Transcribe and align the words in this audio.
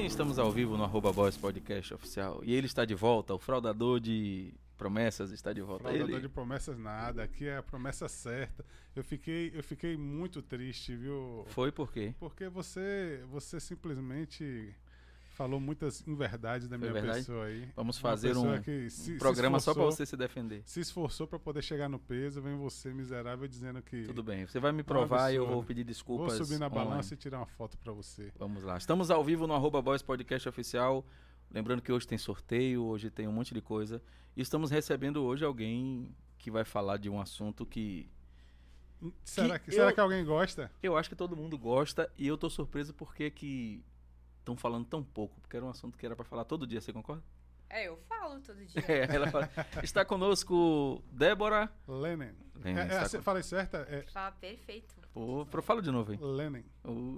sim, 0.00 0.06
estamos 0.06 0.38
ao 0.38 0.50
vivo 0.50 0.78
no 0.78 0.84
arroba 0.84 1.12
Boys 1.12 1.36
Podcast 1.36 1.92
Oficial. 1.92 2.40
E 2.42 2.54
ele 2.54 2.66
está 2.66 2.86
de 2.86 2.94
volta, 2.94 3.34
o 3.34 3.38
fraudador 3.38 4.00
de 4.00 4.54
promessas 4.78 5.30
está 5.30 5.52
de 5.52 5.60
volta. 5.60 5.82
Fraudador 5.82 6.10
ele... 6.10 6.20
de 6.20 6.28
promessas 6.28 6.78
nada, 6.78 7.22
aqui 7.22 7.46
é 7.46 7.58
a 7.58 7.62
promessa 7.62 8.08
certa. 8.08 8.64
Eu 8.96 9.04
fiquei, 9.04 9.52
eu 9.54 9.62
fiquei 9.62 9.98
muito 9.98 10.40
triste, 10.40 10.96
viu? 10.96 11.44
Foi 11.48 11.70
por 11.70 11.92
quê? 11.92 12.14
Porque 12.18 12.48
você, 12.48 13.22
você 13.30 13.60
simplesmente 13.60 14.74
falou 15.40 15.58
muitas 15.58 16.06
inverdades 16.06 16.68
da 16.68 16.76
minha 16.76 16.92
verdade? 16.92 17.20
pessoa 17.20 17.46
aí. 17.46 17.66
Vamos 17.74 17.96
fazer 17.96 18.36
um, 18.36 18.60
que 18.60 18.90
se- 18.90 19.12
um 19.12 19.14
se 19.14 19.18
programa 19.18 19.58
só 19.58 19.72
para 19.72 19.80
esforçou- 19.84 19.96
você 19.96 20.04
se 20.06 20.14
defender. 20.16 20.62
Se 20.66 20.80
esforçou 20.80 21.26
para 21.26 21.38
poder 21.38 21.62
chegar 21.62 21.88
no 21.88 21.98
peso, 21.98 22.42
vem 22.42 22.56
você 22.58 22.92
miserável 22.92 23.48
dizendo 23.48 23.80
que 23.80 24.02
Tudo 24.02 24.22
bem, 24.22 24.44
você 24.46 24.60
vai 24.60 24.70
me 24.70 24.82
provar 24.82 25.32
e 25.32 25.36
eu 25.36 25.46
vou 25.46 25.64
pedir 25.64 25.82
vou 25.82 25.88
desculpas. 25.88 26.34
subir 26.34 26.58
na 26.58 26.66
online. 26.66 26.88
balança 26.90 27.14
e 27.14 27.16
tirar 27.16 27.38
uma 27.38 27.46
foto 27.46 27.78
para 27.78 27.90
você. 27.90 28.30
Vamos 28.38 28.62
lá. 28.62 28.76
Estamos 28.76 29.10
ao 29.10 29.24
vivo 29.24 29.46
no 29.46 29.54
arroba 29.54 29.80
Boys 29.80 30.02
Podcast 30.02 30.46
Oficial. 30.46 31.06
Lembrando 31.50 31.80
que 31.80 31.90
hoje 31.90 32.06
tem 32.06 32.18
sorteio, 32.18 32.84
hoje 32.84 33.08
tem 33.10 33.26
um 33.26 33.32
monte 33.32 33.54
de 33.54 33.62
coisa. 33.62 34.02
E 34.36 34.42
estamos 34.42 34.70
recebendo 34.70 35.22
hoje 35.24 35.42
alguém 35.42 36.14
que 36.36 36.50
vai 36.50 36.64
falar 36.66 36.98
de 36.98 37.08
um 37.08 37.18
assunto 37.18 37.64
que 37.64 38.10
Será 39.24 39.58
Que 39.58 39.64
que, 39.66 39.72
será 39.72 39.88
eu- 39.90 39.94
que 39.94 40.00
alguém 40.00 40.22
gosta? 40.22 40.70
eu 40.82 40.94
acho 40.98 41.08
que 41.08 41.16
todo 41.16 41.34
mundo 41.34 41.56
gosta 41.56 42.12
e 42.18 42.26
eu 42.26 42.36
tô 42.36 42.50
surpreso 42.50 42.92
porque 42.92 43.30
que 43.30 43.82
estão 44.40 44.56
falando 44.56 44.84
tão 44.86 45.02
pouco, 45.02 45.40
porque 45.40 45.56
era 45.56 45.64
um 45.64 45.70
assunto 45.70 45.96
que 45.96 46.04
era 46.04 46.16
para 46.16 46.24
falar 46.24 46.44
todo 46.44 46.66
dia, 46.66 46.80
você 46.80 46.92
concorda? 46.92 47.22
É, 47.68 47.86
eu 47.86 47.96
falo 48.08 48.40
todo 48.40 48.64
dia. 48.64 48.82
É, 48.88 49.14
ela 49.14 49.30
fala, 49.30 49.48
está 49.82 50.04
conosco 50.04 51.02
Débora. 51.12 51.70
Lenin. 51.86 52.32
Lenin, 52.56 52.78
É, 52.80 52.94
é, 52.94 53.08
você 53.08 53.18
com- 53.18 53.22
falei 53.24 53.42
certa? 53.44 53.78
É 53.88 54.02
Fala 54.02 54.32
perfeito. 54.32 54.94
Pô, 55.12 55.46
pro- 55.46 55.62
fala 55.62 55.80
de 55.80 55.90
novo, 55.90 56.12
hein? 56.12 56.18
Lenin. 56.20 56.64
O- 56.84 57.16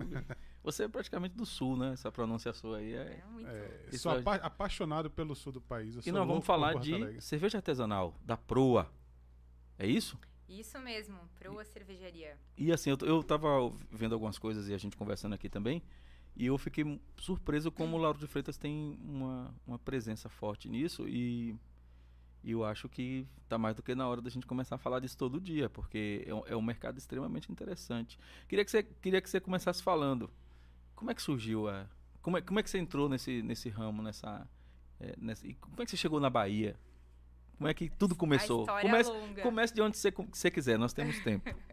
Você 0.63 0.85
é 0.85 0.89
praticamente 0.89 1.35
do 1.35 1.45
sul, 1.45 1.77
né? 1.77 1.93
Essa 1.95 2.13
pronúncia 2.13 2.53
sua 2.53 2.79
aí 2.79 2.95
é. 2.95 3.21
É 3.21 3.25
muito. 3.29 3.49
É, 3.49 3.87
Isso 3.89 4.03
sou 4.05 4.13
é- 4.15 4.21
apa- 4.21 4.37
apaixonado 4.37 5.11
pelo 5.11 5.35
sul 5.35 5.53
do 5.53 5.61
país. 5.61 5.97
Eu 5.97 6.03
E 6.07 6.13
nós 6.13 6.25
vamos 6.27 6.45
falar 6.47 6.75
de 6.79 6.95
Alegre. 6.95 7.21
cerveja 7.21 7.59
artesanal, 7.59 8.15
da 8.25 8.37
Proa. 8.37 8.89
É 9.79 9.87
isso? 9.87 10.17
Isso 10.49 10.79
mesmo, 10.81 11.19
proa 11.39 11.65
cervejaria. 11.65 12.37
E 12.59 12.71
assim, 12.71 12.91
eu, 12.91 12.99
eu 13.03 13.23
tava 13.25 13.49
vendo 13.91 14.13
algumas 14.13 14.39
coisas 14.39 14.69
e 14.69 14.75
a 14.75 14.79
gente 14.79 14.97
conversando 14.97 15.33
aqui 15.35 15.49
também, 15.49 15.83
e 16.35 16.47
eu 16.47 16.57
fiquei 16.57 17.01
surpreso 17.19 17.71
como 17.71 17.97
o 17.97 18.01
Lauro 18.01 18.19
de 18.19 18.27
Freitas 18.27 18.57
tem 18.57 18.99
uma, 19.05 19.55
uma 19.67 19.79
presença 19.79 20.29
forte 20.29 20.69
nisso, 20.69 21.07
e, 21.07 21.55
e 22.43 22.53
eu 22.53 22.65
acho 22.65 22.89
que 22.89 23.27
tá 23.49 23.59
mais 23.59 23.77
do 23.77 23.83
que 23.83 23.95
na 23.95 24.09
hora 24.09 24.21
da 24.21 24.31
gente 24.31 24.47
começar 24.47 24.77
a 24.77 24.79
falar 24.79 25.01
disso 25.01 25.17
todo 25.17 25.41
dia, 25.41 25.69
porque 25.69 26.25
é 26.27 26.35
um, 26.35 26.43
é 26.47 26.57
um 26.57 26.63
mercado 26.63 26.97
extremamente 26.99 27.53
interessante. 27.53 28.19
Queria 28.49 28.65
que 28.65 28.71
você, 28.71 28.83
queria 28.83 29.21
que 29.21 29.29
você 29.29 29.41
começasse 29.41 29.83
falando, 29.83 30.31
como 30.95 31.11
é 31.11 31.15
que 31.15 31.23
surgiu 31.23 31.69
a... 31.69 31.87
Como 32.23 32.39
é, 32.39 32.41
como 32.41 32.59
é 32.61 32.63
que 32.63 32.71
você 32.71 32.79
entrou 32.79 33.09
nesse, 33.09 33.43
nesse 33.43 33.69
ramo, 33.69 34.03
nessa, 34.03 34.49
é, 35.01 35.15
nessa... 35.19 35.47
E 35.47 35.55
como 35.55 35.83
é 35.83 35.85
que 35.85 35.91
você 35.91 35.97
chegou 35.97 36.19
na 36.19 36.31
Bahia? 36.31 36.79
Como 37.59 37.69
é 37.69 37.75
que 37.75 37.91
tudo 37.91 38.17
começou? 38.17 38.69
é 38.79 38.83
Comece, 38.83 39.11
comece 39.43 39.75
de 39.75 39.83
onde 39.83 39.97
você, 39.97 40.11
você 40.11 40.51
quiser, 40.51 40.79
nós 40.79 40.93
temos 40.93 41.19
tempo. 41.21 41.55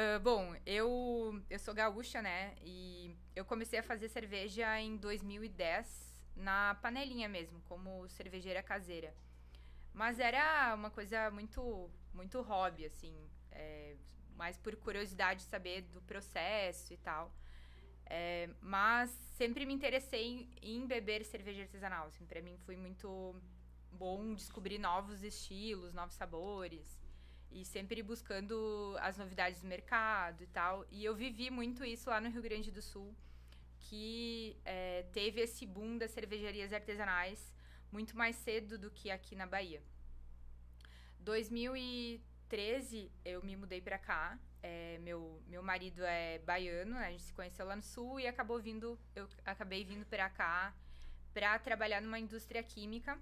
Ah, 0.00 0.18
bom, 0.20 0.54
eu, 0.64 1.42
eu 1.50 1.58
sou 1.58 1.74
gaúcha, 1.74 2.22
né? 2.22 2.54
E 2.62 3.16
eu 3.34 3.44
comecei 3.44 3.78
a 3.80 3.82
fazer 3.82 4.08
cerveja 4.08 4.78
em 4.80 4.96
2010 4.96 5.86
na 6.36 6.76
panelinha 6.76 7.28
mesmo, 7.28 7.60
como 7.68 8.08
cervejeira 8.08 8.62
caseira. 8.62 9.12
Mas 9.94 10.20
era 10.20 10.74
uma 10.74 10.90
coisa 10.90 11.30
muito, 11.30 11.90
muito 12.14 12.40
hobby, 12.42 12.86
assim. 12.86 13.14
é, 13.52 13.96
mais 14.36 14.56
por 14.58 14.76
curiosidade 14.76 15.40
de 15.42 15.46
saber 15.50 15.82
do 15.82 16.00
processo 16.02 16.92
e 16.94 16.98
tal. 16.98 17.32
É, 18.06 18.48
mas 18.60 19.10
sempre 19.36 19.66
me 19.66 19.74
interessei 19.74 20.48
em, 20.62 20.80
em 20.82 20.86
beber 20.86 21.24
cerveja 21.24 21.62
artesanal. 21.62 22.08
Assim, 22.08 22.26
para 22.26 22.42
mim 22.42 22.56
foi 22.66 22.76
muito 22.76 23.36
bom 23.92 24.34
descobrir 24.34 24.78
novos 24.78 25.22
estilos, 25.22 25.94
novos 25.94 26.14
sabores 26.14 26.97
e 27.50 27.64
sempre 27.64 28.02
buscando 28.02 28.96
as 29.00 29.16
novidades 29.16 29.60
do 29.60 29.66
mercado 29.66 30.42
e 30.42 30.46
tal. 30.46 30.86
E 30.90 31.04
eu 31.04 31.14
vivi 31.14 31.50
muito 31.50 31.84
isso 31.84 32.10
lá 32.10 32.20
no 32.20 32.30
Rio 32.30 32.42
Grande 32.42 32.70
do 32.70 32.82
Sul, 32.82 33.14
que 33.80 34.56
é, 34.64 35.04
teve 35.12 35.40
esse 35.40 35.64
boom 35.66 35.98
das 35.98 36.10
cervejarias 36.10 36.72
artesanais 36.72 37.52
muito 37.90 38.16
mais 38.16 38.36
cedo 38.36 38.78
do 38.78 38.90
que 38.90 39.10
aqui 39.10 39.34
na 39.34 39.46
Bahia. 39.46 39.82
2013 41.20 43.10
eu 43.24 43.42
me 43.42 43.56
mudei 43.56 43.80
pra 43.80 43.98
cá. 43.98 44.38
É, 44.62 44.98
meu, 44.98 45.40
meu 45.46 45.62
marido 45.62 46.02
é 46.04 46.40
baiano, 46.40 46.94
né? 46.94 47.06
a 47.06 47.10
gente 47.10 47.22
se 47.22 47.32
conheceu 47.32 47.64
lá 47.64 47.76
no 47.76 47.82
sul 47.82 48.18
e 48.18 48.26
acabou 48.26 48.58
vindo, 48.60 48.98
eu 49.14 49.28
acabei 49.44 49.84
vindo 49.84 50.04
pra 50.06 50.28
cá 50.28 50.74
pra 51.32 51.58
trabalhar 51.58 52.00
numa 52.02 52.18
indústria 52.18 52.62
química. 52.62 53.18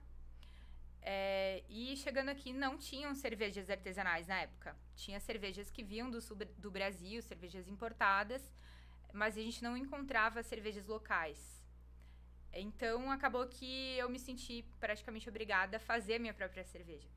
É, 1.09 1.63
e 1.69 1.97
chegando 1.97 2.31
aqui 2.31 2.53
não 2.53 2.77
tinham 2.77 3.15
cervejas 3.15 3.71
artesanais 3.71 4.27
na 4.27 4.41
época. 4.41 4.77
Tinha 4.97 5.21
cervejas 5.21 5.71
que 5.71 5.85
vinham 5.85 6.11
do 6.11 6.21
sul 6.21 6.37
do 6.37 6.69
Brasil, 6.69 7.23
cervejas 7.23 7.69
importadas, 7.69 8.53
mas 9.13 9.39
a 9.39 9.41
gente 9.41 9.63
não 9.63 9.77
encontrava 9.77 10.43
cervejas 10.43 10.85
locais. 10.85 11.65
Então 12.53 13.09
acabou 13.13 13.47
que 13.47 13.97
eu 13.97 14.09
me 14.09 14.19
senti 14.19 14.65
praticamente 14.81 15.29
obrigada 15.29 15.77
a 15.77 15.81
fazer 15.81 16.15
a 16.17 16.19
minha 16.19 16.35
própria 16.35 16.65
cerveja. 16.65 17.09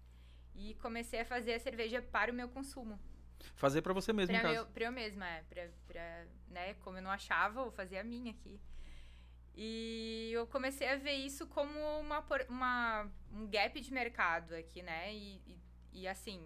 E 0.54 0.76
comecei 0.76 1.22
a 1.22 1.26
fazer 1.26 1.54
a 1.56 1.60
cerveja 1.60 2.00
para 2.00 2.32
o 2.32 2.36
meu 2.36 2.48
consumo. 2.48 3.00
Fazer 3.56 3.82
pra 3.82 3.94
você 3.94 4.14
mesmo, 4.14 4.38
Pra, 4.38 4.52
em 4.52 4.56
casa. 4.56 4.66
pra 4.68 4.84
eu 4.84 4.92
mesma, 4.92 5.28
é. 5.28 5.42
Pra, 5.50 5.68
pra, 5.88 6.26
né, 6.50 6.74
como 6.76 6.98
eu 6.98 7.02
não 7.02 7.10
achava, 7.10 7.62
eu 7.62 7.72
fazer 7.72 7.98
a 7.98 8.04
minha 8.04 8.32
aqui. 8.32 8.60
E 9.62 10.30
eu 10.32 10.48
comecei 10.48 10.88
a 10.88 10.96
ver 10.96 11.16
isso 11.16 11.46
como 11.48 11.78
uma, 12.00 12.24
uma, 12.48 13.12
um 13.34 13.46
gap 13.46 13.78
de 13.82 13.92
mercado 13.92 14.56
aqui, 14.56 14.82
né? 14.82 15.14
E, 15.14 15.42
e, 15.46 15.60
e, 15.92 16.08
assim, 16.08 16.42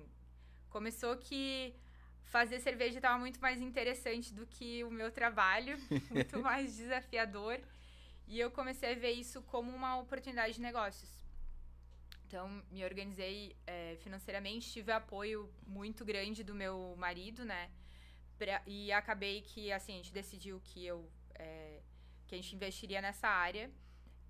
começou 0.67 1.15
que 1.17 1.75
fazer 2.23 2.59
cerveja 2.59 2.97
estava 2.97 3.19
muito 3.19 3.39
mais 3.39 3.61
interessante 3.61 4.33
do 4.33 4.47
que 4.47 4.83
o 4.83 4.89
meu 4.89 5.11
trabalho, 5.11 5.77
muito 6.09 6.39
mais 6.39 6.75
desafiador. 6.75 7.59
E 8.27 8.39
eu 8.39 8.49
comecei 8.49 8.93
a 8.93 8.95
ver 8.95 9.11
isso 9.11 9.43
como 9.43 9.69
uma 9.71 9.95
oportunidade 9.99 10.55
de 10.55 10.61
negócios. 10.61 11.11
Então, 12.25 12.63
me 12.71 12.83
organizei 12.83 13.55
eh, 13.67 13.95
financeiramente, 14.01 14.71
tive 14.71 14.91
apoio 14.91 15.53
muito 15.67 16.03
grande 16.03 16.43
do 16.43 16.55
meu 16.55 16.95
marido, 16.97 17.45
né? 17.45 17.69
Pra- 18.39 18.63
e 18.65 18.91
acabei 18.91 19.41
que, 19.41 19.71
assim, 19.71 19.93
a 19.93 19.97
gente 19.97 20.11
decidiu 20.11 20.59
que 20.63 20.83
eu... 20.83 21.07
eh, 21.35 21.79
que 22.27 22.35
a 22.35 22.37
gente 22.37 22.55
investiria 22.55 23.01
nessa 23.01 23.27
área. 23.27 23.69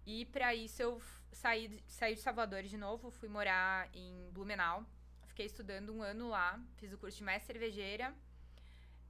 E 0.06 0.26
para 0.26 0.54
isso 0.54 0.81
eu 0.81 1.02
saí, 1.31 1.81
saí 1.88 2.16
de 2.16 2.22
Salvador 2.22 2.64
de 2.64 2.78
novo, 2.78 3.09
fui 3.12 3.30
morar 3.30 3.90
em 3.94 4.30
Blumenau. 4.31 4.86
Fiquei 5.28 5.46
estudando 5.48 5.94
um 5.94 6.02
ano 6.02 6.30
lá, 6.30 6.59
fiz 6.78 6.94
o 6.94 6.98
curso 6.98 7.18
de 7.18 7.24
mestre 7.24 7.53
cervejeira 7.53 8.14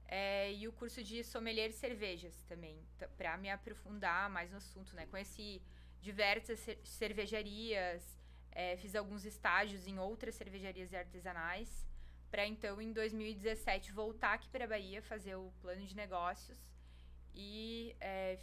é, 0.06 0.52
e 0.52 0.68
o 0.68 0.72
curso 0.72 1.02
de 1.02 1.24
sommelier 1.24 1.68
de 1.68 1.74
cervejas 1.76 2.34
também, 2.48 2.78
para 3.16 3.36
me 3.36 3.50
aprofundar 3.50 4.28
mais 4.30 4.50
no 4.50 4.58
assunto, 4.58 4.94
né? 4.94 5.06
Conheci 5.06 5.62
diversas 6.00 6.58
cer- 6.60 6.78
cervejarias, 6.84 8.18
é, 8.52 8.76
fiz 8.76 8.94
alguns 8.94 9.24
estágios 9.24 9.86
em 9.86 9.98
outras 9.98 10.34
cervejarias 10.34 10.92
artesanais, 10.92 11.86
para 12.30 12.46
então 12.46 12.80
em 12.80 12.92
2017 12.92 13.92
voltar 13.92 14.34
aqui 14.34 14.48
para 14.48 14.66
Bahia, 14.66 15.00
fazer 15.02 15.36
o 15.36 15.52
plano 15.60 15.84
de 15.86 15.96
negócios 15.96 16.58
e 17.34 17.96
é, 18.00 18.38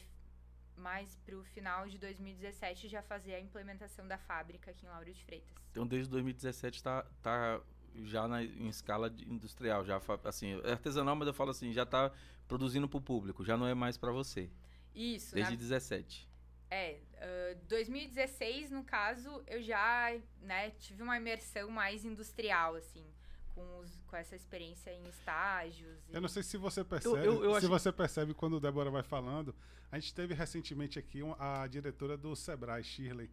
mais 0.78 1.16
para 1.26 1.38
o 1.38 1.44
final 1.44 1.88
de 1.88 1.98
2017 1.98 2.88
já 2.88 3.02
fazer 3.02 3.36
a 3.36 3.40
implementação 3.40 4.08
da 4.08 4.18
fábrica 4.18 4.72
aqui 4.72 4.86
em 4.86 4.90
Lauro 4.90 5.12
de 5.12 5.24
Freitas. 5.24 5.56
Então, 5.72 5.86
desde 5.86 6.10
2017 6.10 6.78
está 6.78 7.04
tá 7.22 7.62
já 8.04 8.28
na, 8.28 8.44
em 8.44 8.68
escala 8.68 9.14
industrial, 9.28 9.84
já 9.84 10.02
assim, 10.24 10.60
é 10.64 10.72
artesanal, 10.72 11.16
mas 11.16 11.28
eu 11.28 11.34
falo 11.34 11.52
assim, 11.52 11.74
já 11.74 11.84
está 11.84 12.12
produzindo 12.48 12.88
para 12.88 12.98
o 12.98 13.02
público, 13.02 13.44
já 13.44 13.58
não 13.58 13.68
é 13.68 13.74
mais 13.74 13.98
para 13.98 14.12
você. 14.12 14.50
Isso, 14.94 15.36
Desde 15.36 15.54
na 15.54 15.58
17. 15.58 16.30
É, 16.70 17.00
ah, 17.18 17.58
2016, 17.68 18.72
no 18.72 18.84
caso, 18.84 19.44
eu 19.48 19.62
já 19.62 20.18
né, 20.42 20.72
tive 20.72 21.04
uma 21.04 21.18
imersão 21.18 21.70
mais 21.70 22.06
industrial, 22.06 22.76
assim, 22.76 23.06
com, 23.54 23.80
os- 23.80 24.00
com 24.08 24.16
essa 24.16 24.36
experiência 24.36 24.92
em 24.92 25.08
estágios. 25.08 25.98
e- 26.10 26.16
Eu 26.16 26.22
não 26.22 26.30
sei 26.30 26.44
se 26.44 26.58
você 26.58 26.84
percebe, 26.84 27.26
eu 27.26 27.52
se 27.52 27.58
acho- 27.58 27.68
você 27.70 27.92
percebe 27.92 28.34
quando 28.34 28.54
o 28.56 28.60
Débora 28.60 28.90
vai 28.90 29.04
falando. 29.04 29.54
A 29.92 30.00
gente 30.00 30.14
teve 30.14 30.34
recentemente 30.34 30.98
aqui 31.00 31.22
um- 31.24 31.36
a 31.40 31.68
diretora 31.68 32.18
do 32.18 32.36
Sebrae, 32.36 32.84
Shirley. 32.84 33.30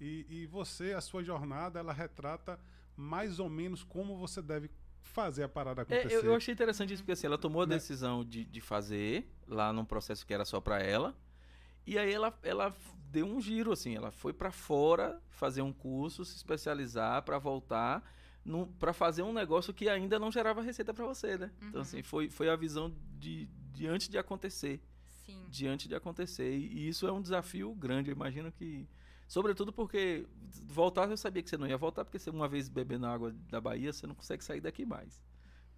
E, 0.00 0.26
e 0.28 0.46
você, 0.46 0.92
a 0.92 1.00
sua 1.00 1.22
jornada, 1.24 1.78
ela 1.78 1.92
retrata 1.92 2.58
mais 2.96 3.38
ou 3.40 3.48
menos 3.48 3.82
como 3.82 4.16
você 4.16 4.40
deve 4.42 4.70
fazer 5.02 5.44
a 5.44 5.48
parada 5.48 5.82
É, 5.82 5.84
acontecer. 5.84 6.14
eu, 6.14 6.22
eu 6.24 6.34
achei 6.34 6.52
interessante 6.52 6.92
isso, 6.92 7.02
porque 7.02 7.12
assim, 7.12 7.26
ela 7.26 7.38
tomou 7.38 7.62
a 7.62 7.66
Né? 7.66 7.74
decisão 7.76 8.24
de, 8.24 8.44
de 8.44 8.60
fazer 8.60 9.30
lá 9.46 9.72
num 9.72 9.84
processo 9.84 10.26
que 10.26 10.34
era 10.34 10.44
só 10.44 10.60
para 10.60 10.80
ela. 10.82 11.16
E 11.86 11.96
aí 11.98 12.12
ela, 12.12 12.36
ela 12.42 12.74
deu 13.10 13.24
um 13.26 13.40
giro, 13.40 13.72
assim, 13.72 13.94
ela 13.94 14.10
foi 14.10 14.32
para 14.32 14.50
fora 14.50 15.22
fazer 15.30 15.62
um 15.62 15.72
curso, 15.72 16.24
se 16.24 16.34
especializar 16.36 17.22
para 17.22 17.38
voltar 17.38 18.02
para 18.78 18.92
fazer 18.92 19.22
um 19.22 19.32
negócio 19.32 19.72
que 19.74 19.88
ainda 19.88 20.18
não 20.18 20.30
gerava 20.30 20.62
receita 20.62 20.94
para 20.94 21.04
você, 21.06 21.36
né? 21.36 21.50
Então, 21.58 21.74
Uhum. 21.74 21.80
assim, 21.80 22.02
foi, 22.02 22.28
foi 22.30 22.48
a 22.48 22.56
visão 22.56 22.92
de, 23.18 23.46
de 23.72 23.86
antes 23.86 24.08
de 24.08 24.18
acontecer. 24.18 24.80
Sim. 25.24 25.44
diante 25.50 25.88
de 25.88 25.94
acontecer. 25.96 26.56
E, 26.56 26.66
e 26.72 26.88
isso 26.88 27.04
é 27.04 27.10
um 27.10 27.20
desafio 27.20 27.74
grande. 27.74 28.10
Eu 28.10 28.14
imagino 28.14 28.52
que. 28.52 28.86
Sobretudo 29.26 29.72
porque 29.72 30.24
voltar 30.68 31.10
eu 31.10 31.16
sabia 31.16 31.42
que 31.42 31.50
você 31.50 31.56
não 31.56 31.66
ia 31.66 31.76
voltar, 31.76 32.04
porque 32.04 32.16
você 32.16 32.30
uma 32.30 32.46
vez 32.46 32.68
bebendo 32.68 33.06
água 33.06 33.34
da 33.50 33.60
Bahia, 33.60 33.92
você 33.92 34.06
não 34.06 34.14
consegue 34.14 34.44
sair 34.44 34.60
daqui 34.60 34.86
mais. 34.86 35.20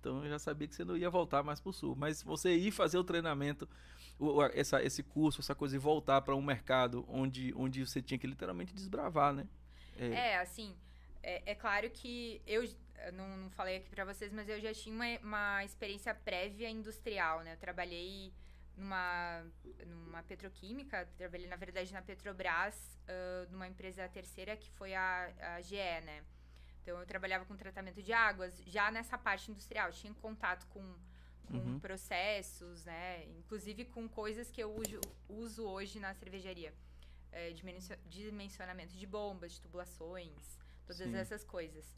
Então 0.00 0.22
eu 0.22 0.28
já 0.28 0.38
sabia 0.38 0.68
que 0.68 0.74
você 0.74 0.84
não 0.84 0.98
ia 0.98 1.08
voltar 1.08 1.42
mais 1.42 1.60
para 1.60 1.70
o 1.70 1.72
sul. 1.72 1.96
Mas 1.96 2.22
você 2.22 2.54
ir 2.58 2.70
fazer 2.70 2.98
o 2.98 3.04
treinamento, 3.04 3.66
o, 4.18 4.42
essa, 4.52 4.82
esse 4.82 5.02
curso, 5.02 5.40
essa 5.40 5.54
coisa, 5.54 5.76
e 5.76 5.78
voltar 5.78 6.20
para 6.20 6.36
um 6.36 6.42
mercado 6.42 7.06
onde, 7.08 7.54
onde 7.56 7.86
você 7.86 8.02
tinha 8.02 8.18
que 8.18 8.26
literalmente 8.26 8.74
desbravar, 8.74 9.32
né? 9.32 9.48
É, 9.96 10.32
é 10.32 10.40
assim, 10.40 10.74
é, 11.22 11.52
é, 11.52 11.54
claro 11.54 11.90
que 11.90 12.40
eu, 12.46 12.64
eu 12.64 13.12
não, 13.12 13.36
não, 13.36 13.50
falei 13.50 13.76
aqui 13.76 13.90
para 13.90 14.04
vocês, 14.04 14.32
mas 14.32 14.48
eu 14.48 14.60
já 14.60 14.72
tinha 14.72 14.94
uma, 14.94 15.18
uma 15.22 15.64
experiência 15.64 16.14
prévia 16.14 16.68
industrial, 16.68 17.42
né? 17.42 17.54
Eu 17.54 17.56
trabalhei 17.58 18.32
numa, 18.76 19.44
numa 19.86 20.22
petroquímica, 20.22 21.08
trabalhei 21.16 21.46
na 21.46 21.56
verdade 21.56 21.92
na 21.92 22.00
Petrobras, 22.00 22.98
uh, 23.02 23.50
numa 23.50 23.66
empresa 23.66 24.08
terceira 24.08 24.56
que 24.56 24.70
foi 24.70 24.94
a, 24.94 25.32
a 25.56 25.60
GE, 25.60 25.76
né? 25.76 26.24
Então 26.82 26.98
eu 26.98 27.06
trabalhava 27.06 27.44
com 27.44 27.56
tratamento 27.56 28.02
de 28.02 28.12
águas, 28.12 28.62
já 28.66 28.90
nessa 28.90 29.18
parte 29.18 29.50
industrial, 29.50 29.90
tinha 29.92 30.14
contato 30.14 30.66
com, 30.68 30.94
com 31.48 31.56
uhum. 31.58 31.80
processos, 31.80 32.84
né? 32.84 33.26
Inclusive 33.38 33.84
com 33.86 34.08
coisas 34.08 34.50
que 34.50 34.62
eu 34.62 34.74
uso, 34.74 35.00
uso 35.28 35.66
hoje 35.66 35.98
na 35.98 36.14
cervejaria. 36.14 36.72
É, 37.30 37.52
dimensionamento 38.06 38.94
de 38.94 39.06
bombas, 39.06 39.52
de 39.52 39.60
tubulações, 39.60 40.58
todas 40.94 41.12
Sim. 41.12 41.16
essas 41.16 41.44
coisas. 41.44 41.96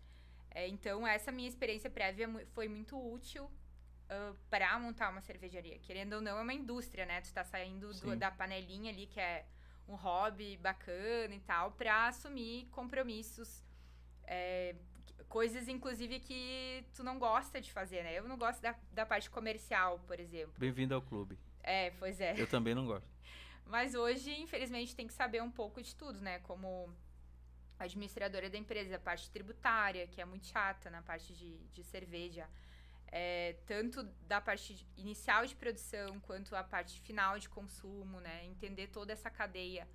É, 0.50 0.66
então, 0.68 1.06
essa 1.06 1.30
minha 1.30 1.48
experiência 1.48 1.88
prévia 1.88 2.28
foi 2.52 2.68
muito 2.68 2.98
útil 2.98 3.44
uh, 3.44 4.36
para 4.48 4.78
montar 4.78 5.10
uma 5.10 5.20
cervejaria. 5.20 5.78
Querendo 5.78 6.14
ou 6.14 6.20
não, 6.20 6.38
é 6.38 6.42
uma 6.42 6.52
indústria, 6.52 7.06
né? 7.06 7.20
Tu 7.20 7.32
tá 7.32 7.44
saindo 7.44 7.92
do, 7.94 8.16
da 8.16 8.30
panelinha 8.30 8.90
ali, 8.90 9.06
que 9.06 9.20
é 9.20 9.46
um 9.88 9.94
hobby 9.94 10.56
bacana 10.56 11.34
e 11.34 11.40
tal, 11.40 11.72
para 11.72 12.08
assumir 12.08 12.66
compromissos. 12.70 13.62
É, 14.24 14.74
coisas, 15.28 15.68
inclusive, 15.68 16.18
que 16.18 16.84
tu 16.94 17.04
não 17.04 17.18
gosta 17.18 17.60
de 17.60 17.72
fazer, 17.72 18.02
né? 18.02 18.18
Eu 18.18 18.28
não 18.28 18.36
gosto 18.36 18.60
da, 18.60 18.74
da 18.92 19.06
parte 19.06 19.30
comercial, 19.30 20.00
por 20.00 20.18
exemplo. 20.18 20.54
Bem-vindo 20.58 20.94
ao 20.94 21.02
clube. 21.02 21.38
É, 21.62 21.90
pois 21.92 22.20
é. 22.20 22.34
Eu 22.36 22.48
também 22.48 22.74
não 22.74 22.86
gosto. 22.86 23.08
Mas 23.66 23.94
hoje, 23.94 24.32
infelizmente, 24.40 24.96
tem 24.96 25.06
que 25.06 25.12
saber 25.12 25.40
um 25.40 25.50
pouco 25.50 25.80
de 25.80 25.94
tudo, 25.94 26.20
né? 26.20 26.40
Como 26.40 26.92
administradora 27.84 28.48
da 28.50 28.58
empresa, 28.58 28.96
a 28.96 29.00
parte 29.00 29.30
tributária, 29.30 30.06
que 30.06 30.20
é 30.20 30.24
muito 30.24 30.46
chata 30.46 30.90
na 30.90 31.02
parte 31.02 31.34
de, 31.34 31.58
de 31.68 31.82
cerveja 31.84 32.48
é, 33.12 33.56
tanto 33.66 34.02
da 34.26 34.40
parte 34.40 34.86
inicial 34.96 35.44
de 35.44 35.54
produção 35.56 36.20
quanto 36.20 36.54
a 36.54 36.62
parte 36.62 37.00
final 37.00 37.38
de 37.38 37.48
consumo, 37.48 38.20
né? 38.20 38.44
Entender 38.46 38.86
toda 38.88 39.12
essa 39.12 39.28
cadeia 39.28 39.88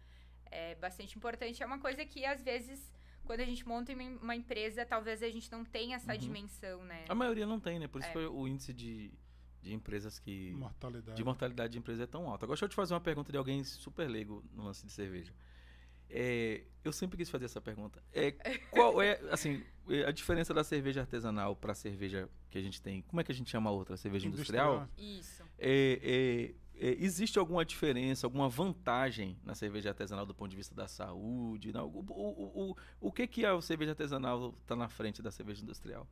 é 0.51 0.75
bastante 0.75 1.17
importante. 1.17 1.63
É 1.63 1.65
uma 1.65 1.79
coisa 1.79 2.05
que 2.05 2.25
às 2.25 2.41
vezes 2.43 2.93
quando 3.23 3.39
a 3.39 3.45
gente 3.45 3.67
monta 3.67 3.91
uma 4.21 4.35
empresa, 4.35 4.85
talvez 4.85 5.23
a 5.23 5.29
gente 5.29 5.51
não 5.51 5.65
tenha 5.65 5.95
essa 5.95 6.11
uhum. 6.11 6.17
dimensão, 6.17 6.83
né? 6.83 7.05
A 7.09 7.15
maioria 7.15 7.47
não 7.47 7.59
tem, 7.59 7.79
né? 7.79 7.87
Por 7.87 7.99
isso 7.99 8.09
é. 8.09 8.11
que 8.11 8.19
o 8.19 8.47
índice 8.47 8.71
de, 8.71 9.11
de 9.63 9.73
empresas 9.73 10.19
que 10.19 10.51
mortalidade. 10.51 11.17
de 11.17 11.23
mortalidade 11.23 11.73
de 11.73 11.79
empresa 11.79 12.03
é 12.03 12.07
tão 12.07 12.29
alto. 12.29 12.43
Agora 12.43 12.55
deixa 12.55 12.65
eu 12.65 12.69
te 12.69 12.75
fazer 12.75 12.93
uma 12.93 13.01
pergunta 13.01 13.31
de 13.31 13.37
alguém 13.37 13.63
super 13.63 14.07
leigo 14.07 14.43
no 14.51 14.63
lance 14.63 14.85
de 14.85 14.91
cerveja. 14.91 15.33
É, 16.10 16.63
eu 16.84 16.94
sempre 16.94 17.18
quis 17.18 17.30
fazer 17.30 17.46
essa 17.46 17.60
pergunta. 17.60 18.02
É, 18.13 18.31
qual 18.72 19.02
é, 19.02 19.19
assim, 19.31 19.63
a 20.06 20.12
diferença 20.12 20.54
da 20.54 20.63
cerveja 20.63 21.02
artesanal 21.02 21.56
para 21.56 21.72
a 21.72 21.75
cerveja 21.75 22.30
que 22.50 22.57
a 22.57 22.62
gente 22.62 22.81
tem? 22.81 23.02
Como 23.04 23.19
é 23.19 23.24
que 23.24 23.31
a 23.31 23.36
gente 23.36 23.50
chama 23.50 23.69
a 23.69 23.74
outra? 23.74 23.98
Cerveja 23.98 24.28
industrial? 24.28 24.88
industrial? 24.96 25.19
Isso. 25.19 25.44
É, 25.57 26.00
é, 26.04 26.88
é, 26.88 26.96
existe 27.00 27.40
alguma 27.40 27.66
diferença, 27.66 28.28
alguma 28.28 28.50
vantagem 28.50 29.38
na 29.44 29.56
cerveja 29.56 29.90
artesanal 29.90 30.25
do 30.25 30.36
ponto 30.36 30.50
de 30.50 30.57
vista 30.57 30.75
da 30.75 30.88
saúde? 30.88 31.72
Não? 31.72 31.88
O, 31.88 32.06
o, 32.10 32.72
o, 32.72 32.78
o 33.00 33.12
que, 33.12 33.25
que 33.25 33.46
a 33.46 33.60
cerveja 33.62 33.92
artesanal 33.92 34.54
está 34.62 34.75
na 34.75 34.88
frente 34.88 35.22
da 35.22 35.31
cerveja 35.31 35.63
industrial? 35.63 36.07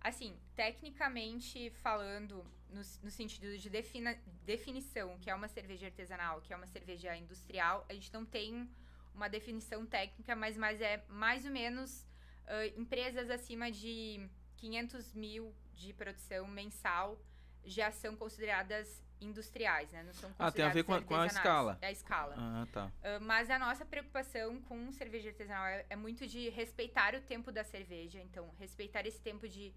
Assim, 0.00 0.36
tecnicamente 0.54 1.70
falando, 1.82 2.44
no, 2.68 2.82
no 3.02 3.10
sentido 3.10 3.56
de 3.56 3.70
defina, 3.70 4.18
definição, 4.44 5.16
que 5.18 5.30
é 5.30 5.34
uma 5.34 5.48
cerveja 5.48 5.86
artesanal, 5.86 6.42
que 6.42 6.52
é 6.52 6.56
uma 6.56 6.66
cerveja 6.66 7.16
industrial, 7.16 7.86
a 7.88 7.94
gente 7.94 8.12
não 8.12 8.22
tem 8.22 8.68
uma 9.14 9.28
definição 9.28 9.86
técnica, 9.86 10.34
mas, 10.34 10.56
mas 10.56 10.80
é 10.80 11.04
mais 11.08 11.44
ou 11.44 11.50
menos 11.50 12.06
uh, 12.46 12.80
empresas 12.80 13.30
acima 13.30 13.70
de 13.70 14.28
500 14.56 15.14
mil 15.14 15.54
de 15.74 15.92
produção 15.92 16.46
mensal 16.46 17.18
já 17.64 17.90
são 17.90 18.16
consideradas 18.16 19.02
industriais, 19.20 19.90
né? 19.92 20.02
Não 20.02 20.12
são 20.12 20.34
ah, 20.38 20.50
tem 20.50 20.64
a 20.64 20.68
ver 20.68 20.84
com 20.84 20.92
a, 20.92 21.00
com 21.00 21.14
a 21.14 21.26
escala. 21.26 21.78
É 21.80 21.86
a 21.86 21.92
escala. 21.92 22.34
Ah, 22.36 22.66
tá. 22.72 22.86
Uh, 22.86 23.20
mas 23.22 23.48
a 23.48 23.58
nossa 23.58 23.84
preocupação 23.84 24.60
com 24.62 24.92
cerveja 24.92 25.30
artesanal 25.30 25.66
é, 25.66 25.86
é, 25.88 25.96
muito 25.96 26.26
de 26.26 26.50
respeitar 26.50 27.14
o 27.14 27.20
tempo 27.22 27.50
da 27.50 27.64
cerveja. 27.64 28.20
Então, 28.20 28.50
respeitar 28.58 29.06
esse 29.06 29.20
tempo 29.20 29.48
de, 29.48 29.72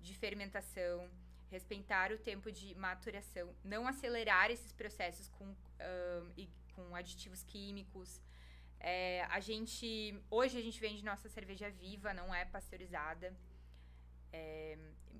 de 0.00 0.14
fermentação, 0.14 1.08
respeitar 1.50 2.12
o 2.12 2.18
tempo 2.18 2.52
de 2.52 2.74
maturação, 2.76 3.54
não 3.64 3.86
acelerar 3.86 4.50
esses 4.50 4.72
processos 4.72 5.28
com, 5.28 5.44
uh, 5.44 6.32
e, 6.36 6.48
com 6.74 6.94
aditivos 6.94 7.42
químicos, 7.42 8.20
é, 8.82 9.24
a 9.30 9.38
gente. 9.38 10.20
Hoje 10.28 10.58
a 10.58 10.60
gente 10.60 10.80
vende 10.80 11.04
nossa 11.04 11.28
cerveja 11.28 11.70
viva, 11.70 12.12
não 12.12 12.34
é 12.34 12.44
pasteurizada. 12.44 13.32
É, 14.32 14.76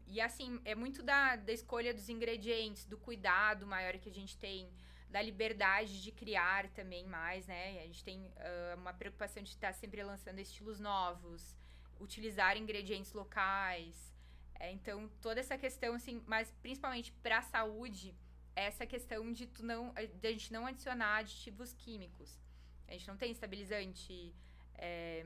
e 0.08 0.20
assim, 0.20 0.60
é 0.64 0.74
muito 0.74 1.00
da, 1.02 1.36
da 1.36 1.52
escolha 1.52 1.94
dos 1.94 2.08
ingredientes, 2.08 2.84
do 2.84 2.98
cuidado 2.98 3.64
maior 3.64 3.96
que 3.98 4.08
a 4.08 4.12
gente 4.12 4.36
tem, 4.36 4.68
da 5.08 5.22
liberdade 5.22 6.02
de 6.02 6.10
criar 6.10 6.68
também 6.70 7.06
mais, 7.06 7.46
né? 7.46 7.82
A 7.82 7.86
gente 7.86 8.02
tem 8.02 8.18
uh, 8.20 8.76
uma 8.76 8.92
preocupação 8.92 9.42
de 9.42 9.50
estar 9.50 9.72
sempre 9.72 10.02
lançando 10.02 10.40
estilos 10.40 10.80
novos, 10.80 11.56
utilizar 12.00 12.56
ingredientes 12.56 13.12
locais. 13.12 14.12
É, 14.58 14.72
então, 14.72 15.08
toda 15.20 15.38
essa 15.38 15.56
questão, 15.56 15.94
assim, 15.94 16.20
mas 16.26 16.52
principalmente 16.62 17.12
para 17.22 17.38
a 17.38 17.42
saúde, 17.42 18.12
essa 18.56 18.84
questão 18.84 19.32
de, 19.32 19.46
tu 19.46 19.64
não, 19.64 19.94
de 20.20 20.26
a 20.26 20.32
gente 20.32 20.52
não 20.52 20.66
adicionar 20.66 21.18
aditivos 21.18 21.72
químicos. 21.74 22.42
A 22.88 22.92
gente 22.92 23.08
não 23.08 23.16
tem 23.16 23.30
estabilizante, 23.30 24.34
é, 24.74 25.24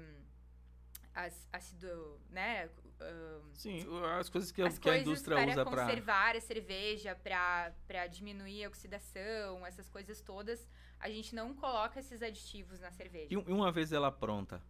ácido, 1.52 2.20
né? 2.30 2.68
Uh, 3.00 3.42
Sim, 3.52 3.84
as 4.18 4.28
coisas 4.28 4.52
que, 4.52 4.62
as 4.62 4.78
que 4.78 4.88
a 4.88 4.98
indústria 4.98 5.36
usa 5.46 5.64
para 5.64 5.86
conservar 5.86 6.36
a 6.36 6.40
cerveja, 6.40 7.14
para 7.14 8.06
diminuir 8.06 8.64
a 8.64 8.68
oxidação, 8.68 9.66
essas 9.66 9.88
coisas 9.88 10.20
todas, 10.20 10.66
a 11.00 11.08
gente 11.08 11.34
não 11.34 11.54
coloca 11.54 12.00
esses 12.00 12.22
aditivos 12.22 12.80
na 12.80 12.90
cerveja. 12.90 13.28
E 13.30 13.36
uma 13.36 13.72
vez 13.72 13.92
ela 13.92 14.10
pronta, 14.10 14.62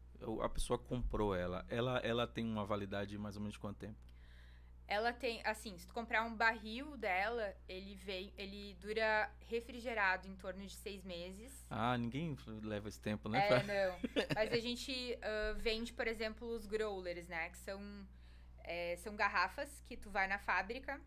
a 0.43 0.49
pessoa 0.49 0.79
comprou 0.79 1.35
ela, 1.35 1.65
ela, 1.69 1.99
ela 1.99 2.27
tem 2.27 2.45
uma 2.45 2.65
validade 2.65 3.17
mais 3.19 3.37
ou 3.37 3.43
menos 3.43 3.55
de 3.55 3.61
quanto 3.61 3.79
tempo? 3.79 3.99
Ela 4.89 5.13
tem, 5.13 5.41
assim, 5.45 5.77
se 5.77 5.87
tu 5.87 5.93
comprar 5.93 6.23
um 6.23 6.37
barril 6.37 6.97
dela, 6.97 7.55
ele 7.69 7.97
vem, 7.97 8.33
ele 8.37 8.75
dura 8.81 9.29
refrigerado 9.49 10.29
em 10.29 10.37
torno 10.37 10.65
de 10.65 10.75
seis 10.75 11.03
meses. 11.03 11.67
Ah, 11.69 11.99
ninguém 11.99 12.37
leva 12.63 12.89
esse 12.89 13.01
tempo, 13.01 13.29
né? 13.29 13.49
É, 13.49 13.63
não. 13.65 13.99
Mas 14.35 14.53
a 14.53 14.61
gente 14.61 14.93
uh, 14.93 15.59
vende, 15.59 15.93
por 15.93 16.07
exemplo, 16.07 16.47
os 16.47 16.67
growlers, 16.67 17.27
né? 17.27 17.51
Que 17.51 17.59
são, 17.59 18.07
é, 18.63 18.97
são 18.99 19.17
garrafas 19.17 19.83
que 19.87 19.97
tu 19.97 20.09
vai 20.09 20.29
na 20.29 20.39
fábrica, 20.39 21.01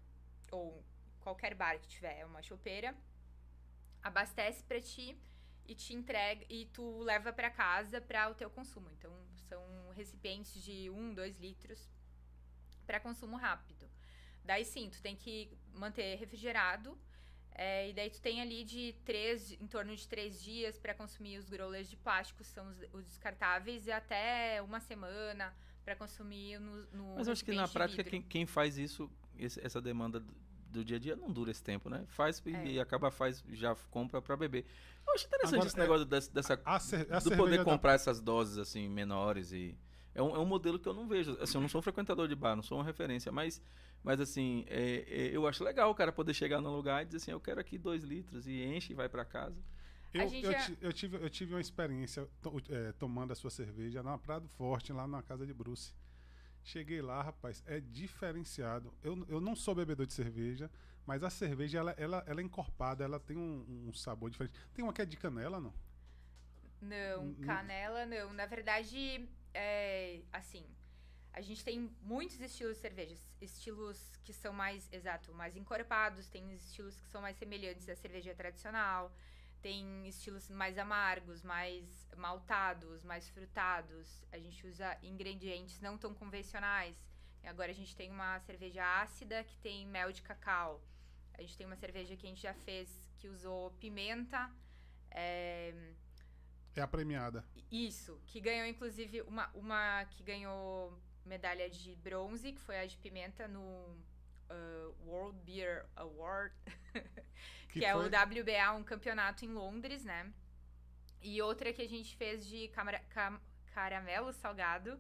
ou 0.52 0.84
qualquer 1.22 1.56
bar 1.56 1.80
que 1.80 1.88
tiver, 1.88 2.20
é 2.20 2.26
uma 2.26 2.42
chopeira, 2.42 2.94
abastece 4.04 4.62
para 4.64 4.82
ti 4.82 5.18
e 5.66 5.74
te 5.74 5.94
entrega 5.94 6.46
e 6.50 6.66
tu 6.66 7.00
leva 7.00 7.32
para 7.32 7.50
casa 7.50 8.02
para 8.02 8.30
o 8.30 8.36
teu 8.36 8.50
consumo. 8.50 8.90
Então, 8.92 9.14
são 9.48 9.90
recipientes 9.96 10.62
de 10.62 10.90
um, 10.90 11.14
dois 11.14 11.38
litros 11.38 11.88
para 12.90 13.00
consumo 13.00 13.38
rápido. 13.38 13.88
Daí 14.44 14.66
sim, 14.66 14.90
tu 14.90 15.00
tem 15.00 15.16
que 15.16 15.56
manter 15.76 16.16
refrigerado. 16.16 16.98
É, 17.54 17.90
e 17.90 17.94
daí 17.94 18.10
tu 18.10 18.20
tem 18.20 18.42
ali 18.42 18.64
de 18.64 18.96
três, 19.06 19.52
em 19.52 19.68
torno 19.68 19.96
de 19.96 20.08
três 20.08 20.42
dias 20.42 20.80
para 20.80 20.96
consumir 20.96 21.38
os 21.38 21.48
growlers 21.48 21.88
de 21.88 21.98
plástico, 21.98 22.44
são 22.44 22.68
os, 22.68 22.78
os 22.94 23.06
descartáveis, 23.06 23.86
e 23.86 23.92
até 23.92 24.60
uma 24.64 24.80
semana 24.80 25.54
para 25.86 25.96
consumir 25.96 26.60
no, 26.60 26.84
no 26.94 27.16
Mas 27.16 27.28
eu 27.28 27.34
acho 27.34 27.46
que 27.46 27.52
na 27.52 27.68
prática 27.68 28.04
quem, 28.04 28.24
quem, 28.24 28.46
faz 28.48 28.76
isso, 28.78 29.12
esse, 29.38 29.64
essa 29.64 29.80
demanda 29.80 30.20
do, 30.20 30.34
do, 30.72 30.84
dia 30.84 30.98
a 30.98 31.00
dia 31.00 31.16
não 31.16 31.32
dura 31.32 31.52
esse 31.52 31.62
tempo, 31.62 31.90
né? 31.90 32.06
Faz 32.08 32.42
é. 32.48 32.66
e, 32.66 32.80
acaba 32.80 33.12
faz 33.12 33.44
já 33.52 33.76
compra 33.92 34.20
para 34.20 34.36
beber. 34.36 34.66
Eu 35.06 35.14
acho 35.14 35.28
interessante 35.28 35.56
Agora, 35.56 35.68
esse 35.68 35.78
é, 35.78 35.82
negócio 35.82 36.06
dessa, 36.06 36.32
dessa 36.32 36.62
a, 36.66 36.76
a 37.18 37.20
do 37.20 37.38
poder 37.38 37.64
comprar 37.64 37.92
da... 37.92 37.96
essas 37.96 38.20
doses 38.20 38.58
assim 38.58 38.88
menores 38.88 39.52
e 39.52 39.78
é 40.20 40.24
um, 40.24 40.36
é 40.36 40.40
um 40.40 40.46
modelo 40.46 40.78
que 40.78 40.88
eu 40.88 40.94
não 40.94 41.08
vejo. 41.08 41.38
Assim, 41.42 41.58
eu 41.58 41.62
não 41.62 41.70
sou 41.70 41.82
frequentador 41.82 42.28
de 42.28 42.36
bar, 42.36 42.56
não 42.56 42.64
sou 42.64 42.78
uma 42.78 42.84
referência, 42.84 43.32
mas, 43.32 43.62
mas 44.04 44.20
assim, 44.20 44.66
é, 44.68 45.06
é, 45.08 45.36
eu 45.36 45.48
acho 45.48 45.64
legal 45.64 45.90
o 45.90 45.96
cara 45.96 46.12
poder 46.12 46.34
chegar 46.34 46.62
no 46.62 46.76
lugar 46.76 47.02
e 47.02 47.06
dizer 47.06 47.18
assim, 47.18 47.32
eu 47.32 47.40
quero 47.40 47.60
aqui 47.60 47.78
dois 47.78 48.04
litros 48.04 48.48
e 48.48 48.64
enche 48.64 48.92
e 48.94 48.96
vai 48.96 49.08
para 49.08 49.24
casa. 49.24 49.58
Eu, 50.14 50.24
eu, 50.24 50.52
já... 50.52 50.72
eu, 50.82 50.92
tive, 50.92 51.18
eu 51.18 51.30
tive 51.30 51.54
uma 51.54 51.62
experiência 51.62 52.28
to, 52.42 52.62
é, 52.70 52.92
tomando 52.94 53.32
a 53.32 53.36
sua 53.36 53.50
cerveja 53.50 54.04
na 54.04 54.18
Prado 54.18 54.48
Forte, 54.48 54.92
lá 54.92 55.08
na 55.08 55.22
casa 55.22 55.46
de 55.46 55.54
Bruce. 55.54 55.94
Cheguei 56.64 57.02
lá, 57.02 57.22
rapaz, 57.22 57.64
é 57.66 57.80
diferenciado. 57.80 58.94
Eu, 59.02 59.26
eu 59.30 59.40
não 59.40 59.56
sou 59.56 59.74
bebedor 59.74 60.06
de 60.06 60.14
cerveja, 60.14 60.70
Mas 61.06 61.24
a 61.24 61.30
cerveja, 61.30 61.80
ela, 61.80 61.92
ela, 61.98 62.24
ela 62.28 62.40
é 62.40 62.44
encorpada, 62.44 63.04
ela 63.04 63.20
tem 63.20 63.36
um, 63.36 63.88
um 63.88 63.94
sabor 63.94 64.30
diferente. 64.30 64.54
Tem 64.74 64.84
uma 64.84 64.94
que 64.94 65.02
é 65.02 65.06
de 65.06 65.18
canela, 65.18 65.60
não? 65.60 65.74
Não, 66.82 67.34
canela 67.36 68.06
não. 68.06 68.32
Na 68.34 68.46
verdade, 68.46 69.28
é 69.54 70.22
assim. 70.32 70.66
A 71.32 71.42
gente 71.42 71.64
tem 71.64 71.90
muitos 72.02 72.40
estilos 72.42 72.76
de 72.76 72.82
cervejas. 72.82 73.20
Estilos 73.40 74.18
que 74.24 74.34
são 74.34 74.52
mais, 74.52 74.92
exato, 74.92 75.34
mais 75.34 75.56
encorpados. 75.56 76.28
Tem 76.28 76.52
estilos 76.54 77.00
que 77.00 77.08
são 77.08 77.22
mais 77.22 77.38
semelhantes 77.38 77.88
à 77.88 77.96
cerveja 77.96 78.34
tradicional. 78.34 79.12
Tem 79.62 80.08
estilos 80.08 80.50
mais 80.50 80.78
amargos, 80.78 81.44
mais 81.44 82.08
maltados, 82.16 83.04
mais 83.04 83.30
frutados. 83.30 84.26
A 84.32 84.38
gente 84.38 84.66
usa 84.66 84.98
ingredientes 85.04 85.80
não 85.82 85.98
tão 85.98 86.14
convencionais. 86.14 86.96
Agora 87.44 87.72
a 87.72 87.76
gente 87.76 87.96
tem 87.96 88.12
uma 88.12 88.40
cerveja 88.42 88.84
ácida 89.02 89.44
que 89.44 89.58
tem 89.58 89.86
mel 89.88 90.12
de 90.12 90.22
cacau. 90.22 90.84
A 91.34 91.42
gente 91.42 91.56
tem 91.58 91.66
uma 91.66 91.76
cerveja 91.78 92.16
que 92.18 92.26
a 92.26 92.30
gente 92.30 92.42
já 92.42 92.54
fez 92.54 92.90
que 93.18 93.30
usou 93.30 93.72
pimenta. 93.80 94.52
é, 95.12 95.74
É 96.76 96.82
a 96.82 96.88
premiada. 96.88 97.44
isso, 97.72 98.20
que 98.28 98.40
ganhou 98.40 98.66
inclusive 98.68 99.22
uma, 99.24 99.50
uma 99.54 100.06
que 100.06 100.24
ganhou 100.24 100.98
medalha 101.26 101.70
de 101.70 101.96
bronze, 101.98 102.52
que 102.54 102.60
foi 102.62 102.80
a 102.80 102.86
de 102.86 102.98
pimenta 102.98 103.48
no 103.48 103.98
ah, 104.50 104.92
World 105.06 105.38
Beer 105.44 105.86
Award, 105.96 106.54
que, 107.70 107.84
é 107.86 107.92
foi- 107.94 108.06
o 108.06 108.08
WBA, 108.08 108.72
um 108.74 108.84
campeonato 108.84 109.46
em 109.46 109.50
Londres, 109.50 110.04
né? 110.04 110.32
E 111.22 111.42
outra 111.42 111.74
que 111.74 111.82
a 111.82 111.88
gente 111.88 112.16
fez 112.16 112.46
de 112.48 112.70
camara- 112.70 113.04
cam- 113.10 113.42
caramelo 113.74 114.32
salgado, 114.32 115.00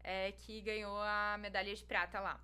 é, 0.00 0.32
que 0.32 0.60
ganhou 0.60 0.96
a 1.00 1.38
medalha 1.40 1.74
de 1.74 1.82
prata 1.84 2.20
lá, 2.20 2.38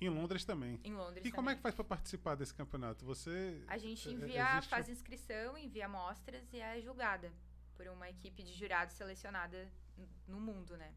Em 0.00 0.08
Londres 0.08 0.44
também. 0.44 0.80
em 0.82 0.94
Londres. 0.94 1.24
E 1.26 1.30
como 1.30 1.50
é 1.50 1.52
também. 1.52 1.56
que 1.56 1.62
faz 1.62 1.74
pra 1.74 1.84
participar 1.84 2.34
desse 2.34 2.54
campeonato? 2.54 3.04
Você. 3.04 3.62
A 3.68 3.76
gente 3.78 4.08
é- 4.08 4.12
envia, 4.12 4.50
existe- 4.52 4.70
faz 4.70 4.88
inscrição, 4.88 5.56
envia 5.58 5.84
amostras 5.86 6.50
e 6.52 6.58
é 6.58 6.80
julgada 6.80 7.30
por 7.76 7.86
uma 7.88 8.08
equipe 8.08 8.42
de 8.42 8.52
jurados 8.54 8.94
selecionada 8.94 9.68
no 10.26 10.40
mundo, 10.40 10.76
né? 10.76 10.92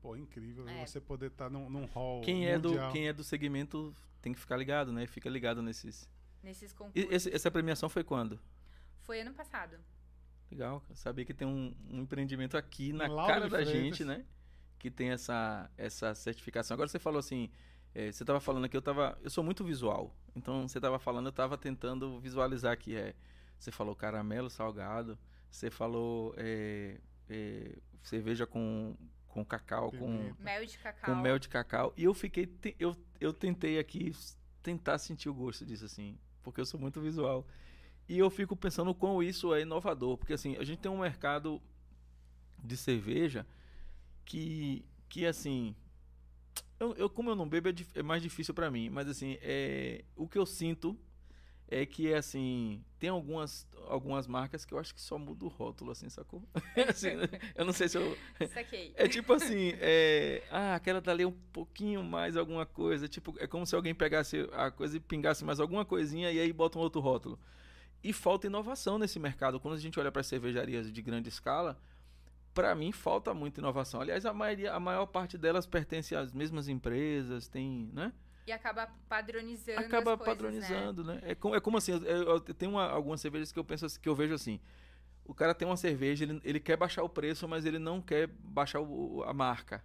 Pô, 0.00 0.16
incrível 0.16 0.68
É. 0.68 0.84
você 0.86 1.00
poder 1.00 1.26
estar 1.30 1.48
num, 1.50 1.68
num 1.70 1.86
hall. 1.86 2.20
Quem 2.22 2.46
é, 2.46 2.58
do, 2.58 2.72
quem 2.92 3.08
é 3.08 3.12
do 3.12 3.24
segmento 3.24 3.94
tem 4.20 4.32
que 4.32 4.38
ficar 4.40 4.56
ligado, 4.56 4.92
né? 4.92 5.06
Fica 5.06 5.28
ligado 5.30 5.62
nesses. 5.62 6.08
Nesses 6.42 6.72
E 6.72 6.74
concursos. 6.74 7.10
esse- 7.12 7.34
essa 7.34 7.50
premiação 7.50 7.88
foi 7.88 8.04
quando? 8.04 8.38
Foi 9.00 9.20
ano 9.20 9.32
passado. 9.32 9.78
Legal, 10.50 10.82
saber 10.94 11.24
que 11.24 11.32
tem 11.32 11.48
um, 11.48 11.74
um 11.90 12.00
empreendimento 12.02 12.56
aqui 12.56 12.92
na 12.92 13.06
Lauro 13.06 13.26
cara 13.32 13.48
da 13.48 13.56
Freitas. 13.56 13.72
gente, 13.72 14.04
né? 14.04 14.24
Que 14.78 14.90
tem 14.90 15.10
essa, 15.10 15.70
essa 15.76 16.14
certificação. 16.14 16.74
Agora 16.74 16.86
você 16.88 16.98
falou 16.98 17.18
assim, 17.18 17.50
eh, 17.94 18.12
você 18.12 18.22
estava 18.22 18.40
falando 18.40 18.66
aqui, 18.66 18.76
eu 18.76 18.82
tava, 18.82 19.18
eu 19.22 19.30
sou 19.30 19.42
muito 19.42 19.64
visual. 19.64 20.14
Então 20.36 20.68
você 20.68 20.76
estava 20.78 20.98
falando, 20.98 21.26
eu 21.26 21.30
estava 21.30 21.56
tentando 21.56 22.20
visualizar 22.20 22.72
aqui, 22.72 22.94
é, 22.94 23.14
você 23.58 23.70
falou 23.72 23.96
caramelo 23.96 24.50
salgado, 24.50 25.18
você 25.54 25.70
falou 25.70 26.34
eh, 26.36 26.98
eh, 27.28 27.78
cerveja 28.02 28.44
com, 28.44 28.96
com 29.28 29.44
cacau, 29.44 29.92
com. 29.92 30.34
Mel 30.40 30.66
de 30.66 30.76
cacau. 30.78 31.14
com 31.14 31.20
mel 31.20 31.38
de 31.38 31.48
cacau. 31.48 31.94
E 31.96 32.02
eu 32.04 32.12
fiquei, 32.12 32.44
te- 32.46 32.74
eu, 32.78 32.96
eu 33.20 33.32
tentei 33.32 33.78
aqui 33.78 34.12
tentar 34.62 34.98
sentir 34.98 35.28
o 35.28 35.34
gosto 35.34 35.64
disso, 35.64 35.84
assim, 35.84 36.18
porque 36.42 36.60
eu 36.60 36.66
sou 36.66 36.80
muito 36.80 37.00
visual. 37.00 37.46
E 38.08 38.18
eu 38.18 38.28
fico 38.30 38.56
pensando 38.56 38.90
o 38.90 38.94
quão 38.94 39.22
isso 39.22 39.54
é 39.54 39.60
inovador, 39.62 40.18
porque 40.18 40.32
assim, 40.32 40.56
a 40.56 40.64
gente 40.64 40.80
tem 40.80 40.90
um 40.90 40.98
mercado 40.98 41.62
de 42.62 42.76
cerveja 42.76 43.46
que, 44.24 44.84
que 45.08 45.24
assim, 45.24 45.74
eu, 46.80 46.94
eu- 46.96 47.08
como 47.10 47.30
eu 47.30 47.36
não 47.36 47.48
bebo 47.48 47.68
é, 47.68 47.72
dif- 47.72 47.96
é 47.96 48.02
mais 48.02 48.20
difícil 48.22 48.52
pra 48.54 48.70
mim, 48.72 48.90
mas 48.90 49.06
assim, 49.08 49.38
é, 49.40 50.04
o 50.16 50.26
que 50.28 50.36
eu 50.36 50.44
sinto 50.46 50.98
é 51.68 51.86
que 51.86 52.12
assim, 52.12 52.82
tem 52.98 53.08
algumas, 53.08 53.66
algumas 53.88 54.26
marcas 54.26 54.64
que 54.64 54.74
eu 54.74 54.78
acho 54.78 54.94
que 54.94 55.00
só 55.00 55.18
muda 55.18 55.44
o 55.44 55.48
rótulo, 55.48 55.90
assim, 55.90 56.08
sacou? 56.08 56.42
Assim, 56.88 57.08
eu 57.54 57.64
não 57.64 57.72
sei 57.72 57.88
se 57.88 57.98
eu, 57.98 58.16
Saquei. 58.52 58.92
é 58.96 59.08
tipo 59.08 59.32
assim, 59.32 59.72
é, 59.76 60.42
ah, 60.50 60.74
aquela 60.74 61.00
dali 61.00 61.22
é 61.22 61.26
um 61.26 61.36
pouquinho 61.52 62.02
mais 62.02 62.36
alguma 62.36 62.66
coisa. 62.66 63.08
Tipo, 63.08 63.34
é 63.38 63.46
como 63.46 63.66
se 63.66 63.74
alguém 63.74 63.94
pegasse 63.94 64.48
a 64.52 64.70
coisa 64.70 64.96
e 64.96 65.00
pingasse 65.00 65.44
mais 65.44 65.60
alguma 65.60 65.84
coisinha 65.84 66.30
e 66.30 66.38
aí 66.38 66.52
bota 66.52 66.78
um 66.78 66.82
outro 66.82 67.00
rótulo. 67.00 67.38
E 68.02 68.12
falta 68.12 68.46
inovação 68.46 68.98
nesse 68.98 69.18
mercado. 69.18 69.58
Quando 69.58 69.74
a 69.74 69.80
gente 69.80 69.98
olha 69.98 70.12
para 70.12 70.20
as 70.20 70.26
cervejarias 70.26 70.92
de 70.92 71.02
grande 71.02 71.28
escala, 71.28 71.80
para 72.52 72.74
mim 72.74 72.92
falta 72.92 73.34
muita 73.34 73.60
inovação. 73.60 74.00
Aliás, 74.00 74.24
a 74.26 74.32
maioria, 74.32 74.72
a 74.72 74.80
maior 74.80 75.06
parte 75.06 75.36
delas 75.36 75.66
pertence 75.66 76.14
às 76.14 76.32
mesmas 76.32 76.68
empresas, 76.68 77.48
tem, 77.48 77.90
né? 77.92 78.12
E 78.46 78.52
acaba 78.52 78.88
padronizando 79.08 79.80
Acaba 79.80 80.12
as 80.12 80.18
coisas, 80.18 80.36
padronizando, 80.36 81.04
né? 81.04 81.20
É, 81.22 81.34
como, 81.34 81.54
é 81.54 81.60
como 81.60 81.76
assim, 81.78 81.92
eu, 81.92 82.00
eu 82.02 82.40
tenho 82.40 82.72
uma- 82.72 82.88
algumas 82.88 83.20
cervejas 83.20 83.50
que 83.50 83.58
eu 83.58 83.64
penso 83.64 83.86
assim- 83.86 84.00
que 84.00 84.08
eu 84.08 84.14
vejo 84.14 84.34
assim. 84.34 84.60
O 85.24 85.34
cara 85.34 85.54
tem 85.54 85.66
uma 85.66 85.76
cerveja, 85.76 86.24
ele, 86.24 86.40
ele 86.44 86.60
quer 86.60 86.76
baixar 86.76 87.02
o 87.02 87.08
preço, 87.08 87.48
mas 87.48 87.64
ele 87.64 87.78
não 87.78 88.00
quer 88.02 88.26
baixar 88.28 88.80
o- 88.80 89.22
a 89.26 89.32
marca. 89.32 89.82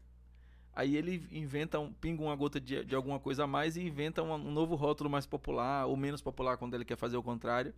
Aí 0.73 0.95
ele 0.95 1.27
inventa, 1.31 1.79
um, 1.79 1.91
pinga 1.91 2.21
uma 2.21 2.35
gota 2.35 2.59
de, 2.59 2.83
de 2.85 2.95
alguma 2.95 3.19
coisa 3.19 3.45
a 3.45 3.47
mais 3.47 3.77
e 3.77 3.81
inventa 3.81 4.21
um, 4.23 4.33
um 4.33 4.51
novo 4.51 4.75
rótulo 4.75 5.09
mais 5.09 5.25
popular, 5.25 5.85
ou 5.85 5.95
menos 5.97 6.21
popular 6.21 6.57
quando 6.57 6.73
ele 6.73 6.85
quer 6.85 6.97
fazer 6.97 7.17
o 7.17 7.23
contrário. 7.23 7.73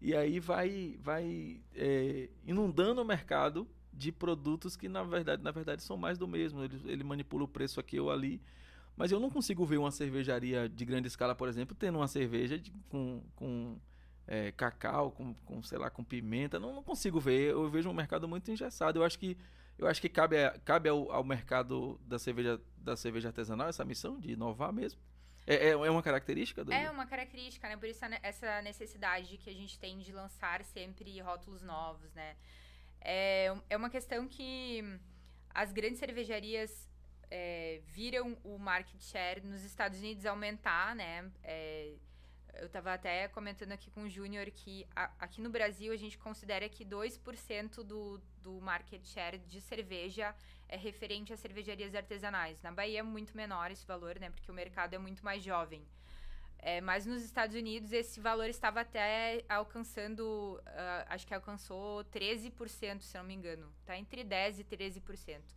E 0.00 0.14
aí 0.14 0.40
vai, 0.40 0.98
vai 1.02 1.60
é, 1.74 2.28
inundando 2.46 3.02
o 3.02 3.04
mercado 3.04 3.66
de 3.92 4.12
produtos 4.12 4.76
que 4.76 4.88
na 4.88 5.02
verdade, 5.02 5.42
na 5.42 5.50
verdade 5.50 5.82
são 5.82 5.96
mais 5.96 6.18
do 6.18 6.28
mesmo. 6.28 6.62
Ele, 6.64 6.80
ele 6.86 7.04
manipula 7.04 7.44
o 7.44 7.48
preço 7.48 7.80
aqui 7.80 7.98
ou 8.00 8.10
ali. 8.10 8.40
Mas 9.00 9.10
eu 9.10 9.18
não 9.18 9.30
consigo 9.30 9.64
ver 9.64 9.78
uma 9.78 9.90
cervejaria 9.90 10.68
de 10.68 10.84
grande 10.84 11.08
escala, 11.08 11.34
por 11.34 11.48
exemplo, 11.48 11.74
tendo 11.74 11.96
uma 11.96 12.06
cerveja 12.06 12.58
de- 12.58 12.70
com, 12.90 13.22
com 13.34 13.78
é, 14.26 14.52
cacau, 14.52 15.10
com, 15.10 15.32
com, 15.32 15.62
sei 15.62 15.78
lá, 15.78 15.88
com 15.88 16.04
pimenta. 16.04 16.60
Não, 16.60 16.74
não 16.74 16.82
consigo 16.82 17.18
ver. 17.18 17.52
Eu 17.52 17.70
vejo 17.70 17.88
um 17.88 17.94
mercado 17.94 18.28
muito 18.28 18.50
engessado. 18.50 18.98
Eu 18.98 19.02
acho 19.02 19.18
que, 19.18 19.38
eu 19.78 19.86
acho 19.86 20.02
que 20.02 20.08
cabe, 20.10 20.44
a- 20.44 20.50
cabe 20.66 20.90
ao, 20.90 21.10
ao 21.10 21.24
mercado 21.24 21.98
da 22.04 22.18
cerveja, 22.18 22.60
da 22.76 22.94
cerveja 22.94 23.28
artesanal 23.28 23.68
essa 23.70 23.86
missão 23.86 24.20
de 24.20 24.32
inovar 24.32 24.70
mesmo. 24.70 25.00
É, 25.46 25.68
é, 25.68 25.70
é 25.70 25.90
uma 25.90 26.02
característica 26.02 26.62
do. 26.62 26.70
É 26.70 26.90
uma 26.90 27.06
característica, 27.06 27.66
né? 27.70 27.78
Por 27.78 27.88
isso 27.88 28.04
essa 28.22 28.60
necessidade 28.60 29.38
que 29.38 29.48
a 29.48 29.54
gente 29.54 29.78
tem 29.78 29.98
de 29.98 30.12
lançar 30.12 30.62
sempre 30.62 31.18
rótulos 31.22 31.62
novos, 31.62 32.12
né? 32.12 32.36
É, 33.00 33.46
é 33.70 33.76
uma 33.78 33.88
questão 33.88 34.28
que 34.28 34.84
as 35.54 35.72
grandes 35.72 35.98
cervejarias 35.98 36.89
é, 37.30 37.80
viram 37.86 38.36
o 38.44 38.58
market 38.58 39.00
share 39.00 39.40
nos 39.46 39.62
Estados 39.64 39.98
Unidos 39.98 40.26
aumentar, 40.26 40.94
né? 40.96 41.30
É, 41.42 41.94
eu 42.54 42.66
estava 42.66 42.92
até 42.92 43.28
comentando 43.28 43.72
aqui 43.72 43.90
com 43.90 44.02
o 44.02 44.08
Júnior 44.08 44.50
que 44.50 44.86
a- 44.94 45.10
aqui 45.18 45.40
no 45.40 45.48
Brasil 45.50 45.92
a 45.92 45.96
gente 45.96 46.18
considera 46.18 46.68
que 46.68 46.84
2% 46.84 47.84
do, 47.84 48.18
do 48.42 48.60
market 48.60 49.04
share 49.06 49.38
de 49.38 49.60
cerveja 49.60 50.34
é 50.68 50.76
referente 50.76 51.32
a 51.32 51.36
cervejarias 51.36 51.94
artesanais. 51.94 52.60
Na 52.62 52.72
Bahia 52.72 53.00
é 53.00 53.02
muito 53.02 53.36
menor 53.36 53.70
esse 53.70 53.86
valor, 53.86 54.18
né? 54.18 54.30
Porque 54.30 54.50
o 54.50 54.54
mercado 54.54 54.94
é 54.94 54.98
muito 54.98 55.24
mais 55.24 55.42
jovem. 55.42 55.86
É, 56.62 56.80
mas 56.80 57.06
nos 57.06 57.22
Estados 57.22 57.56
Unidos 57.56 57.90
esse 57.92 58.20
valor 58.20 58.48
estava 58.48 58.80
até 58.82 59.42
alcançando, 59.48 60.60
ah, 60.66 61.06
acho 61.08 61.26
que 61.26 61.32
alcançou 61.32 62.04
13%, 62.04 63.02
se 63.02 63.16
não 63.16 63.24
me 63.24 63.32
engano. 63.34 63.72
Tá 63.86 63.96
entre 63.96 64.22
10% 64.22 64.60
e 64.60 64.64
13%. 64.64 65.54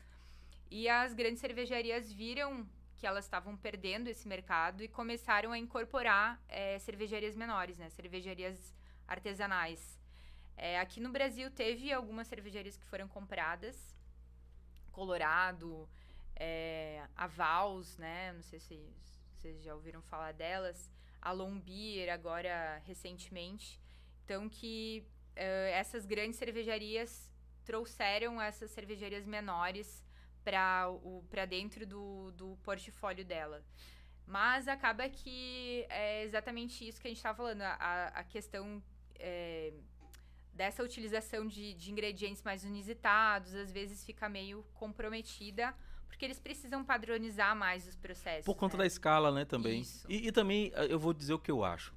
E 0.70 0.90
as 0.90 1.14
grandes 1.14 1.40
cervejarias 1.40 2.12
viram 2.12 2.68
que 2.96 3.06
elas 3.06 3.26
estavam 3.26 3.56
perdendo 3.58 4.08
esse 4.08 4.28
mercado 4.28 4.84
e 4.84 4.88
começaram 4.88 5.52
a 5.52 5.58
incorporar 5.58 6.42
eh, 6.48 6.80
cervejarias 6.80 7.36
menores, 7.36 7.78
né? 7.78 7.90
Cervejarias 7.90 8.74
artesanais. 9.08 10.00
Eh, 10.56 10.80
aqui 10.80 11.00
no 11.00 11.12
Brasil 11.12 11.52
teve 11.52 11.92
algumas 11.92 12.28
cervejarias 12.28 12.78
que 12.78 12.86
foram 12.86 13.08
compradas. 13.08 13.96
Colorado, 14.92 15.90
eh, 16.36 17.04
a 17.16 17.28
Vals, 17.28 17.98
né? 17.98 18.32
Não 18.34 18.44
sei 18.44 18.60
se 18.60 18.80
vocês 19.36 19.62
já 19.62 19.76
ouviram 19.76 20.02
falar 20.02 20.32
delas. 20.32 20.90
A 21.22 21.32
Lombier, 21.32 22.10
agora 22.10 22.82
recentemente. 22.86 23.80
Então 24.24 24.48
que 24.48 25.06
eh, 25.36 25.72
essas 25.74 26.06
grandes 26.06 26.38
cervejarias 26.38 27.30
trouxeram 27.66 28.42
essas 28.42 28.72
cervejarias 28.72 29.26
menores 29.26 30.04
para 30.44 31.46
dentro 31.48 31.86
do, 31.86 32.32
do 32.32 32.58
portfólio 32.64 33.26
dela. 33.26 33.64
Mas 34.26 34.68
acaba 34.68 35.10
que 35.10 35.86
é 35.90 36.24
exatamente 36.24 36.88
isso 36.88 37.02
que 37.02 37.08
a 37.08 37.10
gente 37.10 37.18
estava 37.18 37.38
falando, 37.38 37.62
a, 37.62 38.08
a 38.08 38.24
questão 38.24 38.82
é, 39.16 39.74
dessa 40.54 40.84
utilização 40.84 41.48
de, 41.48 41.74
de 41.74 41.92
ingredientes 41.92 42.42
mais 42.42 42.64
inusitados, 42.64 43.54
às 43.56 43.72
vezes 43.72 44.04
fica 44.06 44.30
meio 44.30 44.64
comprometida, 44.74 45.76
porque 46.08 46.24
eles 46.24 46.40
precisam 46.40 46.86
padronizar 46.86 47.56
mais 47.56 47.88
os 47.88 47.96
processos. 47.96 48.46
Por 48.46 48.56
conta 48.56 48.78
né? 48.78 48.84
da 48.84 48.88
escala, 48.88 49.32
né, 49.32 49.46
também. 49.46 49.84
E, 50.08 50.28
e 50.28 50.32
também, 50.32 50.72
eh, 50.76 50.88
eu 50.90 51.00
vou 51.00 51.14
dizer 51.14 51.34
o 51.34 51.40
que 51.40 51.52
eu 51.52 51.64
acho. 51.64 51.94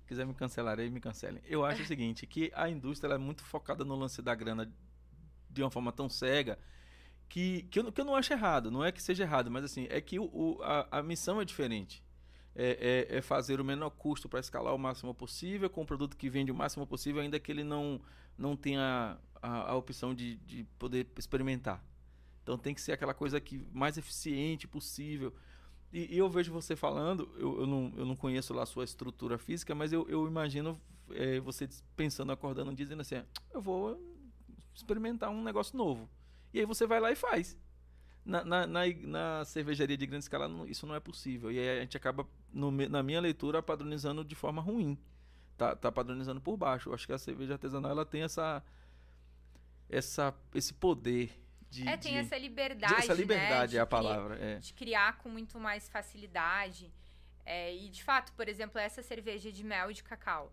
Se 0.00 0.06
quiser 0.06 0.26
me 0.26 0.34
cancelar 0.34 0.80
aí, 0.80 0.90
me 0.90 1.00
cancelem. 1.00 1.42
Eu 1.44 1.64
acho 1.64 1.82
o 1.82 1.86
seguinte, 1.86 2.26
que 2.26 2.50
a 2.54 2.68
indústria 2.68 3.14
é 3.14 3.18
muito 3.18 3.44
focada 3.44 3.84
no 3.84 3.94
lance 3.94 4.22
da 4.22 4.34
grana 4.34 4.72
de 5.50 5.62
uma 5.62 5.70
forma 5.70 5.92
tão 5.92 6.08
cega 6.08 6.58
que, 7.28 7.62
que, 7.64 7.78
eu, 7.80 7.92
que 7.92 8.00
eu 8.00 8.04
não 8.04 8.14
acho 8.16 8.32
errado. 8.32 8.70
Não 8.70 8.84
é 8.84 8.92
que 8.92 9.02
seja 9.02 9.24
errado, 9.24 9.50
mas 9.50 9.64
assim, 9.64 9.86
é 9.90 10.00
que 10.00 10.18
o, 10.18 10.24
o- 10.24 10.58
a, 10.62 10.98
a 10.98 11.02
missão 11.02 11.40
é 11.40 11.44
diferente. 11.44 12.02
é, 12.56 13.06
é, 13.10 13.18
é 13.18 13.22
fazer 13.22 13.60
o 13.60 13.64
menor 13.64 13.90
custo 13.90 14.28
para 14.28 14.40
escalar 14.40 14.74
o 14.74 14.78
máximo 14.78 15.14
possível, 15.14 15.70
com 15.70 15.82
o 15.82 15.86
produto 15.86 16.16
que 16.16 16.28
vende 16.30 16.50
o 16.52 16.54
máximo 16.54 16.86
possível, 16.86 17.22
ainda 17.22 17.38
que 17.40 17.52
ele 17.52 17.64
não, 17.64 18.00
não 18.36 18.56
tenha 18.56 19.18
a, 19.42 19.70
a 19.72 19.76
opção 19.76 20.14
de, 20.14 20.36
de 20.38 20.64
poder 20.78 21.06
experimentar. 21.18 21.84
Então 22.42 22.58
tem 22.58 22.74
que 22.74 22.80
ser 22.80 22.92
aquela 22.92 23.14
coisa 23.14 23.40
que 23.40 23.66
mais 23.72 23.96
eficiente 23.98 24.66
possível. 24.66 25.32
E, 25.92 26.14
e 26.14 26.18
eu 26.18 26.28
vejo 26.30 26.52
você 26.52 26.74
falando, 26.76 27.30
eu, 27.38 27.60
eu, 27.60 27.66
não, 27.66 27.92
eu 27.96 28.04
não 28.06 28.16
conheço 28.16 28.52
lá 28.54 28.62
a 28.64 28.66
sua 28.66 28.84
estrutura 28.84 29.38
física, 29.38 29.74
mas 29.74 29.92
eu, 29.92 30.08
eu 30.08 30.26
imagino 30.26 30.80
é, 31.10 31.40
você 31.40 31.68
pensando, 31.96 32.32
acordando, 32.32 32.74
dizendo 32.74 33.00
assim: 33.02 33.22
eu 33.52 33.60
vou 33.62 34.00
experimentar 34.74 35.30
um 35.30 35.42
negócio 35.42 35.76
novo. 35.76 36.08
E 36.52 36.60
aí 36.60 36.66
você 36.66 36.86
vai 36.86 37.00
lá 37.00 37.10
e 37.10 37.16
faz. 37.16 37.56
Na, 38.24 38.44
na, 38.44 38.66
na, 38.66 38.80
na 39.02 39.44
cervejaria 39.44 39.96
de 39.96 40.06
grande 40.06 40.24
escala, 40.24 40.48
não, 40.48 40.66
isso 40.66 40.86
não 40.86 40.94
é 40.94 41.00
possível. 41.00 41.50
E 41.50 41.58
aí 41.58 41.78
a 41.78 41.80
gente 41.80 41.96
acaba, 41.96 42.26
no, 42.52 42.70
na 42.70 43.02
minha 43.02 43.20
leitura, 43.20 43.62
padronizando 43.62 44.24
de 44.24 44.34
forma 44.34 44.60
ruim. 44.60 44.98
Tá, 45.56 45.74
tá 45.74 45.90
padronizando 45.90 46.40
por 46.40 46.56
baixo. 46.56 46.88
Eu 46.88 46.94
acho 46.94 47.06
que 47.06 47.12
a 47.12 47.18
cerveja 47.18 47.54
artesanal 47.54 47.90
ela 47.90 48.04
tem 48.04 48.22
essa, 48.22 48.62
essa, 49.88 50.34
esse 50.54 50.72
poder 50.74 51.32
de, 51.70 51.86
é, 51.86 51.96
tem 51.96 52.12
de, 52.12 52.18
essa 52.18 52.36
liberdade. 52.38 52.94
essa 52.94 53.14
liberdade 53.14 53.74
né? 53.74 53.78
é 53.78 53.82
a 53.82 53.86
palavra. 53.86 54.36
É. 54.38 54.58
De 54.58 54.72
criar 54.72 55.18
com 55.18 55.28
muito 55.28 55.58
mais 55.58 55.88
facilidade. 55.88 56.92
É, 57.44 57.74
e 57.74 57.88
de 57.88 58.02
fato, 58.02 58.32
por 58.32 58.48
exemplo, 58.48 58.78
essa 58.78 59.02
cerveja 59.02 59.50
de 59.52 59.64
mel 59.64 59.92
de 59.92 60.02
cacau. 60.02 60.52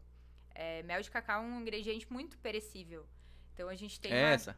É, 0.53 0.83
mel 0.83 1.01
de 1.01 1.11
cacau 1.11 1.41
é 1.41 1.45
um 1.45 1.61
ingrediente 1.61 2.11
muito 2.11 2.37
perecível. 2.37 3.05
Então 3.53 3.69
a 3.69 3.75
gente 3.75 3.99
tem. 3.99 4.11
É 4.11 4.23
uma... 4.23 4.29
essa? 4.29 4.57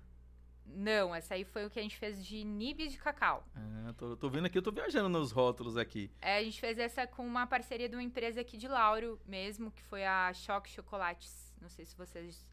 Não, 0.69 1.13
essa 1.15 1.33
aí 1.33 1.43
foi 1.43 1.65
o 1.65 1.69
que 1.69 1.79
a 1.79 1.81
gente 1.81 1.97
fez 1.97 2.23
de 2.25 2.43
nibs 2.43 2.91
de 2.91 2.97
cacau. 2.99 3.43
Ah, 3.55 3.93
tô, 3.97 4.15
tô 4.15 4.29
vendo 4.29 4.45
aqui, 4.45 4.57
eu 4.57 4.61
tô 4.61 4.71
viajando 4.71 5.09
nos 5.09 5.31
rótulos 5.31 5.77
aqui. 5.77 6.11
É, 6.21 6.37
a 6.37 6.43
gente 6.43 6.59
fez 6.59 6.77
essa 6.77 7.07
com 7.07 7.25
uma 7.25 7.47
parceria 7.47 7.87
de 7.89 7.95
uma 7.95 8.03
empresa 8.03 8.41
aqui 8.41 8.57
de 8.57 8.67
Lauro 8.67 9.19
mesmo, 9.25 9.71
que 9.71 9.81
foi 9.83 10.05
a 10.05 10.31
Choque 10.33 10.69
Chocolates. 10.69 11.53
Não 11.61 11.69
sei 11.69 11.85
se 11.85 11.95
vocês. 11.97 12.45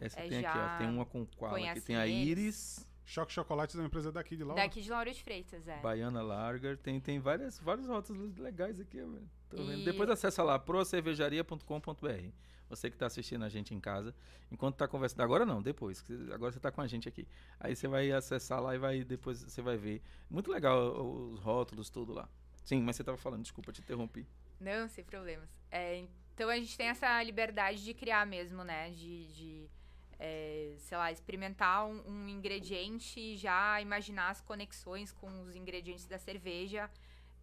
Essa 0.00 0.20
É, 0.20 0.28
tem 0.28 0.38
aqui, 0.44 0.48
ó. 0.58 0.60
já 0.60 0.78
Tem 0.78 0.88
uma 0.88 1.04
com 1.04 1.26
qual 1.36 1.54
aqui. 1.56 1.80
Tem 1.80 1.96
a 1.96 2.06
eles. 2.06 2.28
Iris, 2.28 2.88
Choque 3.06 3.32
Chocolates 3.32 3.74
é 3.76 3.78
uma 3.78 3.86
empresa 3.86 4.10
daqui 4.12 4.36
de 4.36 4.44
Lauro. 4.44 4.60
Daqui 4.62 4.80
de 4.80 4.90
Lauro 4.90 5.10
de 5.12 5.22
Freitas, 5.22 5.66
é. 5.66 5.78
Baiana 5.80 6.22
Larger. 6.22 6.76
Tem, 6.78 7.00
tem 7.00 7.18
várias, 7.18 7.58
vários 7.58 7.86
rótulos 7.86 8.36
legais 8.36 8.78
aqui, 8.80 8.98
velho. 8.98 9.28
Tô 9.50 9.56
vendo. 9.64 9.80
E- 9.80 9.84
Depois 9.84 10.08
acessa 10.10 10.42
lá, 10.42 10.58
procervejaria.com.br. 10.58 12.30
Você 12.68 12.90
que 12.90 12.96
tá 12.96 13.06
assistindo 13.06 13.44
a 13.44 13.48
gente 13.48 13.74
em 13.74 13.80
casa. 13.80 14.14
Enquanto 14.50 14.76
tá 14.76 14.88
conversando. 14.88 15.22
Agora 15.22 15.44
não, 15.44 15.62
depois. 15.62 16.04
Agora 16.32 16.50
você 16.52 16.60
tá 16.60 16.70
com 16.70 16.80
a 16.80 16.86
gente 16.86 17.08
aqui. 17.08 17.26
Aí 17.60 17.76
você 17.76 17.86
vai 17.86 18.10
acessar 18.10 18.60
lá 18.60 18.74
e 18.74 18.78
vai 18.78 19.04
depois 19.04 19.42
você 19.42 19.62
vai 19.62 19.76
ver. 19.76 20.02
Muito 20.30 20.50
legal 20.50 21.04
os 21.04 21.40
rótulos, 21.40 21.90
tudo 21.90 22.12
lá. 22.12 22.28
Sim, 22.64 22.82
mas 22.82 22.96
você 22.96 23.04
tava 23.04 23.18
falando, 23.18 23.42
desculpa, 23.42 23.72
te 23.72 23.80
interrompi. 23.80 24.26
Não, 24.58 24.88
sem 24.88 25.04
problemas. 25.04 25.48
É, 25.70 26.04
então 26.34 26.48
a 26.48 26.56
gente 26.56 26.76
tem 26.76 26.88
essa 26.88 27.22
liberdade 27.22 27.84
de 27.84 27.92
criar 27.92 28.26
mesmo, 28.26 28.64
né? 28.64 28.90
De, 28.90 29.26
de, 29.28 29.70
é, 30.18 30.74
sei 30.78 30.96
lá, 30.96 31.12
experimentar 31.12 31.86
um, 31.86 32.02
um 32.08 32.28
ingrediente 32.28 33.20
e 33.20 33.36
já 33.36 33.80
imaginar 33.80 34.30
as 34.30 34.40
conexões 34.40 35.12
com 35.12 35.42
os 35.42 35.54
ingredientes 35.54 36.06
da 36.06 36.18
cerveja, 36.18 36.90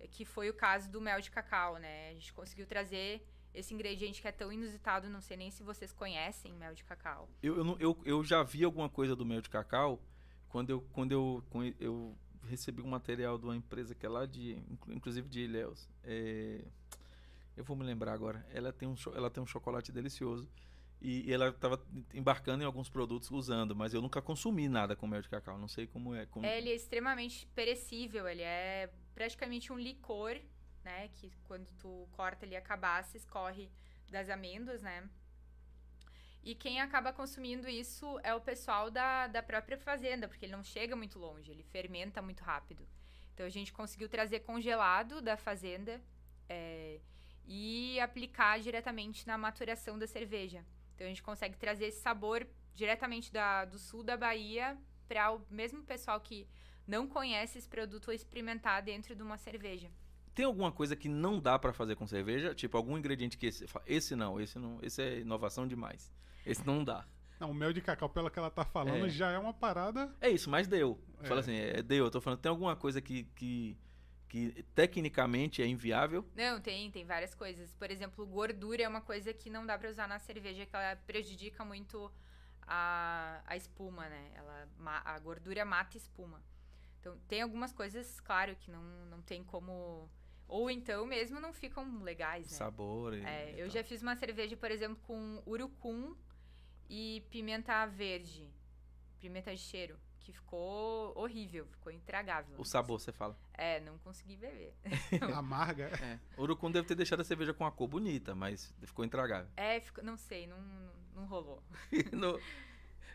que 0.10 0.26
foi 0.26 0.50
o 0.50 0.54
caso 0.54 0.90
do 0.90 1.00
mel 1.00 1.22
de 1.22 1.30
cacau, 1.30 1.78
né? 1.78 2.10
A 2.10 2.14
gente 2.14 2.34
conseguiu 2.34 2.66
trazer 2.66 3.24
esse 3.54 3.74
ingrediente 3.74 4.22
que 4.22 4.28
é 4.28 4.32
tão 4.32 4.52
inusitado, 4.52 5.10
não 5.10 5.22
sei 5.22 5.38
nem 5.38 5.52
se 5.52 5.64
vocês 5.64 5.92
conhecem 5.92 6.54
mel 6.54 6.74
de 6.74 6.84
cacau. 6.84 7.30
Eu, 7.44 7.58
eu, 7.58 7.78
eu, 7.80 8.02
eu 8.06 8.24
já 8.24 8.44
vi 8.44 8.64
alguma 8.64 8.90
coisa 8.90 9.16
do 9.16 9.26
mel 9.26 9.42
de 9.42 9.50
cacau 9.50 10.02
quando 10.50 10.70
eu, 10.70 10.82
quando 10.94 11.12
eu, 11.12 11.44
conhe- 11.50 11.76
eu 11.80 12.16
recebi 12.44 12.82
um 12.82 12.88
material 12.88 13.38
de 13.38 13.46
uma 13.46 13.56
empresa 13.56 13.94
que 13.96 14.06
é 14.06 14.10
lá 14.10 14.26
de, 14.26 14.54
inclu- 14.70 14.94
inclusive 14.94 15.28
de 15.30 15.42
Ilhéus. 15.42 15.90
É, 16.04 16.64
eu 17.56 17.64
vou 17.64 17.76
me 17.76 17.84
lembrar 17.84 18.14
agora. 18.14 18.46
Ela 18.54 18.72
tem 18.72 18.88
um, 18.88 18.96
ela 19.14 19.30
tem 19.30 19.42
um 19.44 19.46
chocolate 19.48 19.92
delicioso 19.92 20.50
e, 21.02 21.28
e 21.30 21.34
ela 21.34 21.50
estava 21.50 21.82
embarcando 22.14 22.64
em 22.64 22.66
alguns 22.66 22.90
produtos 22.90 23.30
usando, 23.32 23.76
mas 23.76 23.94
eu 23.94 24.02
nunca 24.02 24.22
consumi 24.22 24.68
nada 24.70 24.96
com 24.96 25.06
mel 25.08 25.22
de 25.22 25.30
cacau. 25.30 25.58
Não 25.58 25.68
sei 25.68 25.88
como 25.88 26.14
é. 26.16 26.26
Como... 26.26 26.46
Ele 26.46 26.70
é 26.70 26.76
extremamente 26.76 27.46
perecível, 27.56 28.28
ele 28.28 28.42
é 28.44 28.90
praticamente 29.14 29.72
um 29.74 29.78
licor, 29.78 30.38
né? 30.84 31.10
Que 31.16 31.32
quando 31.46 31.72
tu 31.80 32.08
corta 32.12 32.46
ali 32.46 32.56
a 32.56 32.62
cabaça, 32.62 33.18
escorre 33.18 33.70
das 34.10 34.30
amêndoas, 34.30 34.82
né? 34.82 35.10
E 36.44 36.56
quem 36.56 36.82
acaba 36.82 37.14
consumindo 37.14 37.70
isso 37.70 38.20
é 38.24 38.34
o 38.34 38.42
pessoal 38.42 38.90
da, 38.90 39.28
da 39.28 39.44
própria 39.44 39.78
fazenda, 39.78 40.28
porque 40.28 40.46
ele 40.46 40.52
não 40.52 40.64
chega 40.64 40.96
muito 40.96 41.20
longe, 41.20 41.52
ele 41.52 41.64
fermenta 41.64 42.22
muito 42.22 42.44
rápido. 42.44 42.88
Então 43.34 43.46
a 43.46 43.50
gente 43.50 43.72
conseguiu 43.72 44.10
trazer 44.10 44.40
congelado 44.42 45.22
da 45.22 45.38
fazenda 45.38 46.02
é, 46.50 47.00
e 47.46 48.00
aplicar 48.00 48.60
diretamente 48.60 49.26
na 49.28 49.38
maturação 49.38 50.00
da 50.00 50.08
cerveja. 50.08 50.66
Então 50.96 51.06
a 51.06 51.10
gente 51.10 51.24
consegue 51.24 51.58
trazer 51.58 51.86
esse 51.86 52.02
sabor 52.02 52.48
diretamente 52.74 53.32
da, 53.32 53.66
do 53.66 53.78
sul 53.78 54.04
da 54.04 54.18
Bahia 54.18 54.78
para 55.08 55.32
o 55.32 55.46
mesmo 55.50 55.84
pessoal 55.84 56.20
que 56.20 56.48
não 56.88 57.08
conhece 57.08 57.58
esse 57.58 57.70
produto 57.70 58.12
experimentar 58.12 58.82
dentro 58.82 59.16
de 59.16 59.22
uma 59.22 59.38
cerveja. 59.38 59.92
Tem 60.34 60.46
alguma 60.46 60.72
coisa 60.72 60.96
que 60.96 61.10
não 61.10 61.40
dá 61.40 61.60
pra 61.60 61.74
fazer 61.74 61.96
com 61.96 62.08
cerveja? 62.08 62.56
Tipo, 62.56 62.78
algum 62.78 62.98
ingrediente 62.98 63.38
que 63.38 63.48
esse, 63.48 63.66
esse 63.86 64.16
não, 64.16 64.40
esse 64.40 64.58
não, 64.58 64.80
esse 64.82 65.02
é 65.02 65.20
inovação 65.20 65.68
demais. 65.68 66.12
Esse 66.46 66.66
não 66.66 66.84
dá. 66.84 67.06
Não, 67.40 67.52
o 67.52 67.54
mel 67.54 67.74
de 67.74 67.82
cacau, 67.82 68.08
pelo 68.08 68.30
que 68.30 68.38
ela 68.40 68.52
tá 68.52 68.64
falando, 68.64 69.06
É. 69.08 69.10
já 69.10 69.32
é 69.32 69.38
uma 69.40 69.54
parada. 69.54 70.16
É 70.22 70.30
isso, 70.30 70.50
mas 70.50 70.68
deu. 70.68 71.00
É. 71.22 71.28
Fala 71.28 71.40
assim, 71.40 71.56
é, 71.56 71.82
deu. 71.82 72.06
Eu 72.06 72.12
tô 72.12 72.22
falando, 72.22 72.40
tem 72.40 72.50
alguma 72.50 72.76
coisa 72.76 73.02
que, 73.02 73.24
que, 73.36 73.78
que 74.30 74.64
tecnicamente 74.76 75.62
é 75.62 75.66
inviável? 75.66 76.26
Não, 76.36 76.62
tem, 76.62 76.90
tem 76.92 77.04
várias 77.04 77.34
coisas. 77.34 77.74
Por 77.76 77.90
exemplo, 77.90 78.26
gordura 78.26 78.84
é 78.84 78.88
uma 78.88 79.02
coisa 79.02 79.34
que 79.34 79.50
não 79.50 79.66
dá 79.66 79.78
pra 79.78 79.90
usar 79.90 80.08
na 80.08 80.20
cerveja, 80.20 80.66
que 80.66 80.76
ela 80.76 80.96
prejudica 80.96 81.66
muito 81.66 82.12
a, 82.68 83.42
a 83.46 83.58
espuma, 83.58 84.08
né? 84.08 84.32
Ela, 84.36 84.68
a 85.04 85.20
gordura 85.20 85.66
mata 85.66 85.98
espuma. 85.98 86.42
Então, 87.00 87.18
tem 87.28 87.42
algumas 87.42 87.74
coisas, 87.74 88.20
claro, 88.22 88.56
que 88.56 88.70
não, 88.72 88.84
não 89.10 89.22
tem 89.24 89.44
como... 89.44 90.08
Ou 90.52 90.70
então 90.70 91.06
mesmo 91.06 91.40
não 91.40 91.54
ficam 91.54 92.04
legais, 92.04 92.52
né? 92.52 92.58
Sabor. 92.58 93.14
e- 93.14 93.24
É, 93.24 93.52
e 93.56 93.60
eu 93.62 93.68
tal. 93.68 93.76
já 93.76 93.84
fiz 93.86 94.02
uma 94.02 94.18
cerveja, 94.18 94.58
por 94.58 94.70
exemplo, 94.70 94.98
com 95.08 95.42
urucum 95.48 96.14
e 96.90 97.24
pimenta 97.30 97.86
verde. 97.86 98.52
Pimenta 99.18 99.52
de 99.56 99.62
cheiro. 99.62 99.98
Que 100.20 100.34
ficou 100.34 101.18
horrível, 101.18 101.66
ficou 101.68 101.92
intragável. 101.92 102.60
O 102.60 102.66
sabor, 102.66 103.00
você 103.00 103.12
fala. 103.12 103.36
É, 103.54 103.80
não 103.80 103.98
consegui 104.00 104.36
beber. 104.36 104.76
amarga. 105.36 105.86
É. 106.04 106.20
O 106.38 106.44
Urucum 106.44 106.70
deve 106.70 106.86
ter 106.88 106.94
deixado 106.96 107.22
a 107.22 107.24
cerveja 107.24 107.54
com 107.56 107.66
a 107.66 107.72
cor 107.72 107.88
bonita, 107.88 108.36
mas 108.36 108.72
ficou 108.84 109.04
intragável. 109.06 109.50
É, 109.58 109.80
ficou, 109.80 110.04
não 110.04 110.18
sei, 110.18 110.46
não, 110.46 110.62
não, 110.62 110.92
não 111.16 111.26
rolou. 111.26 111.64
No- 112.12 112.40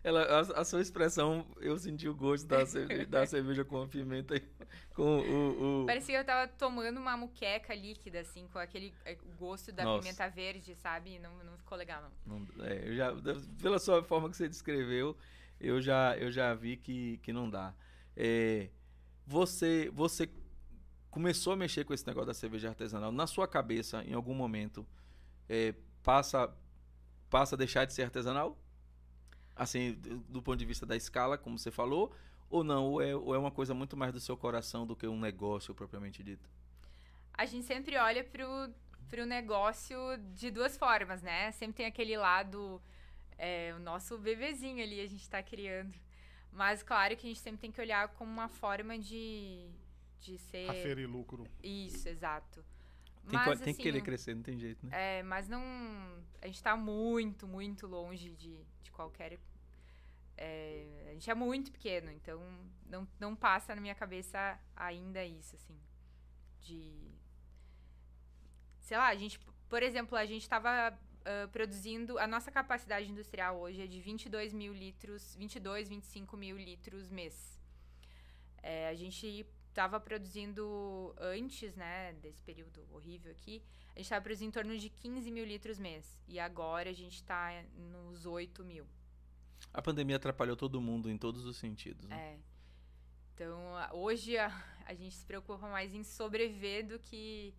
ela, 0.07 0.23
a, 0.23 0.61
a 0.61 0.65
sua 0.65 0.81
expressão, 0.81 1.45
eu 1.61 1.77
senti 1.77 2.09
o 2.09 2.15
gosto 2.15 2.47
da 2.47 2.65
cerveja, 2.65 3.07
da 3.11 3.27
cerveja 3.27 3.65
com 3.65 3.83
a 3.83 3.89
pimenta 3.89 4.37
e 4.37 4.41
com 4.95 5.19
o. 5.19 5.83
o- 5.83 5.87
Parecia 5.87 6.15
que 6.15 6.21
eu 6.21 6.25
tava 6.25 6.47
tomando 6.47 6.99
uma 7.01 7.17
muqueca 7.17 7.75
líquida, 7.75 8.21
assim, 8.21 8.47
com 8.53 8.59
aquele 8.61 8.95
é, 9.05 9.17
gosto 9.37 9.73
da 9.73 9.83
Nossa. 9.83 10.03
pimenta 10.03 10.29
verde, 10.29 10.77
sabe? 10.77 11.19
Não, 11.19 11.43
não 11.43 11.59
ficou 11.59 11.77
legal, 11.77 12.03
não. 12.25 12.39
Não- 12.39 12.65
é, 12.65 12.89
eu 12.89 12.95
já, 12.95 13.13
pela 13.61 13.81
sua 13.81 14.01
forma 14.05 14.31
que 14.31 14.37
você 14.37 14.49
descreveu, 14.49 15.17
eu 15.61 15.83
já, 15.83 16.17
eu 16.17 16.31
já 16.31 16.55
vi 16.55 16.77
que, 16.77 17.19
que 17.19 17.33
não 17.33 17.51
dá. 17.51 17.75
É, 18.17 18.71
você, 19.27 19.91
você 19.93 20.31
começou 21.11 21.53
a 21.53 21.57
mexer 21.57 21.85
com 21.85 21.93
esse 21.93 22.07
negócio 22.07 22.29
da 22.29 22.35
cerveja 22.35 22.69
artesanal. 22.69 23.11
Na 23.11 23.27
sua 23.27 23.49
cabeça, 23.49 24.05
em 24.05 24.15
algum 24.15 24.35
momento, 24.35 24.87
é, 25.49 25.75
passa, 26.05 26.55
passa 27.29 27.57
a 27.57 27.59
deixar 27.59 27.87
de 27.87 27.93
ser 27.93 28.05
artesanal? 28.05 28.57
Assim, 29.57 29.93
do, 30.29 30.43
ponto 30.43 30.59
de 30.59 30.67
vista 30.67 30.85
da 30.85 30.95
escala, 30.95 31.39
como 31.39 31.59
você 31.59 31.71
falou, 31.71 32.15
ou 32.51 32.63
não? 32.63 32.85
Ou 32.85 33.03
é, 33.03 33.17
ou 33.17 33.35
é 33.35 33.39
uma 33.39 33.51
coisa 33.51 33.73
muito 33.73 33.97
mais 33.97 34.13
do 34.13 34.21
seu 34.21 34.37
coração 34.37 34.87
do 34.87 34.95
que 34.95 35.07
um 35.07 35.19
negócio 35.19 35.75
propriamente 35.75 36.23
dito? 36.23 36.49
A 37.33 37.47
gente 37.47 37.67
sempre 37.67 37.97
olha 37.97 38.23
pro, 38.23 38.47
pro 39.09 39.25
negócio 39.25 39.99
de 40.35 40.51
duas 40.51 40.77
formas, 40.77 41.23
né? 41.23 41.51
Sempre 41.53 41.77
tem 41.79 41.87
aquele 41.87 42.17
lado, 42.17 42.81
é, 43.39 43.73
o 43.75 43.79
nosso 43.79 44.19
bebezinho 44.19 44.83
ali 44.83 45.01
a 45.01 45.07
gente 45.07 45.29
tá 45.29 45.43
criando. 45.43 45.95
Mas 46.53 46.83
claro 46.83 47.17
que 47.17 47.27
a 47.27 47.29
gente 47.29 47.41
sempre 47.41 47.61
tem 47.61 47.73
que 47.73 47.81
olhar 47.81 48.09
como 48.09 48.31
uma 48.31 48.49
forma 48.49 48.99
de, 48.99 49.69
de 50.21 50.39
ser. 50.39 50.69
Aferir 50.69 51.09
lucro. 51.09 51.47
Isso, 51.63 52.09
exato. 52.09 52.65
Tem, 53.29 53.39
que- 53.39 53.47
Mas, 53.47 53.59
tem 53.59 53.65
que 53.67 53.71
assim, 53.71 53.83
querer 53.83 54.01
crescer, 54.03 54.35
não 54.35 54.43
tem 54.43 54.59
jeito, 54.59 54.87
né? 54.87 55.19
É, 55.19 55.23
mas 55.23 55.49
não. 55.49 55.63
A 56.41 56.47
gente 56.47 56.63
tá 56.63 56.77
muito, 56.77 57.47
muito 57.47 57.87
longe 57.87 58.31
de, 58.31 58.65
de 58.83 58.91
qualquer. 58.93 59.39
é, 60.37 61.09
a 61.11 61.13
gente 61.13 61.31
é 61.31 61.35
muito 61.35 61.73
pequeno, 61.73 62.11
então 62.13 62.41
não, 62.87 63.09
não 63.19 63.35
passa 63.35 63.75
na 63.75 63.81
minha 63.81 63.95
cabeça 63.95 64.59
ainda 64.77 65.25
isso, 65.25 65.57
assim. 65.57 65.77
De. 66.61 67.11
Sei 68.81 68.97
lá, 68.97 69.09
a 69.09 69.17
gente. 69.17 69.39
Por 69.69 69.83
exemplo, 69.83 70.17
a 70.17 70.25
gente 70.25 70.49
tava 70.49 70.97
ah, 71.27 71.49
produzindo. 71.51 72.19
A 72.21 72.27
nossa 72.27 72.53
capacidade 72.53 73.11
industrial 73.11 73.59
hoje 73.59 73.83
é 73.83 73.87
de 73.89 74.01
22 74.01 74.53
mil 74.53 74.73
litros, 74.73 75.35
22, 75.35 75.89
25 75.89 76.37
mil 76.37 76.57
litros 76.57 77.11
mês. 77.11 77.59
É, 78.63 78.89
a 78.89 78.95
gente 78.95 79.45
estava 79.77 80.01
produzindo 80.01 81.15
antes, 81.19 81.77
né, 81.77 82.15
desse 82.15 82.43
período 82.43 82.83
horrível 82.91 83.31
aqui, 83.31 83.63
a 83.95 83.99
gente 83.99 84.07
estava 84.07 84.23
produzindo 84.23 84.49
em 84.49 84.53
torno 84.53 84.79
de 84.79 84.89
15 84.89 85.31
mil 85.31 85.45
litros 85.45 85.79
mês. 85.79 86.23
E 86.27 86.41
agora 86.41 86.89
a 86.89 86.95
gente 86.95 87.17
está 87.17 87.63
nos 87.93 88.25
8 88.25 88.65
mil. 88.65 88.87
A 89.75 89.83
pandemia 89.83 90.17
atrapalhou 90.17 90.57
todo 90.57 90.81
mundo 90.81 91.11
em 91.11 91.19
todos 91.19 91.45
os 91.45 91.59
sentidos. 91.59 92.09
Né? 92.09 92.17
É. 92.17 92.39
Então, 93.35 93.61
hoje 93.93 94.39
a, 94.39 94.51
a 94.87 94.95
gente 94.95 95.15
se 95.15 95.27
preocupa 95.27 95.69
mais 95.69 95.95
em 95.95 96.03
sobreviver 96.03 96.87
do 96.87 96.99
que 96.99 97.55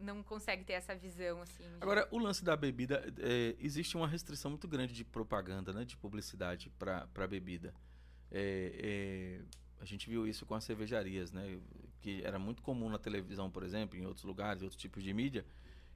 não 0.00 0.22
consegue 0.22 0.64
ter 0.64 0.72
essa 0.72 0.96
visão 0.96 1.42
assim. 1.42 1.64
De... 1.64 1.76
Agora, 1.82 2.08
o 2.10 2.18
lance 2.18 2.42
da 2.42 2.56
bebida, 2.56 3.04
é, 3.18 3.54
existe 3.58 3.94
uma 3.94 4.08
restrição 4.08 4.50
muito 4.50 4.66
grande 4.66 4.94
de 4.94 5.04
propaganda, 5.04 5.70
né, 5.74 5.84
de 5.84 5.98
publicidade 5.98 6.70
para 6.78 7.26
bebida. 7.28 7.74
É, 8.30 9.40
é, 9.42 9.61
a 9.82 9.84
gente 9.84 10.08
viu 10.08 10.28
isso 10.28 10.46
com 10.46 10.54
as 10.54 10.62
cervejarias, 10.62 11.32
né? 11.32 11.58
Que 12.00 12.22
era 12.24 12.38
muito 12.38 12.62
comum 12.62 12.88
na 12.88 12.98
televisão, 12.98 13.50
por 13.50 13.64
exemplo, 13.64 13.98
em 13.98 14.06
outros 14.06 14.24
lugares, 14.24 14.62
outros 14.62 14.80
tipos 14.80 15.02
de 15.02 15.12
mídia. 15.12 15.44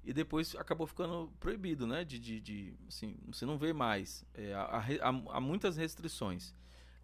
E 0.05 0.13
depois 0.13 0.57
acabou 0.57 0.89
ficando 0.89 1.33
proibido, 1.39 1.87
né? 1.87 2.05
De, 2.05 2.19
de, 2.19 2.41
de 2.41 2.75
assim, 2.89 3.17
você 3.29 3.47
não 3.47 3.57
vê 3.57 3.73
mais. 3.73 4.27
É, 4.35 4.53
há, 4.55 4.85
há, 5.03 5.37
há, 5.37 5.41
muitas 5.41 5.77
restrições. 5.77 6.53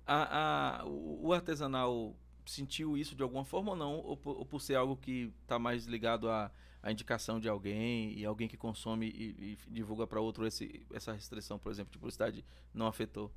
A, 0.04 0.80
a, 0.80 0.84
o 0.84 1.32
artesanal 1.32 2.16
sentiu 2.44 2.98
isso 2.98 3.14
de 3.14 3.22
alguma 3.22 3.44
forma 3.44 3.70
ou 3.70 3.76
não? 3.76 4.00
Ou 4.00 4.16
por, 4.16 4.36
ou 4.38 4.44
por 4.44 4.60
ser 4.60 4.74
algo 4.74 4.96
que 4.96 5.32
está 5.42 5.60
mais 5.60 5.86
ligado 5.86 6.28
à, 6.28 6.50
à 6.82 6.90
indicação 6.90 7.38
de 7.38 7.48
alguém 7.48 8.18
e 8.18 8.24
alguém 8.24 8.48
que 8.48 8.56
consome 8.56 9.06
e, 9.06 9.52
e 9.52 9.58
divulga 9.70 10.04
para 10.04 10.20
outro 10.20 10.44
esse, 10.44 10.84
essa 10.92 11.12
restrição, 11.12 11.60
por 11.60 11.70
exemplo, 11.70 11.92
de 11.92 11.98
publicidade 11.98 12.44
não 12.74 12.88
afetou? 12.88 13.32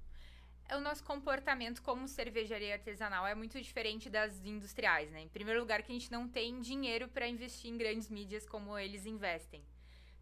O 0.74 0.80
nosso 0.80 1.04
comportamento 1.04 1.82
como 1.82 2.08
cervejaria 2.08 2.74
artesanal 2.74 3.28
é 3.28 3.36
muito 3.36 3.62
diferente 3.62 4.10
das 4.10 4.44
industriais, 4.44 5.12
né? 5.12 5.22
Em 5.22 5.30
primeiro 5.30 5.60
lugar, 5.60 5.84
que 5.84 5.92
a 5.92 5.96
gente 5.96 6.12
não 6.12 6.28
tem 6.28 6.60
dinheiro 6.60 7.08
para 7.08 7.28
investir 7.28 7.70
em 7.70 7.78
grandes 7.78 8.10
mídias 8.10 8.46
como 8.48 8.78
eles 8.78 9.06
investem. 9.06 9.64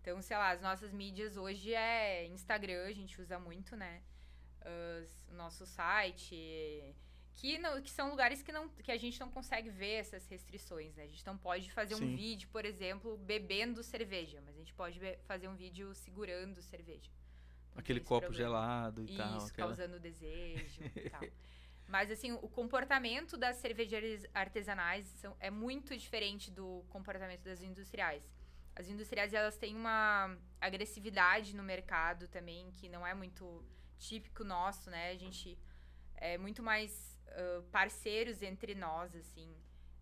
Então, 0.02 0.22
sei 0.22 0.36
lá, 0.36 0.52
as 0.52 0.62
nossas 0.62 0.92
mídias 0.92 1.38
hoje 1.38 1.74
é 1.74 2.28
Instagram, 2.28 2.86
a 2.86 2.92
gente 2.92 3.22
usa 3.22 3.40
muito, 3.40 3.76
né? 3.76 4.02
o 5.30 5.36
nosso 5.36 5.66
site, 5.66 6.36
que, 7.36 7.58
não, 7.58 7.82
que 7.82 7.90
são 7.90 8.10
lugares 8.10 8.42
que, 8.42 8.52
não, 8.52 8.70
que 8.70 8.92
a 8.92 8.98
gente 8.98 9.20
não 9.20 9.30
consegue 9.30 9.70
ver 9.70 9.96
essas 9.96 10.26
restrições, 10.28 10.96
né? 10.96 11.04
A 11.04 11.08
gente 11.08 11.26
não 11.26 11.38
pode 11.38 11.72
fazer 11.72 11.96
Sim. 11.96 12.06
um 12.06 12.16
vídeo, 12.16 12.48
por 12.50 12.66
exemplo, 12.66 13.18
bebendo 13.18 13.84
cerveja, 13.84 14.42
mas 14.46 14.56
a 14.56 14.60
gente 14.60 14.74
pode 14.74 15.00
fazer 15.26 15.48
um 15.48 15.56
vídeo 15.56 15.94
segurando 15.96 16.62
cerveja. 16.62 17.10
Aquele 17.76 18.00
copo 18.00 18.28
problema. 18.28 18.36
gelado 18.36 19.02
e 19.02 19.06
Isso, 19.06 19.18
tal. 19.18 19.46
Aquela... 19.46 19.68
causando 19.68 20.00
desejo 20.00 20.82
e 20.96 21.10
tal. 21.10 21.22
Mas, 21.88 22.10
assim, 22.10 22.32
o 22.32 22.48
comportamento 22.48 23.38
das 23.38 23.58
cervejarias 23.58 24.26
artesanais 24.34 25.06
são, 25.06 25.36
é 25.40 25.50
muito 25.50 25.96
diferente 25.98 26.50
do 26.50 26.84
comportamento 26.90 27.44
das 27.44 27.62
industriais. 27.62 28.24
As 28.76 28.88
industriais, 28.88 29.34
elas 29.34 29.58
têm 29.58 29.76
uma 29.76 30.36
agressividade 30.60 31.56
no 31.56 31.62
mercado 31.62 32.28
também, 32.28 32.72
que 32.72 32.90
não 32.90 33.06
é 33.06 33.14
muito 33.14 33.64
típico 34.00 34.44
nosso, 34.44 34.90
né? 34.90 35.12
A 35.12 35.16
gente 35.16 35.58
é 36.16 36.38
muito 36.38 36.64
mais 36.64 37.20
uh, 37.28 37.64
parceiros 37.64 38.42
entre 38.42 38.74
nós, 38.74 39.16
assim. 39.16 39.56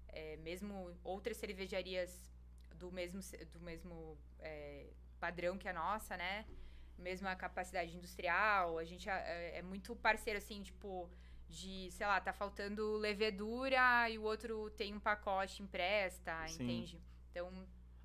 É, 0.07 0.37
mesmo 0.37 0.97
outras 1.03 1.37
cervejarias 1.37 2.31
do 2.75 2.91
mesmo, 2.91 3.21
do 3.53 3.59
mesmo 3.59 4.17
é, 4.39 4.87
padrão 5.19 5.57
que 5.57 5.67
a 5.67 5.73
nossa, 5.73 6.17
né? 6.17 6.45
Mesmo 7.01 7.27
a 7.27 7.35
capacidade 7.35 7.95
industrial, 7.95 8.77
a 8.77 8.85
gente 8.85 9.09
é, 9.09 9.57
é, 9.57 9.61
muito 9.61 9.95
parceiro, 9.95 10.37
assim, 10.37 10.61
tipo, 10.61 11.09
de, 11.49 11.89
sei 11.91 12.07
lá, 12.07 12.19
tá 12.21 12.31
faltando 12.31 12.97
levedura 12.97 14.09
e 14.09 14.17
o 14.17 14.23
outro 14.23 14.69
tem 14.71 14.93
um 14.93 14.99
pacote 14.99 15.61
empresta, 15.61 16.47
Sim. 16.47 16.63
entende? 16.63 17.01
Então. 17.29 17.51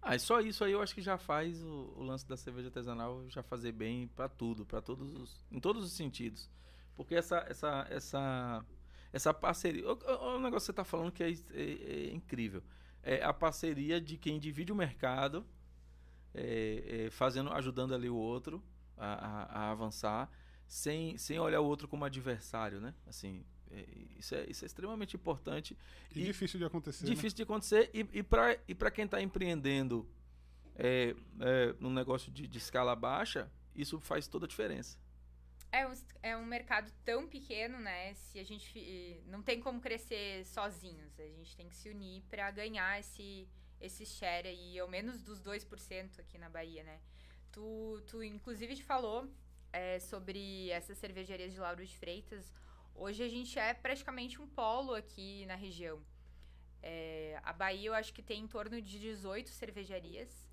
Ah, 0.02 0.14
e 0.14 0.20
só 0.20 0.40
isso 0.40 0.64
aí 0.64 0.72
eu 0.72 0.82
acho 0.82 0.94
que 0.94 1.02
já 1.02 1.16
faz 1.16 1.62
o, 1.62 1.94
o 1.96 2.02
lance 2.02 2.26
da 2.26 2.36
cerveja 2.36 2.68
artesanal 2.68 3.28
já 3.28 3.42
fazer 3.42 3.72
bem 3.72 4.08
para 4.08 4.28
tudo, 4.28 4.64
para 4.64 4.80
todos 4.80 5.12
os, 5.12 5.44
em 5.50 5.60
todos 5.60 5.84
os 5.84 5.92
sentidos. 5.92 6.50
Porque 6.96 7.14
essa, 7.14 7.44
essa, 7.48 7.86
essa, 7.90 8.64
essa 9.12 9.34
parceria. 9.34 9.88
O, 9.88 9.92
o, 9.92 10.36
o 10.36 10.40
negócio 10.40 10.66
que 10.66 10.66
você 10.66 10.72
tá 10.72 10.84
falando 10.84 11.12
que 11.12 11.22
é, 11.22 11.30
é, 11.30 11.34
é 11.52 12.12
incrível. 12.12 12.62
É 13.02 13.22
a 13.22 13.32
parceria 13.32 14.00
de 14.00 14.16
quem 14.16 14.38
divide 14.38 14.72
o 14.72 14.76
mercado, 14.76 15.46
é, 16.34 17.06
é, 17.06 17.10
fazendo, 17.10 17.52
ajudando 17.52 17.94
ali 17.94 18.10
o 18.10 18.16
outro 18.16 18.62
a, 18.96 19.06
a, 19.06 19.42
a, 19.44 19.70
avançar 19.70 20.30
sem, 20.66 21.16
sem 21.18 21.38
olhar 21.38 21.60
o 21.60 21.64
outro 21.64 21.86
como 21.86 22.04
adversário, 22.04 22.80
né? 22.80 22.94
Assim, 23.06 23.44
é, 23.70 23.84
isso, 24.18 24.34
é, 24.34 24.46
isso 24.48 24.64
é 24.64 24.66
extremamente 24.66 25.16
importante. 25.16 25.76
E, 26.14 26.20
e 26.20 26.24
difícil 26.24 26.58
de 26.58 26.64
acontecer. 26.64 27.04
Né? 27.04 27.10
Difícil 27.10 27.34
né? 27.34 27.36
de 27.36 27.42
acontecer. 27.42 27.90
E, 27.92 28.00
e 28.12 28.22
para 28.22 28.58
e 28.66 28.74
quem 28.90 29.04
está 29.04 29.20
empreendendo 29.20 30.08
é, 30.76 31.14
é, 31.40 31.74
num 31.80 31.92
negócio 31.92 32.30
de, 32.32 32.46
de 32.46 32.58
escala 32.58 32.94
baixa, 32.94 33.50
isso 33.74 34.00
faz 34.00 34.26
toda 34.26 34.46
a 34.46 34.48
diferença. 34.48 34.98
É 35.72 35.86
um, 35.86 35.92
é 36.22 36.36
um 36.36 36.46
mercado 36.46 36.90
tão 37.04 37.26
pequeno, 37.26 37.78
né? 37.78 38.14
Se 38.14 38.38
a 38.38 38.44
gente 38.44 39.20
não 39.26 39.42
tem 39.42 39.60
como 39.60 39.80
crescer 39.80 40.46
sozinhos, 40.46 41.18
a 41.18 41.26
gente 41.26 41.56
tem 41.56 41.68
que 41.68 41.76
se 41.76 41.88
unir 41.90 42.22
para 42.30 42.50
ganhar 42.50 42.98
esse 42.98 43.48
esse 43.80 44.06
share 44.06 44.48
aí, 44.48 44.78
ao 44.78 44.88
menos 44.88 45.20
dos 45.20 45.40
2% 45.40 46.20
aqui 46.20 46.38
na 46.38 46.48
Bahia, 46.48 46.82
né? 46.82 46.98
Tu, 47.56 48.02
tu 48.06 48.22
inclusive, 48.22 48.76
te 48.76 48.84
falou 48.84 49.26
é, 49.72 49.98
sobre 49.98 50.68
essas 50.68 50.98
cervejarias 50.98 51.54
de 51.54 51.58
Lauro 51.58 51.86
de 51.86 51.96
Freitas. 51.96 52.52
Hoje 52.94 53.22
a 53.22 53.28
gente 53.30 53.58
é 53.58 53.72
praticamente 53.72 54.38
um 54.38 54.46
polo 54.46 54.92
aqui 54.92 55.46
na 55.46 55.54
região. 55.54 55.98
É, 56.82 57.40
a 57.42 57.54
Bahia 57.54 57.88
eu 57.88 57.94
acho 57.94 58.12
que 58.12 58.22
tem 58.22 58.42
em 58.42 58.46
torno 58.46 58.78
de 58.82 58.98
18 58.98 59.48
cervejarias. 59.48 60.46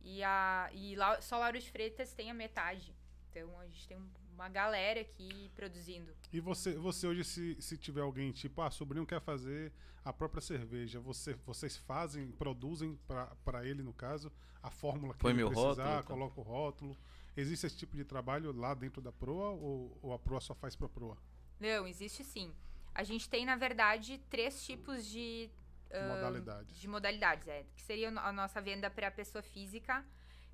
E, 0.00 0.20
a, 0.24 0.68
e 0.72 0.96
lá, 0.96 1.20
só 1.20 1.38
Lauro 1.38 1.60
de 1.60 1.70
Freitas 1.70 2.12
tem 2.12 2.28
a 2.28 2.34
metade. 2.34 2.92
Então 3.30 3.60
a 3.60 3.66
gente 3.68 3.86
tem 3.86 3.96
uma 4.32 4.48
galera 4.48 5.00
aqui 5.00 5.50
produzindo. 5.54 6.12
E 6.32 6.40
você, 6.40 6.74
você 6.74 7.06
hoje, 7.06 7.24
se, 7.24 7.56
se 7.60 7.76
tiver 7.76 8.00
alguém 8.00 8.32
tipo, 8.32 8.60
ah, 8.60 8.70
sobrinho 8.70 9.06
quer 9.06 9.20
fazer 9.20 9.72
a 10.04 10.12
própria 10.12 10.40
cerveja, 10.40 10.98
você, 10.98 11.34
vocês 11.46 11.76
fazem, 11.76 12.30
produzem 12.32 12.98
para 13.44 13.64
ele, 13.64 13.82
no 13.82 13.92
caso, 13.92 14.32
a 14.62 14.70
fórmula 14.70 15.14
que 15.14 15.20
Põe 15.20 15.32
ele 15.32 15.44
precisar, 15.44 15.66
rótulo, 15.66 15.88
então. 15.90 16.02
coloca 16.02 16.40
o 16.40 16.42
rótulo. 16.42 16.96
Existe 17.36 17.66
esse 17.66 17.76
tipo 17.76 17.96
de 17.96 18.04
trabalho 18.04 18.52
lá 18.52 18.74
dentro 18.74 19.00
da 19.00 19.12
Proa 19.12 19.50
ou, 19.50 19.98
ou 20.02 20.12
a 20.12 20.18
Proa 20.18 20.40
só 20.40 20.54
faz 20.54 20.76
para 20.76 20.86
a 20.86 20.90
Proa? 20.90 21.16
Não, 21.58 21.86
existe 21.86 22.24
sim. 22.24 22.52
A 22.94 23.04
gente 23.04 23.28
tem, 23.28 23.46
na 23.46 23.56
verdade, 23.56 24.18
três 24.28 24.64
tipos 24.64 25.06
de... 25.06 25.48
Uh, 25.90 26.08
modalidades. 26.08 26.76
De 26.78 26.88
modalidades, 26.88 27.48
é. 27.48 27.64
Que 27.74 27.82
seria 27.82 28.08
a 28.08 28.32
nossa 28.32 28.60
venda 28.60 28.90
para 28.90 29.08
a 29.08 29.10
pessoa 29.10 29.42
física, 29.42 30.04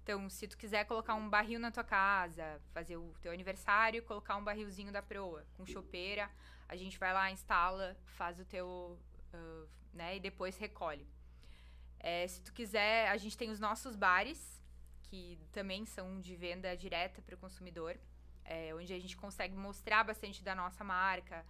então, 0.09 0.27
se 0.31 0.49
tu 0.49 0.57
quiser 0.57 0.87
colocar 0.87 1.15
um 1.15 1.29
barril 1.29 1.61
na 1.61 1.71
tua 1.71 1.85
casa, 1.85 2.59
fazer 2.73 2.97
o 2.97 3.13
teu 3.21 3.31
aniversário, 3.31 4.03
colocar 4.03 4.37
um 4.37 4.43
barrilzinho 4.43 4.91
da 4.91 5.03
proa 5.03 5.45
com 5.55 5.67
chopeira, 5.67 6.31
a 6.67 6.75
gente 6.75 6.99
vai 6.99 7.13
lá, 7.13 7.31
instala, 7.31 7.95
faz 8.17 8.41
o 8.41 8.45
teu, 8.47 8.99
uh, 9.35 9.69
né, 9.93 10.17
e 10.17 10.21
depois 10.21 10.57
recolhe. 10.57 11.07
É, 12.01 12.27
se 12.27 12.41
tu 12.41 12.55
quiser, 12.55 13.11
a 13.11 13.19
gente 13.19 13.37
tem 13.37 13.51
os 13.51 13.61
nossos 13.61 13.95
bares, 13.95 14.65
que 15.03 15.39
também 15.53 15.85
são 15.85 16.19
de 16.23 16.35
venda 16.35 16.75
direta 16.75 17.21
para 17.21 17.35
o 17.35 17.39
consumidor, 17.39 17.95
é, 18.47 18.75
onde 18.75 18.95
a 18.95 18.99
gente 18.99 19.15
consegue 19.15 19.55
mostrar 19.55 20.05
bastante 20.05 20.43
da 20.43 20.55
nossa 20.55 20.83
marca, 20.83 21.45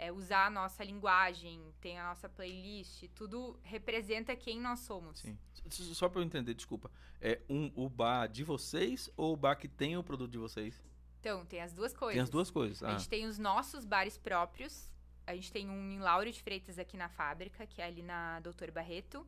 é, 0.00 0.10
usar 0.10 0.46
a 0.46 0.50
nossa 0.50 0.82
linguagem, 0.82 1.60
tem 1.78 1.98
a 1.98 2.04
nossa 2.04 2.26
playlist, 2.26 3.04
tudo 3.14 3.60
representa 3.62 4.34
quem 4.34 4.58
nós 4.58 4.80
somos. 4.80 5.18
Sim. 5.18 5.38
Só 5.68 6.08
para 6.08 6.22
eu 6.22 6.24
entender, 6.24 6.54
desculpa. 6.54 6.90
É 7.20 7.38
um, 7.50 7.70
o 7.76 7.86
bar 7.86 8.26
de 8.26 8.42
vocês 8.42 9.10
ou 9.14 9.34
o 9.34 9.36
bar 9.36 9.56
que 9.56 9.68
tem 9.68 9.98
o 9.98 10.02
produto 10.02 10.30
de 10.30 10.38
vocês? 10.38 10.82
Então, 11.20 11.44
tem 11.44 11.60
as 11.60 11.74
duas 11.74 11.92
coisas. 11.92 12.14
Tem 12.14 12.22
as 12.22 12.30
duas 12.30 12.50
coisas. 12.50 12.82
Ah. 12.82 12.88
A 12.88 12.90
gente 12.96 13.10
tem 13.10 13.26
os 13.26 13.38
nossos 13.38 13.84
bares 13.84 14.16
próprios. 14.16 14.90
A 15.26 15.34
gente 15.34 15.52
tem 15.52 15.68
um 15.68 15.90
em 15.92 15.98
Lauro 15.98 16.32
de 16.32 16.42
Freitas 16.42 16.78
aqui 16.78 16.96
na 16.96 17.10
fábrica, 17.10 17.66
que 17.66 17.82
é 17.82 17.84
ali 17.84 18.00
na 18.00 18.40
Doutor 18.40 18.70
Barreto. 18.70 19.26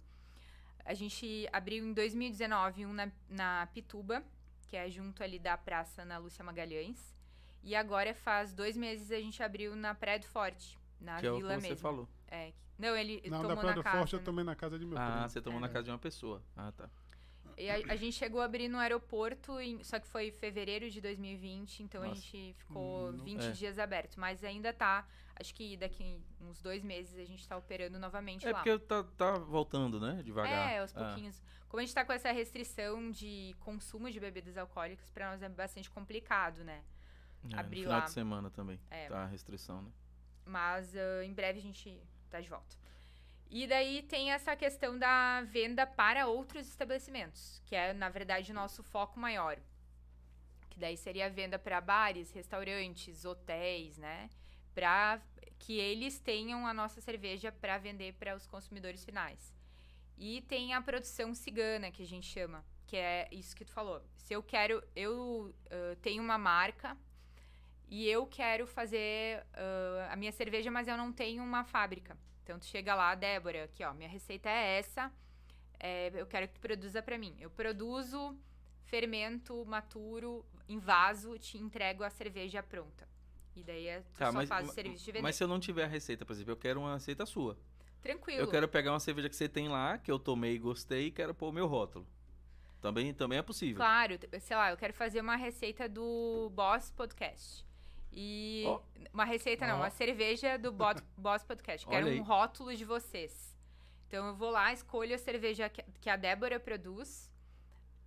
A 0.87 0.94
gente 0.94 1.46
abriu 1.52 1.85
em 1.85 1.92
2019 1.92 2.87
um 2.87 2.94
na, 2.94 3.12
na 3.28 3.68
Pituba, 3.74 4.24
que 4.68 4.74
é 4.74 4.88
junto 4.88 5.22
ali 5.22 5.38
da 5.38 5.54
praça 5.58 6.02
na 6.02 6.16
Lúcia 6.16 6.42
Magalhães. 6.42 7.14
E 7.62 7.75
agora 7.75 8.14
faz 8.14 8.53
dois 8.53 8.77
meses 8.77 9.11
a 9.11 9.20
gente 9.20 9.42
abriu 9.42 9.77
na 9.77 9.94
Praia 9.94 10.18
do 10.18 10.27
Forte, 10.27 10.79
na 11.01 11.16
que 11.16 11.22
vila 11.22 11.55
é 11.55 11.57
o 11.57 11.61
que 11.61 11.62
mesmo. 11.62 11.68
você 11.68 11.77
falou. 11.77 12.09
É. 12.29 12.53
Não, 12.79 12.96
ele 12.96 13.22
Não, 13.27 13.42
tomou 13.42 13.55
na 13.55 13.61
Praia 13.61 13.75
do 13.75 13.83
casa, 13.83 13.98
Forte 13.98 14.14
né? 14.14 14.20
eu 14.20 14.25
tomei 14.25 14.44
na 14.44 14.57
casa 14.57 14.79
de 14.79 14.85
meu 14.85 14.98
Ah, 14.98 15.12
primo. 15.12 15.29
você 15.29 15.40
tomou 15.40 15.59
é. 15.59 15.62
na 15.62 15.68
casa 15.68 15.85
de 15.85 15.90
uma 15.90 15.98
pessoa. 15.98 16.42
Ah, 16.57 16.72
tá. 16.72 16.90
E 17.57 17.70
a, 17.70 17.75
a, 17.92 17.96
gente 17.96 18.14
chegou 18.14 18.40
a 18.40 18.44
abrir 18.44 18.68
no 18.68 18.79
aeroporto, 18.79 19.61
em, 19.61 19.83
só 19.85 19.98
que 19.98 20.07
foi 20.07 20.29
em 20.29 20.33
fevereiro 20.33 20.90
de 20.90 21.01
2020, 21.01 21.83
então 21.83 22.01
Nossa. 22.01 22.12
a 22.12 22.14
gente 22.14 22.55
ficou 22.55 23.11
hum, 23.11 23.18
20 23.25 23.42
é. 23.42 23.51
dias 23.51 23.79
aberto. 23.79 24.18
Mas 24.18 24.42
ainda 24.42 24.72
tá, 24.72 25.07
acho 25.37 25.55
que 25.55 25.77
daqui 25.77 26.18
uns 26.40 26.61
dois 26.61 26.83
meses 26.83 27.18
a 27.18 27.25
gente 27.25 27.46
tá 27.46 27.57
operando 27.57 27.98
novamente 27.98 28.46
é 28.46 28.53
lá. 28.53 28.61
É 28.61 28.62
porque 28.62 28.79
tá, 28.87 29.05
tá 29.16 29.33
voltando, 29.38 30.01
né? 30.01 30.22
Devagar. 30.25 30.72
É, 30.72 30.79
aos 30.79 30.92
pouquinhos. 30.92 31.40
Como 31.68 31.81
a 31.81 31.85
gente 31.85 31.94
tá 31.94 32.05
com 32.05 32.12
essa 32.12 32.33
restrição 32.33 33.11
de 33.11 33.55
consumo 33.61 34.11
de 34.11 34.18
bebidas 34.18 34.57
alcoólicas, 34.57 35.09
para 35.11 35.31
nós 35.31 35.42
é 35.42 35.48
bastante 35.48 35.90
complicado, 35.90 36.64
né? 36.64 36.83
É, 37.50 37.59
abrir 37.59 37.81
no 37.81 37.85
final 37.85 38.00
de 38.02 38.11
semana 38.11 38.50
também. 38.50 38.81
É. 38.90 39.09
Tá 39.09 39.22
a 39.22 39.26
restrição, 39.26 39.83
né? 39.83 39.90
Mas 40.44 40.94
uh, 40.94 41.22
em 41.24 41.33
breve 41.33 41.59
a 41.59 41.62
gente 41.62 42.00
tá 42.31 42.40
de 42.40 42.48
volta. 42.48 42.76
E 43.50 43.66
daí 43.66 44.02
tem 44.02 44.33
essa 44.33 44.57
questão 44.57 44.98
da 44.98 45.42
venda 45.42 45.87
para 45.87 46.26
outros 46.26 46.66
estabelecimentos, 46.66 47.61
que 47.66 47.76
é, 47.76 47.92
na 47.92 48.09
verdade, 48.09 48.50
o 48.50 48.55
nosso 48.55 48.83
foco 48.83 49.20
maior. 49.20 49.59
Que 50.70 50.78
daí 50.78 50.96
seria 50.96 51.26
a 51.26 51.28
venda 51.28 51.59
para 51.59 51.78
bares, 51.81 52.31
restaurantes, 52.31 53.26
hotéis, 53.26 53.98
né? 53.98 54.31
Para 54.74 55.20
que 55.59 55.78
eles 55.78 56.18
tenham 56.18 56.66
a 56.66 56.72
nossa 56.72 57.00
cerveja 57.02 57.52
para 57.52 57.76
vender 57.76 58.14
para 58.14 58.35
os 58.35 58.46
consumidores 58.46 59.05
finais. 59.05 59.55
E 60.16 60.40
tem 60.42 60.72
a 60.72 60.81
produção 60.81 61.35
cigana, 61.35 61.90
que 61.90 62.02
a 62.02 62.07
gente 62.07 62.26
chama, 62.26 62.64
que 62.87 62.96
é 62.96 63.28
isso 63.31 63.55
que 63.55 63.66
tu 63.66 63.72
falou. 63.72 64.02
Se 64.16 64.33
eu 64.33 64.42
quero, 64.42 64.83
eu 64.96 65.55
uh, 65.66 65.96
tenho 66.00 66.22
uma 66.22 66.38
marca 66.38 66.96
e 67.94 68.09
eu 68.09 68.26
quero 68.26 68.66
fazer 68.66 69.44
uh, 69.52 70.11
a 70.11 70.16
minha 70.16 70.33
cerveja, 70.33 70.70
mas 70.70 70.88
eu 70.88 70.96
não 70.96 71.12
tenho 71.12 71.42
uma 71.42 71.62
fábrica. 71.62 72.16
Então 72.42 72.59
tu 72.59 72.64
chega 72.64 72.94
lá, 72.94 73.14
Débora, 73.14 73.64
aqui 73.64 73.85
ó, 73.85 73.92
minha 73.92 74.09
receita 74.09 74.48
é 74.48 74.78
essa, 74.78 75.12
é, 75.78 76.11
eu 76.14 76.26
quero 76.26 76.48
que 76.48 76.55
tu 76.55 76.61
produza 76.61 77.02
para 77.02 77.18
mim. 77.18 77.37
Eu 77.38 77.50
produzo, 77.50 78.35
fermento, 78.87 79.62
maturo, 79.66 80.42
em 80.66 80.78
vaso, 80.78 81.38
te 81.38 81.59
entrego 81.59 82.02
a 82.02 82.09
cerveja 82.09 82.62
pronta. 82.62 83.07
E 83.55 83.62
daí 83.62 83.87
é, 83.87 84.00
tu 84.00 84.18
Tá, 84.18 84.28
só 84.28 84.33
mas, 84.33 84.48
faz 84.48 84.70
o 84.70 84.72
serviço 84.72 85.05
de 85.05 85.12
vender. 85.12 85.22
mas 85.22 85.37
se 85.37 85.44
eu 85.44 85.48
não 85.48 85.61
tiver 85.61 85.85
a 85.85 85.87
receita, 85.87 86.24
por 86.24 86.33
exemplo, 86.33 86.52
eu 86.52 86.57
quero 86.57 86.81
uma 86.81 86.94
receita 86.94 87.26
sua. 87.26 87.59
Tranquilo. 88.00 88.40
Eu 88.40 88.48
quero 88.48 88.66
pegar 88.68 88.92
uma 88.92 89.00
cerveja 89.00 89.28
que 89.28 89.37
você 89.37 89.50
tem 89.50 89.68
lá, 89.68 89.98
que 89.98 90.11
eu 90.11 90.18
tomei 90.18 90.55
e 90.55 90.59
gostei, 90.59 91.09
e 91.09 91.11
quero 91.11 91.35
pôr 91.35 91.50
o 91.50 91.52
meu 91.52 91.66
rótulo. 91.66 92.07
Também, 92.81 93.12
também 93.12 93.38
é 93.38 93.42
possível. 93.42 93.76
Claro, 93.76 94.18
sei 94.40 94.57
lá, 94.57 94.70
eu 94.70 94.78
quero 94.78 94.94
fazer 94.94 95.20
uma 95.20 95.37
receita 95.37 95.87
do 95.87 96.50
Boss 96.55 96.90
Podcast. 96.90 97.70
E. 98.12 98.64
Ó. 98.66 98.81
Uma 99.12 99.25
receita 99.25 99.66
não, 99.66 99.77
Ó. 99.77 99.79
uma 99.79 99.90
cerveja 99.90 100.59
do 100.59 100.70
Boss 101.16 101.44
Podcast. 101.44 101.87
Quero 101.87 102.09
um 102.09 102.22
rótulo 102.22 102.75
de 102.75 102.85
vocês. 102.85 103.57
Então 104.07 104.27
eu 104.29 104.35
vou 104.35 104.51
lá, 104.51 104.72
escolho 104.72 105.14
a 105.14 105.18
cerveja 105.18 105.70
que, 105.70 106.11
a 106.11 106.16
Débora 106.16 106.61
produz. 106.61 107.31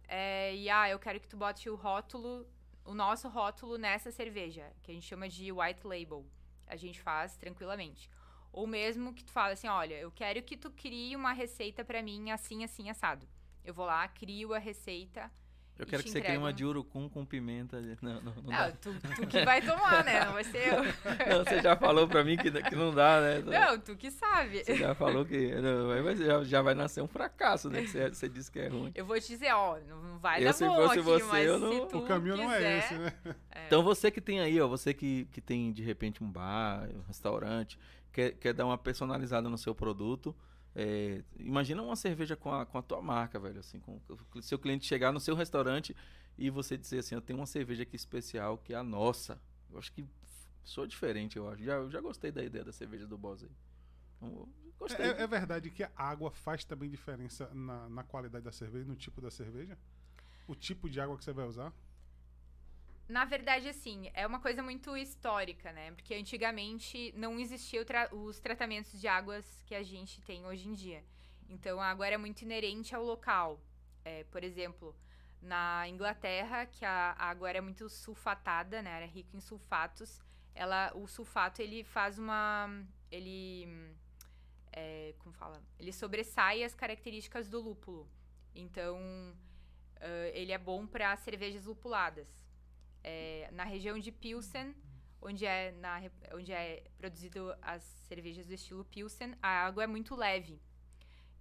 é, 0.08 0.56
e 0.56 0.70
ah, 0.70 0.88
eu 0.88 1.00
quero 1.00 1.20
que 1.20 1.28
tu 1.28 1.36
bote 1.36 1.68
o 1.68 1.76
rótulo, 1.76 2.48
o 2.84 2.94
nosso 2.94 3.28
rótulo 3.28 3.78
nessa 3.78 4.12
cerveja, 4.12 4.72
que 4.84 4.91
a 4.91 4.94
gente 4.94 5.08
chama 5.08 5.28
de 5.28 5.52
white 5.52 5.86
label. 5.86 6.24
A 6.68 6.76
gente 6.76 7.02
faz 7.02 7.36
tranquilamente. 7.38 8.10
Ou 8.52 8.65
mesmo 8.68 9.13
que 9.13 9.24
tu 9.24 9.32
fala 9.32 9.54
assim, 9.54 9.68
olha, 9.68 9.96
eu 9.96 10.12
quero 10.12 10.41
que 10.44 10.56
tu 10.56 10.70
crie 10.72 11.15
uma 11.15 11.34
receita 11.34 11.84
pra 11.84 12.02
mim 12.02 12.32
assim, 12.32 12.63
assim, 12.63 12.89
assado. 12.89 13.28
Eu 13.63 13.74
vou 13.74 13.86
lá, 13.86 14.08
crio 14.08 14.54
a 14.54 14.60
receita. 14.60 15.32
Eu 15.78 15.86
quero 15.86 16.02
que 16.04 16.10
você 16.10 16.22
crie 16.22 16.38
uma 16.38 16.54
de 16.54 16.64
urucum 16.64 17.10
com 17.10 17.26
pimenta. 17.26 17.82
Não, 18.02 18.14
não, 18.22 18.22
não 18.22 18.44
Não, 18.44 18.50
dá. 18.50 18.72
tu, 18.72 18.94
tu 19.18 19.28
que 19.28 19.44
vai 19.44 19.62
tomar, 19.62 20.06
né? 20.06 20.24
Não 20.24 20.32
vai 20.34 20.44
ser 20.46 20.70
eu. 20.70 20.84
Não, 21.38 21.44
você 21.44 21.62
já 21.62 21.76
falou 21.76 22.08
pra 22.08 22.24
mim 22.24 22.38
que, 22.38 22.50
que 22.50 22.76
não 22.76 22.94
dá, 22.94 23.20
né? 23.20 23.40
Não, 23.46 23.78
tu 23.80 23.94
que 23.98 24.10
sabe. 24.10 24.64
Você 24.64 24.78
já 24.78 24.96
falou 24.96 25.26
que 25.26 25.54
não, 25.56 25.88
vai- 26.04 26.16
já, 26.16 26.44
já 26.46 26.62
vai 26.62 26.74
nascer 26.76 27.02
um 27.02 27.08
fracasso, 27.08 27.70
né? 27.70 27.82
Que 27.82 27.88
você, 27.90 28.10
você 28.10 28.30
disse 28.30 28.50
que 28.52 28.60
é 28.60 28.68
ruim. 28.70 28.92
Eu 28.96 29.06
vou 29.06 29.20
te 29.20 29.28
dizer, 29.28 29.52
ó, 29.54 29.78
não 29.88 30.02
não 30.02 30.18
vai 30.20 30.40
Eu, 30.42 30.46
dar 30.46 30.54
se 30.54 30.66
bom 30.66 30.76
fosse 30.76 30.94
aqui, 30.94 31.02
você, 31.02 31.24
mas 31.26 31.46
eu 31.48 31.56
se 31.60 31.66
não- 31.66 31.88
tu 31.88 31.98
O 32.00 32.06
caminho 32.08 32.38
não 32.38 32.52
é 32.52 32.56
quiser- 32.56 32.78
esse, 32.80 32.94
né? 32.96 33.14
É. 33.52 33.68
Então 33.68 33.84
você 33.84 34.10
que 34.10 34.22
tem 34.22 34.40
aí, 34.40 34.62
ó, 34.62 34.68
você 34.70 34.94
que, 34.94 35.26
que 35.32 35.42
tem 35.42 35.74
de 35.74 35.84
repente 35.84 36.24
um 36.24 36.32
bar, 36.32 36.88
um 36.96 37.02
restaurante, 37.08 37.78
quer, 38.14 38.32
quer 38.34 38.54
dar 38.54 38.66
uma 38.66 38.78
personalizada 38.78 39.50
no 39.50 39.58
seu 39.58 39.76
produto, 39.76 40.34
é, 40.76 41.24
imagina 41.40 41.82
uma 41.82 41.96
cerveja 41.96 42.36
com 42.36 42.52
a, 42.52 42.66
com 42.66 42.78
a 42.78 42.82
tua 42.82 43.02
marca, 43.02 43.40
velho, 43.40 43.60
assim, 43.62 43.80
com 43.80 44.00
o 44.36 44.42
seu 44.42 44.60
cliente 44.60 44.86
chegar 44.86 45.14
no 45.14 45.22
seu 45.22 45.34
restaurante 45.34 45.96
e 46.38 46.50
você 46.50 46.78
dizer 46.78 47.00
assim, 47.00 47.16
eu 47.16 47.22
tenho 47.22 47.40
uma 47.40 47.46
cerveja 47.46 47.84
aqui 47.84 47.96
especial 47.96 48.58
que 48.58 48.74
é 48.74 48.76
a 48.76 48.84
nossa. 48.84 49.40
Eu 49.72 49.80
acho 49.80 49.92
que 49.94 50.06
sou 50.66 50.86
diferente, 50.86 51.38
eu 51.38 51.50
acho. 51.50 51.64
Já, 51.64 51.76
eu 51.76 51.90
já 51.90 52.02
gostei 52.02 52.30
da 52.30 52.44
ideia 52.44 52.66
da 52.66 52.74
cerveja 52.74 53.08
do 53.08 53.18
Boss 53.18 53.44
aí. 53.44 53.52
Então, 54.18 54.50
gostei. 54.78 55.06
É, 55.06 55.22
é 55.22 55.28
verdade 55.28 55.70
que 55.70 55.84
a 55.84 55.92
água 55.96 56.30
faz 56.30 56.66
também 56.66 56.90
diferença 56.90 57.50
na, 57.54 57.88
na 57.88 58.04
qualidade 58.04 58.44
da 58.44 58.52
cerveja, 58.52 58.86
no 58.86 58.96
tipo 58.98 59.22
da 59.22 59.32
cerveja? 59.32 59.78
O 60.46 60.56
tipo 60.56 60.90
de 60.90 61.00
água 61.00 61.18
que 61.18 61.24
você 61.24 61.32
vai 61.32 61.48
usar? 61.48 61.72
Na 63.08 63.24
verdade, 63.24 63.70
assim, 63.70 64.10
é 64.15 64.26
uma 64.26 64.39
coisa 64.39 64.63
muito 64.63 64.98
histórica, 64.98 65.72
né? 65.72 65.91
Porque 65.91 66.15
antigamente 66.15 67.13
não 67.15 67.39
existiam 67.39 67.86
os 68.12 68.39
tratamentos 68.39 69.00
de 69.00 69.08
águas 69.08 69.46
que 69.68 69.76
a 69.76 69.84
gente 69.84 70.22
tem 70.22 70.44
hoje 70.46 70.68
em 70.68 70.74
dia. 70.74 71.04
Então 71.48 71.80
a 71.80 71.86
água 71.91 72.08
era 72.08 72.18
muito 72.18 72.41
inerente 72.41 72.96
ao 72.96 73.04
local. 73.04 73.62
É, 74.04 74.24
por 74.26 74.44
exemplo, 74.44 74.96
na 75.39 75.88
Inglaterra, 75.88 76.65
que 76.65 76.84
a 76.84 77.15
água 77.20 77.48
era 77.48 77.62
muito 77.62 77.88
sulfatada, 77.88 78.82
né? 78.82 78.98
Era 78.98 79.06
rica 79.06 79.38
em 79.38 79.39
sulfatos. 79.39 80.20
Ela, 80.56 80.91
o 80.96 81.06
sulfato 81.08 81.62
ele 81.62 81.84
faz 81.84 82.18
uma, 82.18 82.84
ele, 83.12 83.68
é, 84.72 85.13
como 85.20 85.32
fala? 85.36 85.62
Ele 85.78 85.94
sobressai 85.94 86.63
as 86.63 86.74
características 86.74 87.50
do 87.50 87.62
lúpulo. 87.62 88.10
Então 88.56 88.98
ah, 90.02 90.30
ele 90.34 90.52
é 90.52 90.58
bom 90.58 90.88
para 90.88 91.15
cervejas 91.18 91.65
lupuladas 91.65 92.45
é, 93.06 93.48
na 93.52 93.63
região 93.63 94.00
de 94.00 94.12
Pilsen, 94.12 94.76
onde 95.22 95.46
é, 95.46 95.72
na, 95.74 96.02
onde 96.34 96.52
é 96.52 96.84
produzido 96.98 97.56
as 97.62 97.84
cervejas 98.08 98.48
do 98.48 98.54
estilo 98.54 98.84
Pilsen, 98.84 99.36
a 99.41 99.65
água 99.68 99.84
é 99.84 99.88
muito 99.88 100.15
leve. 100.15 100.60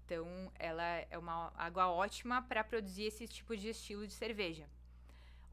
Então, 0.04 0.52
ela 0.58 0.84
é 1.10 1.16
uma 1.16 1.50
água 1.56 1.88
ótima 1.90 2.42
para 2.42 2.62
produzir 2.62 3.04
esse 3.04 3.26
tipo 3.26 3.56
de 3.56 3.70
estilo 3.70 4.06
de 4.06 4.12
cerveja. 4.12 4.68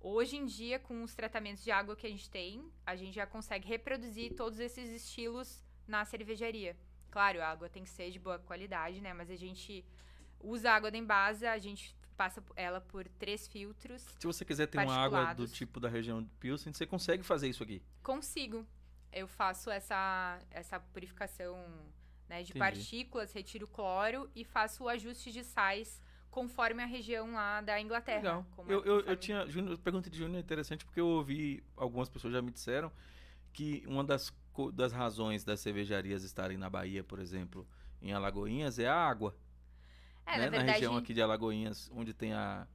Hoje 0.02 0.36
em 0.36 0.46
dia, 0.46 0.78
com 0.80 1.02
os 1.02 1.16
tratamentos 1.16 1.64
de 1.64 1.72
água 1.72 1.96
que 1.96 2.06
a 2.06 2.10
gente 2.10 2.30
tem, 2.30 2.70
a 2.86 2.96
gente 2.98 3.16
já 3.16 3.26
consegue 3.26 3.66
reproduzir 3.66 4.36
todos 4.36 4.60
esses 4.60 4.90
estilos 4.90 5.64
na 5.88 6.04
cervejaria. 6.04 6.76
Claro, 7.10 7.42
a 7.42 7.48
água 7.48 7.70
tem 7.70 7.84
que 7.84 7.90
ser 7.90 8.12
de 8.12 8.20
boa 8.20 8.38
qualidade, 8.40 9.00
né? 9.00 9.14
Mas 9.14 9.30
a 9.30 9.36
gente 9.38 9.86
usa 10.42 10.72
a 10.72 10.76
água 10.76 10.92
da 10.92 10.98
Embasa, 10.98 11.52
a 11.52 11.58
gente 11.58 11.96
passa 12.22 12.44
ela 12.56 12.80
por 12.80 13.08
três 13.08 13.48
filtros 13.48 14.04
Se 14.20 14.28
você 14.28 14.46
quiser 14.46 14.68
ter 14.68 14.78
uma 14.78 14.96
água 14.96 15.34
do 15.34 15.48
tipo 15.48 15.80
da 15.80 15.90
região 15.90 16.22
de 16.22 16.30
Pilsen, 16.40 16.72
você 16.72 16.86
consegue 16.86 17.24
fazer 17.24 17.50
isso 17.50 17.64
aqui. 17.64 17.82
Consigo. 18.04 18.64
Eu 19.12 19.28
faço 19.28 19.72
essa, 19.72 20.40
essa 20.52 20.80
purificação 20.80 21.56
né, 22.30 22.44
de 22.44 22.52
Entendi. 22.52 22.60
partículas, 22.60 23.34
retiro 23.34 23.66
o 23.66 23.68
cloro 23.68 24.30
e 24.36 24.46
faço 24.46 24.84
o 24.84 24.88
ajuste 24.88 25.32
de 25.32 25.44
sais 25.44 26.00
conforme 26.30 26.84
a 26.84 26.86
região 26.86 27.34
lá 27.34 27.60
da 27.62 27.82
Inglaterra. 27.82 28.20
Legal. 28.20 28.46
Eu, 28.60 28.66
eu, 28.66 28.78
eu 28.84 28.98
conforme- 29.00 29.18
tinha. 29.18 29.50
Júnior, 29.50 29.78
pergunta 29.80 30.08
de 30.08 30.18
Júnior 30.20 30.38
é 30.38 30.42
interessante 30.42 30.86
porque 30.86 31.02
eu 31.02 31.08
ouvi, 31.08 31.64
algumas 31.76 32.08
pessoas 32.08 32.34
já 32.34 32.42
me 32.42 32.52
disseram 32.52 32.92
que 33.52 33.84
uma 33.88 34.04
das, 34.04 34.32
das 34.74 34.94
razões 34.94 35.44
das 35.44 35.60
cervejarias 35.60 36.24
estarem 36.24 36.58
na 36.58 36.70
Bahia, 36.70 37.04
por 37.04 37.18
exemplo, 37.20 37.68
em 38.00 38.14
Alagoinhas, 38.14 38.78
é 38.78 38.88
a 38.88 38.96
água. 38.96 39.36
É, 40.26 40.38
né? 40.38 40.50
na 40.50 40.50
verdade, 40.50 40.72
região 40.74 40.96
aqui 40.98 41.14
de 41.14 41.22
Alagoinhas, 41.22 41.90
onde 41.94 42.14
tem 42.14 42.34
a, 42.34 42.68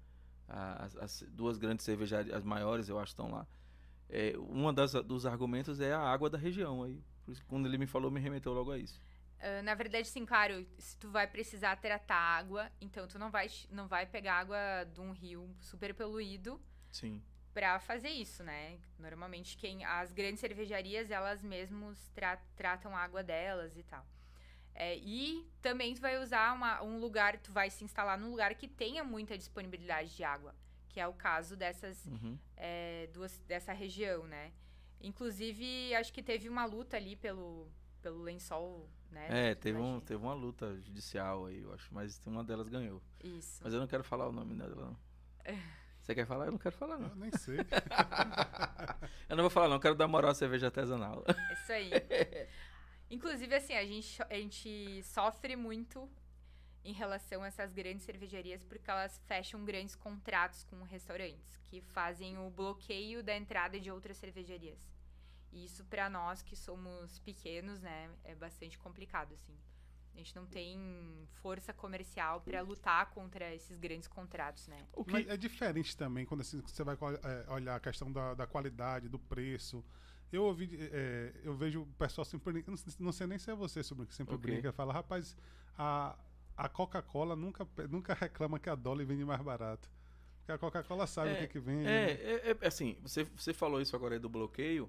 a- 0.48 0.84
as, 0.84 0.96
as 0.96 1.22
duas 1.30 1.58
grandes 1.58 1.84
cervejarias, 1.84 2.34
as 2.34 2.44
maiores, 2.44 2.88
eu 2.88 2.98
acho, 2.98 3.12
estão 3.12 3.30
lá. 3.30 3.46
É, 4.08 4.32
das, 4.74 4.92
dos 5.04 5.26
argumentos 5.26 5.80
é 5.80 5.92
a 5.92 6.00
água 6.00 6.30
da 6.30 6.38
região. 6.38 6.82
Aí, 6.82 7.02
por 7.24 7.32
isso, 7.32 7.44
quando 7.46 7.66
ele 7.66 7.78
me 7.78 7.86
falou, 7.86 8.10
me 8.10 8.20
remeteu 8.20 8.52
logo 8.52 8.70
a 8.72 8.78
isso. 8.78 9.00
ah, 9.40 9.62
na 9.62 9.74
verdade, 9.74 10.08
sim, 10.08 10.24
claro, 10.26 10.66
se 10.78 10.96
tu 10.98 11.10
vai 11.10 11.26
precisar 11.26 11.76
tratar 11.76 12.16
água, 12.16 12.70
então 12.80 13.06
tu 13.06 13.18
não 13.18 13.30
vai, 13.30 13.48
não 13.70 13.86
vai 13.88 14.06
pegar 14.06 14.34
água 14.40 14.58
de 14.92 15.00
um 15.00 15.12
rio 15.12 15.54
super 15.60 15.94
poluído 15.94 16.60
Sim. 16.90 17.22
pra 17.52 17.78
fazer 17.80 18.10
isso, 18.10 18.42
né? 18.44 18.78
Normalmente 18.98 19.56
quem 19.56 19.84
as 19.84 20.12
grandes 20.12 20.40
cervejarias 20.40 21.10
elas 21.10 21.42
mesmos 21.42 22.08
tra- 22.10 22.38
tratam 22.56 22.96
a 22.96 23.00
água 23.00 23.22
delas 23.22 23.76
e 23.76 23.82
tal. 23.82 24.06
É, 24.78 24.94
e 24.98 25.48
também 25.62 25.94
tu 25.94 26.02
vai 26.02 26.22
usar 26.22 26.52
uma- 26.54 26.82
um 26.82 26.98
lugar, 26.98 27.38
tu 27.38 27.50
vai 27.50 27.70
se 27.70 27.82
instalar 27.82 28.18
num 28.18 28.30
lugar 28.30 28.54
que 28.54 28.68
tenha 28.68 29.02
muita 29.02 29.36
disponibilidade 29.38 30.14
de 30.14 30.22
água, 30.22 30.54
que 30.90 31.00
é 31.00 31.06
o 31.08 31.14
caso 31.14 31.56
dessas 31.56 32.04
Uhum. 32.04 32.38
é, 32.56 33.08
duas 33.10 33.38
dessa 33.48 33.72
região, 33.72 34.26
né? 34.26 34.52
Inclusive 35.00 35.94
acho 35.94 36.12
que 36.12 36.22
teve 36.22 36.46
uma 36.48 36.66
luta 36.66 36.96
ali 36.96 37.16
pelo 37.16 37.70
pelo 38.02 38.22
lençol, 38.22 38.88
né? 39.10 39.50
É, 39.50 39.54
teve, 39.54 39.78
um, 39.78 39.98
teve 39.98 40.22
uma 40.22 40.34
luta 40.34 40.76
judicial 40.80 41.46
aí, 41.46 41.60
eu 41.62 41.72
acho, 41.72 41.92
mas 41.92 42.20
uma 42.26 42.44
delas 42.44 42.68
ganhou. 42.68 43.02
Isso. 43.24 43.60
Mas 43.64 43.72
eu 43.72 43.80
não 43.80 43.86
quero 43.88 44.04
falar 44.04 44.28
o 44.28 44.32
nome 44.32 44.54
dela, 44.54 44.74
não. 44.76 44.96
Você 46.00 46.14
quer 46.14 46.24
falar? 46.24 46.44
Eu 46.46 46.52
não 46.52 46.58
quero 46.58 46.76
falar, 46.76 46.98
não. 46.98 47.08
Eu 47.08 47.16
nem 47.16 47.32
sei. 47.32 47.56
Eu 49.28 49.34
não 49.36 49.42
vou 49.42 49.50
falar, 49.50 49.66
não. 49.66 49.74
Eu 49.74 49.80
quero 49.80 49.96
dar 49.96 50.06
moral 50.06 50.30
à 50.30 50.34
cerveja 50.34 50.66
artesanal. 50.66 51.24
Isso 51.52 51.72
aí. 51.72 51.90
Inclusive, 53.10 53.54
assim, 53.54 53.74
a 53.74 53.84
gente, 53.84 54.22
a 54.22 54.34
gente 54.34 55.02
sofre 55.04 55.54
muito 55.56 56.08
em 56.84 56.92
relação 56.92 57.42
a 57.42 57.48
essas 57.48 57.72
grandes 57.72 58.04
cervejarias 58.04 58.62
porque 58.62 58.88
elas 58.88 59.20
fecham 59.26 59.64
grandes 59.64 59.96
contratos 59.96 60.62
com 60.64 60.82
restaurantes 60.84 61.56
que 61.64 61.80
fazem 61.80 62.38
o 62.38 62.48
bloqueio 62.48 63.22
da 63.22 63.36
entrada 63.36 63.78
de 63.80 63.90
outras 63.90 64.16
cervejarias. 64.16 64.88
E 65.52 65.64
isso 65.64 65.84
para 65.84 66.08
nós 66.08 66.42
que 66.42 66.54
somos 66.54 67.18
pequenos, 67.20 67.80
né, 67.80 68.10
é 68.24 68.34
bastante 68.34 68.78
complicado 68.78 69.32
assim. 69.34 69.56
A 70.14 70.18
gente 70.18 70.34
não 70.34 70.46
tem 70.46 71.28
força 71.42 71.74
comercial 71.74 72.40
para 72.40 72.62
lutar 72.62 73.10
contra 73.10 73.54
esses 73.54 73.78
grandes 73.78 74.08
contratos, 74.08 74.66
né? 74.66 74.86
O 74.94 75.04
que... 75.04 75.12
Mas 75.12 75.28
é 75.28 75.36
diferente 75.36 75.94
também 75.94 76.24
quando 76.24 76.40
assim, 76.40 76.62
você 76.62 76.82
vai 76.82 76.96
é, 76.96 77.52
olhar 77.52 77.76
a 77.76 77.80
questão 77.80 78.10
da, 78.10 78.32
da 78.32 78.46
qualidade, 78.46 79.10
do 79.10 79.18
preço. 79.18 79.84
Eu 80.32 80.44
ouvi, 80.44 80.68
é, 80.92 81.32
eu 81.44 81.54
vejo 81.54 81.82
o 81.82 81.86
pessoal 81.98 82.24
sempre. 82.24 82.64
Não, 82.66 82.74
não 83.00 83.12
sei 83.12 83.26
nem 83.26 83.38
se 83.38 83.50
é 83.50 83.54
você 83.54 83.82
sobre 83.82 84.06
que 84.06 84.14
sempre 84.14 84.34
Ok. 84.34 84.50
brinca. 84.50 84.72
Fala, 84.72 84.92
rapaz, 84.92 85.36
a, 85.78 86.16
a 86.56 86.68
Coca-Cola 86.68 87.36
nunca, 87.36 87.66
nunca 87.88 88.14
reclama 88.14 88.58
que 88.58 88.68
a 88.68 88.74
Dolly 88.74 89.04
vende 89.04 89.24
mais 89.24 89.40
barato. 89.40 89.88
Porque 90.38 90.52
a 90.52 90.58
Coca-Cola 90.58 91.06
sabe 91.06 91.32
o 91.32 91.36
que, 91.36 91.46
que 91.48 91.58
vende. 91.58 91.86
É, 91.86 92.06
né? 92.06 92.12
é, 92.12 92.56
é, 92.60 92.66
assim, 92.66 92.96
você, 93.02 93.24
você 93.24 93.52
falou 93.52 93.80
isso 93.80 93.94
agora 93.96 94.14
aí 94.14 94.20
do 94.20 94.28
bloqueio. 94.28 94.88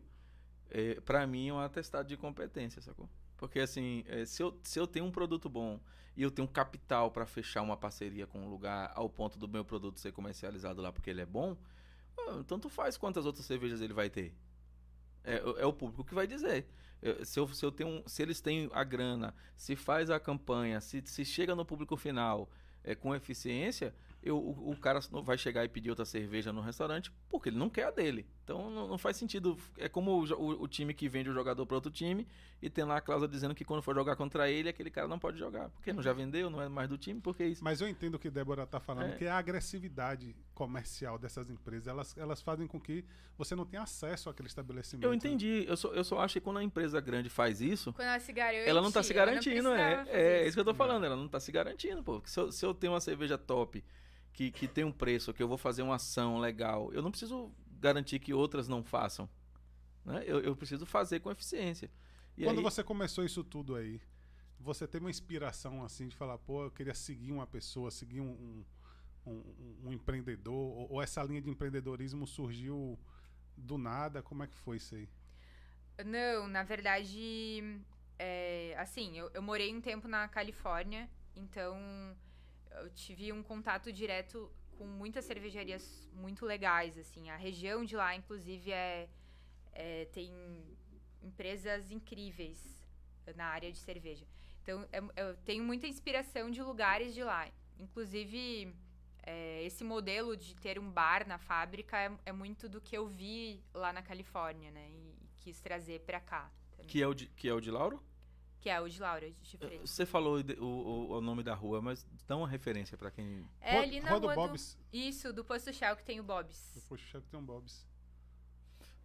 É, 0.69 0.99
para 1.01 1.25
mim 1.25 1.49
é 1.49 1.53
um 1.53 1.59
atestado 1.59 2.07
de 2.07 2.17
competência, 2.17 2.81
sacou? 2.81 3.09
Porque 3.37 3.59
assim, 3.59 4.03
é, 4.07 4.25
se, 4.25 4.41
eu, 4.41 4.59
se 4.63 4.79
eu 4.79 4.85
tenho 4.85 5.05
um 5.05 5.11
produto 5.11 5.47
bom 5.47 5.79
e 6.15 6.23
eu 6.23 6.31
tenho 6.31 6.47
capital 6.47 7.11
para 7.11 7.25
fechar 7.25 7.61
uma 7.61 7.77
parceria 7.77 8.25
com 8.27 8.39
um 8.39 8.49
lugar 8.49 8.91
ao 8.95 9.09
ponto 9.09 9.37
do 9.37 9.47
meu 9.47 9.63
produto 9.63 9.99
ser 9.99 10.11
comercializado 10.11 10.81
lá 10.81 10.91
porque 10.91 11.09
ele 11.09 11.21
é 11.21 11.25
bom, 11.25 11.55
tanto 12.47 12.67
faz 12.69 12.97
quantas 12.97 13.25
outras 13.25 13.45
cervejas 13.45 13.79
ele 13.81 13.93
vai 13.93 14.09
ter. 14.09 14.33
É, 15.27 15.61
é 15.61 15.65
o 15.65 15.73
público 15.73 16.05
que 16.05 16.15
vai 16.15 16.25
dizer. 16.25 16.65
Se, 17.23 17.39
eu, 17.39 17.47
se, 17.47 17.63
eu 17.63 17.71
tenho, 17.71 18.01
se 18.07 18.23
eles 18.23 18.41
têm 18.41 18.69
a 18.73 18.83
grana, 18.83 19.35
se 19.55 19.75
faz 19.75 20.09
a 20.09 20.19
campanha, 20.19 20.81
se, 20.81 21.03
se 21.05 21.23
chega 21.23 21.53
no 21.53 21.63
público 21.63 21.95
final 21.95 22.49
é, 22.83 22.95
com 22.95 23.13
eficiência, 23.13 23.93
eu, 24.23 24.37
o, 24.37 24.71
o 24.71 24.77
cara 24.77 24.99
não 25.11 25.21
vai 25.21 25.37
chegar 25.37 25.63
e 25.63 25.69
pedir 25.69 25.89
outra 25.89 26.05
cerveja 26.05 26.51
no 26.51 26.61
restaurante 26.61 27.11
porque 27.29 27.49
ele 27.49 27.57
não 27.57 27.69
quer 27.69 27.85
a 27.85 27.91
dele. 27.91 28.25
Então 28.47 28.69
não, 28.69 28.87
não 28.87 28.97
faz 28.97 29.17
sentido. 29.17 29.57
É 29.77 29.89
como 29.89 30.11
o, 30.11 30.23
o- 30.23 30.63
o 30.63 30.67
time 30.69 30.93
que 30.93 31.09
vende 31.09 31.29
o 31.29 31.33
jogador 31.33 31.65
para 31.65 31.75
outro 31.75 31.91
time 31.91 32.25
e 32.61 32.69
tem 32.69 32.85
lá 32.85 32.95
a 32.95 33.01
cláusula 33.01 33.29
dizendo 33.29 33.53
que 33.53 33.65
quando 33.65 33.81
for 33.81 33.93
jogar 33.93 34.15
contra 34.15 34.49
ele, 34.49 34.69
aquele 34.69 34.89
cara 34.89 35.05
não 35.05 35.19
pode 35.19 35.37
jogar. 35.37 35.67
Porque 35.71 35.91
não 35.91 36.01
já 36.01 36.13
vendeu, 36.13 36.49
não 36.49 36.61
é 36.61 36.69
mais 36.69 36.87
do 36.87 36.97
time, 36.97 37.19
porque 37.19 37.43
isso. 37.43 37.61
Mas 37.61 37.81
eu 37.81 37.89
entendo 37.89 38.15
o 38.15 38.19
que 38.19 38.29
Débora 38.29 38.63
está 38.63 38.79
falando, 38.79 39.11
É. 39.11 39.15
que 39.17 39.25
é 39.25 39.29
a 39.29 39.37
agressividade 39.37 40.33
comercial 40.55 41.19
dessas 41.19 41.49
empresas. 41.49 41.87
Elas, 41.87 42.17
elas 42.17 42.41
fazem 42.41 42.67
com 42.67 42.79
que 42.79 43.03
você 43.37 43.53
não 43.53 43.65
tenha 43.65 43.83
acesso 43.83 44.29
àquele 44.29 44.47
estabelecimento. 44.47 45.03
Eu 45.03 45.13
entendi. 45.13 45.65
Eu 45.67 45.75
só, 45.75 45.89
eu 45.93 46.03
só 46.05 46.19
acho 46.21 46.35
que 46.35 46.39
quando 46.41 46.57
a 46.59 46.63
empresa 46.63 47.01
grande 47.01 47.29
faz 47.29 47.59
isso, 47.59 47.91
Quando 47.91 48.07
ela 48.07 48.19
se 48.21 48.31
garante. 48.31 48.69
ela 48.69 48.81
não 48.81 48.93
tá 48.93 49.03
se 49.03 49.13
garantindo, 49.13 49.73
é. 49.73 49.97
fazer 49.97 50.11
É 50.17 50.47
isso 50.47 50.55
que 50.55 50.61
eu 50.61 50.65
tô 50.65 50.73
falando, 50.73 51.05
ela 51.05 51.17
não 51.17 51.27
tá 51.27 51.41
se 51.41 51.51
garantindo, 51.51 52.01
pô. 52.01 52.13
Porque 52.13 52.29
Se 52.29 52.39
eu, 52.39 52.49
se 52.49 52.65
eu 52.65 52.73
tenho 52.73 52.93
uma 52.93 53.01
cerveja 53.01 53.37
top, 53.37 53.83
que, 54.31 54.51
que 54.51 54.67
tem 54.69 54.85
um 54.85 54.91
preço, 54.91 55.33
que 55.33 55.43
eu 55.43 55.47
vou 55.49 55.57
fazer 55.57 55.81
uma 55.81 55.95
ação 55.95 56.37
legal, 56.39 56.93
eu 56.93 57.01
não 57.01 57.11
preciso 57.11 57.51
garantir 57.79 58.19
que 58.19 58.33
outras 58.33 58.67
não 58.67 58.83
façam. 58.83 59.29
Né? 60.05 60.23
Eu, 60.25 60.39
eu 60.41 60.55
preciso 60.55 60.85
fazer 60.85 61.19
com 61.19 61.31
eficiência. 61.31 61.89
E 62.37 62.43
Quando 62.43 62.57
aí- 62.59 62.63
você 62.63 62.83
começou 62.83 63.23
isso 63.25 63.43
tudo 63.43 63.75
aí, 63.75 64.01
você 64.59 64.87
teve 64.87 65.03
uma 65.05 65.09
inspiração 65.11 65.83
assim 65.83 66.07
de 66.07 66.15
falar, 66.15 66.37
pô, 66.37 66.63
eu 66.63 66.71
queria 66.71 66.93
seguir 66.93 67.31
uma 67.31 67.45
pessoa, 67.47 67.91
seguir 67.91 68.21
um, 68.21 68.63
um, 69.25 69.31
um- 69.31 69.75
um 69.89 69.93
empreendedor, 69.93 70.53
ou, 70.53 70.91
ou 70.93 71.01
essa 71.01 71.21
linha 71.23 71.41
de 71.41 71.49
empreendedorismo 71.49 72.25
surgiu 72.25 72.97
do 73.55 73.77
nada? 73.77 74.21
Como 74.21 74.43
é 74.43 74.47
que 74.47 74.55
foi 74.57 74.77
isso 74.77 74.95
aí? 74.95 75.07
Não, 76.05 76.47
na 76.47 76.63
verdade, 76.63 77.81
é, 78.19 78.75
assim, 78.77 79.17
eu, 79.17 79.29
eu 79.33 79.41
morei 79.41 79.73
um 79.75 79.81
tempo 79.81 80.07
na 80.07 80.27
Califórnia, 80.27 81.09
então 81.35 81.75
eu 82.71 82.89
tive 82.91 83.31
um 83.33 83.41
contato 83.41 83.91
direto 83.91 84.51
com 84.77 84.85
muitas 84.85 85.25
cervejarias 85.25 86.07
muito 86.13 86.45
legais, 86.45 86.97
assim. 86.97 87.29
A 87.29 87.35
região 87.35 87.83
de 87.83 87.95
lá, 87.95 88.15
inclusive, 88.15 88.71
é, 88.71 89.09
é- 89.73 90.05
tem 90.05 90.31
empresas 91.21 91.91
incríveis 91.91 92.85
na 93.35 93.45
área 93.45 93.71
de 93.71 93.77
cerveja. 93.79 94.25
Então, 94.61 94.87
é- 94.91 95.21
eu 95.21 95.35
tenho 95.37 95.63
muita 95.63 95.87
inspiração 95.87 96.49
de 96.51 96.61
lugares 96.61 97.13
de 97.13 97.23
lá. 97.23 97.49
Inclusive, 97.79 98.73
é, 99.23 99.63
esse 99.63 99.83
modelo 99.83 100.37
de 100.37 100.55
ter 100.55 100.79
um 100.79 100.89
bar 100.89 101.27
na 101.27 101.37
fábrica 101.37 101.97
é, 101.97 102.11
é 102.27 102.31
muito 102.31 102.69
do 102.69 102.79
que 102.79 102.95
eu 102.97 103.07
vi 103.07 103.63
lá 103.73 103.91
na 103.91 104.01
Califórnia, 104.01 104.71
né? 104.71 104.89
E, 104.91 105.15
quis 105.37 105.59
trazer 105.59 106.01
pra 106.01 106.19
cá. 106.19 106.51
Que 106.87 107.01
é 107.01 107.07
o 107.07 107.13
de, 107.13 107.27
que 107.27 107.49
é 107.49 107.53
o 107.53 107.59
de 107.59 107.71
Lauro? 107.71 108.01
Que 108.67 108.71
é 108.71 108.81
o 108.81 108.89
de 108.89 108.99
Laura 108.99 109.31
de 109.31 109.57
Freitas. 109.57 109.89
Você 109.89 110.05
falou 110.05 110.41
o, 110.41 110.63
o, 110.65 111.11
o 111.19 111.21
nome 111.21 111.41
da 111.41 111.55
rua, 111.55 111.81
mas 111.81 112.05
dá 112.27 112.35
uma 112.35 112.49
referência 112.49 112.97
pra 112.97 113.09
quem. 113.09 113.47
É 113.61 113.79
ali 113.79 114.01
na 114.01 114.09
Roda 114.09 114.27
o 114.27 114.29
rua 114.29 114.35
do... 114.35 114.49
Bob's. 114.49 114.77
Isso, 114.91 115.31
do 115.31 115.45
Posto 115.45 115.71
Shell 115.71 115.95
que 115.95 116.03
tem 116.03 116.19
o 116.19 116.23
Bob's. 116.23 116.85
Poxa, 116.89 117.21
tem 117.31 117.39
um 117.39 117.45
Bob's. 117.45 117.87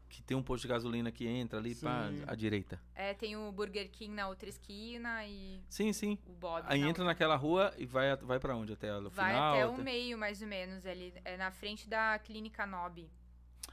Que 0.08 0.20
tem 0.20 0.36
um 0.36 0.42
posto 0.42 0.62
de 0.62 0.68
gasolina 0.68 1.12
que 1.12 1.28
entra 1.28 1.60
ali 1.60 1.76
pra 1.76 2.10
Sim. 2.10 2.24
à 2.26 2.34
direita. 2.34 2.82
É, 2.92 3.14
tem 3.14 3.36
o 3.36 3.52
Burger 3.52 3.88
King 3.88 4.12
na 4.12 4.26
outra 4.28 4.48
esquina 4.48 5.24
e 5.24 5.62
Sim, 5.70 5.92
sim. 5.92 6.18
o 6.26 6.32
Bob's 6.32 6.68
Aí 6.68 6.80
na 6.80 6.88
entra 6.88 7.02
outra. 7.02 7.04
naquela 7.04 7.36
rua 7.36 7.72
e 7.78 7.86
vai, 7.86 8.16
vai 8.16 8.40
para 8.40 8.56
onde? 8.56 8.72
Até 8.72 8.92
o 8.98 9.08
Vai 9.10 9.32
final? 9.32 9.54
até 9.54 9.66
o 9.68 9.78
meio, 9.78 10.18
mais 10.18 10.42
ou 10.42 10.48
menos, 10.48 10.84
ali. 10.84 11.14
É 11.24 11.36
na 11.36 11.52
frente 11.52 11.88
da 11.88 12.18
Clínica 12.18 12.66
Nob. 12.66 13.08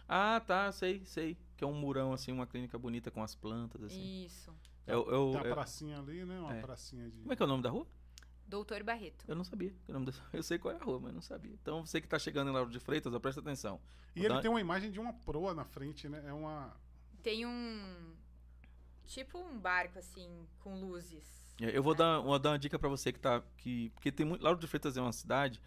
Ah, 0.08 0.40
tá, 0.46 0.72
sei, 0.72 1.04
sei. 1.04 1.36
Que 1.58 1.64
é 1.64 1.68
um 1.68 1.74
murão, 1.74 2.14
assim, 2.14 2.32
uma 2.32 2.46
clínica 2.46 2.78
bonita 2.78 3.10
com 3.10 3.24
as 3.24 3.34
plantas, 3.34 3.84
assim. 3.84 4.24
Isso. 4.26 4.54
É, 4.90 4.98
o- 4.98 5.02
é 5.02 5.06
Tem 5.06 5.42
uma 5.42 5.48
é- 5.48 5.54
pracinha 5.54 6.00
ali, 6.00 6.26
né? 6.26 6.40
Uma 6.40 6.56
É. 6.56 6.62
pracinha 6.62 7.10
de. 7.10 7.20
Como 7.20 7.34
é 7.34 7.36
que 7.36 7.42
é 7.44 7.46
o 7.46 7.50
nome 7.50 7.64
da 7.64 7.70
rua? 7.70 7.88
Doutor 8.48 8.82
Barreto. 8.84 9.26
Eu 9.28 9.36
não 9.36 9.44
sabia. 9.44 9.74
Eu 10.34 10.42
sei 10.44 10.58
qual 10.58 10.74
é 10.74 10.78
a 10.78 10.84
rua, 10.84 11.00
mas 11.00 11.14
não 11.14 11.22
sabia. 11.22 11.54
Então, 11.62 11.86
você 11.86 12.02
que 12.02 12.08
tá 12.08 12.18
chegando 12.18 12.50
em 12.50 12.54
Lauro 12.54 12.70
de 12.72 12.80
Freitas, 12.80 13.14
ó, 13.14 13.20
presta 13.20 13.42
atenção. 13.42 13.80
E 14.16 14.20
Vou 14.20 14.26
ele 14.26 14.34
dar- 14.36 14.42
tem 14.42 14.50
uma 14.50 14.60
imagem 14.62 14.90
de 14.92 15.00
uma 15.00 15.14
proa 15.14 15.54
na 15.54 15.64
frente, 15.66 16.10
né? 16.10 16.24
É 16.26 16.34
uma. 16.34 16.76
Tem 17.22 17.46
um. 17.46 18.14
Tipo 19.06 19.40
um 19.40 19.60
barco, 19.60 19.98
assim, 20.00 20.48
com 20.60 20.80
luzes. 20.80 21.24
Eu 21.60 21.82
vou 21.84 21.94
dar, 21.96 22.20
vou 22.20 22.38
dar 22.40 22.52
uma 22.52 22.60
dica 22.60 22.78
pra 22.80 22.88
você 22.88 23.12
que 23.12 23.20
tá. 23.20 23.42
Que, 23.58 23.90
porque 23.90 24.12
tem 24.12 24.26
muito. 24.26 24.42
Lauro 24.44 24.60
de 24.60 24.68
Freitas 24.68 24.96
é 24.98 25.02
uma 25.02 25.12
cidade 25.12 25.60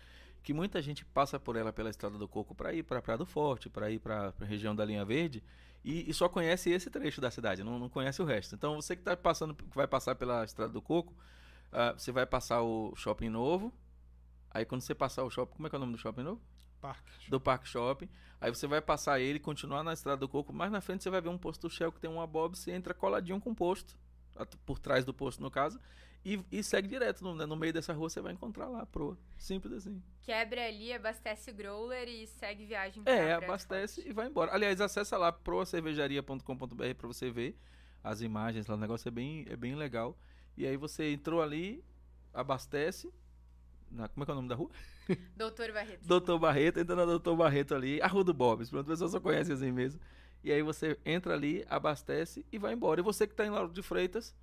que 0.43 0.53
muita 0.53 0.81
gente 0.83 1.05
passa 1.05 1.39
por 1.39 1.55
ela 1.55 1.73
pela 1.73 1.91
Estrada 1.91 2.17
do 2.19 2.27
Coco 2.27 2.55
pra 2.55 2.73
ir 2.73 2.83
pra 2.83 3.01
Praia 3.03 3.19
do 3.19 3.27
Forte, 3.27 3.69
pra 3.69 3.91
ir 3.91 3.99
pra, 4.01 4.33
pra 4.33 4.47
região 4.47 4.75
da 4.75 4.85
Linha 4.85 5.05
Verde. 5.05 5.43
E, 5.85 6.09
e 6.09 6.15
só 6.15 6.29
conhece 6.29 6.71
esse 6.71 6.89
trecho 6.91 7.21
da 7.21 7.31
cidade, 7.31 7.65
não, 7.65 7.79
não 7.79 7.89
conhece 7.89 8.23
o 8.23 8.25
resto. 8.25 8.55
Então 8.55 8.77
você 8.77 8.95
que 8.95 9.03
tá 9.03 9.17
passando, 9.17 9.55
que 9.55 9.65
vai 9.75 9.87
passar 9.87 10.15
pela 10.15 10.45
Estrada 10.45 10.73
do 10.73 10.81
Coco, 10.81 11.15
ah, 11.73 11.93
você 11.93 12.13
vai 12.13 12.27
passar 12.27 12.63
o 12.63 12.95
shopping 12.95 13.29
novo. 13.29 13.73
Aí 14.51 14.65
quando 14.65 14.83
você 14.83 14.95
passar 14.95 15.25
o 15.25 15.31
shopping. 15.31 15.55
Como 15.55 15.67
é 15.67 15.71
que 15.71 15.77
é 15.77 15.79
o 15.79 15.81
nome 15.81 15.93
do 15.93 15.99
shopping 15.99 16.23
novo? 16.23 16.41
Parque. 16.81 17.31
do 17.31 17.41
Parque 17.41 17.69
Shopping. 17.69 18.09
Aí 18.41 18.51
você 18.53 18.67
vai 18.67 18.83
passar 18.83 19.21
ele, 19.21 19.39
continuar 19.39 19.85
na 19.85 19.93
Estrada 19.93 20.19
do 20.19 20.29
Coco. 20.29 20.53
Mais 20.53 20.71
na 20.71 20.81
frente 20.81 21.05
você 21.05 21.11
vai 21.11 21.21
ver 21.21 21.29
um 21.29 21.39
posto 21.39 21.71
Shell 21.71 21.93
que 21.93 22.01
tem 22.01 22.11
uma 22.11 22.27
Bob. 22.27 22.59
Você 22.59 22.73
entra 22.73 22.93
coladinho 22.93 23.41
com 23.41 23.51
o 23.51 23.55
posto, 23.55 23.97
por 24.67 24.81
trás 24.81 25.05
do 25.05 25.15
posto 25.15 25.41
no 25.41 25.51
caso, 25.51 25.79
e, 26.25 26.41
e 26.51 26.63
segue 26.63 26.89
direto. 26.89 27.23
No, 27.23 27.35
no 27.35 27.57
meio 27.57 27.73
dessa 27.73 27.93
rua 27.93 28.09
você 28.09 28.21
vai 28.21 28.33
encontrar 28.33 28.69
lá 28.69 28.83
a 28.83 28.87
proa. 28.87 29.19
Simples 29.37 29.75
assim. 29.75 30.03
Quebra 30.23 30.67
ali, 30.67 30.93
abastece 30.93 31.51
o 31.51 31.55
growler 31.55 32.09
e 32.09 32.27
segue 32.27 32.65
viagem 32.65 33.03
pra 33.03 33.13
É, 33.13 33.35
abastece 33.35 34.07
e 34.07 34.13
vai 34.13 34.29
embora. 34.29 34.53
Aliás, 34.53 34.81
acessa 34.81 35.17
lá 35.17 35.33
proacervejaria.com.br 35.33 36.95
para 36.97 37.07
você 37.09 37.31
ver 37.31 37.59
as 38.03 38.21
imagens 38.21 38.67
lá. 38.67 38.75
O 38.75 38.79
negócio 38.79 39.09
é 39.09 39.11
bem, 39.11 39.47
é 39.49 39.57
bem 39.57 39.75
legal. 39.75 40.17
E 40.57 40.67
aí 40.67 40.77
você 40.77 41.13
entrou 41.13 41.43
ali, 41.43 41.83
abastece. 42.33 43.13
Na, 43.91 44.09
como 44.09 44.23
é 44.23 44.25
que 44.25 44.31
é 44.31 44.35
o 44.35 44.37
nome 44.37 44.49
da 44.49 44.55
rua? 44.55 44.71
Doutor 45.37 45.73
Barreto. 45.73 46.07
Doutor 46.07 46.39
Barreto, 46.39 46.81
entra 46.81 46.95
na 46.97 47.05
Doutor 47.05 47.37
Barreto 47.37 47.75
ali, 47.75 48.01
a 48.01 48.07
Rua 48.07 48.25
do 48.25 48.33
Bob's, 48.33 48.71
pronto, 48.71 48.87
a 48.87 48.91
pessoa 48.91 49.11
só 49.11 49.21
conhece 49.21 49.53
assim 49.53 49.73
mesmo. 49.73 50.01
E 50.45 50.51
aí 50.51 50.63
você 50.63 50.99
entra 51.05 51.35
ali, 51.35 51.65
abastece 51.69 52.45
e 52.51 52.59
vai 52.59 52.73
embora. 52.73 53.01
E 53.01 53.05
você 53.05 53.27
que 53.27 53.33
está 53.33 53.45
em 53.45 53.51
Lauro 53.51 53.73
de 53.73 53.83
Freitas, 53.83 54.35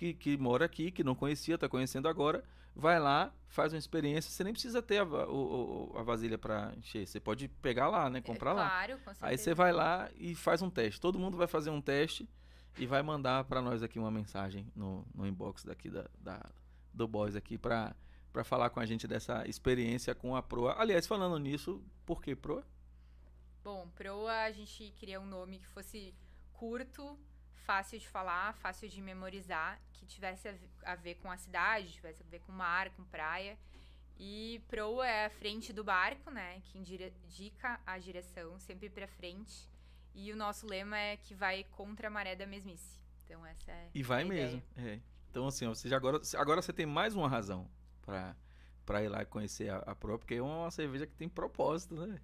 que, 0.00 0.14
que 0.14 0.36
mora 0.38 0.64
aqui, 0.64 0.90
que 0.90 1.04
não 1.04 1.14
conhecia, 1.14 1.56
está 1.56 1.68
conhecendo 1.68 2.08
agora, 2.08 2.42
vai 2.74 2.98
lá, 2.98 3.30
faz 3.48 3.70
uma 3.74 3.78
experiência. 3.78 4.30
Você 4.30 4.42
nem 4.42 4.54
precisa 4.54 4.80
ter 4.80 4.96
a, 4.98 5.04
o- 5.04 5.92
a 5.94 6.02
vasilha 6.02 6.38
para 6.38 6.72
encher, 6.78 7.06
você 7.06 7.20
pode 7.20 7.48
pegar 7.48 7.88
lá, 7.88 8.08
né? 8.08 8.22
Comprar 8.22 8.52
é, 8.52 8.54
lá. 8.54 8.68
Claro, 8.70 8.92
com 9.00 9.04
certeza. 9.12 9.26
Aí 9.26 9.36
você 9.36 9.52
vai 9.54 9.72
lá 9.72 10.08
e 10.16 10.34
faz 10.34 10.62
um 10.62 10.70
teste. 10.70 10.98
Todo 10.98 11.18
mundo 11.18 11.36
vai 11.36 11.46
fazer 11.46 11.68
um 11.68 11.82
teste 11.82 12.26
e 12.78 12.86
vai 12.86 13.02
mandar 13.02 13.44
para 13.44 13.60
nós 13.60 13.82
aqui 13.82 13.98
uma 13.98 14.10
mensagem 14.10 14.66
no, 14.74 15.04
no 15.14 15.26
inbox 15.26 15.64
daqui 15.64 15.90
da, 15.90 16.06
da- 16.18 16.50
do 16.94 17.06
Boys 17.06 17.36
aqui 17.36 17.58
para 17.58 17.94
para 18.32 18.44
falar 18.44 18.70
com 18.70 18.78
a 18.78 18.86
gente 18.86 19.08
dessa 19.08 19.44
experiência 19.48 20.14
com 20.14 20.36
a 20.36 20.42
Proa. 20.42 20.76
Aliás, 20.78 21.04
falando 21.04 21.36
nisso, 21.36 21.82
por 22.06 22.22
que 22.22 22.34
Proa? 22.36 22.64
Bom, 23.64 23.88
Proa 23.96 24.44
a 24.44 24.52
gente 24.52 24.92
queria 24.96 25.20
um 25.20 25.26
nome 25.26 25.58
que 25.58 25.66
fosse 25.66 26.14
curto, 26.52 27.18
fácil 27.70 27.98
de 28.00 28.08
falar, 28.08 28.52
fácil 28.54 28.88
de 28.88 29.00
memorizar, 29.00 29.80
que 29.92 30.04
tivesse 30.04 30.48
a 30.48 30.52
ve- 30.52 30.68
a 30.92 30.96
ver 30.96 31.14
com 31.22 31.30
a 31.30 31.36
cidade, 31.36 31.92
tivesse 31.92 32.20
a 32.20 32.26
ver 32.26 32.40
com 32.40 32.50
mar, 32.52 32.90
com 32.96 33.04
praia. 33.04 33.56
E 34.18 34.60
Proa 34.68 35.06
é 35.06 35.26
a 35.26 35.30
frente 35.30 35.72
do 35.72 35.84
barco, 35.84 36.30
né? 36.32 36.60
Que 36.64 36.78
indica 36.78 37.80
a 37.86 37.96
direção 37.96 38.58
sempre 38.58 38.90
pra 38.90 39.06
frente. 39.06 39.68
E 40.14 40.32
o 40.32 40.36
nosso 40.36 40.66
lema 40.66 40.98
é 40.98 41.16
que 41.16 41.32
vai 41.32 41.64
contra 41.78 42.08
a 42.08 42.10
maré 42.10 42.34
da 42.34 42.44
mesmice. 42.44 42.98
Então 43.24 43.46
essa 43.46 43.70
é 43.70 43.88
E 43.94 44.02
vai 44.02 44.24
mesmo. 44.24 44.60
é. 44.76 44.98
Então, 45.30 45.46
assim, 45.46 45.64
ó, 45.66 45.72
você 45.72 45.88
já 45.88 45.96
agora, 45.96 46.20
agora 46.36 46.60
você 46.60 46.72
tem 46.72 46.86
mais 46.86 47.14
uma 47.14 47.28
razão 47.28 47.70
para 48.02 48.36
para 48.84 49.04
ir 49.04 49.08
lá 49.08 49.22
e 49.22 49.26
conhecer 49.26 49.70
a, 49.70 49.76
a 49.86 49.94
Proa, 49.94 50.18
porque 50.18 50.34
é 50.34 50.42
uma 50.42 50.68
cerveja 50.72 51.06
que 51.06 51.14
tem 51.14 51.28
propósito, 51.28 51.94
né? 51.94 52.20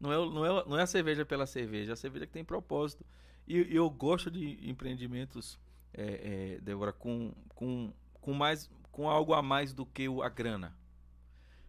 Não 0.00 0.12
é, 0.12 0.16
não, 0.16 0.44
é, 0.44 0.64
não 0.68 0.78
é 0.78 0.82
a 0.82 0.86
cerveja 0.86 1.24
pela 1.24 1.46
cerveja, 1.46 1.92
é 1.92 1.94
a 1.94 1.96
cerveja 1.96 2.26
que 2.26 2.32
tem 2.32 2.44
propósito. 2.44 3.06
E, 3.46 3.74
eu 3.74 3.88
gosto 3.90 4.30
de 4.30 4.68
empreendimentos, 4.68 5.58
é, 5.92 6.56
é, 6.56 6.60
Débora, 6.60 6.92
com, 6.92 7.32
com, 7.50 7.92
com, 8.14 8.32
mais, 8.32 8.70
com 8.90 9.08
algo 9.08 9.34
a 9.34 9.42
mais 9.42 9.72
do 9.72 9.84
que 9.84 10.06
a 10.22 10.28
grana. 10.28 10.76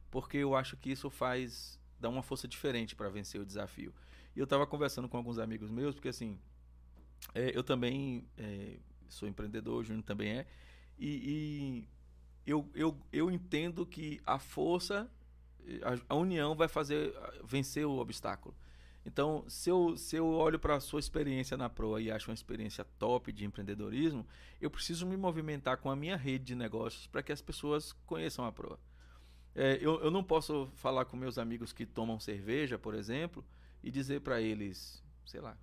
Porque 0.09 0.37
eu 0.37 0.55
acho 0.55 0.77
que 0.77 0.91
isso 0.91 1.09
faz. 1.09 1.79
dá 1.99 2.09
uma 2.09 2.23
força 2.23 2.47
diferente 2.47 2.95
para 2.95 3.09
vencer 3.09 3.39
o 3.39 3.45
desafio. 3.45 3.93
E 4.35 4.39
eu 4.39 4.45
estava 4.45 4.65
conversando 4.65 5.09
com 5.09 5.17
alguns 5.17 5.37
amigos 5.37 5.69
meus, 5.69 5.95
porque 5.95 6.09
assim. 6.09 6.39
é, 7.33 7.55
eu 7.55 7.63
também 7.63 8.25
é, 8.37 8.77
sou 9.09 9.27
empreendedor, 9.27 9.81
o 9.81 9.83
Júnior 9.83 10.03
também 10.03 10.39
é, 10.39 10.45
e, 10.97 11.07
e 11.07 11.87
eu, 12.45 12.69
eu, 12.73 12.97
eu 13.11 13.31
entendo 13.31 13.85
que 13.85 14.21
a 14.25 14.39
força, 14.39 15.09
a, 15.83 16.13
a 16.13 16.15
união 16.15 16.55
vai 16.55 16.67
fazer 16.67 17.13
vencer 17.43 17.85
o 17.85 17.97
obstáculo. 17.97 18.55
Então, 19.05 19.45
se 19.47 19.69
eu, 19.69 19.95
se 19.95 20.15
eu 20.15 20.27
olho 20.27 20.57
para 20.57 20.75
a 20.75 20.79
sua 20.79 20.99
experiência 20.99 21.55
na 21.55 21.69
Proa 21.69 22.01
e 22.01 22.09
acho 22.09 22.31
uma 22.31 22.33
experiência 22.33 22.83
top 22.97 23.31
de 23.31 23.45
empreendedorismo, 23.45 24.25
eu 24.59 24.69
preciso 24.69 25.05
me 25.05 25.15
movimentar 25.15 25.77
com 25.77 25.91
a 25.91 25.95
minha 25.95 26.17
rede 26.17 26.45
de 26.45 26.55
negócios 26.55 27.05
para 27.05 27.21
que 27.21 27.31
as 27.31 27.41
pessoas 27.41 27.93
conheçam 28.07 28.45
a 28.45 28.51
Proa. 28.51 28.79
É, 29.53 29.77
eu, 29.79 30.01
eu 30.01 30.09
não 30.09 30.23
posso 30.23 30.69
falar 30.75 31.05
com 31.05 31.15
meus 31.15 31.37
amigos 31.37 31.71
que 31.71 31.85
tomam 31.85 32.19
cerveja, 32.19 32.79
por 32.79 32.95
exemplo, 32.95 33.45
e 33.83 33.91
dizer 33.91 34.21
para 34.21 34.41
eles, 34.41 35.03
sei 35.25 35.39
lá, 35.39 35.55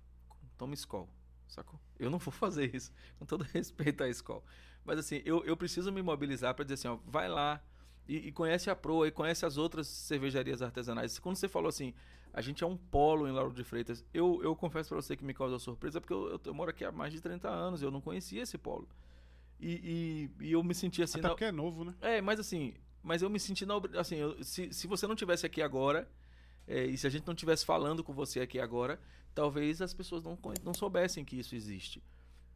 toma 0.57 0.73
Skol, 0.73 1.09
sacou? 1.47 1.79
Eu 1.99 2.09
não 2.09 2.19
vou 2.19 2.31
fazer 2.33 2.73
isso, 2.73 2.93
com 3.19 3.25
todo 3.25 3.43
respeito 3.43 4.03
à 4.03 4.09
Skol. 4.09 4.43
Mas 4.85 4.99
assim, 4.99 5.21
eu, 5.25 5.43
eu 5.43 5.57
preciso 5.57 5.91
me 5.91 6.01
mobilizar 6.01 6.55
para 6.55 6.63
dizer 6.63 6.75
assim, 6.75 6.87
ó, 6.87 6.97
vai 7.05 7.27
lá 7.27 7.61
e, 8.07 8.27
e, 8.27 8.31
conhece 8.31 8.69
a 8.69 8.75
Proa 8.75 9.07
e 9.07 9.11
conhece 9.11 9.45
as 9.45 9.57
outras 9.57 9.87
cervejarias 9.87 10.61
artesanais. 10.61 11.19
Quando 11.19 11.35
você 11.35 11.47
falou 11.47 11.69
assim, 11.69 11.93
a 12.33 12.41
gente 12.41 12.63
é 12.63 12.67
um 12.67 12.75
polo 12.75 13.27
em 13.27 13.31
Lauro 13.31 13.53
de 13.53 13.63
Freitas. 13.63 14.03
Eu, 14.11 14.41
eu 14.43 14.55
confesso 14.55 14.89
para 14.89 15.01
você 15.01 15.15
que 15.15 15.23
me 15.23 15.35
causou 15.35 15.59
surpresa, 15.59 16.01
porque 16.01 16.13
eu, 16.13 16.31
eu, 16.31 16.41
eu, 16.43 16.53
moro 16.53 16.71
aqui 16.71 16.83
há 16.83 16.91
mais 16.91 17.13
de 17.13 17.21
30 17.21 17.47
anos, 17.47 17.83
eu 17.83 17.91
não 17.91 18.01
conhecia 18.01 18.41
esse 18.41 18.57
polo. 18.57 18.89
E, 19.59 20.29
e, 20.39 20.47
e 20.47 20.51
eu 20.51 20.63
me 20.63 20.73
senti 20.73 21.03
assim. 21.03 21.19
Até 21.19 21.27
na... 21.27 21.29
porque 21.29 21.45
é 21.45 21.51
novo, 21.51 21.85
né? 21.85 21.93
É, 22.01 22.21
mas 22.21 22.39
assim, 22.39 22.73
mas 23.03 23.21
eu 23.21 23.29
me 23.29 23.39
senti 23.39 23.65
na 23.67 23.75
assim, 23.99 24.15
eu, 24.15 24.43
se, 24.43 24.73
se 24.73 24.87
você 24.87 25.05
não 25.05 25.15
tivesse 25.15 25.45
aqui 25.45 25.61
agora, 25.61 26.09
é, 26.67 26.85
e 26.85 26.97
se 26.97 27.05
a 27.05 27.09
gente 27.09 27.27
não 27.27 27.35
tivesse 27.35 27.63
falando 27.63 28.03
com 28.03 28.13
você 28.13 28.39
aqui 28.39 28.59
agora, 28.59 28.99
talvez 29.35 29.79
as 29.79 29.93
pessoas 29.93 30.23
não, 30.23 30.37
não 30.63 30.73
soubessem 30.73 31.23
que 31.23 31.37
isso 31.37 31.53
existe. 31.53 32.01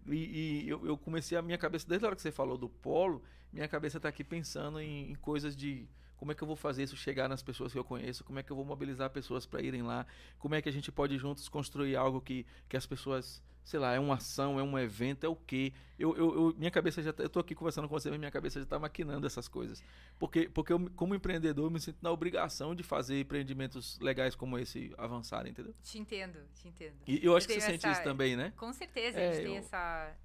E, 0.08 0.64
e 0.64 0.70
eu, 0.70 0.86
eu, 0.88 0.98
comecei 0.98 1.38
a 1.38 1.42
minha 1.42 1.58
cabeça, 1.58 1.88
desde 1.88 2.04
a 2.04 2.08
hora 2.08 2.16
que 2.16 2.22
você 2.22 2.32
falou 2.32 2.58
do 2.58 2.68
polo, 2.68 3.22
minha 3.54 3.68
cabeça 3.68 3.98
está 3.98 4.10
aqui 4.10 4.24
pensando 4.24 4.80
em, 4.80 5.12
em 5.12 5.16
coisas 5.16 5.56
de 5.56 5.88
como 6.18 6.32
é 6.32 6.36
que 6.36 6.42
eu 6.42 6.48
vou 6.48 6.56
fazer 6.56 6.84
isso 6.84 6.98
chegar 6.98 7.30
nas 7.30 7.44
pessoas 7.44 7.72
que 7.72 7.80
eu 7.80 7.84
conheço? 7.84 8.24
Como 8.24 8.40
é 8.40 8.44
que 8.44 8.52
eu 8.52 8.56
vou 8.56 8.66
mobilizar 8.66 9.10
pessoas 9.12 9.46
para 9.46 9.62
irem 9.62 9.84
lá? 9.84 10.06
Como 10.40 10.56
é 10.56 10.62
que 10.62 10.68
a 10.68 10.72
gente 10.72 10.92
pode 10.92 11.18
juntos 11.18 11.48
construir 11.48 11.96
algo 11.96 12.20
que, 12.20 12.46
que 12.68 12.76
as 12.76 12.88
pessoas, 12.88 13.42
sei 13.64 13.80
lá, 13.80 13.94
é 13.94 14.00
uma 14.00 14.16
ação, 14.16 14.60
é 14.60 14.64
um 14.64 14.78
evento, 14.80 15.26
é 15.26 15.30
o 15.30 15.36
quê? 15.36 15.72
Eu, 15.98 16.18
eu, 16.18 16.36
eu 16.36 16.56
minha 16.58 16.72
cabeça 16.72 17.04
já 17.04 17.14
tá, 17.14 17.22
eu 17.22 17.30
tô 17.30 17.40
aqui 17.40 17.54
conversando 17.54 17.88
com 17.88 17.94
você, 17.94 18.10
mas 18.10 18.18
minha 18.18 18.32
cabeça 18.32 18.60
já 18.60 18.64
está 18.64 18.80
maquinando 18.80 19.28
essas 19.28 19.48
coisas. 19.48 19.84
Porque, 20.18 20.50
porque 20.50 20.74
eu, 20.74 20.90
como 20.96 21.14
empreendedor, 21.14 21.66
eu 21.66 21.72
me 21.72 21.80
sinto 21.80 22.00
na 22.02 22.12
obrigação 22.12 22.74
de 22.74 22.82
fazer 22.82 23.22
empreendimentos 23.22 24.00
legais 24.00 24.36
como 24.36 24.58
esse 24.58 24.92
avançarem, 24.98 25.52
entendeu? 25.52 25.76
Te 25.84 26.00
entendo, 26.00 26.40
te 26.56 26.68
entendo. 26.68 26.96
E 27.06 27.24
eu 27.24 27.38
acho 27.38 27.46
eu 27.46 27.48
que 27.48 27.54
você 27.54 27.60
essa... 27.60 27.72
sente 27.72 27.88
isso 27.92 28.04
também, 28.04 28.36
né? 28.36 28.54
Com 28.58 28.74
certeza, 28.74 29.20
é, 29.20 29.30
a 29.30 29.34
gente 29.34 29.46
tem 29.46 29.58
essa, 29.58 30.16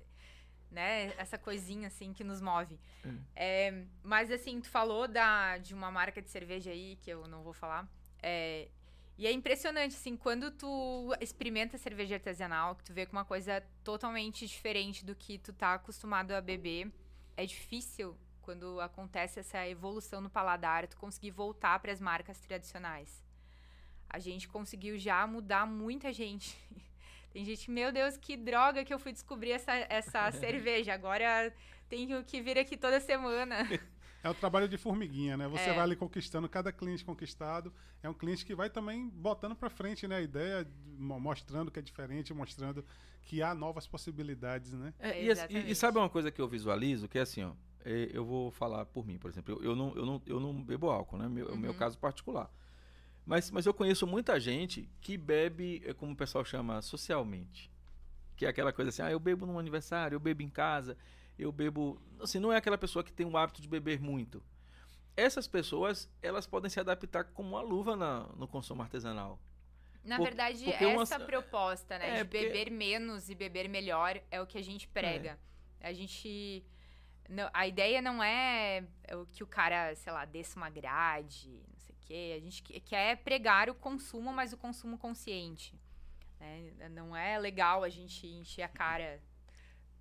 né? 0.72 1.12
Essa 1.18 1.38
coisinha 1.38 1.88
assim 1.88 2.12
que 2.12 2.24
nos 2.24 2.40
move. 2.40 2.80
Hum. 3.04 3.20
É, 3.36 3.84
mas 4.02 4.30
assim, 4.30 4.60
tu 4.60 4.68
falou 4.68 5.06
da, 5.06 5.58
de 5.58 5.74
uma 5.74 5.90
marca 5.90 6.20
de 6.20 6.30
cerveja 6.30 6.70
aí, 6.70 6.96
que 6.96 7.10
eu 7.10 7.28
não 7.28 7.42
vou 7.42 7.52
falar. 7.52 7.86
É, 8.22 8.68
e 9.18 9.26
é 9.26 9.32
impressionante, 9.32 9.94
assim, 9.94 10.16
quando 10.16 10.50
tu 10.50 11.14
experimenta 11.20 11.76
cerveja 11.76 12.16
artesanal, 12.16 12.74
que 12.74 12.82
tu 12.82 12.92
vê 12.92 13.04
com 13.04 13.12
uma 13.12 13.24
coisa 13.24 13.62
totalmente 13.84 14.46
diferente 14.46 15.04
do 15.04 15.14
que 15.14 15.38
tu 15.38 15.52
tá 15.52 15.74
acostumado 15.74 16.32
a 16.32 16.40
beber, 16.40 16.90
é 17.36 17.44
difícil 17.44 18.16
quando 18.40 18.80
acontece 18.80 19.38
essa 19.38 19.66
evolução 19.68 20.20
no 20.20 20.28
paladar, 20.28 20.88
tu 20.88 20.96
conseguir 20.96 21.30
voltar 21.30 21.78
para 21.78 21.92
as 21.92 22.00
marcas 22.00 22.40
tradicionais. 22.40 23.22
A 24.08 24.18
gente 24.18 24.48
conseguiu 24.48 24.98
já 24.98 25.26
mudar 25.26 25.66
muita 25.66 26.12
gente 26.12 26.58
Tem 27.32 27.44
gente, 27.44 27.70
meu 27.70 27.90
Deus, 27.90 28.16
que 28.16 28.36
droga 28.36 28.84
que 28.84 28.92
eu 28.92 28.98
fui 28.98 29.12
descobrir 29.12 29.52
essa, 29.52 29.72
essa 29.88 30.30
cerveja. 30.32 30.92
Agora 30.92 31.52
tenho 31.88 32.22
que 32.24 32.40
vir 32.42 32.58
aqui 32.58 32.76
toda 32.76 33.00
semana. 33.00 33.66
É 34.22 34.30
o 34.30 34.34
trabalho 34.34 34.68
de 34.68 34.78
formiguinha, 34.78 35.36
né? 35.36 35.48
Você 35.48 35.70
é. 35.70 35.74
vai 35.74 35.80
ali 35.80 35.96
conquistando 35.96 36.48
cada 36.48 36.70
cliente 36.70 37.04
conquistado. 37.04 37.72
É 38.02 38.08
um 38.08 38.14
cliente 38.14 38.46
que 38.46 38.54
vai 38.54 38.70
também 38.70 39.08
botando 39.08 39.56
para 39.56 39.68
frente, 39.68 40.06
né? 40.06 40.16
A 40.16 40.20
ideia, 40.20 40.68
mostrando 40.96 41.70
que 41.70 41.78
é 41.80 41.82
diferente, 41.82 42.32
mostrando 42.32 42.84
que 43.22 43.42
há 43.42 43.52
novas 43.52 43.86
possibilidades, 43.86 44.72
né? 44.72 44.94
É, 45.00 45.24
e, 45.24 45.28
e, 45.50 45.70
e, 45.72 45.74
sabe 45.74 45.98
uma 45.98 46.08
coisa 46.08 46.30
que 46.30 46.40
eu 46.40 46.46
visualizo? 46.46 47.08
Que 47.08 47.18
é 47.18 47.22
assim, 47.22 47.42
ó. 47.42 47.52
É, 47.84 48.10
eu 48.12 48.24
vou 48.24 48.52
falar 48.52 48.86
por 48.86 49.04
mim, 49.04 49.18
por 49.18 49.28
exemplo. 49.28 49.54
Eu, 49.54 49.70
eu, 49.70 49.76
não, 49.76 49.92
eu, 49.96 50.06
não, 50.06 50.22
eu 50.24 50.38
não 50.38 50.62
bebo 50.62 50.88
álcool, 50.88 51.16
né? 51.16 51.28
Meu, 51.28 51.48
uhum. 51.48 51.54
O 51.54 51.58
meu 51.58 51.74
caso 51.74 51.98
particular. 51.98 52.48
Mas, 53.24 53.50
mas 53.50 53.66
eu 53.66 53.72
conheço 53.72 54.06
muita 54.06 54.38
gente 54.40 54.88
que 55.00 55.16
bebe, 55.16 55.82
é 55.86 55.94
como 55.94 56.12
o 56.12 56.16
pessoal 56.16 56.44
chama, 56.44 56.82
socialmente. 56.82 57.70
Que 58.36 58.46
é 58.46 58.48
aquela 58.48 58.72
coisa 58.72 58.88
assim, 58.88 59.02
ah, 59.02 59.10
eu 59.10 59.20
bebo 59.20 59.46
no 59.46 59.58
aniversário, 59.58 60.16
eu 60.16 60.20
bebo 60.20 60.42
em 60.42 60.48
casa, 60.48 60.96
eu 61.38 61.52
bebo. 61.52 62.00
Assim, 62.20 62.38
não 62.38 62.52
é 62.52 62.56
aquela 62.56 62.78
pessoa 62.78 63.04
que 63.04 63.12
tem 63.12 63.26
o 63.26 63.36
hábito 63.36 63.62
de 63.62 63.68
beber 63.68 64.00
muito. 64.00 64.42
Essas 65.16 65.46
pessoas, 65.46 66.08
elas 66.22 66.46
podem 66.46 66.70
se 66.70 66.80
adaptar 66.80 67.24
como 67.24 67.50
uma 67.50 67.60
luva 67.60 67.94
na, 67.94 68.28
no 68.36 68.48
consumo 68.48 68.82
artesanal. 68.82 69.38
Na 70.04 70.16
Por, 70.16 70.24
verdade, 70.24 70.68
essa 70.72 71.18
uma... 71.18 71.26
proposta, 71.26 71.98
né, 71.98 72.18
é, 72.18 72.24
de 72.24 72.28
beber 72.28 72.70
menos 72.70 73.30
e 73.30 73.34
beber 73.34 73.68
melhor 73.68 74.20
é 74.30 74.40
o 74.40 74.46
que 74.46 74.58
a 74.58 74.62
gente 74.62 74.88
prega. 74.88 75.38
É. 75.80 75.88
A 75.88 75.92
gente. 75.92 76.64
Não, 77.28 77.48
a 77.52 77.66
ideia 77.68 78.02
não 78.02 78.22
é 78.22 78.84
que 79.30 79.44
o 79.44 79.46
cara, 79.46 79.94
sei 79.94 80.12
lá, 80.12 80.24
desça 80.24 80.58
uma 80.58 80.68
grade, 80.68 81.62
quê. 82.02 82.34
A 82.36 82.40
gente 82.40 82.62
quer 82.62 83.16
pregar 83.18 83.70
o 83.70 83.74
consumo, 83.74 84.32
mas 84.32 84.52
o 84.52 84.56
consumo 84.56 84.98
consciente. 84.98 85.78
Né? 86.38 86.88
Não 86.90 87.16
é 87.16 87.38
legal 87.38 87.84
a 87.84 87.88
gente 87.88 88.26
encher 88.26 88.62
a 88.62 88.68
cara 88.68 89.20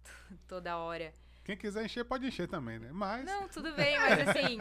toda 0.47 0.77
hora. 0.77 1.13
Quem 1.43 1.57
quiser 1.57 1.85
encher, 1.85 2.03
pode 2.05 2.25
encher 2.25 2.47
também, 2.47 2.79
né? 2.79 2.89
Mas... 2.91 3.25
Não, 3.25 3.47
tudo 3.47 3.73
bem, 3.73 3.97
mas 3.99 4.19
assim... 4.29 4.59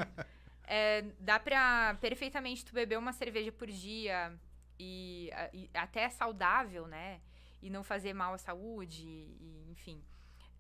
é, 0.65 1.03
dá 1.19 1.39
pra 1.39 1.97
perfeitamente 2.01 2.65
tu 2.65 2.73
beber 2.73 2.99
uma 2.99 3.13
cerveja 3.13 3.53
por 3.53 3.69
dia 3.69 4.39
e, 4.79 5.31
e 5.53 5.71
até 5.75 6.03
é 6.03 6.11
saudável, 6.11 6.87
né? 6.87 7.21
E 7.63 7.69
não 7.69 7.83
fazer 7.83 8.15
mal 8.15 8.35
à 8.35 8.39
saúde, 8.39 9.07
e, 9.07 9.67
enfim... 9.71 10.03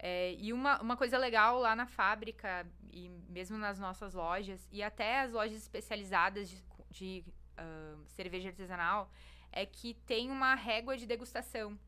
É, 0.02 0.32
e 0.38 0.50
uma, 0.50 0.80
uma 0.80 0.96
coisa 0.96 1.18
legal 1.18 1.58
lá 1.58 1.76
na 1.76 1.86
fábrica, 1.86 2.66
e 2.90 3.10
mesmo 3.28 3.58
nas 3.58 3.78
nossas 3.78 4.14
lojas, 4.14 4.66
e 4.72 4.82
até 4.82 5.20
as 5.20 5.32
lojas 5.32 5.58
especializadas 5.58 6.48
de, 6.48 6.56
de 6.90 7.24
uh, 7.58 8.04
cerveja 8.08 8.48
artesanal 8.48 9.10
é 9.52 9.64
que 9.64 9.94
tem 10.06 10.30
uma 10.30 10.54
régua 10.54 10.96
de 10.96 11.06
degustação. 11.06 11.78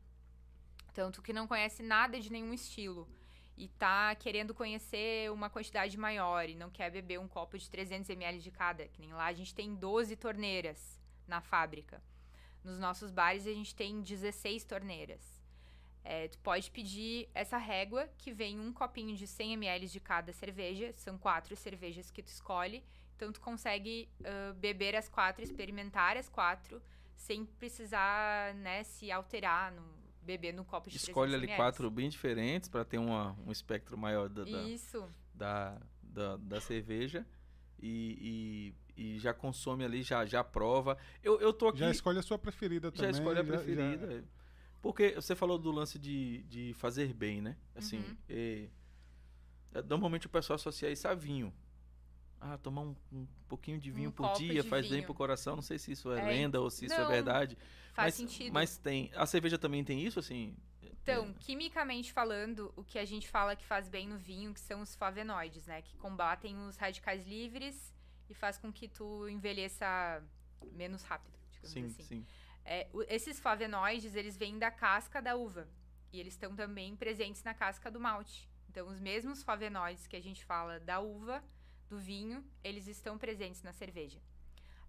Tanto 0.93 1.21
que 1.21 1.33
não 1.33 1.47
conhece 1.47 1.81
nada 1.81 2.19
de 2.19 2.31
nenhum 2.31 2.53
estilo 2.53 3.07
e 3.57 3.67
tá 3.67 4.15
querendo 4.15 4.53
conhecer 4.53 5.31
uma 5.31 5.49
quantidade 5.49 5.97
maior 5.97 6.49
e 6.49 6.55
não 6.55 6.69
quer 6.69 6.89
beber 6.89 7.19
um 7.19 7.27
copo 7.27 7.57
de 7.57 7.69
300 7.69 8.09
ml 8.09 8.39
de 8.39 8.51
cada, 8.51 8.87
que 8.87 9.01
nem 9.01 9.13
lá 9.13 9.25
a 9.25 9.33
gente 9.33 9.53
tem 9.53 9.75
12 9.75 10.15
torneiras 10.15 10.99
na 11.27 11.41
fábrica. 11.41 12.01
Nos 12.63 12.79
nossos 12.79 13.11
bares 13.11 13.45
a 13.45 13.53
gente 13.53 13.75
tem 13.75 14.01
16 14.01 14.63
torneiras. 14.63 15.41
É, 16.03 16.27
tu 16.27 16.37
pode 16.39 16.69
pedir 16.69 17.29
essa 17.33 17.57
régua 17.57 18.09
que 18.17 18.31
vem 18.31 18.59
um 18.59 18.73
copinho 18.73 19.15
de 19.15 19.25
100 19.25 19.53
ml 19.53 19.87
de 19.87 19.99
cada 19.99 20.33
cerveja, 20.33 20.93
são 20.97 21.17
quatro 21.17 21.55
cervejas 21.55 22.11
que 22.11 22.21
tu 22.21 22.27
escolhe 22.27 22.83
então, 23.15 23.31
tu 23.31 23.39
consegue 23.39 24.09
uh, 24.21 24.53
beber 24.55 24.95
as 24.95 25.07
quatro, 25.07 25.43
experimentar 25.43 26.17
as 26.17 26.27
quatro, 26.27 26.81
sem 27.15 27.45
precisar, 27.45 28.53
né, 28.55 28.83
se 28.83 29.11
alterar 29.11 29.71
no 29.71 30.03
beber 30.21 30.53
no 30.53 30.63
copo 30.63 30.89
de 30.89 30.97
Escolhe 30.97 31.35
ali 31.35 31.47
quatro 31.47 31.91
bem 31.91 32.09
diferentes 32.09 32.69
para 32.69 32.85
ter 32.85 32.97
uma, 32.97 33.37
um 33.45 33.51
espectro 33.51 33.97
maior 33.97 34.29
da, 34.29 34.45
da, 34.45 34.63
Isso. 34.63 35.05
da, 35.33 35.81
da, 36.01 36.37
da 36.37 36.61
cerveja. 36.61 37.25
E, 37.77 38.73
e, 38.95 39.15
e, 39.15 39.19
já 39.19 39.33
consome 39.33 39.83
ali, 39.83 40.01
já, 40.01 40.25
já 40.25 40.41
prova. 40.43 40.97
Eu, 41.21 41.41
eu 41.41 41.51
tô 41.51 41.67
aqui. 41.67 41.79
Já 41.79 41.91
escolhe 41.91 42.19
a 42.19 42.21
sua 42.21 42.39
preferida 42.39 42.89
também. 42.89 43.11
Já 43.11 43.19
escolhe 43.19 43.39
a 43.39 43.43
preferida. 43.43 44.07
Já, 44.07 44.17
já... 44.17 44.23
Porque 44.81 45.15
você 45.15 45.35
falou 45.35 45.57
do 45.57 45.69
lance 45.69 45.99
de, 45.99 46.43
de 46.43 46.73
fazer 46.75 47.13
bem, 47.13 47.41
né? 47.41 47.57
Assim, 47.75 47.97
uhum. 47.97 48.17
é, 48.29 48.69
normalmente 49.85 50.27
o 50.27 50.29
pessoal 50.29 50.55
associa 50.55 50.89
isso 50.89 51.05
a 51.07 51.13
vinho 51.13 51.53
ah, 52.45 52.57
tomar 52.57 52.81
um, 52.81 52.95
um 53.11 53.25
pouquinho 53.47 53.79
de 53.79 53.89
vinho 53.89 54.09
um 54.09 54.11
por 54.11 54.33
dia 54.33 54.63
faz 54.65 54.85
vinho. 54.85 54.97
bem 54.97 55.05
pro 55.05 55.13
coração. 55.13 55.55
Não 55.55 55.63
sei 55.63 55.79
se 55.79 55.93
isso 55.93 56.11
é, 56.11 56.19
é 56.19 56.23
lenda 56.25 56.59
ou 56.59 56.69
se 56.69 56.85
isso 56.85 56.93
é 56.93 57.07
verdade. 57.07 57.57
Faz 57.93 58.07
mas, 58.07 58.13
sentido. 58.15 58.53
Mas 58.53 58.77
tem. 58.77 59.11
A 59.15 59.25
cerveja 59.25 59.57
também 59.57 59.83
tem 59.83 60.05
isso, 60.05 60.19
assim? 60.19 60.55
Então, 60.81 61.29
é. 61.29 61.33
quimicamente 61.39 62.11
falando, 62.11 62.73
o 62.75 62.83
que 62.83 62.99
a 62.99 63.05
gente 63.05 63.29
fala 63.29 63.55
que 63.55 63.65
faz 63.65 63.87
bem 63.87 64.07
no 64.07 64.17
vinho, 64.17 64.53
que 64.53 64.59
são 64.59 64.81
os 64.81 64.93
flavonoides, 64.93 65.67
né? 65.67 65.81
Que 65.81 65.95
combatem 65.97 66.57
os 66.67 66.75
radicais 66.75 67.25
livres 67.25 67.93
e 68.29 68.33
faz 68.33 68.57
com 68.57 68.71
que 68.71 68.87
tu 68.87 69.27
envelheça 69.29 70.21
menos 70.73 71.03
rápido, 71.03 71.37
digamos 71.51 71.71
sim, 71.71 71.85
assim. 71.85 72.03
Sim. 72.03 72.25
É, 72.65 72.87
esses 73.07 73.39
flavonoides, 73.39 74.15
eles 74.15 74.35
vêm 74.35 74.57
da 74.57 74.71
casca 74.71 75.21
da 75.21 75.35
uva. 75.35 75.67
E 76.11 76.19
eles 76.19 76.33
estão 76.33 76.55
também 76.55 76.95
presentes 76.95 77.43
na 77.43 77.53
casca 77.53 77.89
do 77.89 77.99
malte. 77.99 78.49
Então, 78.69 78.87
os 78.87 78.99
mesmos 78.99 79.43
flavonoides 79.43 80.07
que 80.07 80.15
a 80.15 80.21
gente 80.21 80.43
fala 80.43 80.79
da 80.79 80.99
uva 80.99 81.43
do 81.93 81.99
vinho, 81.99 82.43
eles 82.63 82.87
estão 82.87 83.17
presentes 83.17 83.61
na 83.61 83.71
cerveja. 83.71 84.19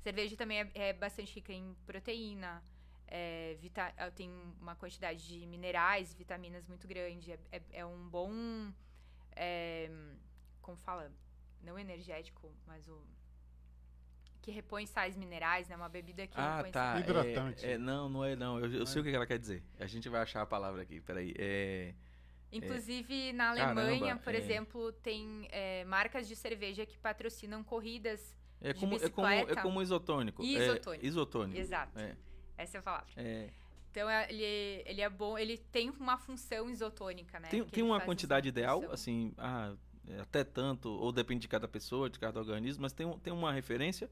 A 0.00 0.02
cerveja 0.02 0.36
também 0.36 0.60
é, 0.60 0.70
é 0.74 0.92
bastante 0.92 1.34
rica 1.34 1.52
em 1.52 1.74
proteína, 1.86 2.62
é, 3.06 3.56
vita, 3.60 3.92
tem 4.14 4.30
uma 4.60 4.74
quantidade 4.74 5.26
de 5.26 5.46
minerais, 5.46 6.14
vitaminas 6.14 6.66
muito 6.66 6.88
grande. 6.88 7.32
É, 7.32 7.38
é, 7.52 7.62
é 7.72 7.86
um 7.86 8.08
bom. 8.08 8.32
É, 9.36 9.90
como 10.62 10.76
fala? 10.78 11.12
Não 11.62 11.78
energético, 11.78 12.50
mas 12.66 12.88
o. 12.88 12.98
Que 14.40 14.50
repõe 14.50 14.86
sais 14.86 15.16
minerais, 15.16 15.68
né? 15.68 15.76
Uma 15.76 15.88
bebida 15.88 16.26
que 16.26 16.38
ah, 16.38 16.56
repõe 16.56 16.72
tá. 16.72 16.92
sais 16.94 17.04
Hidratante. 17.04 17.66
É, 17.66 17.72
é, 17.72 17.78
não, 17.78 18.08
não 18.08 18.24
é 18.24 18.36
não. 18.36 18.58
Eu, 18.58 18.72
eu 18.72 18.86
sei 18.86 19.00
o 19.00 19.04
que 19.04 19.14
ela 19.14 19.26
quer 19.26 19.38
dizer. 19.38 19.62
A 19.78 19.86
gente 19.86 20.08
vai 20.08 20.20
achar 20.20 20.42
a 20.42 20.46
palavra 20.46 20.82
aqui. 20.82 21.00
Peraí. 21.00 21.34
É. 21.38 21.94
Inclusive, 22.56 23.32
na 23.32 23.50
Alemanha, 23.50 24.00
Caramba, 24.00 24.22
por 24.22 24.34
é. 24.34 24.38
exemplo, 24.38 24.92
tem 24.92 25.48
é, 25.50 25.84
marcas 25.84 26.28
de 26.28 26.36
cerveja 26.36 26.86
que 26.86 26.98
patrocinam 26.98 27.62
corridas. 27.64 28.36
É 28.60 28.72
de 28.72 28.80
como, 28.80 28.94
é 28.96 29.08
como, 29.08 29.26
é 29.26 29.34
bicicleta. 29.36 29.62
como 29.62 29.82
isotônico. 29.82 30.42
É, 30.42 30.46
Isotônico. 30.46 31.06
isotônico. 31.06 31.58
Exato. 31.60 31.98
É, 31.98 32.16
Essa 32.56 32.78
é 32.78 32.80
a 32.80 32.82
palavra. 32.82 33.12
é. 33.16 33.50
Então, 33.90 34.10
é- 34.10 34.26
ele, 34.28 34.82
ele 34.86 35.00
é 35.02 35.08
bom, 35.08 35.38
ele 35.38 35.56
tem 35.56 35.88
uma 35.88 36.18
função 36.18 36.68
isotônica, 36.68 37.38
né? 37.38 37.46
Tem, 37.48 37.64
tem 37.64 37.84
uma 37.84 38.00
quantidade 38.00 38.48
ideal, 38.48 38.80
função. 38.80 38.92
assim, 38.92 39.32
ah, 39.38 39.72
é 40.08 40.18
até 40.18 40.42
tanto, 40.42 40.88
ou 40.88 41.12
depende 41.12 41.42
de 41.42 41.48
cada 41.48 41.68
pessoa, 41.68 42.10
de 42.10 42.18
cada 42.18 42.40
organismo, 42.40 42.82
mas 42.82 42.92
tem, 42.92 43.08
tem 43.20 43.32
uma 43.32 43.52
referência, 43.52 44.10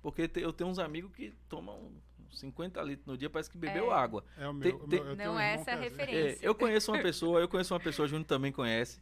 porque 0.00 0.30
eu 0.36 0.54
tenho 0.54 0.70
uns 0.70 0.78
amigos 0.78 1.12
que 1.12 1.34
tomam 1.50 1.92
50 2.38 2.82
litros 2.82 3.06
no 3.06 3.16
dia, 3.16 3.28
parece 3.30 3.50
que 3.50 3.58
bebeu 3.58 3.92
É. 3.92 3.94
água. 3.94 4.24
É 4.36 4.48
o 4.48 4.52
Tem- 4.58 4.72
meu. 4.72 4.84
o 4.84 4.88
tem- 4.88 5.04
meu- 5.04 5.16
tenho 5.16 5.28
Não 5.28 5.36
um 5.36 5.40
é 5.40 5.54
essa 5.54 5.70
a 5.70 5.74
é 5.74 5.76
assim. 5.76 5.82
referência. 5.84 6.44
É, 6.44 6.48
eu 6.48 6.54
conheço 6.54 6.92
uma 6.92 7.00
pessoa, 7.02 7.40
eu 7.40 7.48
conheço 7.48 7.72
uma 7.74 7.80
pessoa, 7.80 8.06
Júnior 8.08 8.26
também 8.26 8.52
conhece, 8.52 9.00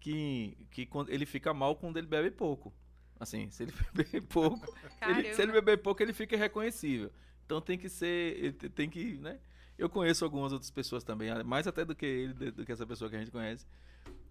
que, 0.00 0.56
que 0.70 0.86
quando 0.86 1.10
ele 1.10 1.26
fica 1.26 1.52
mal 1.52 1.74
quando 1.76 1.96
ele 1.96 2.06
bebe 2.06 2.30
pouco. 2.30 2.72
Assim, 3.20 3.50
se 3.50 3.64
ele 3.64 3.72
beber 3.92 4.22
pouco, 4.22 4.72
ele- 5.02 5.34
se 5.34 5.42
ele 5.42 5.52
beber 5.52 5.78
pouco, 5.78 6.02
ele 6.02 6.12
fica 6.12 6.36
irreconhecível. 6.36 7.10
Então 7.44 7.60
tem 7.60 7.76
que 7.78 7.88
ser, 7.88 8.52
tem 8.74 8.88
que, 8.88 9.16
né? 9.18 9.38
Eu 9.76 9.88
conheço 9.88 10.24
algumas 10.24 10.52
outras 10.52 10.70
pessoas 10.70 11.02
também, 11.04 11.30
mais 11.44 11.66
até 11.66 11.84
do 11.84 11.94
que 11.94 12.04
ele, 12.06 12.32
do 12.34 12.52
do 12.52 12.66
que 12.66 12.72
essa 12.72 12.86
pessoa 12.86 13.08
que 13.08 13.16
a 13.16 13.18
gente 13.20 13.30
conhece, 13.30 13.66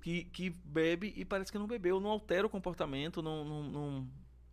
que, 0.02 0.26
que 0.26 0.50
bebe 0.50 1.14
e 1.16 1.26
parece 1.26 1.52
que 1.52 1.58
não 1.58 1.68
bebeu, 1.68 2.00
não 2.00 2.10
altera 2.10 2.46
o 2.46 2.50
comportamento, 2.50 3.22
não, 3.22 3.44
não, 3.44 3.64
não- 3.64 4.08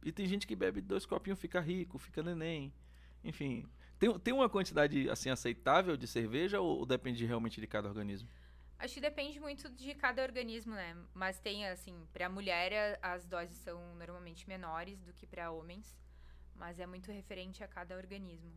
E 0.05 0.13
tem 0.13 0.27
gente 0.27 0.47
que 0.47 0.55
bebe 0.57 0.81
dois 0.81 1.05
copinhos, 1.07 1.39
fica 1.39 1.61
rico, 1.61 1.99
fica 1.99 2.23
neném. 2.23 2.73
Enfim, 3.25 3.69
tem, 3.99 4.19
tem 4.21 4.35
uma 4.35 4.49
quantidade 4.49 5.09
assim 5.11 5.31
aceitável 5.31 5.97
de 5.97 6.07
cerveja 6.07 6.61
ou, 6.61 6.79
ou 6.81 6.87
depende 6.87 7.25
realmente 7.25 7.61
de 7.61 7.67
cada 7.67 7.89
organismo? 7.89 8.29
Acho 8.79 8.95
que 8.95 9.01
depende 9.01 9.41
muito 9.41 9.69
de 9.71 9.95
cada 9.97 10.23
organismo, 10.23 10.75
né? 10.75 10.97
Mas 11.15 11.41
tem, 11.41 11.67
assim, 11.67 12.07
pra 12.13 12.29
mulher 12.29 12.99
a- 13.03 13.15
as 13.15 13.27
doses 13.27 13.57
são 13.59 13.95
normalmente 13.97 14.49
menores 14.49 15.01
do 15.03 15.13
que 15.13 15.27
pra 15.27 15.51
homens, 15.51 15.97
mas 16.55 16.79
é 16.79 16.87
muito 16.87 17.11
referente 17.13 17.65
a 17.65 17.69
cada 17.69 17.97
organismo. 17.97 18.53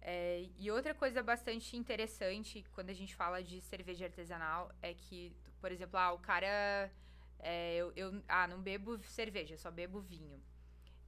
É, 0.00 0.48
e 0.58 0.70
outra 0.70 0.94
coisa 0.94 1.22
bastante 1.22 1.76
interessante 1.76 2.64
quando 2.72 2.90
a 2.90 2.92
gente 2.94 3.14
fala 3.14 3.42
de 3.42 3.60
cerveja 3.62 4.04
artesanal 4.04 4.70
é 4.82 4.92
que, 4.92 5.34
por 5.60 5.72
exemplo, 5.72 5.98
ah, 5.98 6.12
o 6.12 6.18
cara. 6.18 6.90
é, 7.38 7.76
eu, 7.76 7.92
eu- 7.96 8.22
ah, 8.28 8.46
não 8.46 8.60
bebo 8.62 8.98
cerveja, 9.04 9.56
só 9.58 9.70
bebo 9.70 10.00
vinho. 10.00 10.42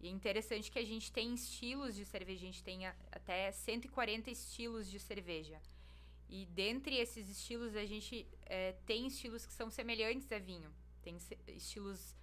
E 0.00 0.08
é 0.08 0.10
interessante 0.10 0.70
que 0.70 0.78
a 0.78 0.84
gente 0.84 1.10
tem 1.10 1.34
estilos 1.34 1.94
de 1.94 2.04
cerveja, 2.04 2.42
a 2.42 2.46
gente 2.46 2.62
tem 2.62 2.86
até 2.86 3.50
140 3.50 4.30
estilos 4.30 4.90
de 4.90 4.98
cerveja. 5.00 5.60
E 6.28 6.44
dentre 6.46 6.96
esses 6.96 7.28
estilos, 7.30 7.74
a 7.76 7.84
gente 7.86 8.26
é, 8.44 8.72
tem 8.84 9.06
estilos 9.06 9.46
que 9.46 9.52
são 9.52 9.70
semelhantes 9.70 10.30
a 10.32 10.38
vinho. 10.38 10.70
Tem 11.02 11.16
estilos 11.48 12.16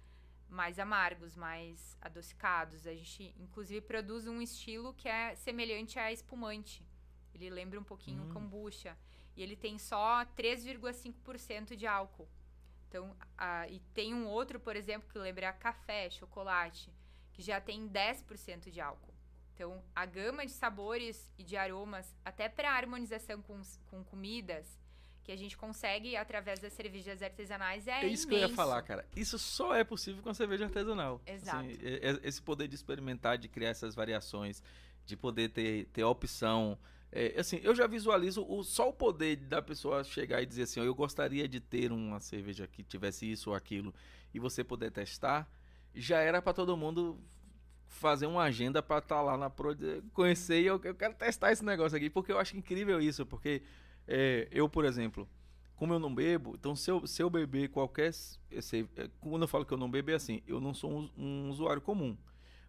mais 0.48 0.78
amargos, 0.78 1.34
mais 1.34 1.96
adocicados. 2.00 2.86
A 2.86 2.94
gente, 2.94 3.34
inclusive, 3.40 3.80
produz 3.80 4.26
um 4.26 4.40
estilo 4.42 4.92
que 4.94 5.08
é 5.08 5.34
semelhante 5.36 5.98
a 5.98 6.12
espumante. 6.12 6.84
Ele 7.34 7.48
lembra 7.50 7.80
um 7.80 7.84
pouquinho 7.84 8.22
Hum. 8.24 8.32
kombucha. 8.32 8.96
E 9.36 9.42
ele 9.42 9.56
tem 9.56 9.78
só 9.78 10.24
3,5% 10.36 11.74
de 11.74 11.86
álcool. 11.86 12.28
Então, 12.88 13.16
a- 13.36 13.66
e 13.68 13.80
tem 13.92 14.14
um 14.14 14.26
outro, 14.28 14.60
por 14.60 14.76
exemplo, 14.76 15.08
que 15.10 15.18
lembra 15.18 15.52
café, 15.52 16.08
chocolate, 16.10 16.92
que 17.34 17.42
já 17.42 17.60
tem 17.60 17.86
10% 17.88 18.70
de 18.70 18.80
álcool. 18.80 19.12
Então, 19.54 19.82
a 19.94 20.06
gama 20.06 20.44
de 20.46 20.52
sabores 20.52 21.30
e 21.38 21.44
de 21.44 21.56
aromas, 21.56 22.16
até 22.24 22.48
para 22.48 22.72
harmonização 22.72 23.40
com, 23.42 23.60
com 23.86 24.02
comidas, 24.04 24.66
que 25.22 25.30
a 25.32 25.36
gente 25.36 25.56
consegue 25.56 26.16
através 26.16 26.58
das 26.60 26.72
cervejas 26.72 27.22
artesanais 27.22 27.86
é, 27.86 28.04
É 28.04 28.06
isso 28.06 28.26
que 28.26 28.34
eu 28.34 28.38
ia 28.38 28.44
imenso. 28.44 28.56
falar, 28.56 28.82
cara. 28.82 29.06
Isso 29.16 29.38
só 29.38 29.74
é 29.74 29.82
possível 29.84 30.22
com 30.22 30.28
a 30.30 30.34
cerveja 30.34 30.64
artesanal. 30.64 31.20
Exato. 31.26 31.58
Assim, 31.58 31.78
é- 31.82 32.10
é- 32.10 32.20
esse 32.24 32.42
poder 32.42 32.68
de 32.68 32.74
experimentar, 32.74 33.38
de 33.38 33.48
criar 33.48 33.70
essas 33.70 33.94
variações, 33.94 34.62
de 35.06 35.16
poder 35.16 35.50
ter, 35.50 35.86
ter 35.86 36.04
opção. 36.04 36.78
É, 37.10 37.38
assim, 37.38 37.58
eu 37.62 37.74
já 37.74 37.86
visualizo 37.86 38.44
o, 38.46 38.62
só 38.64 38.88
o 38.88 38.92
poder 38.92 39.36
da 39.36 39.62
pessoa 39.62 40.02
chegar 40.04 40.42
e 40.42 40.46
dizer 40.46 40.62
assim, 40.64 40.80
ó, 40.80 40.84
eu 40.84 40.94
gostaria 40.94 41.48
de 41.48 41.60
ter 41.60 41.92
uma 41.92 42.18
cerveja 42.20 42.66
que 42.66 42.82
tivesse 42.82 43.30
isso 43.30 43.50
ou 43.50 43.56
aquilo, 43.56 43.94
e 44.34 44.38
você 44.40 44.64
poder 44.64 44.90
testar, 44.90 45.48
já 45.94 46.18
era 46.18 46.42
para 46.42 46.52
todo 46.52 46.76
mundo 46.76 47.18
fazer 47.86 48.26
uma 48.26 48.42
agenda 48.42 48.82
para 48.82 48.98
estar 48.98 49.22
lá 49.22 49.36
na 49.36 49.48
pro, 49.48 49.76
conhecer 50.12 50.60
e 50.60 50.66
eu, 50.66 50.80
eu 50.82 50.94
quero 50.94 51.14
testar 51.14 51.52
esse 51.52 51.64
negócio 51.64 51.96
aqui, 51.96 52.10
porque 52.10 52.32
eu 52.32 52.38
acho 52.38 52.56
incrível 52.56 53.00
isso, 53.00 53.24
porque 53.24 53.62
é, 54.06 54.48
eu, 54.50 54.68
por 54.68 54.84
exemplo, 54.84 55.28
como 55.76 55.92
eu 55.92 55.98
não 55.98 56.14
bebo, 56.14 56.54
então 56.54 56.74
se 56.74 56.90
eu, 56.90 57.06
se 57.06 57.22
eu 57.22 57.28
beber 57.28 57.68
qualquer. 57.68 58.12
É, 58.50 59.10
quando 59.20 59.42
eu 59.42 59.48
falo 59.48 59.64
que 59.64 59.72
eu 59.72 59.78
não 59.78 59.90
bebo, 59.90 60.10
é 60.10 60.14
assim, 60.14 60.42
eu 60.46 60.60
não 60.60 60.72
sou 60.72 60.90
um, 60.90 61.10
um 61.16 61.50
usuário 61.50 61.82
comum. 61.82 62.16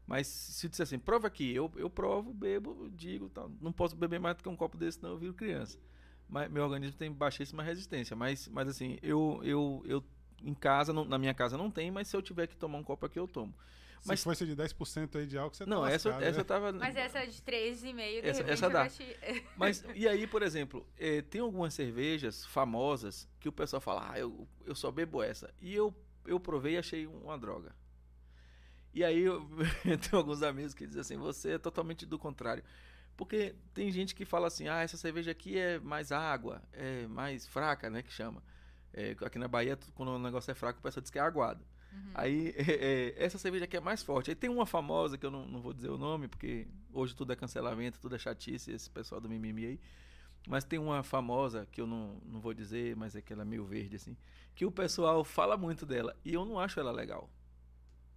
Mas 0.08 0.28
se 0.28 0.70
disser 0.70 0.84
assim, 0.84 1.00
prova 1.00 1.28
aqui, 1.28 1.54
eu, 1.54 1.72
eu 1.76 1.90
provo, 1.90 2.32
bebo, 2.34 2.90
digo, 2.92 3.30
tal. 3.30 3.52
não 3.60 3.72
posso 3.72 3.96
beber 3.96 4.20
mais 4.20 4.36
do 4.38 4.44
que 4.44 4.50
um 4.50 4.56
copo 4.56 4.78
desse, 4.78 5.00
senão 5.00 5.14
eu 5.14 5.18
viro 5.18 5.34
criança. 5.34 5.80
Mas 6.28 6.50
meu 6.52 6.64
organismo 6.64 6.98
tem 6.98 7.12
baixíssima 7.12 7.64
resistência. 7.64 8.16
Mas, 8.16 8.48
mas 8.48 8.68
assim, 8.68 8.98
eu, 9.02 9.40
eu, 9.44 9.84
eu 9.86 10.04
em 10.46 10.54
casa, 10.54 10.94
não- 10.94 11.04
na 11.06 11.18
minha 11.18 11.34
casa 11.34 11.58
não 11.58 11.70
tem, 11.72 11.90
mas 11.92 12.08
se 12.08 12.16
eu 12.16 12.22
tiver 12.22 12.48
que 12.48 12.56
tomar 12.56 12.78
um 12.78 12.84
copo 12.84 13.06
aqui, 13.06 13.20
eu 13.20 13.28
tomo. 13.28 13.54
Se 14.02 14.10
Mas- 14.10 14.24
fosse 14.24 14.46
de 14.46 14.56
10% 14.56 15.18
aí 15.18 15.26
de 15.26 15.36
álcool, 15.36 15.56
você 15.56 15.66
Não, 15.66 15.82
tá 15.82 15.90
essa, 15.92 16.10
lascado, 16.10 16.24
essa 16.28 16.38
né? 16.38 16.42
eu 16.42 16.46
tava. 16.46 16.72
Mas 16.74 16.96
essa 16.96 17.26
de 17.26 17.42
3,5, 17.42 18.22
de 18.22 18.28
Essa- 18.30 18.44
essa 18.44 18.70
dá. 18.70 18.88
te- 18.88 19.18
Mas, 19.58 19.84
e 19.96 20.08
aí, 20.08 20.28
por 20.28 20.44
exemplo, 20.44 20.86
eh, 20.98 21.24
tem 21.24 21.42
algumas 21.42 21.74
cervejas 21.74 22.46
famosas 22.46 23.28
que 23.40 23.50
o 23.50 23.52
pessoal 23.52 23.82
fala, 23.82 24.12
ah, 24.12 24.20
eu, 24.20 24.48
eu 24.64 24.76
só 24.76 24.92
bebo 24.92 25.24
essa. 25.24 25.52
E 25.60 25.74
eu, 25.74 25.92
eu 26.28 26.40
provei 26.40 26.74
e 26.76 26.78
achei 26.78 27.08
uma 27.08 27.36
droga. 27.38 27.76
E 28.94 29.04
aí, 29.04 29.22
eu, 29.26 29.48
tenho 30.00 30.18
alguns 30.18 30.44
amigos 30.44 30.76
que 30.76 30.86
dizem 30.86 31.02
assim, 31.02 31.18
você 31.18 31.54
é 31.54 31.58
totalmente 31.58 32.06
do 32.06 32.20
contrário. 32.20 32.64
Porque 33.18 33.56
tem 33.74 33.90
gente 33.92 34.14
que 34.14 34.24
fala 34.26 34.48
assim, 34.48 34.68
ah, 34.68 34.82
essa 34.82 34.98
cerveja 34.98 35.32
aqui 35.32 35.58
é 35.58 35.80
mais 35.80 36.12
água, 36.12 36.62
é 36.74 37.08
mais 37.08 37.48
fraca, 37.48 37.90
né, 37.90 38.04
que 38.04 38.12
chama. 38.12 38.44
Eh, 38.98 39.16
aqui 39.26 39.38
na 39.38 39.48
Bahia, 39.48 39.76
tu- 39.76 39.92
quando 39.94 40.10
o 40.10 40.18
negócio 40.20 40.50
é 40.50 40.54
fraco, 40.56 40.80
o 40.80 40.82
pessoal 40.82 41.02
diz 41.02 41.12
que 41.12 41.20
é 41.20 41.22
aguado. 41.22 41.64
Uhum. 41.92 42.12
Aí, 42.14 42.54
é, 42.58 43.14
é, 43.18 43.26
essa 43.26 43.38
cerveja 43.38 43.66
aqui 43.66 43.76
é 43.76 43.82
mais 43.82 44.02
forte. 44.02 44.32
Aí 44.32 44.36
tem 44.36 44.50
uma 44.50 44.66
famosa, 44.66 45.18
que 45.18 45.26
eu 45.26 45.32
não, 45.32 45.46
não 45.46 45.62
vou 45.62 45.74
dizer 45.74 45.90
o 45.90 45.98
nome, 45.98 46.28
porque 46.30 46.68
hoje 46.94 47.14
tudo 47.16 47.34
é 47.34 47.36
cancelamento, 47.36 48.00
tudo 48.00 48.16
é 48.16 48.18
chatice, 48.20 48.72
esse 48.72 48.90
pessoal 48.90 49.20
do 49.20 49.28
mimimi 49.30 49.66
aí. 49.66 49.80
Mas 50.48 50.64
tem 50.64 50.80
uma 50.80 51.04
famosa, 51.04 51.68
que 51.72 51.82
eu 51.82 51.88
não, 51.88 52.22
não 52.26 52.40
vou 52.40 52.54
dizer, 52.54 52.96
mas 52.96 53.16
é 53.16 53.22
que 53.22 53.34
ela 53.34 53.42
é 53.42 53.46
meio 53.46 53.66
verde, 53.66 53.96
assim, 53.96 54.16
que 54.54 54.66
o 54.66 54.72
pessoal 54.72 55.24
fala 55.24 55.58
muito 55.58 55.86
dela, 55.86 56.16
e 56.24 56.34
eu 56.34 56.46
não 56.46 56.60
acho 56.60 56.80
ela 56.80 56.92
legal. 56.92 57.30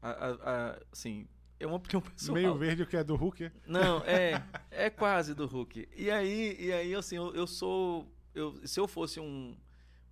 A, 0.01 0.11
a- 0.11 0.31
a- 0.71 0.79
assim, 0.93 1.27
é 1.59 1.67
uma 1.67 1.77
opinião 1.77 2.01
pessoal. 2.13 2.35
Meio 2.37 2.55
verde, 2.57 2.83
o 2.83 2.87
que 2.87 2.97
é 2.97 3.03
do 3.03 3.17
Hulk. 3.17 3.45
é? 3.45 3.53
Não, 3.67 3.99
é, 4.05 4.43
é 4.71 4.91
quase 4.91 5.35
do 5.35 5.47
Hulk. 5.47 5.89
E 5.97 6.11
aí, 6.11 6.57
e 6.61 6.73
aí 6.73 6.95
assim, 6.95 7.17
eu, 7.17 7.35
eu 7.35 7.47
sou. 7.47 8.07
Eu, 8.35 8.61
se 8.65 8.79
eu 8.79 8.87
fosse 8.87 9.19
um, 9.19 9.57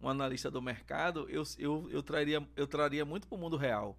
um 0.00 0.08
analista 0.08 0.50
do 0.50 0.60
mercado, 0.60 1.28
eu, 1.28 1.42
eu, 1.58 1.88
eu, 1.90 2.02
traria, 2.02 2.46
eu 2.54 2.66
traria 2.66 3.04
muito 3.04 3.26
para 3.26 3.36
o 3.36 3.40
mundo 3.40 3.56
real. 3.56 3.96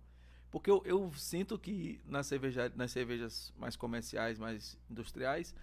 Porque 0.49 0.69
eu, 0.69 0.81
eu 0.85 1.11
sinto 1.13 1.59
que 1.59 1.99
nas, 2.05 2.27
cerveja, 2.27 2.71
nas 2.75 2.91
cervejas 2.91 3.53
mais 3.57 3.75
comerciais, 3.75 4.39
mais 4.39 4.77
industriais, 4.89 5.53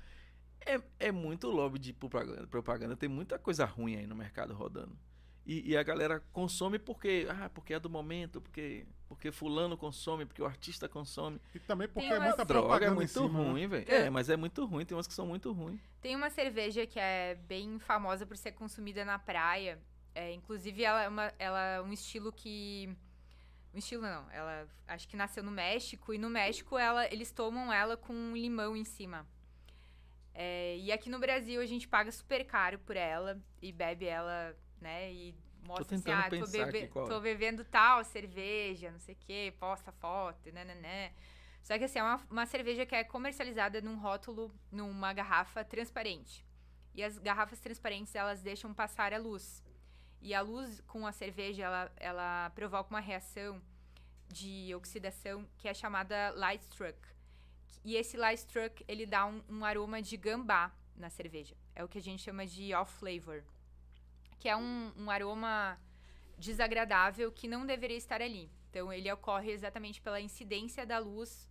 é, 0.66 0.80
é 0.98 1.12
muito 1.12 1.48
lobby 1.48 1.78
de 1.78 1.92
propaganda, 1.92 2.46
propaganda. 2.46 2.96
Tem 2.96 3.08
muita 3.08 3.38
coisa 3.38 3.64
ruim 3.64 3.96
aí 3.96 4.06
no 4.06 4.14
mercado 4.14 4.54
rodando. 4.54 4.96
E, 5.46 5.72
e 5.72 5.76
a 5.76 5.82
galera 5.82 6.20
consome 6.32 6.78
porque, 6.78 7.26
ah, 7.28 7.50
porque 7.52 7.74
é 7.74 7.80
do 7.80 7.90
momento, 7.90 8.40
porque, 8.40 8.86
porque 9.06 9.30
fulano 9.30 9.76
consome, 9.76 10.24
porque 10.24 10.40
o 10.40 10.46
artista 10.46 10.88
consome. 10.88 11.38
E 11.54 11.58
também 11.58 11.86
porque 11.86 12.08
Tem 12.08 12.16
é 12.16 12.20
muita 12.20 12.44
Droga 12.44 12.62
propaganda 12.62 12.86
é 12.86 12.92
em 12.92 12.94
muito 12.94 13.12
cima, 13.12 13.28
né? 13.28 13.50
ruim, 13.50 13.66
velho. 13.66 13.84
É. 13.86 14.06
É, 14.06 14.10
mas 14.10 14.30
é 14.30 14.36
muito 14.36 14.64
ruim. 14.64 14.86
Tem 14.86 14.96
umas 14.96 15.06
que 15.06 15.12
são 15.12 15.26
muito 15.26 15.52
ruins. 15.52 15.80
Tem 16.00 16.16
uma 16.16 16.30
cerveja 16.30 16.86
que 16.86 16.98
é 16.98 17.34
bem 17.34 17.78
famosa 17.78 18.24
por 18.24 18.36
ser 18.38 18.52
consumida 18.52 19.04
na 19.04 19.18
praia. 19.18 19.78
É, 20.14 20.32
inclusive, 20.32 20.84
ela 20.84 21.02
é, 21.02 21.08
uma, 21.08 21.32
ela 21.38 21.60
é 21.60 21.80
um 21.80 21.92
estilo 21.92 22.32
que. 22.32 22.94
Um 23.74 23.78
estilo 23.78 24.02
não. 24.02 24.30
Ela 24.30 24.68
acho 24.86 25.08
que 25.08 25.16
nasceu 25.16 25.42
no 25.42 25.50
México. 25.50 26.14
E 26.14 26.18
no 26.18 26.30
México 26.30 26.78
ela, 26.78 27.06
eles 27.12 27.32
tomam 27.32 27.72
ela 27.72 27.96
com 27.96 28.12
um 28.12 28.36
limão 28.36 28.76
em 28.76 28.84
cima. 28.84 29.26
É, 30.32 30.76
e 30.78 30.90
aqui 30.92 31.08
no 31.10 31.18
Brasil 31.18 31.60
a 31.60 31.66
gente 31.66 31.86
paga 31.86 32.10
super 32.10 32.44
caro 32.44 32.78
por 32.80 32.96
ela 32.96 33.40
e 33.62 33.72
bebe 33.72 34.04
ela, 34.04 34.56
né? 34.80 35.12
E 35.12 35.34
mostra 35.66 35.96
assim, 35.96 36.10
ah, 36.10 36.28
tô, 36.28 36.46
bebe- 36.46 36.78
é. 36.78 36.86
tô 36.88 37.20
bebendo 37.20 37.64
tal 37.64 38.04
cerveja, 38.04 38.90
não 38.90 38.98
sei 38.98 39.14
o 39.14 39.18
quê, 39.18 39.54
posta 39.58 39.90
foto, 39.92 40.52
né, 40.52 40.64
né, 40.64 40.74
né. 40.74 41.12
Só 41.62 41.78
que 41.78 41.84
assim, 41.84 41.98
é 41.98 42.02
uma, 42.02 42.20
uma 42.30 42.46
cerveja 42.46 42.84
que 42.84 42.94
é 42.94 43.02
comercializada 43.02 43.80
num 43.80 43.96
rótulo, 43.96 44.54
numa 44.70 45.12
garrafa 45.12 45.64
transparente. 45.64 46.44
E 46.94 47.02
as 47.02 47.16
garrafas 47.18 47.58
transparentes, 47.58 48.14
elas 48.14 48.42
deixam 48.42 48.74
passar 48.74 49.12
a 49.14 49.18
luz. 49.18 49.63
E 50.24 50.32
a 50.32 50.40
luz 50.40 50.80
com 50.86 51.06
a 51.06 51.12
cerveja, 51.12 51.64
ela, 51.64 51.92
ela 51.96 52.50
provoca 52.54 52.88
uma 52.88 52.98
reação 52.98 53.60
de 54.32 54.74
oxidação 54.74 55.46
que 55.58 55.68
é 55.68 55.74
chamada 55.74 56.30
light 56.30 56.62
struck. 56.62 56.98
E 57.84 57.94
esse 57.94 58.16
light 58.16 58.38
struck, 58.38 58.82
ele 58.88 59.04
dá 59.04 59.26
um, 59.26 59.42
um 59.50 59.62
aroma 59.66 60.00
de 60.00 60.16
gambá 60.16 60.72
na 60.96 61.10
cerveja. 61.10 61.54
É 61.74 61.84
o 61.84 61.88
que 61.88 61.98
a 61.98 62.00
gente 62.00 62.22
chama 62.22 62.46
de 62.46 62.72
off 62.72 62.90
flavor. 62.94 63.44
Que 64.38 64.48
é 64.48 64.56
um, 64.56 64.94
um 64.96 65.10
aroma 65.10 65.78
desagradável 66.38 67.30
que 67.30 67.46
não 67.46 67.66
deveria 67.66 67.98
estar 67.98 68.22
ali. 68.22 68.50
Então, 68.70 68.90
ele 68.90 69.12
ocorre 69.12 69.52
exatamente 69.52 70.00
pela 70.00 70.22
incidência 70.22 70.86
da 70.86 70.98
luz, 70.98 71.46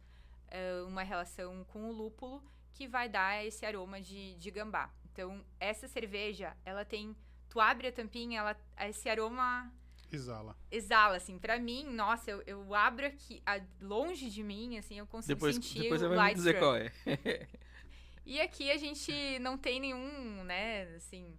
uh, 0.47 0.87
uma 0.87 1.03
relação 1.03 1.63
com 1.65 1.87
o 1.89 1.91
lúpulo, 1.91 2.43
que 2.73 2.87
vai 2.87 3.07
dar 3.07 3.45
esse 3.45 3.67
aroma 3.67 4.01
de, 4.01 4.33
de 4.33 4.49
gambá. 4.49 4.91
Então, 5.11 5.45
essa 5.59 5.87
cerveja, 5.87 6.57
ela 6.65 6.83
tem. 6.83 7.15
Tu 7.53 7.59
abre 7.59 7.87
a 7.87 7.91
tampinha, 7.91 8.39
ela, 8.39 8.57
esse 8.89 9.07
aroma. 9.07 9.71
Exala. 10.11 10.57
Exala, 10.71 11.17
assim. 11.17 11.37
Pra 11.37 11.59
mim, 11.59 11.85
nossa, 11.85 12.31
eu, 12.31 12.41
eu 12.47 12.73
abro 12.73 13.05
aqui, 13.05 13.43
a, 13.45 13.61
longe 13.79 14.27
de 14.31 14.41
mim, 14.41 14.79
assim, 14.79 14.97
eu 14.97 15.05
consigo 15.05 15.35
depois, 15.35 15.53
sentir 15.53 15.83
depois 15.83 16.01
o 16.01 16.05
você 16.05 16.07
vai 16.09 16.17
light 16.17 16.29
me 16.31 16.35
dizer 16.35 16.57
qual 16.57 16.75
é. 16.75 16.91
E 18.25 18.41
aqui 18.41 18.71
a 18.71 18.77
gente 18.77 19.37
não 19.37 19.55
tem 19.55 19.79
nenhum, 19.79 20.43
né, 20.43 20.95
assim. 20.95 21.37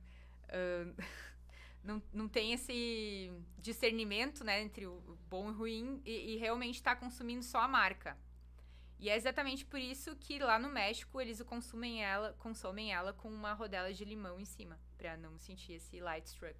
ah, 0.50 0.94
não, 1.82 2.00
não 2.12 2.28
tem 2.28 2.52
esse 2.52 3.32
discernimento, 3.58 4.44
né, 4.44 4.62
entre 4.62 4.86
o 4.86 5.18
bom 5.28 5.48
e 5.48 5.50
o 5.50 5.54
ruim 5.54 6.00
e, 6.04 6.34
e 6.34 6.36
realmente 6.36 6.76
está 6.76 6.94
consumindo 6.94 7.42
só 7.42 7.58
a 7.58 7.66
marca. 7.66 8.16
E 9.04 9.10
é 9.10 9.16
exatamente 9.16 9.66
por 9.66 9.78
isso 9.78 10.16
que 10.16 10.38
lá 10.38 10.58
no 10.58 10.70
México 10.70 11.20
eles 11.20 11.38
o 11.38 11.44
consumem 11.44 12.02
ela, 12.02 12.32
consomem 12.38 12.90
ela 12.90 13.12
com 13.12 13.28
uma 13.28 13.52
rodela 13.52 13.92
de 13.92 14.02
limão 14.02 14.40
em 14.40 14.46
cima, 14.46 14.80
pra 14.96 15.14
não 15.14 15.38
sentir 15.38 15.74
esse 15.74 16.00
light 16.00 16.24
struck. 16.26 16.58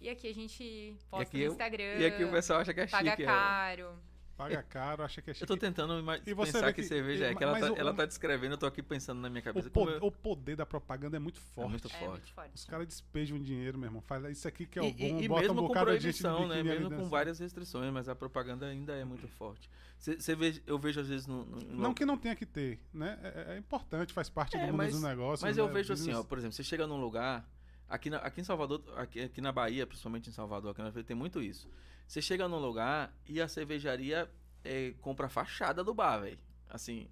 E 0.00 0.08
aqui 0.08 0.26
a 0.28 0.34
gente 0.34 0.96
posta 1.08 1.36
no 1.36 1.44
eu- 1.44 1.52
Instagram, 1.52 1.94
E 2.00 2.06
aqui 2.06 2.24
o 2.24 2.30
pessoal 2.32 2.58
acha 2.58 2.74
que 2.74 2.80
é 2.80 2.88
paga 2.88 3.10
chique. 3.10 3.22
é. 3.22 3.26
caro. 3.26 3.96
Paga 4.38 4.62
caro, 4.62 5.02
acha 5.02 5.20
que 5.20 5.30
é 5.30 5.32
Eu 5.32 5.34
chique. 5.34 5.46
tô 5.48 5.56
tentando 5.56 5.94
E 6.24 6.32
você 6.32 6.52
pensar 6.52 6.72
que, 6.72 6.80
que- 6.80 6.86
cerveja 6.88 7.24
é, 7.26 7.34
que 7.34 7.42
ela 7.42 7.58
tá, 7.58 7.72
o- 7.72 7.76
ela 7.76 7.92
tá 7.92 8.06
descrevendo, 8.06 8.52
eu 8.52 8.56
tô 8.58 8.66
aqui 8.66 8.80
pensando 8.80 9.20
na 9.20 9.28
minha 9.28 9.42
cabeça. 9.42 9.66
O, 9.66 9.70
po- 9.72 9.90
eu- 9.90 9.98
o 10.00 10.12
poder 10.12 10.54
da 10.54 10.64
propaganda 10.64 11.16
é 11.16 11.18
muito 11.18 11.40
forte. 11.40 11.66
é 11.66 11.70
muito 11.70 11.88
É 11.88 11.90
forte. 11.90 12.08
muito 12.10 12.32
forte. 12.32 12.50
Os 12.54 12.64
caras 12.64 12.86
despejam 12.86 13.36
dinheiro, 13.42 13.76
meu 13.76 13.88
irmão. 13.88 14.00
Fala, 14.00 14.30
isso 14.30 14.46
aqui 14.46 14.64
que 14.64 14.78
é 14.78 14.82
o 14.82 14.92
bom, 14.92 14.96
e- 14.96 15.24
e 15.24 15.28
bota 15.28 15.40
mesmo 15.42 15.54
um 15.54 15.62
com 15.62 15.68
bocado 15.68 15.90
de 15.90 15.98
gente 16.04 16.16
de 16.18 16.22
proibição, 16.22 16.48
né? 16.48 16.62
Mesmo 16.62 16.84
com 16.84 16.90
dançando. 16.90 17.08
várias 17.10 17.38
restrições, 17.40 17.92
mas 17.92 18.08
a 18.08 18.14
propaganda 18.14 18.66
ainda 18.66 18.92
é 18.94 19.04
muito 19.04 19.26
forte. 19.26 19.68
Cê, 19.98 20.20
cê 20.20 20.36
vê, 20.36 20.62
eu 20.68 20.78
vejo 20.78 21.00
às 21.00 21.08
vezes 21.08 21.26
no. 21.26 21.44
no- 21.44 21.56
no- 21.60 21.82
Não 21.82 21.92
que 21.92 22.04
não 22.06 22.16
tenha 22.16 22.36
que 22.36 22.46
ter, 22.46 22.78
né? 22.94 23.18
É, 23.20 23.54
é 23.54 23.58
importante, 23.58 24.12
faz 24.12 24.30
parte 24.30 24.56
É, 24.56 24.60
do 24.60 24.66
mundo 24.66 24.76
mas- 24.76 24.92
dos 24.92 25.02
negócios. 25.02 25.42
Mas 25.42 25.56
né? 25.56 25.62
eu 25.64 25.68
vejo 25.68 25.92
assim, 25.92 26.02
Business. 26.04 26.18
ó, 26.18 26.22
por 26.28 26.38
exemplo, 26.38 26.54
você 26.54 26.62
chega 26.62 26.86
num 26.86 27.00
lugar. 27.00 27.44
Aqui, 27.88 28.10
na- 28.10 28.18
aqui 28.18 28.40
em 28.40 28.44
Salvador, 28.44 28.82
aqui, 28.96 29.20
aqui 29.22 29.40
na 29.40 29.50
Bahia, 29.50 29.86
principalmente 29.86 30.28
em 30.28 30.32
Salvador, 30.32 30.72
aqui 30.72 30.82
na 30.82 30.90
Bahia, 30.90 31.04
tem 31.04 31.16
muito 31.16 31.40
isso. 31.42 31.70
Você 32.06 32.20
chega 32.20 32.46
num 32.46 32.58
lugar 32.58 33.14
e 33.26 33.40
a 33.40 33.48
cervejaria 33.48 34.30
é, 34.64 34.92
compra 35.00 35.26
a 35.26 35.28
fachada 35.30 35.82
do 35.82 35.94
bar, 35.94 36.18
velho. 36.18 36.38
Assim, 36.68 37.08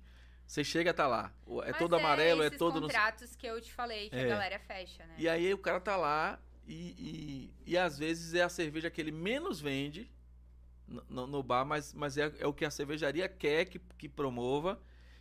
você 0.47 0.63
chega, 0.63 0.93
tá 0.93 1.07
lá. 1.07 1.33
É 1.65 1.71
Mas 1.71 1.79
todo 1.79 1.97
amarelo, 1.97 2.43
é 2.43 2.47
esses 2.49 2.59
todo. 2.59 2.75
no- 2.81 2.83
contratos 2.89 3.35
que 3.37 3.47
eu 3.47 3.61
te 3.61 3.73
falei, 3.73 4.11
que 4.11 4.17
É. 4.17 4.25
a 4.25 4.29
galera 4.29 4.59
fecha, 4.59 5.07
né? 5.07 5.15
E 5.17 5.29
aí 5.29 5.53
o 5.55 5.59
cara 5.59 5.81
tá 5.81 5.97
lá 5.97 6.39
e, 6.67 6.75
e, 7.67 7.73
e 7.73 7.79
às 7.79 7.99
vezes 7.99 8.35
é 8.35 8.43
a 8.43 8.49
cerveja 8.49 8.91
que 8.91 9.01
ele 9.01 9.13
menos 9.13 9.61
vende 9.61 10.11
no, 10.87 11.03
no- 11.09 11.27
no 11.27 11.43
bar, 11.43 11.65
mas, 11.65 11.95
mas 11.95 12.19
é, 12.19 12.31
é 12.39 12.47
o 12.47 12.53
que 12.53 12.65
a 12.65 12.71
cervejaria 12.71 13.29
quer 13.29 13.65
que, 13.67 13.79
que 13.97 14.09
promova. 14.09 14.79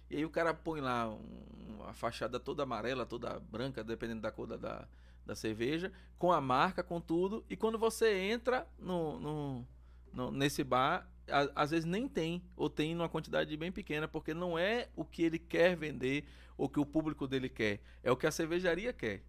E 0.10 0.18
aí 0.18 0.26
o 0.26 0.30
cara 0.30 0.54
põe 0.54 0.82
lá 0.82 1.08
um- 1.10 1.76
uma 1.80 1.94
fachada 1.94 2.40
toda 2.40 2.64
amarela, 2.64 3.06
toda 3.06 3.40
branca, 3.40 3.84
dependendo 3.84 4.22
da 4.22 4.32
cor 4.32 4.48
da, 4.48 4.58
da, 4.58 4.88
da 5.26 5.36
cerveja, 5.36 5.92
com 6.18 6.32
a 6.32 6.40
marca, 6.40 6.84
com 6.84 7.02
tudo. 7.02 7.44
E 7.50 7.56
quando 7.56 7.78
você 7.78 8.14
entra 8.14 8.68
no, 8.78 9.20
no, 9.20 9.68
no- 10.14 10.32
nesse 10.32 10.64
bar, 10.64 11.10
a- 11.28 11.50
às 11.56 11.72
vezes 11.72 11.86
nem 11.86 12.08
tem, 12.08 12.42
ou 12.56 12.70
tem 12.70 12.94
numa 12.96 13.10
quantidade 13.10 13.56
bem 13.58 13.72
pequena, 13.72 14.08
porque 14.08 14.34
não 14.34 14.58
é 14.58 14.88
o 14.96 15.04
que 15.04 15.24
ele 15.24 15.40
quer 15.40 15.76
vender, 15.76 16.26
ou 16.58 16.70
que 16.70 16.80
o 16.80 16.86
público 16.86 17.28
dele 17.28 17.50
quer. 17.50 17.80
É 18.04 18.12
o 18.12 18.16
que 18.16 18.28
a 18.28 18.32
cervejaria 18.32 18.94
quer. 18.94 19.24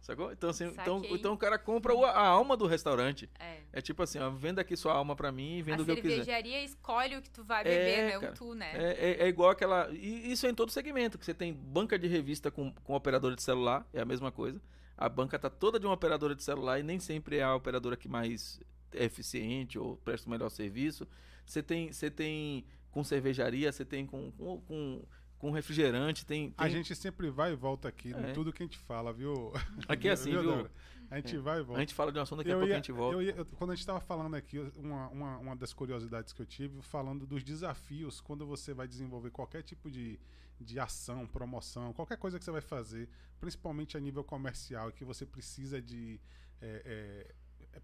Sacou? 0.00 0.32
Então, 0.32 0.48
assim, 0.48 0.64
então, 0.68 1.00
Saquei. 1.02 1.14
então 1.14 1.34
o 1.34 1.36
cara 1.36 1.58
compra 1.58 1.94
o- 1.94 2.06
a 2.06 2.26
alma 2.26 2.56
do 2.56 2.66
restaurante. 2.66 3.28
É. 3.38 3.58
É 3.70 3.80
tipo 3.82 4.02
assim, 4.02 4.18
ó, 4.18 4.30
venda 4.30 4.62
aqui 4.62 4.74
sua 4.74 4.94
alma 4.94 5.14
pra 5.14 5.30
mim 5.30 5.58
e 5.58 5.62
venda 5.62 5.80
a 5.80 5.82
o 5.82 5.84
que 5.84 5.90
eu 5.92 5.96
quiser. 5.96 6.08
cervejaria 6.24 6.64
escolhe 6.64 7.16
o 7.18 7.22
que 7.22 7.28
tu 7.28 7.44
vai 7.44 7.60
É, 7.60 7.64
beber, 7.64 8.14
não 8.14 8.20
cara. 8.22 8.32
tu, 8.32 8.54
né? 8.54 8.70
É, 8.74 9.10
é- 9.10 9.22
é 9.24 9.28
igual 9.28 9.50
aquela. 9.50 9.90
E 9.92 10.32
isso 10.32 10.46
é 10.46 10.50
em 10.50 10.54
todo 10.54 10.72
segmento, 10.72 11.18
que 11.18 11.24
você 11.26 11.34
tem 11.34 11.52
banca 11.52 11.98
de 11.98 12.08
revista 12.08 12.50
com, 12.50 12.72
com 12.82 12.94
operadora 12.94 13.36
de 13.36 13.42
celular, 13.42 13.86
é 13.92 14.00
a 14.00 14.04
mesma 14.06 14.32
coisa. 14.32 14.58
A 15.00 15.08
banca 15.08 15.38
tá 15.38 15.48
toda 15.48 15.80
de 15.80 15.86
uma 15.86 15.94
operadora 15.94 16.34
de 16.34 16.42
celular 16.42 16.78
e 16.78 16.82
nem 16.82 17.00
sempre 17.00 17.38
é 17.38 17.42
a 17.42 17.54
operadora 17.54 17.96
que 17.96 18.06
mais 18.08 18.60
é 18.92 19.04
eficiente 19.06 19.78
ou 19.78 19.96
presta 19.96 20.26
o 20.28 20.30
melhor 20.30 20.50
serviço. 20.50 21.08
Você 21.46 21.62
tem, 21.62 21.90
você 21.92 22.10
tem 22.10 22.64
com 22.90 23.02
cervejaria, 23.02 23.72
você 23.72 23.84
tem 23.84 24.04
com, 24.04 24.30
com, 24.32 24.60
com, 24.60 25.04
com 25.38 25.50
refrigerante, 25.52 26.26
tem. 26.26 26.52
A 26.58 26.64
tem- 26.64 26.72
gente 26.72 26.94
sempre 26.94 27.30
vai 27.30 27.52
e 27.52 27.56
volta 27.56 27.88
aqui 27.88 28.12
É. 28.12 28.30
em 28.30 28.32
tudo 28.34 28.52
que 28.52 28.62
a 28.62 28.66
gente 28.66 28.78
fala, 28.78 29.12
viu? 29.12 29.52
Aqui 29.88 30.06
é 30.08 30.10
assim, 30.12 30.30
viu? 30.32 30.42
Débora? 30.42 30.70
A 31.10 31.16
gente 31.16 31.34
É. 31.34 31.38
vai 31.40 31.56
e 31.56 31.60
A 31.60 31.62
volta. 31.64 31.80
gente 31.80 31.94
fala 31.94 32.12
de 32.12 32.18
um 32.18 32.22
assunto, 32.22 32.38
daqui 32.38 32.50
a 32.52 32.54
pouco 32.54 32.68
ia- 32.68 32.74
a 32.74 32.76
gente 32.76 32.92
volta. 32.92 33.16
eu 33.16 33.22
ia- 33.22 33.34
eu- 33.36 33.46
quando 33.46 33.70
a 33.70 33.74
gente 33.74 33.80
estava 33.80 34.00
falando 34.00 34.34
aqui, 34.34 34.58
uma, 34.76 35.08
uma, 35.08 35.38
uma 35.38 35.56
das 35.56 35.72
curiosidades 35.72 36.32
que 36.32 36.42
eu 36.42 36.46
tive, 36.46 36.82
falando 36.82 37.26
dos 37.26 37.42
desafios 37.42 38.20
quando 38.20 38.44
você 38.46 38.74
vai 38.74 38.86
desenvolver 38.86 39.30
qualquer 39.30 39.62
tipo 39.62 39.90
de, 39.90 40.20
de 40.60 40.78
ação, 40.78 41.26
promoção, 41.26 41.92
qualquer 41.92 42.18
coisa 42.18 42.38
que 42.38 42.44
você 42.44 42.50
vai 42.50 42.60
fazer, 42.60 43.08
principalmente 43.40 43.96
a 43.96 44.00
nível 44.00 44.22
comercial, 44.22 44.92
que 44.92 45.04
você 45.04 45.24
precisa 45.24 45.80
de 45.80 46.20
é, 46.60 47.26
é, 47.62 47.76
é, 47.76 47.82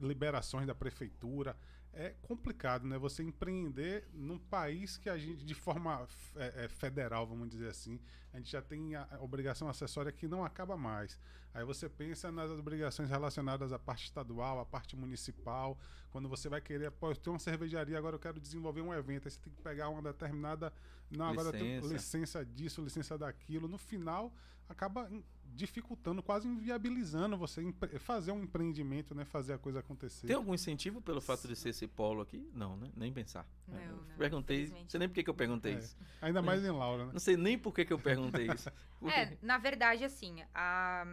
liberações 0.00 0.66
da 0.66 0.74
prefeitura. 0.74 1.56
É 1.92 2.12
complicado, 2.22 2.84
né? 2.88 2.98
Você 2.98 3.22
empreender 3.22 4.08
num 4.12 4.36
país 4.36 4.96
que 4.96 5.08
a 5.08 5.16
gente, 5.16 5.44
de 5.44 5.54
forma 5.54 6.08
é, 6.34 6.64
é, 6.64 6.68
federal, 6.68 7.24
vamos 7.24 7.48
dizer 7.48 7.68
assim, 7.68 8.00
a 8.32 8.38
gente 8.38 8.50
já 8.50 8.60
tem 8.60 8.96
a 8.96 9.06
obrigação 9.20 9.68
acessória 9.68 10.10
que 10.10 10.26
não 10.26 10.44
acaba 10.44 10.76
mais. 10.76 11.16
Aí 11.54 11.64
você 11.64 11.88
pensa 11.88 12.32
nas 12.32 12.50
obrigações 12.50 13.08
relacionadas 13.08 13.72
à 13.72 13.78
parte 13.78 14.06
estadual, 14.06 14.58
à 14.58 14.66
parte 14.66 14.96
municipal. 14.96 15.78
Quando 16.10 16.28
você 16.28 16.48
vai 16.48 16.60
querer, 16.60 16.90
pô, 16.90 17.12
eu 17.12 17.16
tenho 17.16 17.34
uma 17.34 17.38
cervejaria, 17.38 17.96
agora 17.96 18.16
eu 18.16 18.20
quero 18.20 18.40
desenvolver 18.40 18.80
um 18.80 18.92
evento. 18.92 19.28
Aí 19.28 19.30
você 19.30 19.38
tem 19.38 19.52
que 19.52 19.62
pegar 19.62 19.88
uma 19.88 20.02
determinada. 20.02 20.72
Não, 21.10 21.26
agora 21.26 21.48
eu 21.48 21.52
tenho 21.52 21.74
Licença. 21.82 21.92
licença 21.94 22.44
disso, 22.44 22.82
licença 22.82 23.16
daquilo. 23.18 23.68
No 23.68 23.78
final, 23.78 24.32
acaba 24.68 25.08
dificultando, 25.56 26.20
quase 26.22 26.48
inviabilizando 26.48 27.36
você 27.36 27.62
fazer 28.00 28.32
um 28.32 28.42
empreendimento, 28.42 29.14
né? 29.14 29.24
Fazer 29.24 29.52
a 29.52 29.58
coisa 29.58 29.78
acontecer. 29.80 30.26
Tem 30.26 30.34
algum 30.34 30.52
incentivo 30.52 31.00
pelo 31.00 31.20
fato 31.20 31.46
de 31.46 31.54
ser 31.54 31.68
esse 31.68 31.86
polo 31.86 32.22
aqui? 32.22 32.48
Não, 32.52 32.76
né? 32.76 32.90
Nem 32.96 33.12
pensar. 33.12 33.46
Não, 33.68 33.78
Eu 33.78 33.96
não, 33.96 34.04
Perguntei, 34.18 34.68
não 34.68 34.88
sei 34.88 34.98
nem 34.98 35.08
por 35.08 35.14
que 35.14 35.22
que 35.24 35.30
eu 35.30 35.34
perguntei 35.34 35.74
É. 35.74 35.78
isso. 35.78 35.96
Ainda 36.20 36.42
mais 36.42 36.64
em 36.64 36.70
Laura, 36.70 37.06
né? 37.06 37.12
Não 37.12 37.20
sei 37.20 37.36
nem 37.36 37.56
por 37.56 37.72
que 37.72 37.84
que 37.84 37.92
eu 37.92 37.98
perguntei 37.98 38.48
isso. 38.50 38.68
É, 39.04 39.36
na 39.42 39.58
verdade, 39.58 40.02
assim, 40.02 40.42
a, 40.54 41.06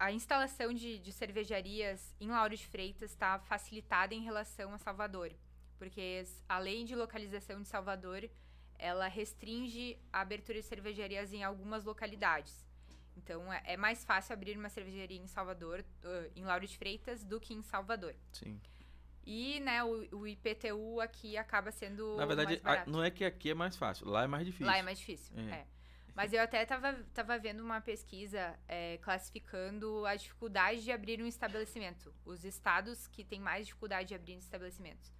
a 0.00 0.10
instalação 0.10 0.74
de, 0.74 0.98
de 0.98 1.12
cervejarias 1.12 2.12
em 2.20 2.28
Lauro 2.28 2.56
de 2.56 2.66
Freitas 2.66 3.12
está 3.12 3.38
facilitada 3.38 4.12
em 4.14 4.20
relação 4.22 4.74
a 4.74 4.78
Salvador. 4.78 5.32
Porque 5.78 6.00
s- 6.22 6.42
a 6.48 6.58
lei 6.58 6.84
de 6.84 6.94
localização 6.96 7.62
de 7.62 7.68
Salvador, 7.68 8.28
ela 8.78 9.08
restringe 9.08 9.98
a 10.12 10.20
abertura 10.20 10.60
de 10.60 10.66
cervejarias 10.66 11.32
em 11.32 11.42
algumas 11.42 11.84
localidades. 11.84 12.64
Então, 13.16 13.52
é, 13.52 13.62
é 13.64 13.76
mais 13.76 14.04
fácil 14.04 14.32
abrir 14.32 14.56
uma 14.56 14.68
cervejaria 14.68 15.20
em 15.20 15.26
Salvador, 15.26 15.84
em 16.34 16.44
Lauro 16.44 16.66
de 16.66 16.76
Freitas, 16.76 17.22
do 17.24 17.40
que 17.40 17.54
em 17.54 17.62
Salvador. 17.62 18.14
Sim. 18.32 18.60
E, 19.26 19.60
né, 19.60 19.82
o, 19.82 20.06
o 20.18 20.26
IPTU 20.26 21.00
aqui 21.00 21.36
acaba 21.36 21.70
sendo 21.70 22.16
Na 22.16 22.26
verdade, 22.26 22.60
não 22.86 23.02
é 23.02 23.10
que 23.10 23.24
aqui 23.24 23.50
é 23.50 23.54
mais 23.54 23.76
fácil, 23.76 24.06
lá 24.06 24.24
é 24.24 24.26
mais 24.26 24.44
difícil. 24.44 24.66
Lá 24.66 24.76
é 24.76 24.82
mais 24.82 24.98
difícil, 24.98 25.34
É. 25.38 25.60
é. 25.60 25.66
Mas 26.14 26.32
eu 26.32 26.40
até 26.40 26.64
tava, 26.64 26.92
tava 27.12 27.36
vendo 27.38 27.60
uma 27.60 27.80
pesquisa 27.80 28.56
é, 28.68 28.98
classificando 28.98 30.06
a 30.06 30.14
dificuldade 30.14 30.84
de 30.84 30.92
abrir 30.92 31.20
um 31.20 31.26
estabelecimento. 31.26 32.14
Os 32.24 32.44
estados 32.44 33.08
que 33.08 33.24
têm 33.24 33.40
mais 33.40 33.66
dificuldade 33.66 34.08
de 34.10 34.14
abrir 34.14 34.36
estabelecimentos. 34.36 35.12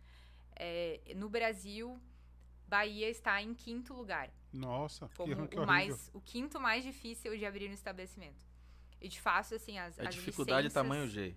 É, 0.54 1.00
no 1.16 1.28
Brasil, 1.28 2.00
Bahia 2.66 3.08
está 3.08 3.40
em 3.42 3.54
quinto 3.54 3.92
lugar. 3.94 4.30
Nossa, 4.52 5.08
Como 5.16 5.48
que 5.48 5.58
o, 5.58 5.66
mais, 5.66 6.10
o 6.14 6.20
quinto 6.20 6.60
mais 6.60 6.84
difícil 6.84 7.36
de 7.36 7.44
abrir 7.44 7.68
um 7.68 7.72
estabelecimento. 7.72 8.44
E 9.00 9.08
de 9.08 9.20
fato, 9.20 9.54
assim, 9.54 9.78
as, 9.78 9.98
É 9.98 10.06
as 10.08 10.14
dificuldade 10.14 10.68
licenças... 10.68 10.72
tamanho 10.74 11.06
G. 11.08 11.34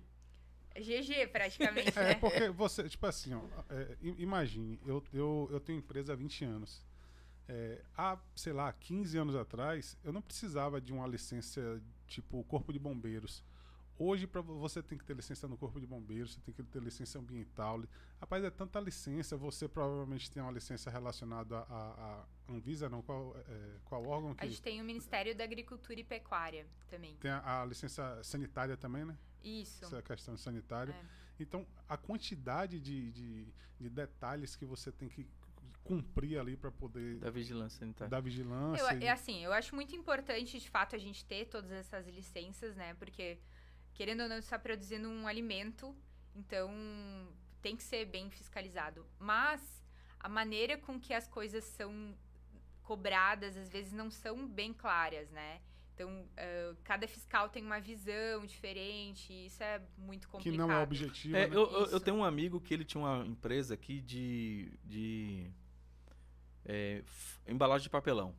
GG, 0.76 1.28
praticamente, 1.32 1.98
É 1.98 2.04
né? 2.04 2.16
porque 2.16 2.50
você, 2.50 2.88
tipo 2.88 3.06
assim, 3.08 3.34
ó, 3.34 3.42
é, 3.70 3.98
imagine, 4.18 4.80
eu, 4.86 5.04
eu, 5.12 5.50
eu 5.52 5.60
tenho 5.60 5.80
empresa 5.80 6.14
há 6.14 6.16
20 6.16 6.46
anos. 6.46 6.86
É, 7.50 7.82
há, 7.98 8.18
sei 8.36 8.54
lá, 8.54 8.72
15 8.74 9.18
anos 9.18 9.36
atrás, 9.36 9.98
eu 10.04 10.14
não 10.14 10.22
precisava 10.22 10.80
de 10.80 10.94
uma 10.94 11.08
licença 11.08 11.82
tipo 12.06 12.44
Corpo 12.44 12.72
de 12.72 12.78
Bombeiros 12.80 13.44
Hoje, 14.00 14.28
para 14.28 14.42
você 14.42 14.84
tem 14.84 14.98
que 14.98 15.04
ter 15.04 15.16
licença 15.16 15.48
no 15.48 15.58
Corpo 15.58 15.80
de 15.80 15.88
Bombeiros, 15.88 16.34
você 16.34 16.42
tem 16.42 16.54
que 16.54 16.64
ter 16.64 16.82
licença 16.82 17.18
ambiental. 17.18 17.84
Rapaz, 18.20 18.44
é 18.44 18.50
tanta 18.52 18.80
licença. 18.80 19.36
Você 19.38 19.68
provavelmente 19.68 20.30
tem 20.30 20.42
uma 20.42 20.52
licença 20.52 20.90
relacionada 20.90 21.58
à 21.60 22.26
Anvisa, 22.48 22.90
não? 22.90 23.02
Qual, 23.02 23.36
é, 23.38 23.80
qual 23.86 24.06
órgão 24.06 24.36
que... 24.36 24.44
A 24.44 24.48
gente 24.48 24.62
tem 24.62 24.80
o 24.80 24.86
Ministério 24.86 25.36
da 25.36 25.44
Agricultura 25.44 26.00
e 26.00 26.04
Pecuária 26.04 26.68
também. 26.88 27.16
Tem 27.18 27.32
a, 27.32 27.62
a 27.62 27.66
licença 27.66 28.24
sanitária 28.24 28.78
também, 28.78 29.04
né? 29.04 29.18
Isso. 29.44 29.86
Essa 29.86 29.96
é 29.96 30.00
a 30.00 30.04
questão 30.04 30.38
sanitária. 30.38 30.94
É. 30.94 31.06
Então, 31.40 31.66
a 31.90 31.98
quantidade 31.98 32.80
de, 32.80 33.12
de, 33.12 33.48
de 33.80 33.90
detalhes 33.90 34.56
que 34.56 34.66
você 34.66 34.92
tem 34.92 35.10
que 35.10 35.28
cumprir 35.84 36.38
ali 36.38 36.58
para 36.58 36.70
poder 36.70 37.18
da 37.18 37.30
vigilância 37.32 37.80
sanitária. 37.80 38.10
Da 38.10 38.20
vigilância. 38.20 38.82
Eu, 38.82 39.02
é 39.02 39.10
assim, 39.10 39.44
eu 39.44 39.54
acho 39.54 39.74
muito 39.74 39.96
importante 39.96 40.60
de 40.60 40.70
fato 40.70 40.96
a 40.96 41.00
gente 41.00 41.26
ter 41.26 41.46
todas 41.46 41.72
essas 41.72 42.06
licenças, 42.08 42.76
né? 42.76 42.94
Porque 42.96 43.40
querendo 43.98 44.22
ou 44.22 44.30
não 44.30 44.38
está 44.38 44.60
produzindo 44.60 45.10
um 45.10 45.28
alimento, 45.28 45.94
então 46.36 46.72
tem 47.64 47.76
que 47.76 47.82
ser 47.82 48.06
bem 48.06 48.30
fiscalizado. 48.30 49.04
Mas 49.20 49.60
a 50.20 50.30
maneira 50.30 50.78
com 50.78 51.00
que 51.00 51.14
as 51.14 51.28
coisas 51.28 51.64
são 51.64 52.16
cobradas 52.84 53.58
às 53.58 53.70
vezes 53.70 53.92
não 53.92 54.12
são 54.12 54.48
bem 54.48 54.72
claras, 54.72 55.30
né? 55.32 55.60
Então, 55.96 56.12
uh, 56.12 56.78
cada 56.84 57.08
fiscal 57.08 57.50
tem 57.50 57.66
uma 57.66 57.80
visão 57.80 58.46
diferente, 58.46 59.34
isso 59.34 59.64
é 59.64 59.82
muito 59.98 60.30
complicado. 60.30 60.54
Que 60.54 60.58
não 60.58 60.72
é 60.72 60.84
objetivo. 60.84 61.36
É, 61.36 61.48
né? 61.48 61.56
eu, 61.56 61.64
eu, 61.72 61.86
eu, 61.88 62.00
tenho 62.00 62.18
um 62.18 62.24
amigo 62.24 62.62
que 62.62 62.72
ele 62.72 62.86
tinha 62.86 63.04
uma 63.04 63.26
empresa 63.26 63.74
aqui 63.74 64.00
de, 64.00 64.72
de 64.86 65.52
é, 66.64 67.04
embalagem 67.48 67.86
de 67.86 67.90
papelão. 67.90 68.36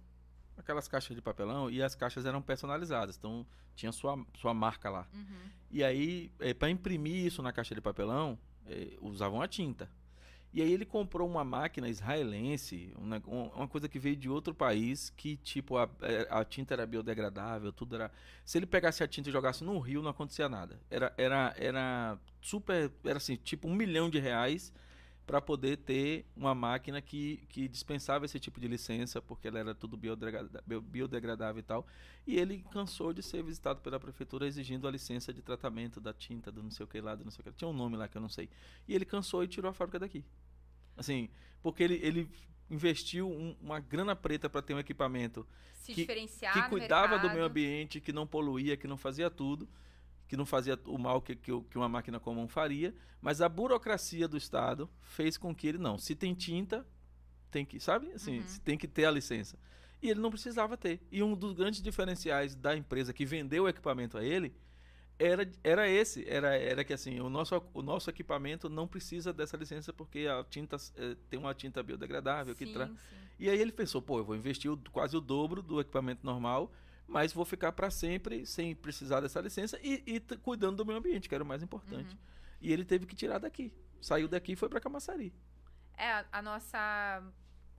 Aquelas 0.59 0.89
caixas 0.89 1.15
de 1.17 1.23
papelão 1.23 1.71
e 1.71 1.83
as 1.83 1.95
caixas 1.95 2.27
eram 2.27 2.43
personalizadas, 2.43 3.17
então 3.17 3.47
tinha 3.75 3.93
sua, 3.93 4.19
sua 4.37 4.53
marca 4.53 4.91
lá. 4.91 5.07
Uhum. 5.15 5.51
E 5.71 5.85
aí, 5.85 6.33
é, 6.41 6.53
para 6.53 6.69
imprimir 6.69 7.25
isso 7.25 7.43
na 7.43 7.53
caixa 7.53 7.75
de 7.75 7.81
papelão, 7.81 8.39
é, 8.67 8.97
usavam 9.01 9.41
a 9.41 9.49
tinta. 9.49 9.89
E 10.53 10.63
aí 10.63 10.73
ele 10.73 10.87
comprou 10.87 11.29
uma 11.29 11.45
máquina 11.45 11.89
israelense, 11.89 12.93
uma, 12.97 13.23
uma 13.27 13.69
coisa 13.69 13.89
que 13.89 13.99
veio 13.99 14.17
de 14.17 14.31
outro 14.31 14.55
país, 14.55 15.11
que 15.11 15.37
tipo, 15.37 15.77
a, 15.77 15.89
é, 16.01 16.27
a, 16.31 16.43
tinta 16.45 16.75
era 16.75 16.87
biodegradável, 16.87 17.71
tudo 17.71 17.97
era. 17.97 18.11
Se 18.45 18.57
ele 18.57 18.67
pegasse 18.67 19.05
a 19.05 19.09
tinta 19.09 19.29
e 19.29 19.33
jogasse 19.33 19.63
no 19.63 19.79
rio, 19.79 20.03
não 20.03 20.11
acontecia 20.11 20.49
nada. 20.49 20.81
Era, 20.91 21.13
era, 21.19 21.55
era 21.59 22.19
super. 22.41 22.91
Era 23.05 23.19
assim, 23.19 23.37
tipo 23.37 23.69
um 23.69 23.75
milhão 23.75 24.09
de 24.09 24.19
reais 24.19 24.73
para 25.29 25.43
poder 25.43 25.77
ter 25.77 26.25
uma 26.35 26.55
máquina 26.55 27.03
que, 27.03 27.45
que 27.51 27.69
dispensava 27.69 28.25
esse 28.25 28.41
tipo 28.41 28.59
de 28.59 28.67
licença, 28.67 29.21
porque 29.21 29.47
ela 29.47 29.59
era 29.59 29.75
tudo 29.75 29.95
biodegradável, 29.95 30.81
biodegradável 30.81 31.61
e 31.61 31.63
tal. 31.63 31.87
E 32.27 32.39
ele 32.39 32.65
cansou 32.71 33.13
de 33.13 33.23
ser 33.23 33.43
visitado 33.43 33.83
pela 33.83 34.01
prefeitura 34.01 34.47
exigindo 34.47 34.89
a 34.89 34.91
licença 34.91 35.31
de 35.31 35.43
tratamento 35.43 36.01
da 36.01 36.15
tinta, 36.15 36.51
do 36.51 36.63
não 36.63 36.71
sei 36.71 36.85
o 36.85 36.87
que 36.87 36.99
lá, 36.99 37.15
do 37.15 37.25
não 37.25 37.31
sei 37.31 37.43
o 37.43 37.45
que. 37.45 37.59
Tinha 37.59 37.69
um 37.69 37.75
nome 37.75 37.95
lá 37.95 38.09
que 38.09 38.17
eu 38.17 38.23
não 38.23 38.29
sei. 38.31 38.49
E 38.89 38.95
ele 38.95 39.05
cansou 39.05 39.45
e 39.45 39.49
tirou 39.49 39.71
a 39.71 39.75
fábrica 39.75 39.99
daqui. 39.99 40.25
Assim, 40.97 41.29
porque 41.63 41.83
ele, 41.83 42.01
ele 42.03 42.31
investiu 42.71 43.31
um, 43.31 43.55
uma 43.61 43.81
grana 43.81 44.17
preta 44.17 44.49
para 44.49 44.63
ter 44.63 44.73
um 44.73 44.79
equipamento 44.79 45.47
Se 45.75 45.93
que, 45.93 46.07
que 46.07 46.69
cuidava 46.71 47.19
do 47.19 47.29
meio 47.29 47.45
ambiente, 47.45 48.01
que 48.01 48.15
não 48.15 48.27
poluía, 48.27 48.79
que 48.79 48.89
não 48.89 48.97
fazia 48.97 49.29
tudo 49.29 49.69
que 50.29 50.37
não 50.37 50.45
fazia 50.45 50.79
o 50.85 50.99
mal 50.99 51.23
que, 51.23 51.35
que, 51.35 51.51
que, 51.63 51.79
uma 51.79 51.89
máquina 51.89 52.21
comum 52.21 52.47
faria, 52.47 52.95
mas 53.21 53.41
a 53.41 53.49
burocracia 53.49 54.29
do 54.29 54.37
Estado 54.37 54.89
fez 55.01 55.39
com 55.39 55.55
que 55.55 55.67
ele 55.67 55.79
não. 55.79 55.97
Se 55.97 56.15
tem 56.15 56.35
tinta, 56.35 56.87
tem 57.51 57.65
que, 57.65 57.81
sabe? 57.81 58.13
Assim, 58.13 58.41
uhum. 58.41 58.59
tem 58.63 58.77
que 58.77 58.87
ter 58.87 59.07
a 59.07 59.11
licença. 59.11 59.59
E 60.03 60.11
ele 60.11 60.21
não 60.21 60.31
precisava 60.31 60.77
ter. 60.77 61.01
E 61.11 61.23
um 61.23 61.35
dos 61.35 61.55
grandes 61.55 61.83
diferenciais 61.83 62.55
da 62.55 62.77
empresa 62.77 63.13
que 63.13 63.25
vendeu 63.25 63.65
o 63.65 63.69
equipamento 63.69 64.19
a 64.19 64.23
ele 64.23 64.55
era, 65.19 65.51
era 65.65 65.89
esse, 65.89 66.29
era, 66.29 66.57
era 66.57 66.85
que 66.85 66.93
assim, 66.93 67.19
o 67.19 67.29
nosso, 67.29 67.61
o 67.75 67.83
nosso 67.83 68.09
equipamento 68.09 68.69
não 68.69 68.87
precisa 68.87 69.33
dessa 69.33 69.57
licença 69.57 69.93
porque 69.93 70.29
a 70.29 70.45
tinta 70.45 70.77
é, 70.95 71.17
tem 71.29 71.41
uma 71.41 71.53
tinta 71.55 71.83
biodegradável 71.83 72.55
sim, 72.55 72.67
que 72.67 72.73
traz. 72.73 72.91
E 73.39 73.49
aí 73.49 73.59
ele 73.61 73.73
pensou, 73.73 74.01
pô, 74.01 74.19
eu 74.19 74.25
vou 74.25 74.37
investir 74.37 74.71
o, 74.71 74.77
quase 74.93 75.17
o 75.17 75.21
dobro 75.21 75.63
do 75.63 75.81
equipamento 75.81 76.25
normal 76.25 76.71
mas 77.09 77.33
vou 77.33 77.45
ficar 77.45 77.73
para 77.73 77.91
sempre 77.91 78.45
sem 78.45 78.77
precisar 78.77 79.21
dessa 79.21 79.41
licença 79.41 79.81
e, 79.83 80.03
e 80.07 80.21
cuidando 80.39 80.77
do 80.77 80.87
meio 80.87 80.99
ambiente, 80.99 81.27
que 81.27 81.35
era 81.35 81.43
o 81.43 81.47
mais 81.47 81.63
importante. 81.63 82.15
Uhum. 82.15 82.21
E 82.61 82.71
ele 82.73 82.85
teve 82.85 83.07
que 83.07 83.17
tirar 83.17 83.39
daqui. 83.39 83.73
Saiu 84.01 84.29
daqui 84.29 84.53
e 84.53 84.57
foi 84.57 84.69
para 84.69 84.79
Camaçari. 84.79 85.33
É, 85.97 86.25
a, 86.31 86.43
nossa 86.43 87.23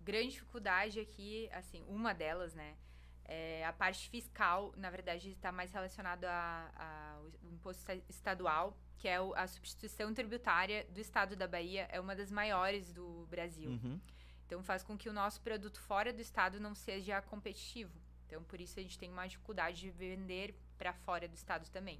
grande 0.01 0.31
dificuldade 0.31 0.99
aqui, 0.99 1.47
assim, 1.53 1.85
uma 1.87 2.11
delas, 2.13 2.55
né? 2.55 2.75
É 3.23 3.63
a 3.63 3.71
parte 3.71 4.09
fiscal, 4.09 4.73
na 4.75 4.89
verdade, 4.89 5.29
está 5.29 5.51
mais 5.51 5.71
relacionado 5.71 6.25
ao 6.25 7.31
imposto 7.43 7.91
estadual, 8.09 8.75
que 8.97 9.07
é 9.07 9.17
a 9.35 9.47
substituição 9.47 10.11
tributária 10.11 10.87
do 10.89 10.99
estado 10.99 11.35
da 11.35 11.47
Bahia, 11.47 11.87
é 11.91 11.99
uma 11.99 12.15
das 12.15 12.31
maiores 12.31 12.91
do 12.91 13.27
Brasil. 13.29 13.69
Uhum. 13.69 13.99
Então 14.47 14.63
faz 14.63 14.81
com 14.81 14.97
que 14.97 15.07
o 15.07 15.13
nosso 15.13 15.39
produto 15.41 15.79
fora 15.79 16.11
do 16.11 16.19
estado 16.19 16.59
não 16.59 16.73
seja 16.73 17.21
competitivo. 17.21 17.93
Então, 18.29 18.43
por 18.43 18.61
isso 18.61 18.79
a 18.79 18.83
gente 18.83 18.97
tem 18.97 19.09
uma 19.09 19.25
dificuldade 19.25 19.81
de 19.81 19.89
vender 19.89 20.53
para 20.77 20.93
fora 20.93 21.27
do 21.27 21.33
estado 21.33 21.67
também. 21.71 21.99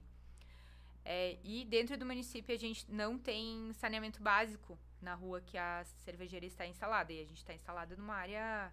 É, 1.04 1.40
e 1.44 1.66
dentro 1.66 1.98
do 1.98 2.06
município 2.06 2.54
a 2.54 2.58
gente 2.58 2.86
não 2.88 3.18
tem 3.18 3.74
saneamento 3.74 4.22
básico 4.22 4.78
na 5.02 5.16
rua 5.16 5.42
que 5.42 5.58
a 5.58 5.84
cervejaria 6.06 6.48
está 6.48 6.68
instalada. 6.68 7.12
E 7.12 7.20
a 7.20 7.26
gente 7.26 7.38
está 7.38 7.52
instalado 7.52 7.98
numa 7.98 8.14
área. 8.14 8.72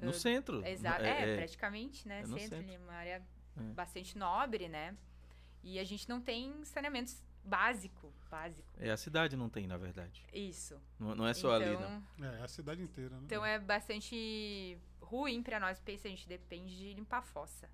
No 0.00 0.10
uh, 0.10 0.14
centro. 0.14 0.64
Exato. 0.64 1.02
É, 1.02 1.32
é, 1.32 1.36
praticamente, 1.36 2.06
né? 2.06 2.20
É 2.20 2.26
centro, 2.26 2.62
centro. 2.62 2.84
uma 2.84 2.92
área 2.92 3.20
é. 3.56 3.60
bastante 3.74 4.16
nobre, 4.16 4.68
né? 4.68 4.96
E 5.64 5.80
a 5.80 5.84
gente 5.84 6.08
não 6.08 6.20
tem 6.20 6.64
saneamento 6.64 7.12
básico, 7.44 8.12
básico. 8.30 8.68
É, 8.78 8.90
a 8.90 8.96
cidade 8.96 9.36
não 9.36 9.48
tem, 9.48 9.66
na 9.66 9.76
verdade. 9.76 10.24
Isso. 10.32 10.80
Não, 10.98 11.14
não 11.16 11.26
é 11.26 11.34
só 11.34 11.60
então, 11.60 11.76
ali, 11.84 12.02
não. 12.18 12.28
É, 12.28 12.42
a 12.42 12.48
cidade 12.48 12.82
inteira, 12.82 13.16
né? 13.16 13.22
Então 13.24 13.44
é 13.44 13.58
bastante 13.58 14.78
ruim 15.14 15.42
para 15.42 15.60
nós, 15.60 15.78
porque 15.78 15.92
a 15.92 16.10
gente 16.10 16.28
depende 16.28 16.76
de 16.76 16.94
limpar 16.94 17.18
a 17.18 17.22
fossa. 17.22 17.68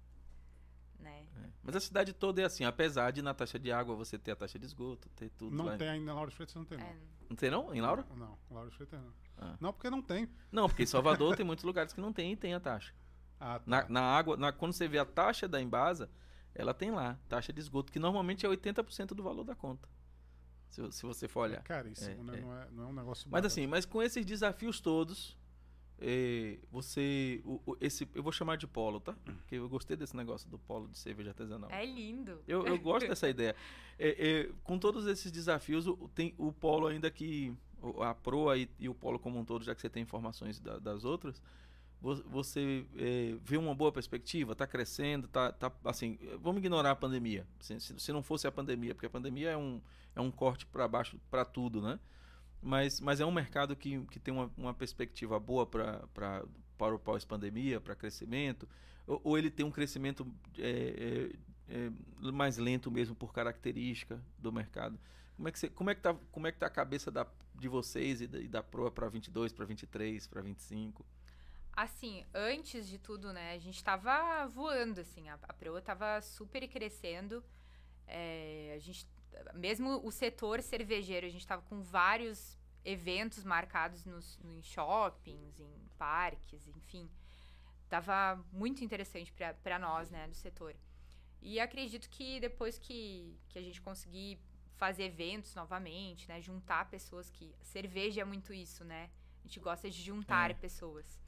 Né? 0.98 1.26
É. 1.42 1.48
Mas 1.62 1.76
a 1.76 1.80
cidade 1.80 2.12
toda 2.12 2.42
é 2.42 2.44
assim, 2.44 2.64
apesar 2.64 3.10
de 3.10 3.22
na 3.22 3.32
taxa 3.32 3.58
de 3.58 3.72
água 3.72 3.96
você 3.96 4.18
ter 4.18 4.32
a 4.32 4.36
taxa 4.36 4.58
de 4.58 4.66
esgoto, 4.66 5.08
ter 5.10 5.30
tudo. 5.30 5.56
Não 5.56 5.64
lá. 5.66 5.76
tem 5.76 5.88
ainda, 5.88 6.12
Laura 6.12 6.30
Freitas 6.30 6.54
não 6.54 6.64
tem, 6.64 6.76
não. 6.76 6.86
É. 6.86 6.96
Não 7.28 7.36
tem 7.36 7.50
não? 7.50 7.74
Em 7.74 7.80
Laura? 7.80 8.04
Não, 8.10 8.16
não 8.16 8.38
Laura 8.50 8.70
Freitas 8.70 9.00
não. 9.00 9.12
Ah. 9.38 9.56
Não, 9.58 9.72
porque 9.72 9.88
não 9.88 10.02
tem. 10.02 10.28
Não, 10.52 10.68
porque 10.68 10.82
em 10.82 10.86
Salvador 10.86 11.36
tem 11.36 11.46
muitos 11.46 11.64
lugares 11.64 11.92
que 11.92 12.00
não 12.00 12.12
tem 12.12 12.32
e 12.32 12.36
tem 12.36 12.54
a 12.54 12.60
taxa. 12.60 12.94
Ah, 13.38 13.58
tá. 13.58 13.64
na, 13.66 13.88
na, 13.88 14.02
água, 14.02 14.36
na, 14.36 14.52
quando 14.52 14.74
você 14.74 14.86
vê 14.86 14.98
a 14.98 15.04
taxa 15.06 15.48
da 15.48 15.60
Embasa, 15.60 16.10
ela 16.54 16.74
tem 16.74 16.90
lá, 16.90 17.18
taxa 17.28 17.52
de 17.52 17.60
esgoto, 17.60 17.90
que 17.90 17.98
normalmente 17.98 18.44
é 18.44 18.48
80% 18.48 19.14
do 19.14 19.22
valor 19.22 19.44
da 19.44 19.54
conta. 19.54 19.88
Se, 20.68 20.92
se 20.92 21.02
você 21.04 21.26
for 21.26 21.40
olhar. 21.40 21.60
É 21.60 21.62
caríssimo, 21.62 22.10
é, 22.10 22.32
né? 22.32 22.38
É. 22.38 22.40
Não, 22.42 22.56
é, 22.56 22.70
não 22.70 22.84
é 22.84 22.86
um 22.86 22.92
negócio 22.92 23.28
Mas 23.30 23.44
assim, 23.44 23.66
mas 23.66 23.86
com 23.86 24.02
esses 24.02 24.24
desafios 24.24 24.80
todos, 24.80 25.36
você. 26.70 27.40
O, 27.44 27.60
o, 27.66 27.76
esse, 27.80 28.08
eu 28.14 28.22
vou 28.22 28.32
chamar 28.32 28.56
de 28.56 28.66
polo, 28.66 29.00
tá? 29.00 29.14
Porque 29.24 29.56
eu 29.56 29.68
gostei 29.68 29.96
desse 29.96 30.16
negócio 30.16 30.48
do 30.48 30.58
polo 30.58 30.88
de 30.88 30.98
cerveja 30.98 31.30
artesanal. 31.30 31.70
É 31.70 31.84
lindo. 31.84 32.42
Eu, 32.48 32.66
eu 32.66 32.78
gosto 32.78 33.08
dessa 33.08 33.28
ideia. 33.30 33.54
É, 33.98 34.08
é, 34.08 34.50
com 34.64 34.78
todos 34.78 35.06
esses 35.06 35.30
desafios, 35.30 35.86
o, 35.86 36.08
tem 36.14 36.34
o 36.38 36.52
polo 36.52 36.86
ainda 36.86 37.10
que. 37.10 37.54
A 38.02 38.14
proa 38.14 38.58
e, 38.58 38.68
e, 38.78 38.90
o 38.90 38.94
polo 38.94 39.18
como 39.18 39.38
um 39.38 39.44
todo, 39.44 39.64
já 39.64 39.74
que 39.74 39.80
você 39.80 39.88
tem 39.88 40.02
informações 40.02 40.60
da, 40.60 40.78
das 40.78 41.02
outras, 41.02 41.40
você 42.00 42.86
é, 42.96 43.34
vê 43.42 43.56
uma 43.56 43.74
boa 43.74 43.92
perspectiva, 43.92 44.52
está 44.52 44.66
crescendo, 44.66 45.28
tá, 45.28 45.52
tá 45.52 45.72
assim, 45.84 46.18
vamos 46.40 46.60
ignorar 46.60 46.92
a 46.92 46.96
pandemia, 46.96 47.46
se, 47.58 47.78
se, 47.80 48.12
não 48.12 48.22
fosse 48.22 48.46
a 48.46 48.52
pandemia, 48.52 48.94
porque 48.94 49.06
a 49.06 49.10
pandemia 49.10 49.50
é 49.50 49.56
um, 49.56 49.80
é 50.14 50.20
um 50.20 50.30
corte 50.30 50.64
para 50.66 50.88
baixo 50.88 51.18
para 51.30 51.44
tudo, 51.44 51.82
né? 51.82 51.98
Mas, 52.62 53.00
mas 53.00 53.20
é 53.20 53.26
um 53.26 53.32
mercado 53.32 53.74
que, 53.74 54.00
que 54.06 54.18
tem 54.18 54.32
uma, 54.32 54.50
uma 54.56 54.74
perspectiva 54.74 55.38
boa 55.38 55.66
pra, 55.66 56.06
pra, 56.12 56.44
para 56.76 56.94
o 56.94 56.98
pós-pandemia, 56.98 57.80
para 57.80 57.94
crescimento, 57.94 58.68
ou, 59.06 59.20
ou, 59.24 59.38
ele 59.38 59.50
tem 59.50 59.64
um 59.64 59.70
crescimento 59.70 60.26
é, 60.58 61.30
é, 61.68 61.76
é, 61.76 62.30
mais 62.30 62.58
lento 62.58 62.90
mesmo 62.90 63.14
por 63.14 63.32
característica 63.32 64.20
do 64.38 64.52
mercado? 64.52 64.98
Como 65.36 65.48
é 65.48 65.52
que, 65.52 65.58
você, 65.58 65.68
como 65.70 65.90
é 65.90 65.94
que, 65.94 66.02
tá, 66.02 66.14
como 66.30 66.46
é 66.46 66.52
que 66.52 66.58
tá 66.58 66.66
a 66.66 66.70
cabeça 66.70 67.10
da, 67.10 67.26
de 67.54 67.66
vocês 67.66 68.20
e 68.20 68.26
da, 68.26 68.38
e 68.38 68.46
da 68.46 68.62
Proa 68.62 68.90
para 68.90 69.08
22, 69.08 69.52
para 69.52 69.64
23, 69.64 70.26
para 70.26 70.42
25? 70.42 71.04
Assim, 71.72 72.26
antes 72.34 72.86
de 72.86 72.98
tudo, 72.98 73.32
né, 73.32 73.54
a 73.54 73.58
gente 73.58 73.76
estava 73.76 74.46
voando, 74.48 75.00
assim, 75.00 75.30
a, 75.30 75.38
a 75.42 75.52
Proa 75.54 75.78
estava 75.78 76.20
super 76.20 76.68
crescendo, 76.68 77.42
é, 78.06 78.74
a 78.76 78.78
gente 78.78 79.06
mesmo 79.54 80.00
o 80.04 80.10
setor 80.10 80.62
cervejeiro, 80.62 81.26
a 81.26 81.30
gente 81.30 81.40
estava 81.40 81.62
com 81.62 81.82
vários 81.82 82.58
eventos 82.84 83.44
marcados 83.44 84.04
nos, 84.04 84.38
em 84.42 84.62
shoppings, 84.62 85.58
em 85.58 85.88
parques, 85.98 86.66
enfim. 86.68 87.10
Tava 87.88 88.42
muito 88.52 88.84
interessante 88.84 89.32
para 89.62 89.78
nós, 89.78 90.10
né, 90.10 90.26
do 90.28 90.34
setor. 90.34 90.74
E 91.42 91.58
acredito 91.58 92.08
que 92.08 92.38
depois 92.40 92.78
que, 92.78 93.36
que 93.48 93.58
a 93.58 93.62
gente 93.62 93.80
conseguir 93.80 94.38
fazer 94.76 95.04
eventos 95.04 95.54
novamente, 95.54 96.28
né, 96.28 96.40
juntar 96.40 96.88
pessoas 96.88 97.28
que 97.30 97.54
cerveja 97.62 98.22
é 98.22 98.24
muito 98.24 98.52
isso, 98.52 98.84
né? 98.84 99.10
A 99.44 99.46
gente 99.46 99.60
gosta 99.60 99.90
de 99.90 100.02
juntar 100.02 100.50
é. 100.50 100.54
pessoas. 100.54 101.20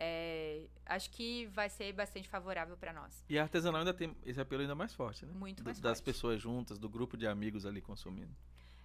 É, 0.00 0.68
acho 0.86 1.10
que 1.10 1.46
vai 1.46 1.68
ser 1.68 1.92
bastante 1.92 2.28
favorável 2.28 2.76
para 2.76 2.92
nós. 2.92 3.24
E 3.28 3.36
a 3.36 3.42
artesanal 3.42 3.80
ainda 3.80 3.92
tem 3.92 4.16
esse 4.24 4.40
apelo 4.40 4.62
ainda 4.62 4.74
mais 4.76 4.94
forte, 4.94 5.26
né? 5.26 5.32
Muito 5.34 5.64
mais 5.64 5.80
Das 5.80 5.98
forte. 5.98 6.04
pessoas 6.04 6.40
juntas, 6.40 6.78
do 6.78 6.88
grupo 6.88 7.16
de 7.16 7.26
amigos 7.26 7.66
ali 7.66 7.80
consumindo. 7.80 8.32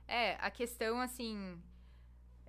É, 0.07 0.35
a 0.41 0.49
questão, 0.49 0.99
assim, 0.99 1.61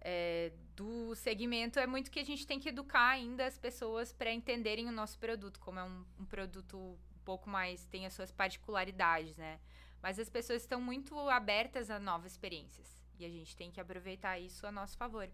é, 0.00 0.50
do 0.74 1.14
segmento 1.14 1.78
é 1.78 1.86
muito 1.86 2.10
que 2.10 2.18
a 2.18 2.24
gente 2.24 2.46
tem 2.46 2.58
que 2.58 2.70
educar 2.70 3.10
ainda 3.10 3.46
as 3.46 3.58
pessoas 3.58 4.14
para 4.14 4.32
entenderem 4.32 4.88
o 4.88 4.92
nosso 4.92 5.18
produto, 5.18 5.60
como 5.60 5.78
é 5.78 5.84
um, 5.84 6.04
um 6.20 6.24
produto 6.24 6.78
um 6.78 7.24
pouco 7.24 7.50
mais, 7.50 7.84
tem 7.84 8.06
as 8.06 8.14
suas 8.14 8.32
particularidades, 8.32 9.36
né? 9.36 9.60
Mas 10.02 10.18
as 10.18 10.30
pessoas 10.30 10.62
estão 10.62 10.80
muito 10.80 11.18
abertas 11.28 11.90
a 11.90 11.98
novas 11.98 12.32
experiências 12.32 13.02
e 13.18 13.26
a 13.26 13.28
gente 13.28 13.54
tem 13.54 13.70
que 13.70 13.78
aproveitar 13.80 14.38
isso 14.38 14.66
a 14.66 14.72
nosso 14.72 14.96
favor. 14.96 15.28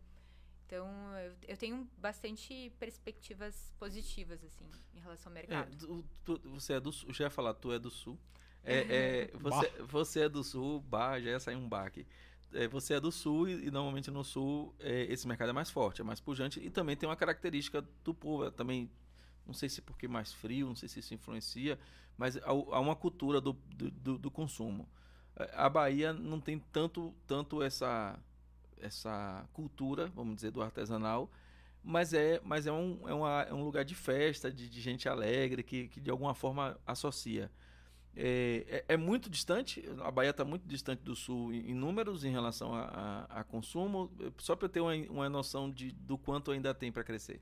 Então, 0.71 0.87
eu, 1.18 1.35
eu 1.49 1.57
tenho 1.57 1.91
bastante 1.99 2.71
perspectivas 2.79 3.73
positivas, 3.77 4.45
assim, 4.45 4.71
em 4.95 5.01
relação 5.01 5.31
ao 5.31 5.35
É, 5.49 5.64
mercado. 5.64 5.77
tu- 5.79 6.05
tu- 6.25 6.41
você 6.45 6.75
é 6.75 6.81
do 6.81 6.93
sul, 6.93 7.12
já 7.12 7.25
ia 7.25 7.31
falar, 7.31 7.55
tu 7.55 7.73
é 7.73 7.79
do 7.79 7.91
sul. 7.91 8.18
É, 8.62 9.29
é, 9.33 9.39
você, 9.39 9.68
você 9.89 10.21
é 10.21 10.29
do 10.29 10.45
sul, 10.45 10.81
bah, 10.83 11.18
já 11.21 11.31
ia 11.31 11.41
sair 11.41 11.57
um 11.57 11.68
bar 11.68 11.87
aqui. 11.87 12.07
É, 12.53 12.68
você 12.68 12.95
é 12.95 13.01
do 13.01 13.11
sul 13.12 13.49
e, 13.49 13.66
e 13.66 13.71
normalmente 13.71 14.11
no 14.11 14.25
sul 14.25 14.75
é, 14.79 15.05
esse 15.12 15.27
mercado 15.27 15.51
é 15.51 15.53
mais 15.53 15.71
forte, 15.71 16.01
é 16.01 16.05
mais 16.05 16.21
pujante 16.21 16.61
e 16.61 16.68
também 16.71 16.97
tem 16.97 17.09
uma 17.09 17.16
característica 17.16 17.81
do 18.05 18.12
povo, 18.12 18.45
é 18.47 18.51
também, 18.51 18.91
não 19.47 19.55
sei 19.55 19.68
se 19.68 19.81
porque 19.83 20.09
mais 20.09 20.33
frio, 20.33 20.66
não 20.66 20.75
sei 20.77 20.89
se 20.89 21.01
isso 21.01 21.14
influencia, 21.14 21.79
mas 22.18 22.37
há, 22.39 22.43
há 22.51 22.81
uma 22.81 22.97
cultura 22.97 23.41
do, 23.41 23.53
do, 23.55 23.91
do- 23.91 24.18
do 24.18 24.31
consumo. 24.31 24.89
É, 25.37 25.51
A 25.55 25.68
Bahia 25.68 26.12
não 26.12 26.41
tem 26.41 26.59
tanto, 26.73 27.14
tanto 27.27 27.62
essa, 27.62 28.18
essa 28.83 29.47
cultura, 29.53 30.07
vamos 30.14 30.37
dizer, 30.37 30.51
do 30.51 30.62
artesanal, 30.62 31.31
mas 31.83 32.12
é, 32.12 32.41
mas 32.45 32.66
é, 32.66 32.72
um, 32.72 33.09
é, 33.09 33.14
uma- 33.14 33.43
é 33.43 33.55
um 33.55 33.64
lugar 33.64 33.85
de 33.85 33.95
festa, 33.95 34.51
de, 34.53 34.68
de 34.68 34.81
gente 34.81 35.09
alegre, 35.09 35.62
que, 35.62 35.89
que 35.89 36.01
de 36.01 36.11
alguma 36.11 36.35
forma 36.35 36.78
associa. 36.87 37.51
É, 38.16 38.85
é, 38.89 38.95
é 38.95 38.97
muito 38.97 39.31
distante, 39.31 39.85
a 40.01 40.11
Bahia 40.11 40.31
está 40.31 40.45
muito 40.45 40.66
distante 40.66 41.01
do 41.03 41.14
Sul 41.14 41.53
em, 41.55 41.70
em 41.70 41.74
números 41.74 42.24
em 42.24 42.31
relação 42.33 42.74
a, 42.74 43.26
a- 43.31 43.41
a 43.41 43.45
consumo, 43.45 44.11
só 44.39 44.57
para 44.57 44.66
eu 44.66 44.68
ter 44.70 44.81
uma, 44.81 44.95
uma 45.11 45.28
noção 45.28 45.70
de, 45.70 45.93
do 45.93 46.18
quanto 46.18 46.51
ainda 46.51 46.74
tem 46.74 46.91
para 46.91 47.05
crescer. 47.05 47.41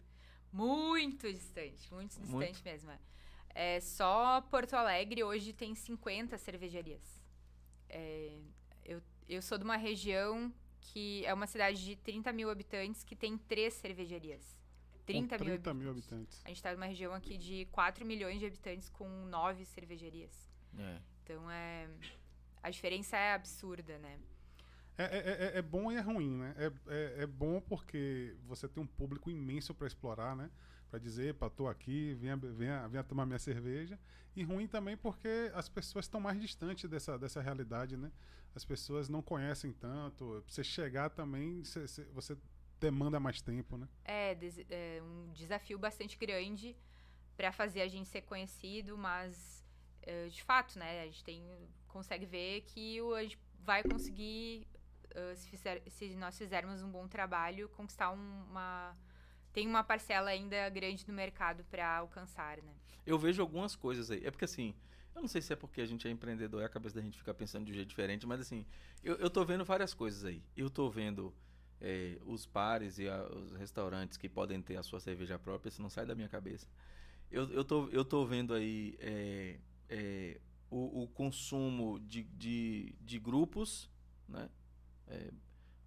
Muito 0.53 1.31
distante, 1.33 1.93
muito 1.93 2.11
distante 2.21 2.33
Muito? 2.33 2.65
mesmo. 2.65 2.91
é. 2.91 2.99
É, 3.55 3.81
só 3.81 4.41
Porto 4.43 4.75
Alegre 4.75 5.25
hoje 5.25 5.53
tem 5.53 5.75
50 5.75 6.39
cervejarias. 6.39 7.03
É, 7.89 8.39
eu, 8.85 9.03
eu 9.29 9.43
sou 9.43 9.59
de 9.59 9.65
uma 9.65 9.77
região 9.77 10.53
que 10.93 11.25
é 11.25 11.33
uma 11.35 11.47
cidade 11.47 11.85
de 11.85 11.97
30 11.97 12.33
mil 12.33 12.51
habitantes 12.51 13.03
que 13.05 13.15
tem 13.17 13.37
três 13.37 13.75
cervejarias. 13.75 14.57
30, 15.07 15.39
Com 15.39 15.45
mil 15.45 15.55
30 15.55 15.75
mil 15.75 15.91
habitantes. 15.91 16.13
habitantes. 16.13 16.43
A 16.45 16.49
gente 16.49 16.57
está 16.59 16.73
numa 16.73 16.87
região 16.87 17.15
aqui 17.15 17.37
de 17.39 17.65
4 17.73 18.05
milhões 18.05 18.39
de 18.39 18.47
habitantes 18.47 18.89
com 18.91 19.09
nove 19.27 19.65
cervejarias. 19.65 20.51
É. 20.79 20.99
Então 21.25 21.51
é. 21.51 21.89
A 22.63 22.71
diferença 22.71 23.17
é 23.17 23.33
absurda, 23.35 23.97
né? 23.99 24.19
É, 24.99 25.05
é- 25.05 25.45
é- 25.55 25.59
é 25.59 25.63
bom 25.63 25.91
e 25.93 25.97
é 25.97 26.01
ruim, 26.01 26.37
né? 26.39 26.55
É, 26.59 26.73
é, 26.89 27.23
é 27.23 27.27
bom 27.27 27.61
porque 27.61 28.35
você 28.47 28.67
tem 28.69 28.83
um 28.83 28.87
público 28.87 29.31
imenso 29.31 29.73
para 29.75 29.87
explorar, 29.87 30.35
né? 30.37 30.51
Para 30.91 30.99
dizer, 30.99 31.35
pá, 31.35 31.49
tô 31.49 31.69
aqui, 31.69 32.15
venha, 32.15 32.37
venha, 32.37 32.89
venha 32.89 33.05
tomar 33.05 33.25
minha 33.25 33.39
cerveja. 33.39 33.99
E 34.35 34.43
ruim 34.43 34.67
também 34.67 34.97
porque 34.97 35.51
as 35.55 35.69
pessoas 35.69 36.05
estão 36.07 36.21
mais 36.21 36.41
distantes 36.41 36.89
dessa, 36.91 37.19
dessa 37.19 37.41
realidade, 37.41 37.97
né? 37.97 38.11
As 38.55 38.65
pessoas 38.65 39.09
não 39.09 39.23
conhecem 39.23 39.73
tanto. 39.73 40.43
Pra 40.45 40.53
você 40.53 40.65
chegar 40.65 41.11
também, 41.11 41.65
cê- 41.65 41.87
cê- 41.87 42.05
você 42.13 42.37
demanda 42.81 43.19
mais 43.21 43.41
tempo, 43.41 43.77
né? 43.77 43.89
É, 44.05 44.35
des- 44.35 44.65
é 44.71 45.01
um 45.03 45.33
desafio 45.33 45.79
bastante 45.79 46.17
grande 46.17 46.77
para 47.37 47.53
fazer 47.53 47.83
a 47.83 47.89
gente 47.89 48.09
ser 48.09 48.23
conhecido, 48.23 48.97
mas 48.99 49.65
é, 50.03 50.29
de 50.29 50.43
fato, 50.43 50.79
né, 50.79 51.03
a 51.03 51.07
gente 51.07 51.23
tem 51.25 51.45
consegue 51.89 52.27
ver 52.27 52.63
que 52.63 53.01
o- 53.03 53.15
a 53.15 53.23
gente 53.23 53.39
vai 53.65 53.83
conseguir 53.83 54.67
ah, 55.15 55.35
se, 55.35 55.49
fizer- 55.49 55.83
se 55.89 56.15
nós 56.17 56.37
fizermos 56.37 56.83
um 56.83 56.91
bom 56.91 57.09
trabalho, 57.09 57.69
conquistar 57.71 58.11
um- 58.11 58.45
uma 58.51 58.97
tem 59.53 59.67
uma 59.67 59.83
parcela 59.83 60.31
ainda 60.31 60.69
grande 60.69 61.07
no 61.09 61.15
mercado 61.15 61.65
para 61.65 61.97
alcançar, 61.97 62.59
né? 62.63 62.75
Eu 63.07 63.19
vejo 63.19 63.41
algumas 63.43 63.75
coisas 63.75 64.11
aí. 64.11 64.25
É 64.25 64.31
porque 64.31 64.45
assim, 64.45 64.75
eu 65.19 65.23
não 65.23 65.29
sei 65.29 65.43
se 65.43 65.53
é 65.53 65.57
porque 65.57 65.81
a 65.81 65.87
gente 65.87 66.07
é 66.09 66.11
empreendedor 66.11 66.63
e 66.63 66.65
a 66.65 66.69
cabeça 66.69 66.97
da 66.97 67.03
gente 67.03 67.19
fica 67.19 67.35
pensando 67.35 67.65
de 67.67 67.73
um 67.73 67.75
jeito 67.75 67.89
diferente, 67.89 68.27
mas 68.27 68.41
assim, 68.41 68.65
eu, 69.03 69.17
eu 69.17 69.31
tô 69.31 69.45
vendo 69.45 69.65
várias 69.65 69.95
coisas 69.95 70.25
aí. 70.25 70.43
Eu 70.57 70.71
tô 70.71 70.89
vendo 70.91 71.35
é, 71.81 72.19
os 72.25 72.47
bares 72.47 72.99
e 72.99 73.09
a- 73.09 73.25
os 73.29 73.53
restaurantes 73.53 74.17
que 74.17 74.29
podem 74.29 74.61
ter 74.63 74.77
a 74.77 74.83
sua 74.83 75.01
cerveja 75.01 75.39
própria, 75.39 75.69
isso 75.71 75.83
não 75.83 75.91
sai 75.91 76.07
da 76.07 76.15
minha 76.15 76.29
cabeça. 76.29 76.67
Eu, 77.31 77.51
eu, 77.51 77.65
tô, 77.65 77.89
eu 77.91 78.05
tô 78.05 78.25
vendo 78.27 78.55
aí 78.55 78.97
é, 79.01 79.59
é, 79.89 80.41
o, 80.71 81.03
o 81.05 81.09
consumo 81.09 82.01
de, 82.01 82.25
de, 82.25 82.95
de 83.01 83.19
grupos, 83.19 83.91
né? 84.29 84.49
É, 85.09 85.31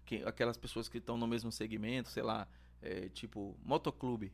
que, 0.06 0.16
aquelas 0.24 0.56
pessoas 0.56 0.88
que 0.88 0.98
estão 0.98 1.16
no 1.16 1.26
mesmo 1.26 1.52
segmento, 1.52 2.08
sei 2.10 2.22
lá, 2.22 2.48
é, 2.82 3.08
tipo 3.08 3.56
motoclube, 3.64 4.32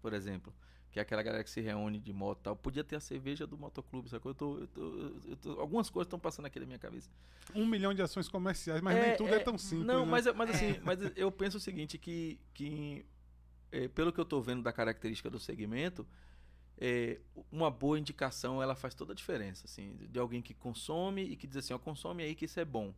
por 0.00 0.12
exemplo 0.12 0.54
que 0.94 1.00
é 1.00 1.02
aquela 1.02 1.24
galera 1.24 1.42
que 1.42 1.50
se 1.50 1.60
reúne 1.60 1.98
de 1.98 2.12
moto 2.12 2.38
e 2.38 2.42
tal. 2.44 2.54
Podia 2.54 2.84
ter 2.84 2.94
a 2.94 3.00
cerveja 3.00 3.48
do 3.48 3.58
motoclube, 3.58 4.08
sacou? 4.08 4.30
Eu 4.30 4.34
tô, 4.36 4.58
eu 4.60 4.66
tô, 4.68 4.82
eu 5.28 5.36
tô- 5.36 5.60
algumas 5.60 5.90
coisas 5.90 6.06
estão 6.06 6.20
passando 6.20 6.46
aqui 6.46 6.60
na 6.60 6.66
minha 6.66 6.78
cabeça. 6.78 7.10
Um 7.52 7.66
milhão 7.66 7.92
de 7.92 8.00
ações 8.00 8.28
comerciais, 8.28 8.80
mas 8.80 8.96
nem 8.96 9.16
tudo 9.16 9.34
é, 9.34 9.40
tão 9.40 9.58
simples. 9.58 9.88
Não, 9.88 10.04
né? 10.04 10.10
mas, 10.12 10.26
mas 10.32 10.50
assim, 10.50 10.78
mas 10.84 11.00
eu 11.16 11.32
penso 11.32 11.56
o 11.56 11.60
seguinte, 11.60 11.98
que, 11.98 12.38
que 12.54 13.04
é, 13.72 13.88
pelo 13.88 14.12
que 14.12 14.20
eu 14.20 14.24
tô 14.24 14.40
vendo 14.40 14.62
da 14.62 14.72
característica 14.72 15.28
do 15.28 15.40
segmento, 15.40 16.06
é, 16.78 17.18
uma 17.50 17.72
boa 17.72 17.98
indicação, 17.98 18.62
ela 18.62 18.76
faz 18.76 18.94
toda 18.94 19.14
a 19.14 19.16
diferença, 19.16 19.66
assim, 19.66 19.96
de 19.96 20.18
alguém 20.20 20.40
que 20.40 20.54
consome 20.54 21.24
e 21.24 21.34
que 21.34 21.48
diz 21.48 21.56
assim, 21.56 21.74
ó, 21.74 21.78
consome 21.78 22.22
aí 22.22 22.36
que 22.36 22.44
isso 22.44 22.60
é 22.60 22.64
bom. 22.64 22.94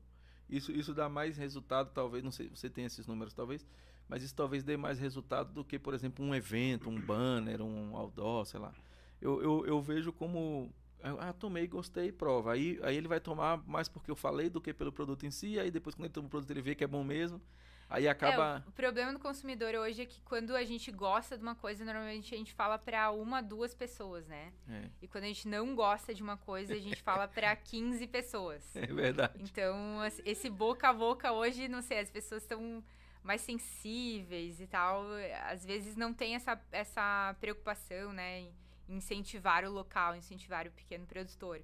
Isso, 0.50 0.70
isso 0.70 0.92
dá 0.92 1.08
mais 1.08 1.38
resultado, 1.38 1.90
talvez, 1.94 2.22
não 2.22 2.30
sei, 2.30 2.50
você 2.50 2.68
tem 2.68 2.84
esses 2.84 3.06
números, 3.06 3.32
talvez, 3.32 3.66
mas 4.08 4.22
isso 4.22 4.34
talvez 4.34 4.62
dê 4.62 4.76
mais 4.76 4.98
resultado 4.98 5.52
do 5.52 5.64
que, 5.64 5.78
por 5.78 5.94
exemplo, 5.94 6.24
um 6.24 6.34
evento, 6.34 6.88
um 6.88 7.00
banner, 7.00 7.60
um 7.60 7.96
outdoor, 7.96 8.44
sei 8.44 8.60
lá. 8.60 8.72
Eu, 9.20 9.42
eu, 9.42 9.66
eu 9.66 9.82
vejo 9.82 10.12
como, 10.12 10.72
ah, 11.02 11.32
tomei, 11.32 11.66
gostei, 11.66 12.12
prova. 12.12 12.52
Aí, 12.52 12.78
aí 12.82 12.96
ele 12.96 13.08
vai 13.08 13.20
tomar 13.20 13.58
mais 13.66 13.88
porque 13.88 14.10
eu 14.10 14.16
falei 14.16 14.48
do 14.48 14.60
que 14.60 14.72
pelo 14.72 14.92
produto 14.92 15.26
em 15.26 15.30
si, 15.30 15.58
aí 15.58 15.70
depois 15.70 15.94
quando 15.94 16.06
ele 16.06 16.12
toma 16.12 16.26
o 16.26 16.30
produto 16.30 16.50
ele 16.50 16.62
vê 16.62 16.74
que 16.74 16.84
é 16.84 16.86
bom 16.86 17.02
mesmo, 17.02 17.40
aí 17.88 18.08
acaba... 18.08 18.62
É, 18.64 18.68
o 18.68 18.72
problema 18.72 19.12
do 19.12 19.18
consumidor 19.18 19.74
hoje 19.74 20.02
é 20.02 20.06
que 20.06 20.20
quando 20.22 20.54
a 20.54 20.64
gente 20.64 20.90
gosta 20.92 21.36
de 21.36 21.42
uma 21.42 21.54
coisa, 21.54 21.84
normalmente 21.84 22.34
a 22.34 22.38
gente 22.38 22.52
fala 22.54 22.78
para 22.78 23.10
uma, 23.10 23.42
duas 23.42 23.74
pessoas, 23.74 24.26
né? 24.26 24.52
É, 24.68 24.88
E 25.02 25.08
quando 25.08 25.24
a 25.24 25.28
gente 25.28 25.48
não 25.48 25.74
gosta 25.74 26.14
de 26.14 26.22
uma 26.22 26.36
coisa, 26.36 26.74
a 26.74 26.78
gente 26.78 27.02
fala 27.02 27.26
para 27.26 27.54
15 27.56 28.06
pessoas. 28.08 28.76
é 28.76 28.86
verdade. 28.86 29.34
Então, 29.40 29.98
esse 30.24 30.48
boca 30.48 30.88
a 30.88 30.92
boca 30.92 31.32
hoje, 31.32 31.66
não 31.68 31.82
sei, 31.82 31.98
as 31.98 32.10
pessoas 32.10 32.42
estão 32.42 32.82
mais 33.26 33.40
sensíveis 33.42 34.60
e 34.60 34.66
tal. 34.66 35.04
Às 35.50 35.64
vezes 35.64 35.96
não 35.96 36.14
tem 36.14 36.34
essa, 36.34 36.60
essa 36.70 37.36
preocupação, 37.40 38.12
né? 38.12 38.40
Em 38.40 38.52
incentivar 38.88 39.64
o 39.64 39.70
local, 39.70 40.14
incentivar 40.14 40.66
o 40.66 40.70
pequeno 40.70 41.06
produtor. 41.06 41.60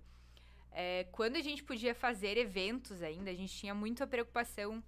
É, 0.72 1.06
quando 1.12 1.36
a 1.36 1.40
gente 1.40 1.62
podia 1.62 1.94
fazer 1.94 2.36
eventos 2.36 3.02
ainda, 3.02 3.30
a 3.30 3.34
gente 3.34 3.54
tinha 3.54 3.74
muita 3.74 4.06
preocupação 4.06 4.82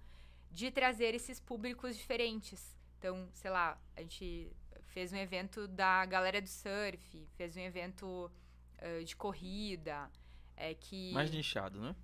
de 0.51 0.69
trazer 0.71 1.13
esses 1.13 1.39
públicos 1.39 1.95
diferentes. 1.95 2.75
Então, 2.97 3.29
sei 3.33 3.51
lá, 3.51 3.79
a 3.95 4.01
gente 4.01 4.51
fez 4.87 5.13
um 5.13 5.17
evento 5.17 5.67
da 5.67 6.05
galera 6.05 6.41
do 6.41 6.47
surf, 6.47 7.27
fez 7.35 7.55
um 7.55 7.61
evento 7.61 8.31
ah, 8.79 9.03
de 9.03 9.15
corrida, 9.15 10.09
é, 10.55 10.73
que... 10.73 11.11
Mais 11.13 11.31
nichado, 11.31 11.79
né? 11.79 11.95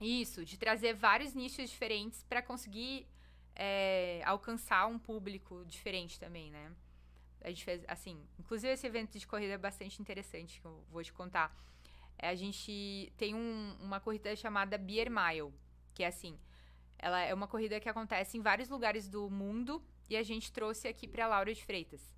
Isso, 0.00 0.44
de 0.44 0.58
trazer 0.58 0.92
vários 0.92 1.32
nichos 1.32 1.70
diferentes 1.70 2.22
para 2.24 2.42
conseguir 2.42 3.06
é, 3.54 4.22
alcançar 4.24 4.86
um 4.86 4.98
público 4.98 5.64
diferente 5.66 6.18
também, 6.18 6.50
né? 6.50 6.72
A 7.40 7.48
gente 7.48 7.64
fez, 7.64 7.84
assim, 7.86 8.26
inclusive 8.38 8.72
esse 8.72 8.86
evento 8.86 9.18
de 9.18 9.26
corrida 9.26 9.52
é 9.54 9.58
bastante 9.58 10.00
interessante, 10.00 10.60
que 10.60 10.66
eu 10.66 10.84
vou 10.90 11.02
te 11.02 11.12
contar. 11.12 11.54
É, 12.18 12.28
a 12.28 12.34
gente 12.34 13.12
tem 13.16 13.34
um- 13.34 13.76
uma 13.80 14.00
corrida 14.00 14.34
chamada 14.34 14.78
Beer 14.78 15.10
Mile, 15.10 15.52
que 15.94 16.02
é 16.02 16.06
assim, 16.06 16.38
ela 16.98 17.20
é 17.20 17.34
uma 17.34 17.46
corrida 17.46 17.78
que 17.80 17.88
acontece 17.88 18.38
em 18.38 18.40
vários 18.40 18.68
lugares 18.68 19.08
do 19.08 19.28
mundo 19.28 19.82
e 20.08 20.16
a 20.16 20.22
gente 20.22 20.50
trouxe 20.50 20.88
aqui 20.88 21.06
para 21.06 21.26
Laura 21.26 21.52
de 21.52 21.64
Freitas. 21.64 22.14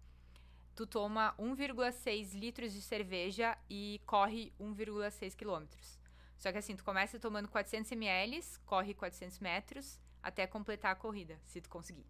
Tu 0.75 0.87
toma 0.87 1.35
1,6 1.39 2.35
litros 2.35 2.73
de 2.73 2.83
cerveja 2.83 3.57
e 3.69 4.01
corre 4.07 4.53
1,6 4.61 5.35
quilômetros. 5.35 5.99
Só 6.39 6.53
que 6.53 6.59
assim, 6.59 6.77
tu 6.77 6.85
começa 6.85 7.19
tomando 7.19 7.49
400 7.49 7.91
ml, 7.93 8.41
corre 8.67 8.95
400 8.95 9.39
metros 9.39 9.99
até 10.27 10.47
completar 10.47 10.93
a 10.93 10.97
corrida, 10.97 11.39
se 11.45 11.61
tu 11.61 11.69
conseguir. 11.69 12.05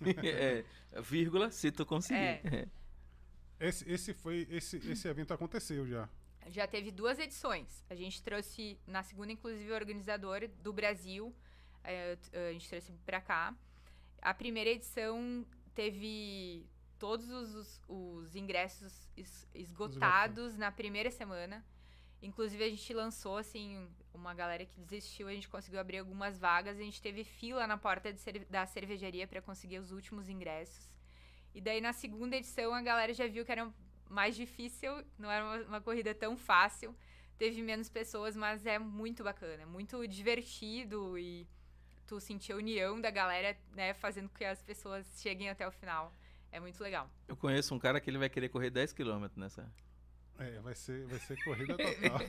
é, 0.00 0.64
vírgula, 1.02 1.50
se 1.50 1.70
tu 1.70 1.84
conseguir. 1.84 2.18
É. 2.18 2.68
Esse, 3.60 3.90
esse 3.90 4.14
foi. 4.14 4.46
Esse, 4.50 4.76
esse 4.90 5.06
evento 5.08 5.32
aconteceu 5.32 5.86
já. 5.86 6.08
Já 6.48 6.66
teve 6.66 6.90
duas 6.90 7.18
edições. 7.18 7.84
A 7.90 7.94
gente 7.94 8.22
trouxe, 8.22 8.78
na 8.86 9.02
segunda, 9.02 9.32
inclusive, 9.32 9.70
o 9.70 9.74
organizador 9.74 10.48
do 10.62 10.72
Brasil. 10.72 11.34
t- 11.82 12.38
A 12.38 12.52
gente 12.52 12.68
trouxe 12.68 12.92
pra 13.04 13.20
cá. 13.20 13.54
A 14.22 14.32
primeira 14.34 14.70
edição 14.70 15.44
teve 15.74 16.64
todos 16.98 17.28
os, 17.30 17.54
os, 17.54 17.80
os 17.88 18.36
ingressos 18.36 19.08
es, 19.16 19.46
esgotados 19.54 20.56
na 20.56 20.70
primeira 20.70 21.10
semana. 21.10 21.64
Inclusive, 22.26 22.64
a 22.64 22.68
gente 22.68 22.92
lançou, 22.92 23.36
assim, 23.36 23.88
uma 24.12 24.34
galera 24.34 24.66
que 24.66 24.80
desistiu, 24.80 25.28
a 25.28 25.32
gente 25.32 25.48
conseguiu 25.48 25.78
abrir 25.78 25.98
algumas 25.98 26.36
vagas, 26.38 26.76
a 26.76 26.82
gente 26.82 27.00
teve 27.00 27.22
fila 27.22 27.66
na 27.66 27.78
porta 27.78 28.12
cerve 28.16 28.44
da 28.46 28.66
cervejaria 28.66 29.26
para 29.28 29.40
conseguir 29.40 29.78
os 29.78 29.92
últimos 29.92 30.28
ingressos. 30.28 30.90
E 31.54 31.60
daí, 31.60 31.80
na 31.80 31.92
segunda 31.92 32.34
edição, 32.36 32.74
a 32.74 32.82
galera 32.82 33.14
já 33.14 33.28
viu 33.28 33.44
que 33.44 33.52
era 33.52 33.72
mais 34.10 34.34
difícil, 34.34 35.04
não 35.16 35.30
era 35.30 35.44
uma, 35.44 35.56
uma 35.68 35.80
corrida 35.80 36.12
tão 36.14 36.36
fácil. 36.36 36.94
Teve 37.38 37.62
menos 37.62 37.88
pessoas, 37.88 38.34
mas 38.34 38.66
é 38.66 38.78
muito 38.78 39.22
bacana, 39.22 39.62
é 39.62 39.66
muito 39.66 40.06
divertido 40.08 41.16
e 41.18 41.46
tu 42.06 42.18
sentir 42.18 42.52
a 42.52 42.56
união 42.56 43.00
da 43.00 43.10
galera, 43.10 43.56
né, 43.72 43.94
fazendo 43.94 44.28
com 44.28 44.34
que 44.34 44.44
as 44.44 44.62
pessoas 44.62 45.06
cheguem 45.20 45.48
até 45.48 45.66
o 45.66 45.70
final. 45.70 46.12
É 46.50 46.58
muito 46.58 46.82
legal. 46.82 47.08
Eu 47.28 47.36
conheço 47.36 47.74
um 47.74 47.78
cara 47.78 48.00
que 48.00 48.10
ele 48.10 48.18
vai 48.18 48.28
querer 48.28 48.48
correr 48.48 48.70
10 48.70 48.92
km 48.92 49.26
nessa. 49.36 49.70
É, 50.38 50.60
vai 50.60 50.74
ser, 50.74 51.06
vai 51.06 51.18
ser 51.18 51.42
corrida 51.44 51.76
total. 51.78 52.20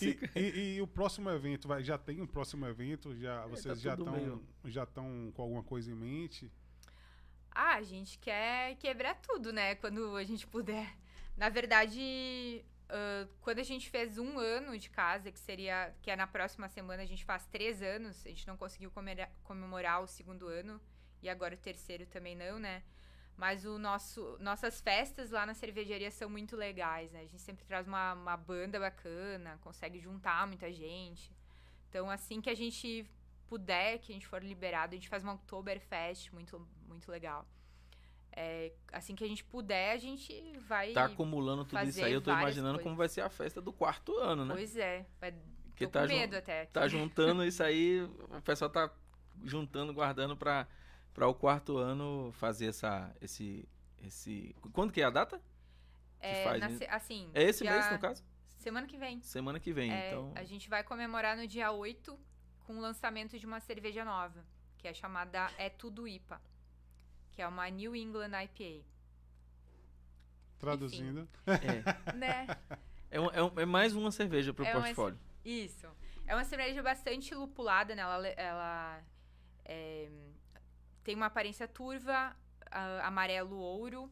e, 0.00 0.18
e, 0.34 0.74
e, 0.76 0.82
o 0.82 0.86
próximo 0.86 1.30
evento, 1.30 1.68
vai, 1.68 1.82
já 1.82 1.98
tem 1.98 2.20
um 2.20 2.26
próximo 2.26 2.66
evento? 2.66 3.14
Já, 3.16 3.44
é, 3.44 3.48
vocês 3.48 3.76
tá 3.78 3.82
já 3.82 3.94
estão 3.94 4.12
meio... 4.12 4.42
já 4.64 4.84
estão 4.84 5.30
com 5.34 5.42
alguma 5.42 5.62
coisa 5.62 5.90
em 5.90 5.94
mente? 5.94 6.50
Ah, 7.50 7.74
a 7.74 7.82
gente 7.82 8.18
quer 8.18 8.76
quebrar 8.76 9.16
tudo, 9.16 9.52
né? 9.52 9.74
Quando 9.74 10.16
a 10.16 10.24
gente 10.24 10.46
puder. 10.46 10.96
Na 11.36 11.48
verdade, 11.48 12.64
uh, 12.88 13.28
quando 13.40 13.58
a 13.58 13.62
gente 13.62 13.90
fez 13.90 14.18
um 14.18 14.38
ano 14.38 14.78
de 14.78 14.88
casa, 14.88 15.30
que 15.32 15.38
seria 15.38 15.94
que 16.00 16.10
é 16.10 16.16
na 16.16 16.26
próxima 16.26 16.68
semana, 16.68 17.02
a 17.02 17.06
gente 17.06 17.24
faz 17.24 17.46
três 17.46 17.82
anos. 17.82 18.24
A 18.24 18.28
gente 18.28 18.46
não 18.46 18.56
conseguiu 18.56 18.90
comemorar, 18.90 19.30
comemorar 19.42 20.02
o 20.02 20.06
segundo 20.06 20.46
ano 20.46 20.80
e 21.22 21.28
agora 21.28 21.54
o 21.54 21.58
terceiro 21.58 22.06
também 22.06 22.36
não, 22.36 22.58
né? 22.58 22.82
Mas 23.40 23.64
o 23.64 23.78
nosso, 23.78 24.36
nossas 24.38 24.82
festas 24.82 25.30
lá 25.30 25.46
na 25.46 25.54
cervejaria 25.54 26.10
são 26.10 26.28
muito 26.28 26.54
legais, 26.54 27.10
né? 27.10 27.20
A 27.20 27.22
gente 27.22 27.40
sempre 27.40 27.64
traz 27.64 27.88
uma, 27.88 28.12
uma 28.12 28.36
banda 28.36 28.78
bacana, 28.78 29.58
consegue 29.62 29.98
juntar 29.98 30.46
muita 30.46 30.70
gente. 30.70 31.32
Então, 31.88 32.10
assim 32.10 32.38
que 32.42 32.50
a 32.50 32.54
gente 32.54 33.10
puder, 33.48 33.98
que 34.00 34.12
a 34.12 34.14
gente 34.14 34.26
for 34.26 34.44
liberado, 34.44 34.92
a 34.92 34.96
gente 34.96 35.08
faz 35.08 35.22
uma 35.22 35.32
Oktoberfest 35.32 36.34
muito, 36.34 36.68
muito 36.86 37.10
legal. 37.10 37.46
É, 38.30 38.72
assim 38.92 39.14
que 39.14 39.24
a 39.24 39.26
gente 39.26 39.42
puder, 39.42 39.92
a 39.92 39.98
gente 39.98 40.52
vai. 40.68 40.92
Tá 40.92 41.06
acumulando 41.06 41.64
tudo 41.64 41.82
isso 41.82 42.04
aí. 42.04 42.12
Eu 42.12 42.20
tô 42.20 42.30
imaginando 42.30 42.74
coisas. 42.74 42.84
como 42.84 42.94
vai 42.94 43.08
ser 43.08 43.22
a 43.22 43.30
festa 43.30 43.58
do 43.62 43.72
quarto 43.72 44.18
ano, 44.18 44.44
né? 44.44 44.54
Pois 44.54 44.76
é. 44.76 45.06
Vai... 45.18 45.34
Que 45.74 45.86
tá 45.86 46.06
medo 46.06 46.36
até. 46.36 46.66
Tá 46.66 46.86
juntando 46.88 47.42
isso 47.42 47.62
aí, 47.62 48.02
o 48.02 48.42
pessoal 48.42 48.70
tá 48.70 48.90
juntando, 49.42 49.94
guardando 49.94 50.36
para 50.36 50.68
para 51.12 51.26
o 51.26 51.34
quarto 51.34 51.76
ano 51.76 52.32
fazer 52.32 52.66
essa 52.66 53.14
esse 53.20 53.68
esse 54.02 54.54
quando 54.72 54.92
que 54.92 55.00
é 55.00 55.04
a 55.04 55.10
data? 55.10 55.40
É, 56.20 56.44
faz, 56.44 56.60
na, 56.60 56.94
assim, 56.94 57.30
é 57.32 57.44
esse 57.44 57.64
mês 57.64 57.90
no 57.90 57.98
caso? 57.98 58.22
Semana 58.56 58.86
que 58.86 58.98
vem. 58.98 59.22
Semana 59.22 59.58
que 59.58 59.72
vem, 59.72 59.90
é, 59.90 60.08
então. 60.08 60.32
A 60.34 60.44
gente 60.44 60.68
vai 60.68 60.84
comemorar 60.84 61.34
no 61.34 61.46
dia 61.46 61.72
8 61.72 62.18
com 62.66 62.76
o 62.76 62.80
lançamento 62.80 63.38
de 63.38 63.46
uma 63.46 63.58
cerveja 63.58 64.04
nova, 64.04 64.44
que 64.76 64.86
é 64.86 64.92
chamada 64.92 65.50
É 65.56 65.70
Tudo 65.70 66.06
IPA, 66.06 66.40
que 67.32 67.40
é 67.40 67.48
uma 67.48 67.68
New 67.70 67.96
England 67.96 68.32
IPA. 68.44 68.84
Traduzindo. 70.58 71.26
É. 71.46 72.12
né? 72.12 72.46
É, 73.10 73.18
um, 73.18 73.30
é, 73.30 73.42
um, 73.42 73.60
é, 73.60 73.64
mais 73.64 73.96
uma 73.96 74.12
cerveja 74.12 74.52
para 74.52 74.62
o 74.62 74.66
é 74.66 74.72
portfólio. 74.72 75.18
Uma, 75.18 75.50
isso. 75.50 75.88
É 76.26 76.34
uma 76.34 76.44
cerveja 76.44 76.82
bastante 76.82 77.34
lupulada, 77.34 77.94
né? 77.94 78.02
Ela, 78.02 78.28
ela 78.28 79.02
é, 79.64 80.08
tem 81.02 81.14
uma 81.14 81.26
aparência 81.26 81.66
turva, 81.66 82.36
uh, 82.66 83.02
amarelo 83.04 83.56
ouro, 83.56 84.10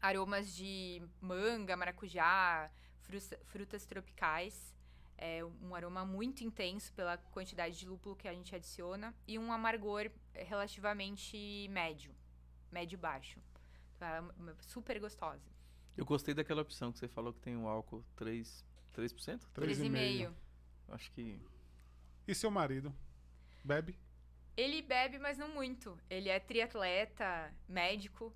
aromas 0.00 0.52
de 0.54 1.02
manga, 1.20 1.76
maracujá, 1.76 2.70
frutas, 3.00 3.38
frutas 3.44 3.86
tropicais. 3.86 4.74
É 5.16 5.44
um 5.44 5.74
aroma 5.74 6.04
muito 6.04 6.42
intenso 6.42 6.92
pela 6.94 7.16
quantidade 7.16 7.78
de 7.78 7.86
lúpulo 7.86 8.16
que 8.16 8.26
a 8.26 8.34
gente 8.34 8.54
adiciona 8.54 9.14
e 9.26 9.38
um 9.38 9.52
amargor 9.52 10.10
relativamente 10.34 11.68
médio, 11.70 12.12
médio 12.72 12.98
baixo. 12.98 13.38
Então, 13.96 14.08
é 14.48 14.54
super 14.62 14.98
gostosa. 14.98 15.48
Eu 15.96 16.04
gostei 16.04 16.34
daquela 16.34 16.62
opção 16.62 16.90
que 16.90 16.98
você 16.98 17.06
falou 17.06 17.32
que 17.32 17.40
tem 17.40 17.56
um 17.56 17.68
álcool 17.68 18.04
3%? 18.16 18.64
3%? 18.96 19.40
3,5%. 19.54 20.32
Acho 20.88 21.10
que. 21.12 21.40
E 22.26 22.34
seu 22.34 22.50
marido? 22.50 22.92
Bebe? 23.64 23.96
Ele 24.56 24.82
bebe, 24.82 25.18
mas 25.18 25.38
não 25.38 25.48
muito. 25.48 25.98
Ele 26.10 26.28
é 26.28 26.38
triatleta, 26.38 27.52
médico. 27.68 28.34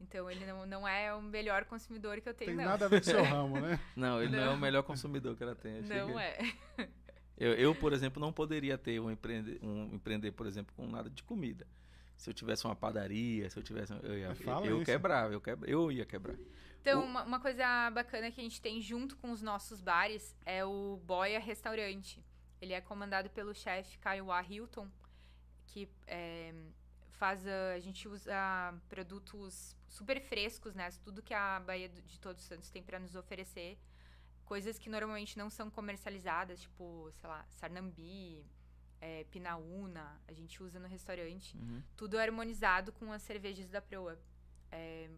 Então 0.00 0.30
ele 0.30 0.44
não, 0.44 0.66
não 0.66 0.88
é 0.88 1.14
o 1.14 1.22
melhor 1.22 1.64
consumidor 1.64 2.20
que 2.20 2.28
eu 2.28 2.34
tenho, 2.34 2.50
tem 2.50 2.56
não. 2.56 2.64
nada 2.64 2.86
a 2.86 2.88
ver 2.88 3.00
com 3.00 3.08
o 3.08 3.10
seu 3.10 3.22
ramo, 3.24 3.60
né? 3.60 3.80
Não, 3.96 4.22
ele 4.22 4.36
não. 4.36 4.44
não. 4.44 4.52
é 4.52 4.54
o 4.54 4.58
melhor 4.58 4.82
consumidor 4.82 5.36
que 5.36 5.42
ela 5.42 5.54
tem. 5.54 5.80
Não 5.82 6.18
é. 6.18 6.36
Eu, 7.36 7.52
eu, 7.54 7.74
por 7.74 7.92
exemplo, 7.92 8.20
não 8.20 8.32
poderia 8.32 8.78
ter 8.78 9.00
um 9.00 9.10
empreender, 9.10 9.58
um 9.62 9.94
empreender, 9.94 10.32
por 10.32 10.46
exemplo, 10.46 10.74
com 10.76 10.86
nada 10.86 11.10
de 11.10 11.22
comida. 11.22 11.66
Se 12.16 12.30
eu 12.30 12.34
tivesse 12.34 12.64
uma 12.64 12.76
padaria, 12.76 13.50
se 13.50 13.58
eu 13.58 13.62
tivesse. 13.62 13.92
Eu, 13.92 14.16
ia, 14.16 14.36
eu, 14.64 14.78
eu 14.78 14.84
quebrava, 14.84 15.32
eu, 15.32 15.40
quebra, 15.40 15.68
eu 15.68 15.90
ia 15.90 16.04
quebrar. 16.04 16.36
Então, 16.80 17.00
o... 17.00 17.04
uma, 17.04 17.24
uma 17.24 17.40
coisa 17.40 17.90
bacana 17.90 18.30
que 18.30 18.40
a 18.40 18.44
gente 18.44 18.60
tem 18.60 18.80
junto 18.80 19.16
com 19.16 19.32
os 19.32 19.42
nossos 19.42 19.80
bares 19.80 20.36
é 20.44 20.64
o 20.64 21.00
Boia 21.04 21.40
Restaurante. 21.40 22.24
Ele 22.60 22.72
é 22.72 22.80
comandado 22.80 23.28
pelo 23.30 23.52
chefe 23.52 23.98
Kaiwa 23.98 24.40
Hilton 24.42 24.88
que 25.66 25.88
é, 26.06 26.54
faz 27.12 27.46
a, 27.46 27.74
a, 27.74 27.80
gente 27.80 28.08
usa 28.08 28.74
produtos 28.88 29.76
super 29.88 30.20
frescos, 30.20 30.74
né? 30.74 30.88
Tudo 31.02 31.22
que 31.22 31.34
a 31.34 31.60
Bahia 31.60 31.88
de 31.88 32.18
Todos 32.20 32.42
os 32.42 32.48
Santos 32.48 32.70
tem 32.70 32.82
para 32.82 32.98
nos 32.98 33.14
oferecer, 33.14 33.78
coisas 34.44 34.78
que 34.78 34.90
normalmente 34.90 35.38
não 35.38 35.48
são 35.48 35.70
comercializadas, 35.70 36.60
tipo, 36.60 37.10
sei 37.12 37.28
lá, 37.28 37.44
sarnambi, 37.50 38.44
é, 39.00 39.24
pinaúna, 39.24 40.20
a 40.26 40.32
gente 40.32 40.62
usa 40.62 40.78
no 40.78 40.88
restaurante. 40.88 41.56
Uhum. 41.56 41.82
Tudo 41.96 42.18
harmonizado 42.18 42.92
com 42.92 43.12
as 43.12 43.22
cervejas 43.22 43.68
da 43.68 43.80
Proa. 43.80 44.18
É 44.70 45.10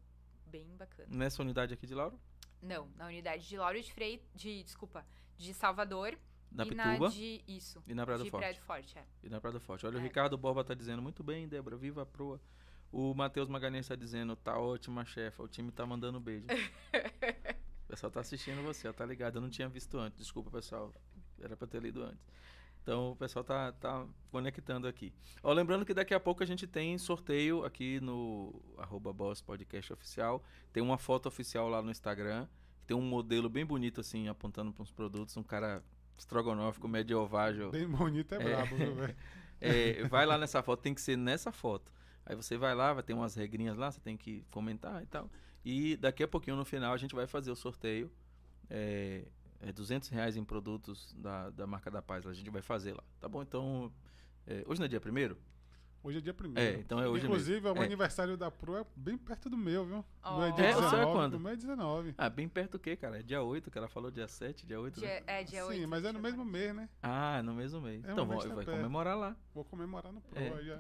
bem 0.47 0.77
bacana. 0.77 1.09
Nessa 1.11 1.43
unidade 1.43 1.75
aqui 1.75 1.87
de 1.87 1.95
Lauro? 1.95 2.19
Não, 2.63 2.89
na 2.97 3.07
unidade 3.07 3.47
de 3.47 3.57
Lauro 3.57 3.81
de 3.81 3.93
Freire, 3.93 4.23
de, 4.35 4.63
desculpa, 4.63 5.05
de 5.37 5.53
Salvador 5.53 6.19
na 6.57 6.65
e 6.65 6.69
Pituba. 6.69 6.99
Na 6.99 7.09
de, 7.09 7.45
isso. 7.47 7.83
E 7.87 7.95
na 7.95 8.05
Praia 8.05 8.19
do 8.19 8.27
Forte. 8.27 8.43
Praia 8.43 8.55
do 8.55 8.61
Forte, 8.61 8.99
é. 8.99 9.05
E 9.23 9.29
na 9.29 9.41
Praia 9.41 9.53
do 9.53 9.61
Forte. 9.61 9.87
Olha, 9.87 9.97
é. 9.97 10.01
o 10.01 10.03
Ricardo 10.03 10.39
Borba 10.39 10.65
tá 10.65 10.75
dizendo, 10.75 11.03
muito 11.03 11.23
bem, 11.23 11.47
Débora, 11.47 11.77
viva 11.77 12.03
a 12.03 12.07
proa. 12.07 12.41
O 12.91 13.13
Matheus 13.15 13.49
Magalhães 13.49 13.85
está 13.85 13.95
dizendo, 13.95 14.35
tá 14.37 14.59
ótima, 14.59 15.05
chefa, 15.05 15.43
o 15.43 15.49
time 15.49 15.71
tá 15.71 15.85
mandando 15.85 16.19
beijo. 16.19 16.47
o 17.85 17.89
pessoal 17.89 18.11
tá 18.11 18.21
assistindo 18.21 18.63
você, 18.63 18.89
ó, 18.89 18.93
tá 18.93 19.05
ligado. 19.05 19.37
Eu 19.37 19.43
não 19.43 19.51
tinha 19.51 19.69
visto 19.69 19.99
antes, 19.99 20.19
desculpa, 20.19 20.51
pessoal. 20.51 20.93
Era 21.39 21.57
pra 21.57 21.67
ter 21.67 21.83
lido 21.83 22.03
antes. 22.03 22.25
Então 22.83 23.11
o 23.11 23.17
pessoal 23.17 23.45
tá, 23.45 23.73
tá 23.73 24.07
conectando 24.31 24.87
aqui. 24.87 25.13
Ó, 25.43 25.53
lembrando 25.53 25.85
que 25.85 25.93
daqui 25.93 26.15
a 26.15 26.21
pouco 26.21 26.45
a 26.45 26.47
gente 26.47 26.69
tem 26.69 26.97
sorteio 26.97 27.65
aqui 27.65 28.01
no 28.01 28.63
arroba 28.79 29.13
Boss 29.13 29.43
Podcast 29.43 29.93
Oficial. 29.93 30.43
Tem 30.73 30.81
uma 30.83 30.97
foto 30.97 31.27
oficial 31.27 31.69
lá 31.69 31.83
no 31.83 31.91
Instagram. 31.91 32.47
Tem 32.87 32.97
um 32.97 33.03
modelo 33.03 33.49
bem 33.49 33.67
bonito, 33.67 34.01
assim, 34.01 34.29
apontando 34.29 34.73
para 34.73 34.85
uns 34.85 34.93
produtos. 34.93 35.37
Um 35.37 35.43
cara 35.43 35.83
estrogonófico 36.19 36.89
medievável. 36.89 37.71
Bem 37.71 37.89
bonito 37.89 38.35
é, 38.35 38.37
é 38.37 38.45
brabo, 38.45 38.77
viu, 38.77 38.95
velho? 38.95 39.17
É, 39.59 40.07
vai 40.09 40.27
lá 40.27 40.37
nessa 40.37 40.63
foto, 40.63 40.83
tem 40.83 40.93
que 40.93 41.01
ser 41.01 41.17
nessa 41.17 41.51
foto. 41.51 41.91
Aí 42.27 42.37
você 42.37 42.59
vai 42.59 42.75
lá, 42.75 42.93
vai 42.93 43.03
ter 43.03 43.15
umas 43.15 43.35
regrinhas 43.35 43.75
lá, 43.75 43.91
você 43.91 43.99
tem 43.99 44.15
que 44.15 44.45
comentar 44.51 45.03
e 45.03 45.07
tal. 45.07 45.31
E 45.65 45.97
daqui 45.97 46.23
a 46.23 46.29
pouquinho, 46.29 46.57
no 46.57 46.65
final, 46.65 46.93
a 46.93 46.97
gente 46.99 47.15
vai 47.15 47.27
fazer 47.27 47.51
o 47.51 47.57
sorteio. 47.57 48.11
É, 48.69 49.25
é 49.61 49.73
200 49.73 50.11
reais 50.11 50.37
em 50.37 50.45
produtos 50.45 51.15
da, 51.15 51.49
da 51.51 51.67
marca 51.67 51.91
da 51.91 52.03
Paz. 52.03 52.27
A 52.27 52.35
gente 52.35 52.51
vai 52.51 52.61
fazer 52.61 52.93
lá. 52.93 53.03
Tá 53.19 53.29
bom? 53.29 53.43
Então, 53.43 53.91
é, 54.47 54.63
hoje 54.67 54.79
não 54.79 54.85
é 54.85 54.89
dia 54.89 55.01
primeiro? 55.01 55.39
Hoje 56.07 56.19
é 56.19 56.21
dia 56.21 56.33
primeiro. 56.33 56.77
É, 56.77 56.79
então 56.79 57.01
é 57.01 57.09
hoje 57.09 57.27
Inclusive, 57.27 57.61
mesmo. 57.61 57.81
o 57.81 57.83
é. 57.83 57.85
aniversário 57.85 58.37
da 58.37 58.49
Pro 58.49 58.77
é 58.77 58.87
bem 58.95 59.19
perto 59.19 59.51
do 59.51 59.57
meu, 59.57 59.85
viu? 59.85 60.05
Oh. 60.25 60.41
é 60.41 60.53
dia 60.53 60.67
é, 60.67 60.75
19, 60.75 60.97
é 60.97 61.05
quando? 61.07 61.41
meu 61.41 61.51
é 61.51 61.57
19. 61.57 62.15
Ah, 62.17 62.31
bem 62.31 62.49
perto 62.49 62.73
do 62.73 62.79
quê, 62.79 62.95
cara? 62.95 63.19
É 63.19 63.23
dia 63.25 63.43
8, 63.43 63.69
que 63.73 63.77
ela 63.77 63.89
falou 63.89 64.09
dia 64.09 64.29
7, 64.29 64.65
dia 64.65 64.81
8. 64.81 65.01
Dia, 65.01 65.09
né? 65.09 65.23
É, 65.27 65.43
dia 65.43 65.67
8. 65.67 65.81
Sim, 65.81 65.87
mas 65.87 66.05
é 66.05 66.13
no 66.13 66.21
mesmo 66.21 66.45
mês, 66.45 66.73
né? 66.73 66.89
Ah, 67.03 67.43
no 67.43 67.55
mesmo 67.55 67.81
mês. 67.81 68.05
É 68.05 68.13
então, 68.13 68.25
vou, 68.25 68.39
vai 68.39 68.65
perto. 68.65 68.71
comemorar 68.71 69.19
lá. 69.19 69.37
Vou 69.53 69.65
comemorar 69.65 70.13
no 70.13 70.21
Pro. 70.21 70.39
É. 70.39 70.63
Já... 70.63 70.79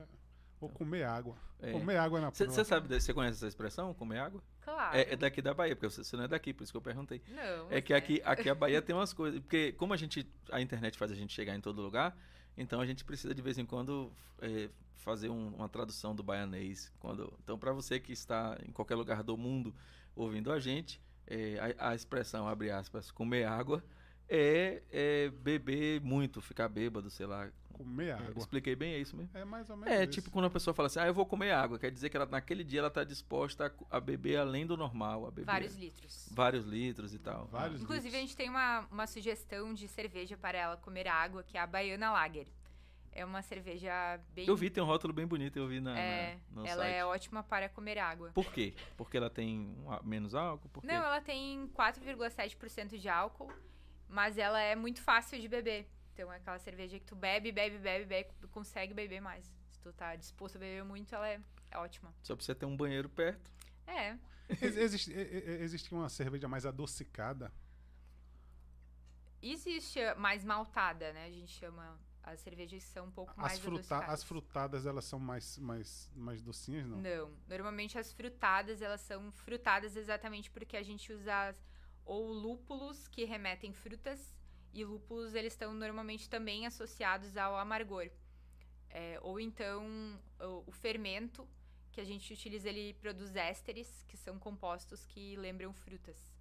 Vou 0.60 0.70
comer 0.70 1.02
água. 1.02 1.34
É. 1.58 1.72
Comer 1.72 1.96
água 1.96 2.20
na 2.20 2.30
Você 2.30 2.64
sabe, 2.64 3.00
você 3.00 3.12
conhece 3.12 3.38
essa 3.38 3.48
expressão, 3.48 3.92
comer 3.94 4.20
água? 4.20 4.40
Claro. 4.60 4.96
É, 4.96 5.12
é, 5.12 5.16
daqui 5.16 5.42
da 5.42 5.52
Bahia, 5.52 5.74
porque 5.74 5.88
você 5.90 6.16
não 6.16 6.24
é 6.24 6.28
daqui, 6.28 6.52
por 6.52 6.62
isso 6.62 6.72
que 6.72 6.76
eu 6.76 6.82
perguntei. 6.82 7.20
Não. 7.28 7.66
É 7.68 7.80
que 7.80 7.92
aqui, 7.92 8.22
aqui 8.24 8.48
a 8.48 8.54
Bahia 8.54 8.80
tem 8.80 8.94
umas 8.94 9.12
coisas. 9.12 9.40
Porque 9.40 9.72
como 9.72 9.92
a 9.92 9.96
gente. 9.96 10.24
A 10.52 10.60
internet 10.60 10.96
faz 10.96 11.10
a 11.10 11.16
gente 11.16 11.34
chegar 11.34 11.56
em 11.56 11.60
todo 11.60 11.82
lugar, 11.82 12.16
então 12.56 12.80
a 12.80 12.86
gente 12.86 13.04
precisa 13.04 13.34
de 13.34 13.42
vez 13.42 13.58
em 13.58 13.66
quando 13.66 14.10
é, 14.40 14.68
fazer 14.96 15.28
um, 15.28 15.48
uma 15.54 15.68
tradução 15.68 16.14
do 16.14 16.22
baianês. 16.22 16.92
Quando, 16.98 17.32
então, 17.42 17.58
para 17.58 17.72
você 17.72 18.00
que 18.00 18.12
está 18.12 18.58
em 18.66 18.72
qualquer 18.72 18.96
lugar 18.96 19.22
do 19.22 19.36
mundo 19.36 19.74
ouvindo 20.14 20.50
a 20.50 20.58
gente, 20.58 21.00
é, 21.26 21.74
a, 21.78 21.90
a, 21.90 21.94
expressão, 21.94 22.48
abre 22.48 22.70
aspas, 22.70 23.10
comer 23.10 23.44
água, 23.44 23.84
é, 24.28 24.82
é 24.90 25.28
beber 25.30 26.00
muito, 26.00 26.40
ficar 26.40 26.68
bêbado, 26.68 27.10
sei 27.10 27.26
lá. 27.26 27.48
Comer 27.72 28.08
É, 28.08 28.12
água. 28.12 28.38
expliquei 28.38 28.74
bem, 28.74 28.94
é 28.94 28.98
isso 28.98 29.14
mesmo? 29.14 29.36
É 29.36 29.44
mais 29.44 29.68
ou 29.68 29.76
menos 29.76 29.92
É, 29.92 30.04
isso. 30.04 30.12
tipo 30.12 30.30
quando 30.30 30.46
a 30.46 30.50
pessoa 30.50 30.72
fala 30.72 30.86
assim, 30.86 30.98
ah, 30.98 31.06
eu 31.08 31.12
vou 31.12 31.26
comer 31.26 31.50
água, 31.52 31.78
quer 31.78 31.90
dizer 31.90 32.08
que 32.08 32.16
ela 32.16 32.24
naquele 32.24 32.64
dia 32.64 32.80
ela 32.80 32.88
tá 32.90 33.04
disposta 33.04 33.66
a, 33.90 33.96
a 33.98 34.00
beber 34.00 34.38
além 34.38 34.66
do 34.66 34.78
normal, 34.78 35.26
a 35.26 35.30
beber 35.30 35.44
Vários 35.44 35.76
litros. 35.76 36.26
vários 36.32 36.64
litros 36.64 37.12
e 37.12 37.18
tal. 37.18 37.46
Vários 37.48 37.82
Inclusive, 37.82 38.08
a 38.08 38.10
litros. 38.12 38.28
gente 38.30 38.36
tem 38.36 38.48
uma, 38.48 38.86
uma 38.90 39.06
sugestão 39.06 39.74
de 39.74 39.86
cerveja 39.88 40.38
para 40.38 40.56
ela 40.56 40.76
comer 40.78 41.06
água, 41.06 41.42
que 41.42 41.58
é 41.58 41.60
a 41.60 41.66
Baiana 41.66 42.10
Lager. 42.12 42.46
É 43.12 43.24
uma 43.26 43.42
cerveja 43.42 43.90
bem. 44.34 44.46
Eu 44.46 44.56
vi, 44.56 44.70
tem 44.70 44.82
um 44.82 44.86
rótulo 44.86 45.12
bem 45.12 45.26
bonito, 45.26 45.58
eu 45.58 45.66
vi 45.68 45.78
na, 45.80 45.98
É, 45.98 46.38
na- 46.54 46.62
no 46.62 46.66
ela 46.66 46.82
site. 46.82 46.94
é 46.96 47.04
ótima 47.04 47.42
para 47.42 47.68
comer 47.68 47.98
água. 47.98 48.30
Por 48.32 48.50
quê? 48.52 48.72
Porque 48.96 49.18
ela 49.18 49.28
tem 49.28 49.74
um 49.84 49.90
a- 49.92 50.02
menos 50.02 50.34
álcool? 50.34 50.68
Por 50.70 50.80
quê? 50.80 50.86
Não, 50.86 50.94
ela 50.96 51.20
tem 51.20 51.66
4,7% 51.74 52.96
de 52.98 53.08
álcool, 53.08 53.50
mas 54.08 54.38
ela 54.38 54.60
é 54.60 54.74
muito 54.76 55.00
fácil 55.02 55.40
de 55.40 55.48
beber. 55.48 55.88
Então 56.12 56.32
é 56.32 56.36
aquela 56.36 56.58
cerveja 56.58 56.98
que 56.98 57.04
tu 57.04 57.14
bebe, 57.14 57.52
bebe, 57.52 57.78
bebe, 57.78 58.04
bebe, 58.06 58.30
consegue 58.50 58.94
beber 58.94 59.20
mais. 59.20 59.44
Se 59.70 59.78
tu 59.80 59.92
tá 59.92 60.16
disposto 60.16 60.56
a 60.56 60.58
beber 60.58 60.84
muito, 60.84 61.14
ela 61.14 61.28
é, 61.28 61.40
é 61.70 61.78
ótima. 61.78 62.12
Só 62.22 62.34
precisa 62.34 62.54
ter 62.54 62.66
um 62.66 62.76
banheiro 62.76 63.08
perto. 63.08 63.50
É, 63.86 64.16
Ex- 64.48 64.76
Existe, 64.76 65.12
existe 65.12 65.92
uma 65.92 66.08
cerveja 66.08 66.48
mais 66.48 66.64
adocicada. 66.64 67.52
existe 69.42 69.98
mais 70.16 70.44
maltada, 70.44 71.12
né? 71.12 71.26
A 71.26 71.30
gente 71.30 71.52
chama 71.52 71.98
as 72.22 72.40
cervejas 72.40 72.82
que 72.82 72.90
são 72.90 73.06
um 73.06 73.10
pouco 73.10 73.32
mais 73.38 73.52
As, 73.54 73.58
fruta, 73.60 73.76
adocicadas. 73.78 74.10
as 74.14 74.24
frutadas, 74.24 74.86
elas 74.86 75.04
são 75.04 75.18
mais, 75.20 75.58
mais, 75.58 76.10
mais 76.14 76.42
docinhas, 76.42 76.86
não? 76.86 76.98
Não. 77.00 77.30
Normalmente 77.48 77.98
as 77.98 78.12
frutadas, 78.12 78.82
elas 78.82 79.00
são 79.00 79.30
frutadas 79.32 79.94
exatamente 79.96 80.50
porque 80.50 80.76
a 80.76 80.82
gente 80.82 81.12
usa 81.12 81.48
as- 81.50 81.62
ou 82.06 82.32
lúpulos 82.32 83.08
que 83.08 83.24
remetem 83.24 83.72
frutas 83.72 84.34
e 84.72 84.84
lúpulos 84.84 85.34
eles 85.34 85.52
estão 85.52 85.74
normalmente 85.74 86.28
também 86.30 86.66
associados 86.66 87.36
ao 87.36 87.56
amargor. 87.58 88.08
É, 88.90 89.18
ou 89.22 89.38
então 89.40 89.84
o, 90.40 90.64
o 90.66 90.72
fermento 90.72 91.46
que 91.92 92.00
a 92.00 92.04
gente 92.04 92.32
utiliza 92.32 92.68
ele 92.68 92.94
produz 92.94 93.34
ésteres 93.36 94.04
que 94.08 94.16
são 94.16 94.38
compostos 94.38 95.04
que 95.04 95.36
lembram 95.36 95.72
frutas. 95.72 96.34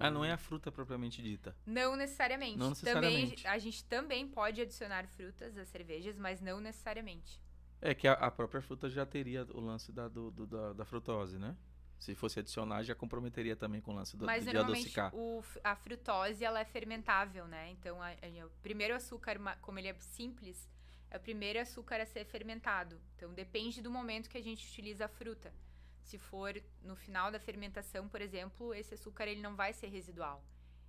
Ah, 0.00 0.10
não 0.10 0.24
é 0.24 0.32
a 0.32 0.36
fruta 0.38 0.72
propriamente 0.72 1.22
dita. 1.22 1.54
Não 1.64 1.94
necessariamente. 1.94 2.58
Não 2.58 2.70
necessariamente. 2.70 3.42
Também, 3.44 3.52
a 3.52 3.58
gente 3.58 3.84
também 3.84 4.26
pode 4.26 4.60
adicionar 4.60 5.06
frutas 5.06 5.56
às 5.56 5.68
cervejas, 5.68 6.18
mas 6.18 6.40
não 6.40 6.60
necessariamente. 6.60 7.40
É 7.80 7.94
que 7.94 8.08
a, 8.08 8.14
a 8.14 8.30
própria 8.30 8.60
fruta 8.60 8.90
já 8.90 9.06
teria 9.06 9.44
o 9.54 9.60
lance 9.60 9.92
da, 9.92 10.08
do- 10.08 10.32
do- 10.32 10.46
da, 10.48 10.72
da 10.72 10.84
frutose, 10.84 11.38
né? 11.38 11.56
Se 11.98 12.14
fosse 12.14 12.38
adicionar, 12.38 12.82
já 12.84 12.94
comprometeria 12.94 13.56
também 13.56 13.80
com 13.80 13.90
o 13.92 13.94
lance 13.94 14.16
do, 14.16 14.24
Mas 14.24 14.44
de 14.44 14.56
adocicar. 14.56 15.12
o 15.14 15.40
f- 15.42 15.60
a 15.64 15.74
frutose 15.74 16.44
ela 16.44 16.60
é 16.60 16.64
fermentável, 16.64 17.46
né? 17.46 17.70
Então 17.72 18.00
a- 18.00 18.10
a- 18.10 18.46
o 18.46 18.50
primeiro 18.62 18.94
açúcar, 18.94 19.38
como 19.60 19.78
ele 19.78 19.88
é 19.88 19.94
simples, 20.00 20.68
é 21.10 21.16
o 21.16 21.20
primeiro 21.20 21.58
açúcar 21.60 22.00
a 22.00 22.06
ser 22.06 22.24
fermentado. 22.24 23.00
Então 23.16 23.32
depende 23.34 23.82
do 23.82 23.90
momento 23.90 24.28
que 24.30 24.38
a 24.38 24.42
gente 24.42 24.66
utiliza 24.66 25.06
a 25.06 25.08
fruta. 25.08 25.52
Se 26.02 26.16
for 26.18 26.54
no 26.82 26.94
final 26.96 27.30
da 27.30 27.40
fermentação, 27.40 28.08
por 28.08 28.20
exemplo, 28.22 28.72
esse 28.72 28.94
açúcar 28.94 29.26
ele 29.26 29.42
não 29.42 29.56
vai 29.56 29.72
ser 29.72 29.88
residual. 29.88 30.42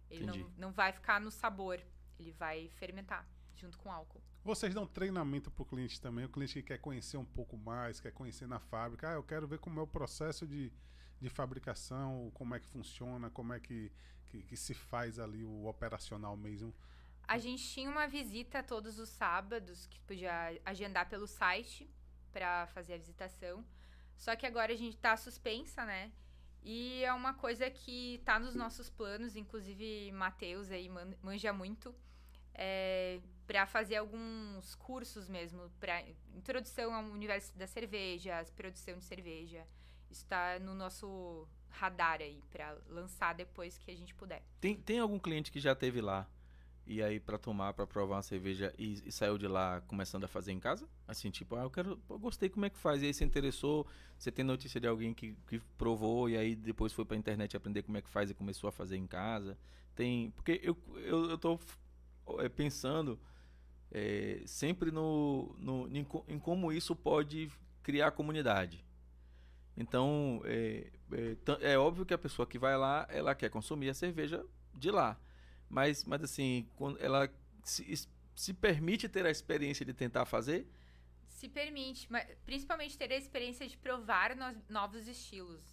Ele 0.10 0.26
não, 0.26 0.36
Entendi. 0.36 0.54
não 0.58 0.72
vai 0.72 0.92
ficar 0.94 1.20
no 1.20 1.32
sabor. 1.32 1.80
Ele 2.20 2.32
vai 2.32 2.70
fermentar 2.76 3.28
junto 3.56 3.78
com 3.78 3.90
o 3.90 3.92
álcool. 3.92 4.22
Vocês 4.44 4.74
dão 4.74 4.88
treinamento 4.88 5.52
pro 5.52 5.66
cliente 5.66 6.00
também, 6.00 6.24
o 6.26 6.30
cliente 6.30 6.54
que 6.54 6.64
quer 6.64 6.78
conhecer 6.78 7.18
um 7.18 7.26
pouco 7.26 7.58
mais, 7.58 8.00
quer 8.00 8.12
conhecer 8.12 8.48
na 8.48 8.60
fábrica. 8.60 9.10
Ah, 9.10 9.14
eu 9.16 9.24
quero 9.24 9.48
ver 9.48 9.60
como 9.60 9.80
é 9.80 9.84
o 9.84 9.88
processo 9.88 10.48
de, 10.48 10.72
de 11.22 11.30
fabricação, 11.30 12.32
como 12.34 12.56
é 12.56 12.60
que 12.60 12.68
funciona, 12.68 13.30
como 13.30 13.54
é 13.54 13.60
que, 13.60 13.92
que, 14.28 14.44
que 14.44 14.58
se 14.58 14.74
faz 14.74 15.20
ali 15.20 15.44
o 15.44 15.66
operacional 15.66 16.36
mesmo. 16.38 16.74
A 17.28 17.38
gente 17.38 17.64
tinha 17.64 17.90
uma 17.90 18.08
visita 18.08 18.64
todos 18.64 18.98
os 18.98 19.10
sábados 19.10 19.86
que 19.88 20.00
podia 20.02 20.60
agendar 20.66 21.08
pelo 21.10 21.28
site 21.28 21.90
para 22.32 22.68
fazer 22.68 22.94
a 22.94 22.98
visitação. 22.98 23.64
Só 24.18 24.36
que 24.36 24.46
agora 24.46 24.74
a 24.74 24.76
gente 24.76 24.98
tá 24.98 25.16
suspensa, 25.16 25.86
né? 25.86 26.12
E 26.64 27.04
é 27.04 27.14
uma 27.14 27.34
coisa 27.34 27.70
que 27.70 28.22
tá 28.26 28.40
nos 28.40 28.56
nossos 28.56 28.90
planos, 28.90 29.36
inclusive 29.36 30.12
Matheus 30.12 30.70
aí 30.72 30.90
man- 30.90 31.16
manja 31.22 31.54
muito, 31.54 31.96
é, 32.54 33.22
para 33.48 33.66
fazer 33.66 33.96
alguns 33.96 34.76
cursos 34.76 35.30
mesmo, 35.30 35.70
para 35.80 36.04
introdução 36.36 36.94
ao 36.94 37.04
universo 37.06 37.58
da 37.58 37.66
cerveja, 37.66 38.44
produção 38.56 38.98
de 38.98 39.06
cerveja. 39.06 39.66
Isso 40.10 40.26
tá 40.26 40.60
no 40.60 40.74
nosso 40.74 41.48
radar 41.70 42.22
aí 42.22 42.42
para 42.52 42.78
lançar 42.88 43.34
depois 43.34 43.78
que 43.78 43.92
a 43.92 43.96
gente 43.96 44.14
puder. 44.16 44.44
Tem, 44.60 44.76
tem 44.76 45.00
algum 45.00 45.20
cliente 45.20 45.52
que 45.52 45.60
já 45.60 45.76
teve 45.76 46.02
lá 46.02 46.28
e 46.90 47.04
aí 47.04 47.20
pra 47.20 47.38
tomar, 47.38 47.72
pra 47.74 47.86
provar 47.86 48.16
uma 48.16 48.24
cerveja 48.24 48.74
e, 48.78 49.00
e 49.06 49.12
saiu 49.12 49.38
de 49.38 49.48
lá 49.48 49.80
começando 49.82 50.24
a 50.24 50.28
fazer 50.28 50.52
em 50.52 50.60
casa? 50.60 50.90
Assim, 51.08 51.30
tipo, 51.30 51.56
ah, 51.56 51.62
eu 51.62 51.70
quero, 51.70 52.02
eu 52.10 52.18
gostei 52.18 52.50
como 52.50 52.66
é 52.66 52.70
que 52.70 52.80
faz. 52.80 53.04
E 53.04 53.06
aí 53.06 53.14
você 53.14 53.24
interessou, 53.24 53.86
você 54.18 54.32
tem 54.32 54.44
notícia 54.44 54.82
de 54.82 54.88
alguém 54.88 55.14
que, 55.14 55.36
que 55.48 55.60
provou 55.78 56.28
e 56.28 56.36
aí 56.36 56.56
depois 56.56 56.92
foi 56.92 57.06
pra 57.06 57.16
internet 57.16 57.56
aprender 57.56 57.84
como 57.84 57.98
é 57.98 58.02
que 58.02 58.10
faz 58.10 58.32
e 58.32 58.34
começou 58.34 58.68
a 58.68 58.72
fazer 58.72 58.98
em 58.98 59.06
casa. 59.06 59.56
Tem, 59.96 60.32
porque 60.32 60.60
eu, 60.64 60.76
eu, 60.96 61.30
eu 61.30 61.38
tô 61.38 61.60
é, 62.40 62.50
pensando 62.50 63.20
é, 63.92 64.42
sempre 64.48 64.90
no, 64.90 65.56
no 65.60 65.88
em, 65.90 66.08
em 66.28 66.40
como 66.40 66.72
isso 66.72 66.96
pode 66.96 67.52
criar 67.84 68.12
comunidade. 68.12 68.84
Então, 69.80 70.42
é, 70.46 70.92
é, 71.64 71.74
é 71.74 71.80
óbvio 71.80 72.06
que 72.06 72.14
a 72.14 72.20
pessoa 72.20 72.46
que 72.48 72.60
vai 72.60 72.78
lá, 72.78 73.08
ela 73.10 73.34
quer 73.36 73.50
consumir 73.50 73.90
a 73.90 73.94
cerveja 73.94 74.46
de 74.76 74.92
lá. 74.92 75.18
Mas, 75.70 76.04
mas 76.06 76.24
assim, 76.24 76.68
quando 76.76 77.00
ela 77.02 77.32
se, 77.64 78.08
se 78.36 78.54
permite 78.54 79.08
ter 79.10 79.26
a 79.26 79.32
experiência 79.32 79.86
de 79.86 79.94
tentar 79.94 80.26
fazer, 80.26 80.68
Se 81.28 81.48
permite, 81.48 82.12
mas 82.12 82.28
principalmente 82.46 82.98
ter 82.98 83.12
a 83.14 83.16
experiência 83.16 83.68
de 83.68 83.78
provar 83.78 84.36
no- 84.36 84.62
novos 84.70 85.08
estilos. 85.08 85.64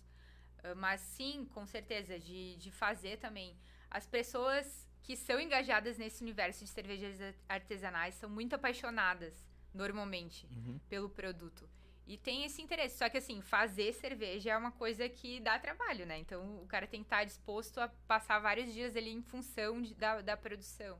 Ah, 0.62 0.74
Mas 0.76 1.00
sim, 1.00 1.46
com 1.54 1.66
certeza, 1.66 2.18
de, 2.20 2.57
de 2.57 2.70
fazer 2.70 3.18
também. 3.18 3.57
As 3.90 4.07
pessoas 4.07 4.88
que 5.02 5.16
são 5.16 5.40
engajadas 5.40 5.98
nesse 5.98 6.22
universo 6.22 6.64
de 6.64 6.70
cervejas 6.70 7.20
ar- 7.20 7.34
artesanais 7.48 8.14
são 8.14 8.30
muito 8.30 8.54
apaixonadas, 8.54 9.34
normalmente, 9.74 10.48
pelo 10.88 11.09
produto. 11.11 11.68
E 12.07 12.16
tem 12.16 12.44
esse 12.44 12.62
interesse. 12.62 12.98
Só 12.98 13.09
que, 13.09 13.18
assim, 13.18 13.40
fazer 13.40 13.92
cerveja 13.92 14.50
é 14.52 14.57
uma 14.57 14.70
coisa 14.70 15.09
que 15.09 15.40
dá 15.40 15.59
trabalho, 15.59 16.07
né? 16.07 16.18
Então, 16.18 16.62
o 16.62 16.66
cara 16.66 16.86
tem 16.86 17.00
que 17.00 17.07
estar 17.07 17.24
disposto 17.24 17.80
a 17.80 17.88
passar 18.07 18.38
vários 18.38 18.72
dias 18.72 18.94
ali 18.94 19.11
em 19.11 19.22
função 19.22 19.82
de- 19.82 19.94
da, 19.94 20.20
da 20.20 20.36
produção. 20.36 20.98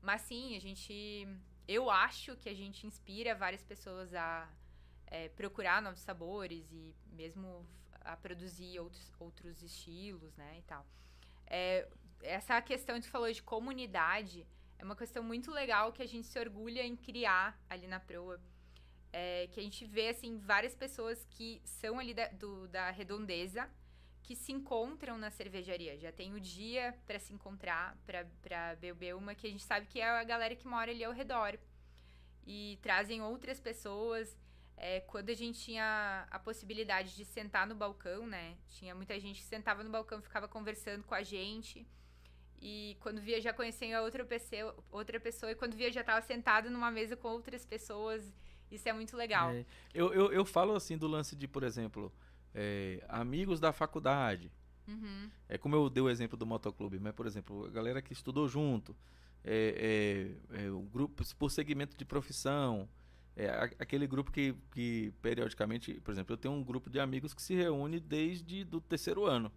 Mas, 0.00 0.22
sim, 0.22 0.56
a 0.56 0.60
gente... 0.60 1.26
Eu 1.66 1.90
acho 1.90 2.36
que 2.36 2.48
a 2.48 2.54
gente 2.54 2.86
inspira 2.86 3.34
várias 3.34 3.64
pessoas 3.64 4.14
a 4.14 4.48
é, 5.08 5.28
procurar 5.30 5.82
novos 5.82 6.00
sabores 6.00 6.70
e 6.70 6.94
mesmo 7.12 7.66
a 8.02 8.16
produzir 8.16 8.78
outros, 8.78 9.12
outros 9.18 9.62
estilos, 9.62 10.36
né, 10.36 10.58
e 10.58 10.62
tal. 10.62 10.86
É, 11.46 11.88
essa 12.22 12.60
questão 12.62 13.00
que 13.00 13.08
falou 13.08 13.32
de 13.32 13.42
comunidade 13.42 14.46
é 14.78 14.84
uma 14.84 14.94
questão 14.94 15.22
muito 15.24 15.50
legal 15.50 15.92
que 15.92 16.02
a 16.02 16.06
gente 16.06 16.26
se 16.26 16.38
orgulha 16.38 16.82
em 16.84 16.96
criar 16.96 17.58
ali 17.68 17.86
na 17.88 17.98
Proa. 17.98 18.40
É, 19.18 19.46
que 19.52 19.58
a 19.60 19.62
gente 19.66 19.84
vê, 19.96 20.06
assim, 20.14 20.32
várias 20.52 20.74
pessoas 20.82 21.18
que 21.34 21.48
são 21.64 21.94
ali 22.02 22.12
da, 22.20 22.26
do- 22.42 22.68
da 22.76 22.86
redondeza 23.00 23.62
que 24.22 24.34
se 24.42 24.52
encontram 24.52 25.16
na 25.24 25.30
cervejaria. 25.30 25.94
Já 26.04 26.12
tem 26.20 26.34
o 26.34 26.40
dia 26.56 26.84
para 27.06 27.18
se 27.24 27.32
encontrar, 27.36 27.96
para 28.06 28.60
beber 28.84 29.14
uma, 29.20 29.34
que 29.38 29.46
a 29.46 29.50
gente 29.50 29.62
sabe 29.70 29.86
que 29.86 30.00
é 30.00 30.08
a 30.08 30.24
galera 30.32 30.54
que 30.60 30.66
mora 30.74 30.90
ali 30.90 31.04
ao 31.04 31.12
redor. 31.12 31.52
E 32.46 32.78
trazem 32.82 33.22
outras 33.22 33.60
pessoas. 33.60 34.36
É, 34.76 35.00
quando 35.12 35.30
a 35.30 35.34
gente 35.34 35.58
tinha 35.66 36.26
a 36.30 36.38
possibilidade 36.38 37.16
de 37.16 37.24
sentar 37.24 37.66
no 37.66 37.74
balcão, 37.74 38.26
né? 38.26 38.56
Tinha 38.68 38.94
muita 38.94 39.18
gente 39.18 39.38
que 39.40 39.46
sentava 39.46 39.82
no 39.82 39.90
balcão 39.90 40.20
ficava 40.20 40.46
conversando 40.46 41.02
com 41.04 41.14
a 41.14 41.22
gente. 41.22 41.86
E 42.60 42.96
quando 43.00 43.20
via 43.20 43.40
já 43.40 43.52
conhecia 43.52 44.02
outra 44.02 44.24
pessoa, 44.24 44.76
outra 44.90 45.18
pessoa, 45.20 45.52
e 45.52 45.54
quando 45.54 45.74
via 45.76 45.90
já 45.92 46.00
estava 46.02 46.20
sentado 46.22 46.70
numa 46.70 46.90
mesa 46.90 47.16
com 47.16 47.28
outras 47.28 47.64
pessoas. 47.64 48.22
Isso 48.70 48.88
é 48.88 48.92
muito 48.92 49.16
legal. 49.16 49.50
É, 49.50 49.64
eu, 49.94 50.12
eu, 50.12 50.32
eu 50.32 50.44
falo 50.44 50.74
assim 50.74 50.96
do 50.98 51.06
lance 51.06 51.34
de, 51.36 51.46
por 51.46 51.62
exemplo, 51.62 52.12
é, 52.54 53.04
amigos 53.08 53.60
da 53.60 53.72
faculdade. 53.72 54.50
Uhum. 54.88 55.30
É 55.48 55.58
como 55.58 55.74
eu 55.74 55.88
dei 55.90 56.02
o 56.02 56.08
exemplo 56.08 56.36
do 56.36 56.46
motoclube, 56.46 56.98
mas, 57.00 57.12
por 57.14 57.26
exemplo, 57.26 57.64
a 57.66 57.70
galera 57.70 58.00
que 58.02 58.12
estudou 58.12 58.48
junto, 58.48 58.94
é, 59.44 60.36
é, 60.52 60.64
é, 60.66 60.70
o 60.70 60.80
grupo 60.82 61.22
por 61.36 61.50
segmento 61.50 61.96
de 61.96 62.04
profissão, 62.04 62.88
é, 63.36 63.48
a- 63.48 63.64
aquele 63.78 64.06
grupo 64.06 64.30
que, 64.32 64.54
que 64.72 65.12
periodicamente, 65.22 65.94
por 66.00 66.10
exemplo, 66.12 66.32
eu 66.32 66.36
tenho 66.36 66.54
um 66.54 66.62
grupo 66.64 66.88
de 66.90 66.98
amigos 67.00 67.34
que 67.34 67.42
se 67.42 67.54
reúne 67.54 67.98
desde 68.00 68.64
do 68.64 68.80
terceiro 68.80 69.24
ano. 69.26 69.50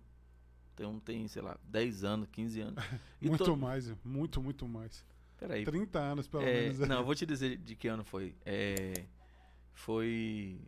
Então 0.74 1.00
tem, 1.00 1.28
sei 1.28 1.42
lá, 1.42 1.58
10 1.64 2.04
anos, 2.04 2.28
15 2.32 2.62
anos. 2.62 2.76
E 3.22 3.28
muito 3.28 3.44
to- 3.44 3.58
mais, 3.58 3.94
muito, 4.04 4.42
muito 4.42 4.68
mais. 4.68 5.06
Peraí, 5.40 5.64
30 5.64 6.00
anos, 6.00 6.28
pelo 6.28 6.44
é, 6.44 6.64
menos. 6.64 6.80
não, 6.80 6.98
eu 6.98 7.06
vou 7.06 7.16
te 7.16 7.26
dizer 7.26 7.58
de 7.58 7.76
que 7.76 7.88
ano 7.88 8.04
foi. 8.04 8.36
É, 8.46 9.06
foi 9.74 10.60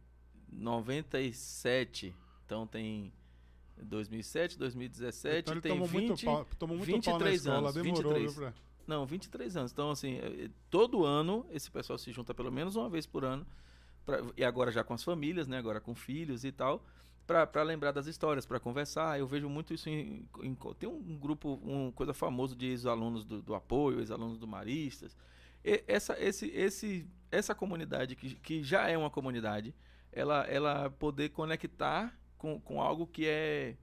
97, 0.52 2.16
então 2.46 2.66
tem 2.66 3.12
2007, 3.82 4.58
2017, 4.58 5.40
Então 5.40 5.54
ele 5.54 5.62
tem 5.62 5.72
tomou 5.72 5.88
20, 5.88 6.08
muito 6.08 6.26
pau, 6.26 6.48
tomou 6.58 6.78
muito 6.78 6.90
pau 6.90 7.20
na 7.20 7.26
23 7.26 7.36
escola, 7.36 7.58
anos, 7.58 7.74
demorou, 7.74 8.14
23. 8.14 8.34
viu, 8.34 8.44
pra... 8.44 8.54
Não, 8.88 9.06
23 9.06 9.58
anos. 9.58 9.72
Então, 9.72 9.92
assim, 9.92 10.16
eh, 10.18 10.50
todo 10.70 11.06
ano 11.06 11.46
esse 11.52 11.70
pessoal 11.70 11.98
se 11.98 12.12
junta 12.12 12.34
pelo 12.34 12.52
menos 12.52 12.76
uma 12.76 12.90
vez 12.90 13.06
por 13.06 13.24
ano. 13.24 13.46
pra- 14.06 14.20
e 14.36 14.44
agora 14.44 14.72
já 14.72 14.84
com 14.84 14.94
as 14.96 15.04
famílias, 15.04 15.48
né? 15.48 15.58
Agora 15.60 15.80
com 15.80 15.94
filhos 15.94 16.44
e 16.44 16.52
tal. 16.52 16.84
Para 17.48 17.64
lembrar 17.64 17.92
das 17.92 18.08
histórias, 18.08 18.46
para 18.46 18.60
conversar. 18.60 19.20
Eu 19.20 19.28
vejo 19.28 19.50
muito 19.50 19.74
isso 19.74 19.90
em, 19.90 20.28
em- 20.42 20.58
Tem 20.78 20.88
um 20.90 21.18
grupo, 21.18 21.56
uma 21.64 21.92
coisa 21.92 22.14
famoso 22.14 22.56
de 22.56 22.68
ex-alunos 22.68 23.24
do, 23.26 23.42
do 23.42 23.54
apoio, 23.56 24.00
ex-alunos 24.00 24.38
do 24.38 24.48
Maristas. 24.48 25.16
E 25.64 25.84
essa, 25.88 26.20
esse, 26.20 26.48
esse, 26.50 27.08
essa 27.32 27.54
comunidade, 27.56 28.16
que, 28.16 28.36
que 28.36 28.64
já 28.64 28.88
é 28.88 28.98
uma 28.98 29.10
comunidade, 29.10 29.74
ela, 30.12 30.44
ela 30.48 30.90
poder 30.90 31.30
conectar 31.30 32.18
com, 32.38 32.60
com 32.60 32.82
algo 32.82 33.06
que 33.08 33.26
é 33.28 33.76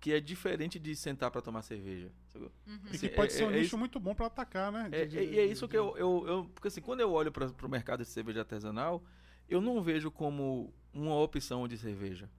que 0.00 0.12
é 0.12 0.20
diferente 0.20 0.78
de 0.78 0.94
sentar 0.94 1.28
para 1.28 1.42
tomar 1.42 1.60
cerveja. 1.62 2.08
Uhum. 2.36 2.48
E 2.84 2.90
Assim, 2.94 3.08
que 3.08 3.08
pode 3.08 3.32
é- 3.32 3.36
ser 3.36 3.44
um 3.44 3.50
é- 3.50 3.56
é 3.58 3.60
nicho 3.62 3.76
muito 3.76 3.98
bom 3.98 4.14
pra 4.14 4.26
atacar, 4.26 4.70
né? 4.70 4.88
É, 4.92 5.04
De- 5.04 5.10
de- 5.10 5.18
e 5.18 5.34
e 5.34 5.38
é 5.40 5.44
isso 5.44 5.66
de- 5.66 5.72
que 5.72 5.76
eu, 5.76 5.96
eu, 5.96 6.24
eu- 6.28 6.44
Porque 6.54 6.68
assim, 6.68 6.80
quando 6.80 7.00
eu 7.00 7.10
olho 7.10 7.32
para 7.32 7.46
o 7.48 7.68
mercado 7.68 8.04
de 8.04 8.08
cerveja 8.08 8.40
artesanal, 8.40 9.02
eu 9.48 9.60
não 9.60 9.82
vejo 9.82 10.08
como 10.08 10.72
uma 10.94 11.16
opção 11.16 11.66
de 11.66 11.76
cerveja. 11.76 12.30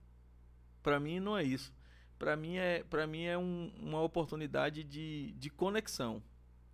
Para 0.84 1.00
mim 1.00 1.20
não 1.20 1.38
é 1.38 1.44
isso. 1.44 1.74
Para 2.18 2.36
mim 2.36 2.58
é, 2.58 2.84
pra 2.84 3.08
mim 3.08 3.24
é 3.24 3.38
um- 3.38 3.72
uma 3.80 4.02
oportunidade 4.02 4.84
de, 4.84 5.32
de 5.34 5.50
conexão. 5.50 6.22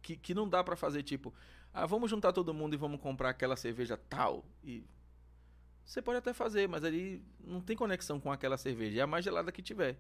Que, 0.02 0.16
que 0.16 0.34
não 0.36 0.48
dá 0.48 0.64
para 0.64 0.76
fazer 0.76 1.02
tipo, 1.04 1.34
ah, 1.74 1.86
vamos 1.86 2.10
juntar 2.12 2.32
todo 2.32 2.54
mundo 2.54 2.74
e 2.74 2.78
vamos 2.78 3.00
comprar 3.02 3.30
aquela 3.30 3.56
cerveja 3.56 3.98
tal. 3.98 4.46
E 4.64 4.84
você 5.84 6.02
pode 6.02 6.18
até 6.18 6.34
fazer, 6.34 6.68
mas 6.68 6.84
ali 6.84 7.24
não 7.40 7.62
tem 7.62 7.76
conexão 7.76 8.20
com 8.20 8.32
aquela 8.32 8.58
cerveja. 8.58 9.00
É 9.00 9.04
a 9.04 9.08
mais 9.08 9.24
gelada 9.26 9.52
que 9.52 9.62
tiver. 9.62 9.98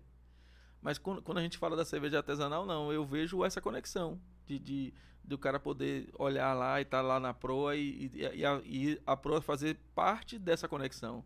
Mas 0.81 0.97
quando, 0.99 1.37
a 1.37 1.41
gente 1.41 1.57
fala 1.57 1.75
da 1.75 1.83
cerveja 1.85 2.17
artesanal, 2.17 2.65
não. 2.65 2.91
Eu 2.93 3.03
vejo 3.05 3.43
essa 3.43 3.59
conexão 3.61 4.19
de, 4.45 4.59
de 4.59 4.93
do 5.23 5.37
cara 5.39 5.59
poder 5.59 6.07
olhar 6.19 6.53
lá 6.53 6.79
e 6.79 6.83
estar 6.83 7.01
lá 7.01 7.19
na 7.19 7.33
proa 7.33 7.75
e, 7.75 8.11
e, 8.13 8.19
e 8.35 8.45
a, 8.45 8.61
e 8.63 9.01
a 9.05 9.17
proa 9.17 9.41
fazer 9.41 9.75
parte 9.95 10.37
dessa 10.37 10.67
conexão. 10.67 11.25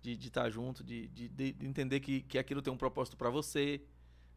De 0.00 0.12
estar 0.12 0.48
junto, 0.48 0.84
de, 0.84 1.08
de, 1.08 1.28
de 1.28 1.66
entender 1.66 2.00
que, 2.00 2.22
que 2.22 2.38
aquilo 2.38 2.62
tem 2.62 2.72
um 2.72 2.76
propósito 2.76 3.16
para 3.16 3.30
você. 3.30 3.80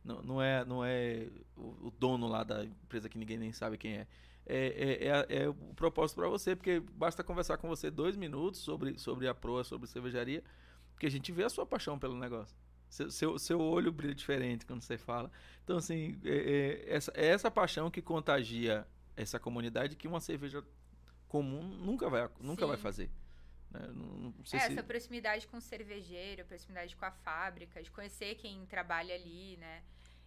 Não, 0.04 0.22
não 0.24 0.42
é, 0.42 0.66
não 0.66 0.84
é 0.84 1.28
o, 1.56 1.88
o 1.88 1.92
dono 1.92 2.28
lá 2.28 2.44
da 2.44 2.66
empresa 2.66 3.08
que 3.08 3.18
ninguém 3.18 3.38
nem 3.38 3.52
sabe 3.52 3.78
quem 3.78 3.94
é. 3.94 4.08
É, 4.46 4.66
é, 4.66 5.08
é, 5.08 5.44
é 5.44 5.50
o 5.50 5.54
propósito 5.76 6.18
para 6.18 6.28
você, 6.28 6.56
porque 6.56 6.80
basta 6.80 7.24
conversar 7.24 7.58
com 7.58 7.68
você 7.68 7.92
dois 7.92 8.16
minutos 8.16 8.60
sobre, 8.60 8.98
sobre 8.98 9.28
a 9.28 9.36
proa, 9.36 9.64
sobre 9.64 9.88
cervejaria, 9.88 10.44
que 11.00 11.06
a 11.06 11.12
gente 11.12 11.32
vê 11.32 11.44
a 11.44 11.50
sua 11.50 11.66
paixão 11.66 11.98
pelo 11.98 12.18
negócio. 12.18 12.56
Seu, 12.90 13.10
seu, 13.10 13.40
seu 13.40 13.62
olho 13.62 13.92
brilha 13.92 14.14
diferente 14.14 14.66
quando 14.66 14.82
você 14.82 14.98
fala. 14.98 15.32
Então, 15.64 15.78
assim, 15.78 16.20
é, 16.26 16.86
é 16.90 16.96
essa, 16.96 17.12
é 17.16 17.28
essa 17.28 17.50
paixão 17.50 17.90
que 17.90 18.02
contagia 18.02 18.86
essa 19.16 19.40
comunidade 19.40 19.96
que 19.96 20.08
uma 20.08 20.20
cerveja 20.20 20.64
comum 21.28 21.64
nunca 21.64 22.10
vai, 22.10 22.30
nunca 22.42 22.68
vai 22.68 22.78
fazer. 22.78 23.10
Né? 23.72 23.88
Não, 23.94 24.32
não 24.32 24.46
sei 24.46 24.60
É, 24.60 24.64
se... 24.64 24.72
essa 24.74 24.84
proximidade 24.84 25.48
com 25.48 25.58
o 25.58 25.62
cervejeiro, 25.62 26.46
proximidade 26.46 26.96
com 26.96 27.06
a 27.06 27.12
fábrica, 27.12 27.82
de 27.82 27.90
conhecer 27.90 28.36
quem 28.36 28.66
trabalha 28.66 29.16
ali, 29.16 29.58
né? 29.58 29.84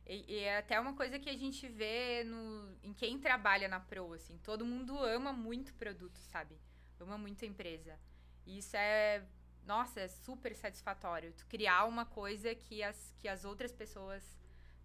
E, 0.07 0.35
e 0.35 0.39
é 0.41 0.59
até 0.59 0.79
uma 0.79 0.95
coisa 0.95 1.19
que 1.19 1.31
a 1.31 1.37
gente 1.37 1.67
vê 1.69 2.25
no, 2.25 2.77
em 2.83 2.93
quem 2.93 3.19
trabalha 3.19 3.69
na 3.69 3.81
Pro, 3.81 4.13
assim. 4.13 4.39
Todo 4.39 4.65
mundo 4.65 4.99
ama 4.99 5.33
muito 5.33 5.71
o 5.71 5.75
produto, 5.75 6.19
sabe? 6.19 6.59
Ama 7.01 7.17
muito 7.17 7.45
a 7.45 7.49
empresa. 7.49 7.99
E 8.47 8.59
isso 8.59 8.77
é, 8.77 9.25
nossa, 9.67 10.01
é 10.01 10.09
super 10.09 10.55
satisfatório. 10.55 11.33
Tu 11.33 11.47
criar 11.47 11.85
uma 11.85 12.05
coisa 12.05 12.55
que 12.55 12.83
as, 12.83 13.15
que 13.19 13.29
as 13.29 13.45
outras 13.45 13.73
pessoas 13.73 14.23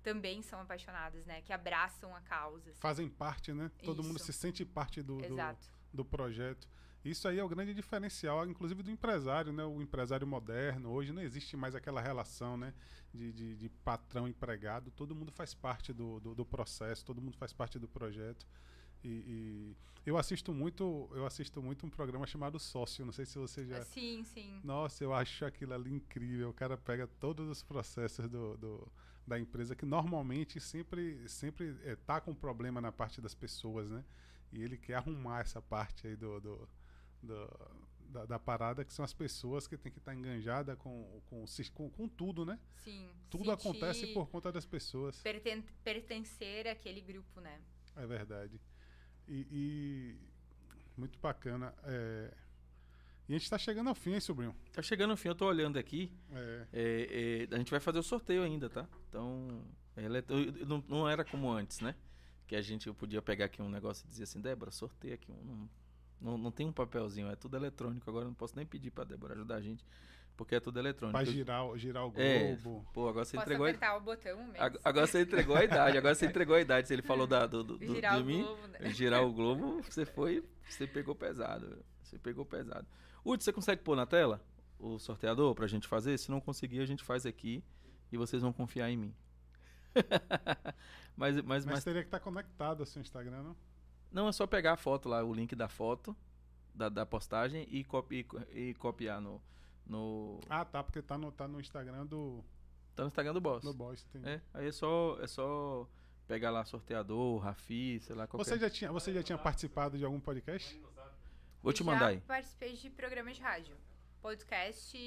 também 0.02 0.42
são 0.42 0.62
apaixonadas, 0.62 1.26
né? 1.26 1.42
Que 1.42 1.52
abraçam 1.52 2.16
a 2.16 2.22
causa. 2.22 2.70
assim. 2.70 2.80
Fazem 2.80 3.10
parte, 3.10 3.54
né? 3.54 3.70
Todo 3.84 4.02
mundo 4.02 4.18
Isso. 4.18 4.28
se 4.28 4.34
sente 4.34 4.64
parte 4.64 5.02
do, 5.02 5.18
do, 5.18 5.36
do 5.94 6.06
projeto. 6.06 6.68
Isso 7.04 7.28
aí 7.28 7.40
é 7.40 7.44
o 7.44 7.48
grande 7.48 7.74
diferencial, 7.74 8.46
inclusive 8.48 8.84
do 8.84 8.92
empresário, 8.92 9.54
né? 9.54 9.64
O 9.64 9.82
empresário 9.82 10.28
moderno. 10.28 10.90
Hoje 10.90 11.14
não 11.14 11.22
existe 11.22 11.56
mais 11.56 11.74
aquela 11.74 12.02
relação, 12.02 12.58
né? 12.58 12.74
De, 13.14 13.32
de, 13.32 13.56
de 13.56 13.70
patrão 13.70 14.28
empregado. 14.28 14.92
Todo 14.92 15.16
mundo 15.16 15.32
faz 15.32 15.54
parte 15.54 15.94
do, 15.94 16.20
do, 16.20 16.36
do 16.36 16.46
processo, 16.46 17.06
todo 17.06 17.22
mundo 17.22 17.38
faz 17.38 17.54
parte 17.54 17.80
do 17.80 17.88
projeto. 17.88 18.46
E, 19.04 19.10
e 19.10 19.76
eu 20.06 20.18
assisto 20.18 20.54
muito, 20.54 21.10
eu 21.14 21.26
assisto 21.26 21.62
muito 21.62 21.86
um 21.86 21.90
programa 21.90 22.28
chamado 22.28 22.60
Sócio. 22.60 23.06
Não 23.06 23.14
sei 23.14 23.26
se 23.26 23.38
você 23.40 23.66
já. 23.66 23.82
Sim, 23.86 24.24
sim. 24.26 24.60
Nossa, 24.62 25.02
eu 25.04 25.14
acho 25.14 25.46
aquilo 25.46 25.74
ali 25.74 25.94
incrível. 25.94 26.50
O 26.50 26.54
cara 26.54 26.78
pega 26.78 27.08
todos 27.08 27.48
os 27.50 27.64
processos 27.64 28.28
do, 28.28 28.58
do- 28.58 28.92
da 29.26 29.40
empresa 29.40 29.76
que 29.76 29.86
normalmente 29.86 30.60
sempre 30.60 31.28
sempre 31.30 31.78
eh, 31.84 31.96
tá 31.96 32.20
com 32.20 32.34
problema 32.34 32.82
na 32.82 32.92
parte 32.92 33.22
das 33.22 33.34
pessoas, 33.36 33.90
né? 33.92 34.04
E 34.52 34.62
ele 34.64 34.76
quer 34.76 34.96
arrumar 34.96 35.42
essa 35.42 35.62
parte 35.62 36.08
aí 36.08 36.16
do, 36.16 36.40
do- 36.42 36.68
do- 37.22 37.90
da, 38.10 38.26
da 38.26 38.40
parada 38.40 38.84
que 38.84 38.92
são 38.92 39.06
as 39.06 39.14
pessoas 39.14 39.68
que 39.68 39.78
tem 39.78 39.92
que 39.92 40.00
estar 40.00 40.16
enganjada 40.16 40.76
com, 40.76 41.22
com, 41.28 41.46
com, 41.76 41.90
com 41.92 42.08
tudo, 42.08 42.44
né? 42.46 42.60
Sim. 42.78 43.08
Tudo 43.30 43.52
acontece 43.52 44.08
por 44.14 44.28
conta 44.30 44.52
das 44.52 44.66
pessoas. 44.66 45.22
perten- 45.22 45.64
pertencer 45.84 46.68
àquele 46.68 47.02
grupo, 47.02 47.40
né? 47.40 47.62
É 47.96 48.08
verdade. 48.08 48.60
E, 49.28 49.46
e 49.52 50.16
muito 50.98 51.20
bacana. 51.20 51.74
é. 51.84 52.34
E 53.28 53.36
a 53.36 53.38
gente 53.38 53.48
tá 53.48 53.60
chegando 53.60 53.90
ao 53.90 53.94
fim, 53.96 54.14
hein, 54.14 54.20
sobrinho? 54.20 54.56
Tá 54.74 54.82
chegando 54.82 55.14
o 55.14 55.18
fim, 55.18 55.28
eu 55.28 55.36
tô 55.36 55.46
olhando 55.46 55.78
aqui. 55.78 56.12
É. 56.32 56.68
É, 56.74 57.48
é, 57.52 57.56
a 57.56 57.60
gente 57.60 57.70
vai 57.70 57.80
fazer 57.80 58.00
o 58.00 58.04
sorteio 58.04 58.42
ainda, 58.42 58.68
tá? 58.72 58.90
Então, 59.08 59.64
é- 59.96 60.66
não, 60.66 60.84
não 60.88 61.08
era 61.08 61.24
como 61.24 61.48
antes, 61.52 61.80
né? 61.80 61.94
Que 62.48 62.56
a 62.56 62.62
gente 62.64 62.88
eu 62.88 62.96
podia 62.96 63.22
pegar 63.22 63.46
aqui 63.46 63.62
um 63.62 63.70
negócio 63.70 64.04
e 64.08 64.10
dizer 64.10 64.24
assim, 64.24 64.42
Débora, 64.42 64.72
sorteia 64.72 65.14
aqui 65.14 65.32
um. 65.32 65.44
Não, 65.44 65.70
não, 66.22 66.38
não 66.38 66.52
tem 66.52 66.68
um 66.68 66.72
papelzinho, 66.74 67.30
é 67.30 67.36
tudo 67.36 67.56
eletrônico. 67.58 68.10
Agora 68.10 68.26
eu 68.26 68.30
não 68.30 68.36
posso 68.36 68.56
nem 68.56 68.66
pedir 68.66 68.92
pra 68.92 69.04
Débora 69.04 69.34
ajudar 69.34 69.56
a 69.56 69.62
gente, 69.62 69.86
porque 70.36 70.56
é 70.56 70.60
tudo 70.60 70.80
eletrônico. 70.80 71.18
Pra 71.18 71.28
Eu- 71.28 71.32
girar, 71.34 71.66
o- 71.66 71.78
girar 71.78 72.06
o 72.08 72.14
É, 72.16 72.56
globo. 72.56 72.86
Pô, 72.94 73.08
agora 73.10 73.26
você 73.26 73.36
Posso 73.38 73.46
entregou 73.48 73.66
a, 73.66 73.70
apertar 73.70 73.96
o 73.98 74.02
botão 74.02 74.38
mesmo? 74.38 74.62
ag- 74.64 74.80
Agora 74.84 75.08
você 75.08 75.22
entregou 75.22 75.56
a 75.56 75.64
idade, 75.64 75.98
agora 75.98 76.16
você 76.16 76.26
entregou 76.26 76.56
a 76.56 76.62
idade. 76.62 76.88
Se 76.88 76.94
ele 76.94 77.02
falou 77.02 77.26
da, 77.28 77.46
do, 77.48 77.64
do, 77.64 77.78
do- 77.78 77.96
Girar 77.96 78.16
de 78.18 78.22
o 78.22 78.26
mim, 78.26 78.44
globo, 78.44 78.68
né? 78.68 78.90
girar 78.92 79.24
o 79.24 79.32
globo, 79.34 79.82
você 79.84 80.06
foi. 80.06 80.44
Você 80.70 80.86
pegou 80.88 81.16
pesado. 81.16 81.84
Você 82.04 82.18
pegou 82.20 82.46
pesado. 82.46 82.88
Udi, 83.26 83.44
você 83.44 83.52
consegue 83.54 83.82
pôr 83.82 83.96
na 83.96 84.06
tela 84.06 84.42
o 84.80 84.98
sorteador 84.98 85.54
pra 85.56 85.68
gente 85.68 85.88
fazer? 85.88 86.18
Se 86.18 86.32
não 86.32 86.40
conseguir, 86.40 86.80
a 86.80 86.86
gente 86.86 87.04
faz 87.04 87.26
aqui 87.26 87.64
e 88.12 88.18
vocês 88.18 88.42
vão 88.42 88.52
confiar 88.54 88.90
em 88.90 88.98
mim. 88.98 89.16
mas, 91.18 91.36
mas, 91.36 91.44
Mas, 91.44 91.66
mas 91.66 91.84
teria 91.84 92.02
que 92.02 92.08
estar 92.08 92.20
conectado 92.20 92.80
ao 92.82 92.86
seu 92.86 93.02
Instagram, 93.02 93.44
não? 93.44 93.56
Não 94.12 94.28
é 94.28 94.32
só 94.32 94.48
pegar 94.48 94.74
a 94.74 94.78
foto 94.78 95.08
lá, 95.10 95.24
o 95.24 95.34
link 95.34 95.56
da 95.56 95.68
foto, 95.68 96.16
da, 96.74 96.90
da 96.90 97.06
postagem 97.06 97.68
e, 97.70 97.84
copi, 97.84 98.26
e 98.52 98.74
copiar 98.76 99.22
no. 99.22 99.42
no 99.86 100.40
Ah, 100.50 100.66
tá, 100.66 100.84
porque 100.84 101.02
tá 101.02 101.18
no, 101.18 101.32
tá 101.32 101.48
no 101.48 101.60
Instagram 101.60 102.06
do, 102.06 102.44
tá 102.96 103.04
no 103.04 103.08
Instagram 103.08 103.34
do 103.34 103.42
Boss. 103.42 103.64
do 103.64 103.74
Boys. 103.74 104.06
entendi. 104.10 104.30
É, 104.30 104.42
aí 104.54 104.68
é 104.68 104.72
só, 104.72 105.18
é 105.22 105.28
só 105.28 105.88
pegar 106.28 106.52
lá 106.52 106.64
sorteador, 106.66 107.40
Rafi, 107.40 108.00
sei 108.02 108.16
lá, 108.16 108.28
qualquer. 108.28 108.46
Você 108.46 108.60
já 108.60 108.70
tinha, 108.70 108.92
você 108.92 109.14
já 109.14 109.24
tinha 109.24 109.38
participado 109.38 109.98
de 109.98 110.06
algum 110.06 110.20
podcast? 110.20 110.80
Vou 111.62 111.74
te 111.74 111.80
Já 111.80 111.86
mandar 111.86 112.08
aí. 112.08 112.22
participei 112.22 112.74
de 112.74 112.90
programas 112.90 113.36
de 113.36 113.42
rádio. 113.42 113.76
Podcast, 114.22 114.98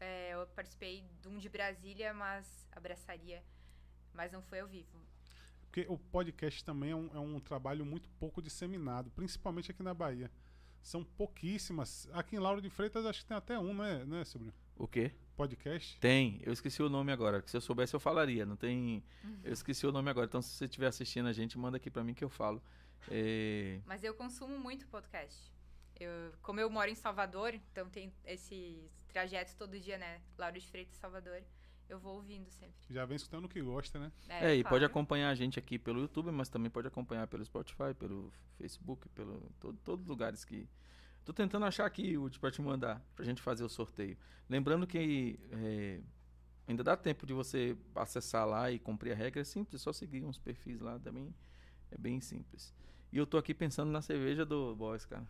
é, 0.00 0.34
eu 0.34 0.46
participei 0.48 1.04
de 1.22 1.28
um 1.28 1.38
de 1.38 1.48
Brasília, 1.48 2.12
mas 2.12 2.68
abraçaria, 2.72 3.42
mas 4.12 4.30
não 4.30 4.42
foi 4.42 4.60
ao 4.60 4.68
vivo. 4.68 4.98
Porque 5.74 5.86
o 5.88 5.98
podcast 5.98 6.62
também 6.62 6.92
é 6.92 6.94
um, 6.94 7.10
é 7.12 7.18
um 7.18 7.40
trabalho 7.40 7.84
muito 7.84 8.08
pouco 8.10 8.40
disseminado, 8.40 9.10
principalmente 9.10 9.72
aqui 9.72 9.82
na 9.82 9.92
Bahia. 9.92 10.30
São 10.80 11.02
pouquíssimas. 11.02 12.08
Aqui 12.12 12.36
em 12.36 12.38
Lauro 12.38 12.62
de 12.62 12.70
Freitas 12.70 13.04
acho 13.04 13.22
que 13.22 13.26
tem 13.26 13.36
até 13.36 13.58
um, 13.58 13.74
né, 13.74 14.04
né 14.04 14.24
sobrinho? 14.24 14.54
O 14.76 14.86
quê? 14.86 15.10
Podcast. 15.36 15.98
Tem, 15.98 16.40
eu 16.44 16.52
esqueci 16.52 16.80
o 16.80 16.88
nome 16.88 17.10
agora. 17.10 17.42
que 17.42 17.50
Se 17.50 17.56
eu 17.56 17.60
soubesse, 17.60 17.92
eu 17.92 17.98
falaria. 17.98 18.46
Não 18.46 18.54
tem. 18.54 19.02
Eu 19.42 19.52
esqueci 19.52 19.84
o 19.84 19.90
nome 19.90 20.08
agora. 20.08 20.26
Então, 20.26 20.40
se 20.40 20.50
você 20.50 20.66
estiver 20.66 20.86
assistindo 20.86 21.26
a 21.26 21.32
gente, 21.32 21.58
manda 21.58 21.76
aqui 21.76 21.90
pra 21.90 22.04
mim 22.04 22.14
que 22.14 22.22
eu 22.22 22.30
falo. 22.30 22.62
É, 23.10 23.80
Mas 23.84 24.04
eu 24.04 24.14
consumo 24.14 24.56
muito 24.56 24.86
podcast. 24.86 25.52
Eu, 25.98 26.32
como 26.40 26.60
eu 26.60 26.70
moro 26.70 26.88
em 26.88 26.94
Salvador, 26.94 27.52
então 27.52 27.90
tem 27.90 28.12
esse 28.24 28.88
trajeto 29.08 29.56
todo 29.56 29.80
dia, 29.80 29.98
né? 29.98 30.20
Lauro 30.38 30.56
de 30.56 30.68
Freitas, 30.68 30.94
Salvador. 30.98 31.42
Eu 31.88 31.98
vou 31.98 32.16
ouvindo 32.16 32.50
sempre. 32.50 32.74
Já 32.90 33.04
vem 33.04 33.16
escutando 33.16 33.44
o 33.44 33.48
que 33.48 33.60
gosta, 33.60 33.98
né? 33.98 34.12
É, 34.28 34.54
e 34.54 34.62
claro. 34.62 34.74
pode 34.74 34.84
acompanhar 34.84 35.30
a 35.30 35.34
gente 35.34 35.58
aqui 35.58 35.78
pelo 35.78 36.00
YouTube, 36.00 36.30
mas 36.30 36.48
também 36.48 36.70
pode 36.70 36.88
acompanhar 36.88 37.26
pelo 37.26 37.44
Spotify, 37.44 37.94
pelo 37.98 38.32
Facebook, 38.56 39.08
pelo 39.10 39.40
todo, 39.60 39.78
todos 39.84 40.04
os 40.04 40.08
lugares 40.08 40.44
que. 40.44 40.68
Tô 41.24 41.32
tentando 41.32 41.64
achar 41.64 41.86
aqui, 41.86 42.18
Udi, 42.18 42.38
pra 42.38 42.50
te 42.50 42.60
mandar, 42.60 43.02
pra 43.16 43.24
gente 43.24 43.40
fazer 43.40 43.64
o 43.64 43.68
sorteio. 43.68 44.16
Lembrando 44.48 44.86
que 44.86 45.38
é, 45.52 46.00
ainda 46.66 46.84
dá 46.84 46.96
tempo 46.96 47.24
de 47.26 47.32
você 47.32 47.76
acessar 47.94 48.46
lá 48.46 48.70
e 48.70 48.78
cumprir 48.78 49.12
a 49.12 49.14
regra. 49.14 49.40
É 49.40 49.44
simples, 49.44 49.80
é 49.80 49.84
só 49.84 49.92
seguir 49.92 50.24
uns 50.24 50.38
perfis 50.38 50.80
lá 50.80 50.98
também. 50.98 51.34
É 51.90 51.96
bem 51.96 52.20
simples. 52.20 52.74
E 53.12 53.16
eu 53.16 53.26
tô 53.26 53.38
aqui 53.38 53.54
pensando 53.54 53.90
na 53.90 54.02
cerveja 54.02 54.44
do 54.44 54.74
Boys, 54.74 55.06
cara. 55.06 55.26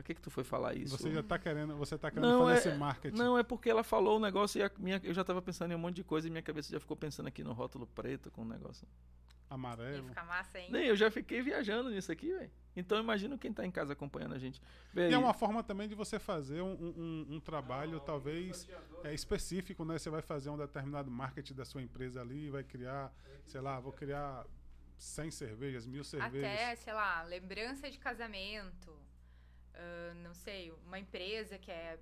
Pra 0.00 0.02
que 0.02 0.14
que 0.14 0.22
tu 0.22 0.30
foi 0.30 0.42
falar 0.44 0.74
isso? 0.74 0.96
Você 0.96 1.12
já 1.12 1.22
tá 1.22 1.38
querendo, 1.38 1.76
você 1.76 1.98
tá 1.98 2.10
querendo 2.10 2.26
Não, 2.30 2.46
fazer 2.46 2.52
é- 2.54 2.58
esse 2.72 2.78
marketing. 2.78 3.16
Não, 3.18 3.36
é 3.36 3.42
porque 3.42 3.68
ela 3.68 3.84
falou 3.84 4.16
o 4.16 4.20
negócio 4.20 4.58
e 4.58 4.62
a 4.62 4.70
minha, 4.78 4.98
eu 5.04 5.12
já 5.12 5.22
tava 5.22 5.42
pensando 5.42 5.72
em 5.72 5.74
um 5.74 5.78
monte 5.78 5.96
de 5.96 6.04
coisa 6.04 6.26
e 6.26 6.30
minha 6.30 6.42
cabeça 6.42 6.72
já 6.72 6.80
ficou 6.80 6.96
pensando 6.96 7.26
aqui 7.26 7.44
no 7.44 7.52
rótulo 7.52 7.86
preto 7.86 8.30
com 8.30 8.40
o 8.40 8.44
negócio. 8.46 8.88
Ia 9.50 9.54
Amarelo. 9.54 10.08
ficar 10.08 10.24
massa, 10.24 10.58
hein? 10.58 10.68
Nem, 10.70 10.86
eu 10.86 10.96
já 10.96 11.10
fiquei 11.10 11.42
viajando 11.42 11.90
nisso 11.90 12.10
aqui, 12.10 12.32
velho. 12.32 12.50
Então 12.74 12.98
imagina 12.98 13.36
quem 13.36 13.52
tá 13.52 13.66
em 13.66 13.70
casa 13.70 13.92
acompanhando 13.92 14.34
a 14.34 14.38
gente. 14.38 14.58
Vê 14.90 15.02
E 15.02 15.04
aí, 15.08 15.12
é 15.12 15.18
uma 15.18 15.34
forma 15.34 15.62
também 15.62 15.86
de 15.86 15.94
você 15.94 16.18
fazer 16.18 16.62
um, 16.62 16.72
um- 16.72 17.26
um 17.32 17.40
trabalho, 17.40 18.00
talvez, 18.00 18.66
é, 19.04 19.12
específico, 19.12 19.84
né? 19.84 19.98
Você 19.98 20.08
vai 20.08 20.22
fazer 20.22 20.48
um 20.48 20.56
determinado 20.56 21.10
marketing 21.10 21.52
da 21.54 21.66
sua 21.66 21.82
empresa 21.82 22.22
ali, 22.22 22.48
vai 22.48 22.64
criar, 22.64 23.12
sei 23.46 23.60
lá, 23.60 23.78
vou 23.78 23.92
criar 23.92 24.46
100 24.96 25.30
cervejas, 25.30 25.84
mil 25.86 26.04
cervejas. 26.04 26.44
Até, 26.58 26.76
sei 26.76 26.92
lá, 26.94 27.22
lembrança 27.24 27.90
de 27.90 27.98
casamento. 27.98 28.96
Ah, 29.80 30.14
não 30.22 30.34
sei, 30.34 30.70
uma 30.86 30.98
empresa 30.98 31.58
que, 31.58 31.70
é, 31.70 31.98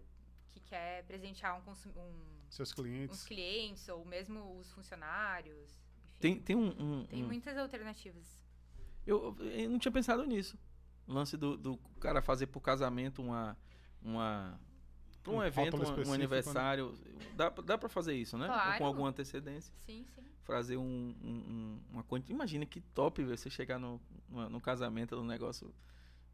que 0.48 0.60
quer 0.60 1.04
presentear 1.04 1.56
um, 1.56 1.70
um- 1.70 2.38
Seus 2.50 2.70
uns 2.70 2.74
clientes. 2.74 3.24
clientes 3.24 3.88
ou 3.88 4.04
mesmo 4.04 4.58
os 4.58 4.70
funcionários. 4.72 5.70
Enfim, 5.70 6.18
tem, 6.18 6.40
tem 6.40 6.56
um. 6.56 6.68
um- 7.00 7.06
tem 7.06 7.22
um- 7.22 7.26
muitas 7.26 7.56
alternativas. 7.56 8.26
eu, 9.06 9.36
eu 9.40 9.70
não 9.70 9.78
tinha 9.78 9.92
pensado 9.92 10.24
nisso. 10.26 10.58
O 11.06 11.12
lance 11.12 11.36
do, 11.36 11.56
do 11.56 11.78
cara 12.00 12.20
fazer 12.20 12.46
pro 12.48 12.60
casamento 12.60 13.22
uma. 13.22 13.56
uma 14.02 14.60
pra 15.22 15.32
um, 15.32 15.36
Um 15.36 15.42
evento, 15.44 15.76
um- 15.76 15.80
um, 15.80 15.96
né? 16.08 16.14
aniversário. 16.14 16.98
Dá, 17.34 17.50
pra- 17.50 17.62
dá 17.64 17.78
pra 17.78 17.88
fazer 17.88 18.14
isso, 18.14 18.36
né? 18.36 18.46
Claro. 18.46 18.78
Com 18.78 18.86
alguma 18.86 19.08
antecedência. 19.08 19.72
Sim, 19.86 20.04
sim. 20.14 20.24
Fazer 20.42 20.76
um, 20.78 21.14
um, 21.22 21.28
um- 21.30 21.80
uma 21.92 22.02
quantidade. 22.02 22.32
Imagina 22.32 22.64
que 22.66 22.80
top 22.80 23.22
você 23.24 23.48
chegar 23.50 23.78
no, 23.78 24.00
no, 24.28 24.48
no 24.48 24.60
casamento 24.60 25.14
do 25.14 25.22
negócio 25.24 25.72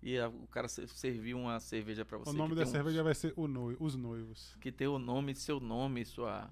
e 0.04 0.18
a- 0.18 0.28
o 0.28 0.46
cara 0.48 0.68
se- 0.68 0.86
servir 0.86 1.34
uma 1.34 1.58
cerveja 1.58 2.04
pra 2.04 2.18
você. 2.18 2.30
O 2.30 2.32
nome 2.34 2.54
da 2.54 2.62
tem 2.62 2.68
um- 2.70 2.72
cerveja 2.72 3.02
vai 3.02 3.14
ser 3.14 3.32
o 3.36 3.48
noi- 3.48 3.76
Os 3.80 3.96
Noivos. 3.96 4.56
que 4.60 4.70
ter 4.70 4.86
o 4.86 4.98
nome, 4.98 5.34
seu 5.34 5.58
nome, 5.58 6.04
sua. 6.04 6.50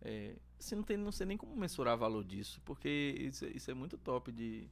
É, 0.00 0.34
assim, 0.58 0.74
não, 0.74 0.82
tem, 0.82 0.96
não 0.96 1.12
sei 1.12 1.26
nem 1.26 1.36
como 1.36 1.54
mensurar 1.54 1.94
o 1.94 1.98
valor 1.98 2.24
disso, 2.24 2.60
porque 2.64 2.88
isso, 3.20 3.44
é- 3.44 3.50
isso 3.50 3.70
é 3.70 3.74
muito 3.74 3.96
top 3.98 4.32
de. 4.32 4.68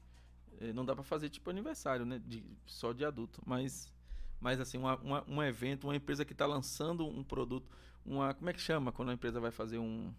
é, 0.60 0.72
não 0.72 0.84
dá 0.84 0.94
pra 0.94 1.04
fazer 1.04 1.28
tipo 1.30 1.48
aniversário, 1.50 2.04
né? 2.04 2.20
De, 2.26 2.44
só 2.66 2.92
de 2.92 3.04
adulto. 3.04 3.40
Mas, 3.46 3.92
mas 4.40 4.58
assim, 4.60 4.76
uma, 4.78 4.96
uma- 4.96 5.24
um 5.28 5.42
evento, 5.42 5.84
uma 5.84 5.94
empresa 5.96 6.24
que 6.24 6.34
tá 6.34 6.46
lançando 6.46 7.06
um 7.06 7.22
produto. 7.22 7.70
Uma, 8.04 8.34
como 8.34 8.48
é 8.50 8.52
que 8.52 8.60
chama 8.60 8.90
quando 8.92 9.10
a 9.10 9.14
empresa 9.14 9.38
vai 9.40 9.50
fazer 9.50 9.78
um. 9.78 10.12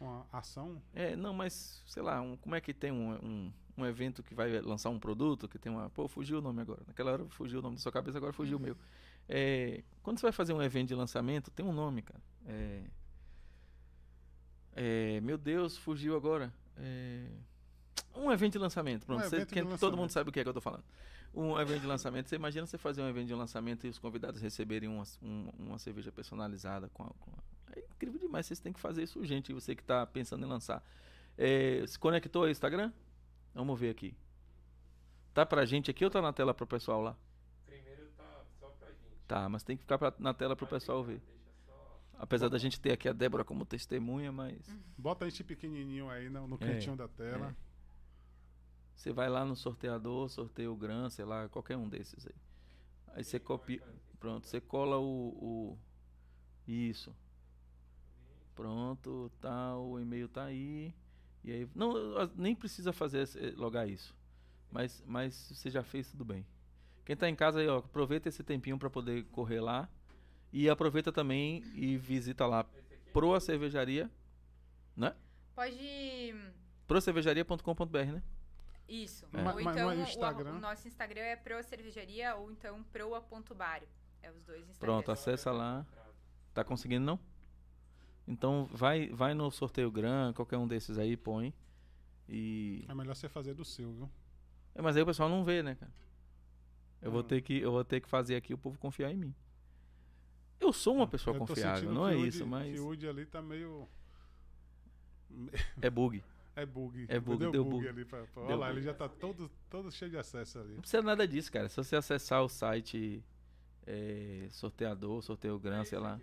Uma 0.00 0.26
ação. 0.32 0.80
É, 0.94 1.14
não, 1.16 1.34
mas, 1.34 1.82
sei 1.86 2.02
lá, 2.02 2.22
um, 2.22 2.34
como 2.36 2.54
é 2.54 2.60
que 2.60 2.72
tem 2.72 2.90
um, 2.90 3.12
um, 3.22 3.52
um 3.80 3.86
evento 3.86 4.22
que 4.22 4.34
vai 4.34 4.60
lançar 4.60 4.90
um 4.90 4.98
produto, 4.98 5.48
que 5.48 5.58
tem 5.58 5.70
uma. 5.72 5.88
Pô, 5.90 6.06
fugiu 6.08 6.38
o 6.38 6.40
nome 6.40 6.60
agora. 6.62 6.82
Naquela 6.86 7.12
hora 7.12 7.24
fugiu 7.30 7.58
o 7.58 7.62
nome 7.62 7.76
da 7.76 7.82
sua 7.82 7.92
cabeça, 7.92 8.18
agora 8.18 8.32
fugiu 8.32 8.56
o 8.58 8.60
meu. 8.60 8.76
É, 9.28 9.82
quando 10.02 10.18
você 10.18 10.26
vai 10.26 10.32
fazer 10.32 10.52
um 10.52 10.62
evento 10.62 10.88
de 10.88 10.94
lançamento, 10.94 11.50
tem 11.50 11.64
um 11.64 11.72
nome, 11.72 12.02
cara. 12.02 12.20
É, 12.46 12.82
é, 14.74 15.20
meu 15.20 15.36
Deus, 15.38 15.76
fugiu 15.76 16.16
agora. 16.16 16.52
É, 16.76 17.26
um 18.14 18.30
evento 18.32 18.52
de 18.52 18.58
lançamento, 18.58 19.04
pronto. 19.06 19.24
Um 19.24 19.28
Você- 19.28 19.40
de 19.40 19.46
quem- 19.46 19.62
todo 19.62 19.70
lançamento. 19.72 19.96
mundo 19.98 20.10
sabe 20.10 20.30
o 20.30 20.32
que 20.32 20.40
é 20.40 20.42
que 20.42 20.48
eu 20.48 20.54
tô 20.54 20.60
falando. 20.60 20.84
Um 21.32 21.58
evento 21.60 21.80
de 21.82 21.86
lançamento. 21.86 22.28
Você 22.28 22.36
imagina 22.36 22.66
você 22.66 22.76
fazer 22.78 23.02
um 23.02 23.08
evento 23.08 23.28
de 23.28 23.34
lançamento 23.34 23.86
e 23.86 23.90
os 23.90 23.98
convidados 23.98 24.40
receberem 24.40 24.88
uma, 24.88 25.04
um- 25.22 25.50
uma 25.58 25.78
cerveja 25.78 26.10
personalizada 26.10 26.88
com, 26.92 27.04
a- 27.04 27.12
com 27.20 27.30
a- 27.30 27.50
É 27.76 27.84
incrível 27.94 28.18
demais, 28.18 28.46
vocês 28.46 28.58
têm 28.58 28.72
que 28.72 28.80
fazer 28.80 29.04
isso 29.04 29.18
urgente, 29.20 29.52
você 29.52 29.76
que 29.76 29.84
tá 29.84 30.04
pensando 30.04 30.44
em 30.44 30.48
lançar. 30.48 30.82
É, 31.38 31.84
se 31.86 31.96
conectou 31.98 32.42
ao 32.42 32.50
Instagram? 32.50 32.92
Vamos 33.54 33.78
ver 33.78 33.90
aqui. 33.90 34.14
Tá 35.34 35.44
pra 35.46 35.64
gente 35.64 35.90
aqui 35.90 36.04
ou 36.04 36.10
tá 36.10 36.20
na 36.20 36.32
tela 36.32 36.52
pro 36.54 36.66
pessoal 36.66 37.00
lá? 37.02 37.16
Primeiro 37.66 38.06
tá 38.16 38.44
só 38.58 38.68
pra 38.70 38.88
gente. 38.88 39.00
Tá, 39.26 39.48
mas 39.48 39.62
tem 39.62 39.76
que 39.76 39.82
ficar 39.82 39.98
pra- 39.98 40.14
na 40.18 40.34
tela 40.34 40.56
pro 40.56 40.66
pessoal 40.66 41.02
ver. 41.04 41.20
Só. 41.66 42.00
Apesar 42.18 42.48
da 42.48 42.58
gente 42.58 42.80
ter 42.80 42.92
aqui 42.92 43.08
a 43.08 43.12
Débora 43.12 43.44
como 43.44 43.64
testemunha, 43.64 44.30
mas 44.32 44.56
Bota 44.98 45.24
a 45.24 45.28
gente 45.28 45.44
pequenininho 45.44 46.10
aí 46.10 46.28
no, 46.28 46.46
no 46.46 46.56
É, 46.56 46.58
cantinho 46.58 46.96
da 46.96 47.08
tela. 47.08 47.54
você 48.94 49.12
vai 49.12 49.28
lá 49.28 49.44
no 49.44 49.56
sorteador, 49.56 50.28
sorteia 50.28 50.70
o 50.70 50.76
GRAM, 50.76 51.08
sei 51.10 51.24
lá, 51.24 51.48
qualquer 51.48 51.76
um 51.76 51.88
desses 51.88 52.26
aí. 52.26 52.34
Aí 53.14 53.24
você 53.24 53.40
copia, 53.40 53.82
pronto, 54.20 54.46
você 54.46 54.60
cola 54.60 54.98
o, 54.98 55.28
o 55.74 55.78
isso. 56.66 57.14
Pronto, 58.54 59.30
tá, 59.40 59.76
o 59.76 59.98
e-mail 59.98 60.28
tá 60.28 60.44
aí. 60.44 60.92
E 61.42 61.52
aí, 61.52 61.68
não, 61.74 61.92
nem 62.36 62.54
precisa 62.54 62.92
fazer 62.92 63.22
esse- 63.22 63.38
eh, 63.38 63.52
logar 63.56 63.88
isso. 63.88 64.14
Mas 64.70 65.02
mas 65.06 65.34
você 65.34 65.70
já 65.70 65.82
fez 65.82 66.10
tudo 66.10 66.24
bem. 66.24 66.46
Quem 67.04 67.16
tá 67.16 67.28
em 67.28 67.34
casa 67.34 67.60
aí, 67.60 67.66
ó, 67.68 67.78
aproveita 67.78 68.28
esse 68.28 68.42
tempinho 68.44 68.78
para 68.78 68.88
poder 68.90 69.24
correr 69.26 69.60
lá 69.60 69.88
e 70.52 70.68
aproveita 70.68 71.10
também 71.10 71.62
e 71.74 71.96
visita 71.96 72.46
lá 72.46 72.64
pro 73.12 73.34
a 73.34 73.40
cervejaria, 73.40 74.08
né? 74.96 75.14
Pode. 75.54 76.34
procervejaria.com.br, 76.86 77.98
né? 78.12 78.22
Isso. 78.88 79.24
É. 79.32 79.42
Ou 79.52 79.60
então 79.60 79.86
mas 79.86 79.98
o 79.98 80.00
o- 80.02 80.04
Instagram? 80.04 80.52
O, 80.56 80.60
nosso 80.60 80.88
Instagram 80.88 81.20
é 81.22 81.36
pro 81.36 81.62
cervejaria 81.62 82.34
ou 82.36 82.50
então 82.50 82.82
proa.bar. 82.92 83.82
É 84.22 84.30
os 84.30 84.42
dois 84.44 84.60
Instagrams. 84.68 84.78
Pronto, 84.78 85.10
acessa 85.10 85.50
lá. 85.52 85.86
Tá 86.52 86.62
conseguindo 86.64 87.04
não? 87.06 87.18
Então 88.30 88.68
vai 88.72 89.08
vai 89.08 89.34
no 89.34 89.50
sorteio 89.50 89.90
GRAM, 89.90 90.32
qualquer 90.32 90.56
um 90.56 90.66
desses 90.68 90.96
aí, 90.98 91.16
põe. 91.16 91.52
E 92.28 92.84
É 92.88 92.94
melhor 92.94 93.16
você 93.16 93.28
fazer 93.28 93.54
do 93.54 93.64
seu, 93.64 93.92
viu? 93.92 94.10
É, 94.74 94.80
mas 94.80 94.96
aí 94.96 95.02
o 95.02 95.06
pessoal 95.06 95.28
não 95.28 95.42
vê, 95.44 95.62
né, 95.64 95.74
cara? 95.74 95.92
Eu 97.02 97.10
vou 97.10 97.20
Hum. 97.22 97.24
ter 97.24 97.40
que 97.42 97.58
eu 97.60 97.72
vou 97.72 97.84
ter 97.84 98.00
que 98.00 98.08
fazer 98.08 98.36
aqui 98.36 98.54
o 98.54 98.58
povo 98.58 98.78
confiar 98.78 99.10
em 99.10 99.16
mim. 99.16 99.34
Eu 100.60 100.72
sou 100.72 100.94
uma 100.94 101.08
pessoa 101.08 101.34
Eu 101.34 101.40
tô 101.40 101.46
confiável, 101.46 101.90
não 101.92 102.06
é 102.06 102.16
isso, 102.16 102.46
mas 102.46 102.78
o 102.78 102.88
Udi 102.88 103.08
ali 103.08 103.26
tá 103.26 103.42
meio. 103.42 103.88
é 105.80 105.90
bug. 105.90 106.22
É 106.54 106.66
bug. 106.66 107.06
É 107.08 107.18
bug, 107.18 107.50
deu 107.50 107.64
bug. 107.64 107.88
ali. 107.88 108.04
Pra, 108.04 108.24
pra- 108.26 108.42
Deu 108.42 108.44
olha 108.44 108.56
lá, 108.56 108.66
bug. 108.68 108.78
ele 108.78 108.84
já 108.86 108.94
tá 108.94 109.08
todo, 109.08 109.50
todo 109.70 109.90
cheio 109.90 110.10
de 110.10 110.18
acesso 110.18 110.58
ali. 110.58 110.74
Não 110.74 110.80
precisa 110.82 111.02
nada 111.02 111.26
disso, 111.26 111.50
cara. 111.50 111.68
Se 111.68 111.76
você 111.76 111.96
acessar 111.96 112.42
o 112.42 112.48
site 112.48 113.24
é, 113.86 114.46
sorteador, 114.50 115.22
sorteio 115.22 115.58
GRAM, 115.58 115.84
sei 115.84 115.98
lá. 115.98 116.20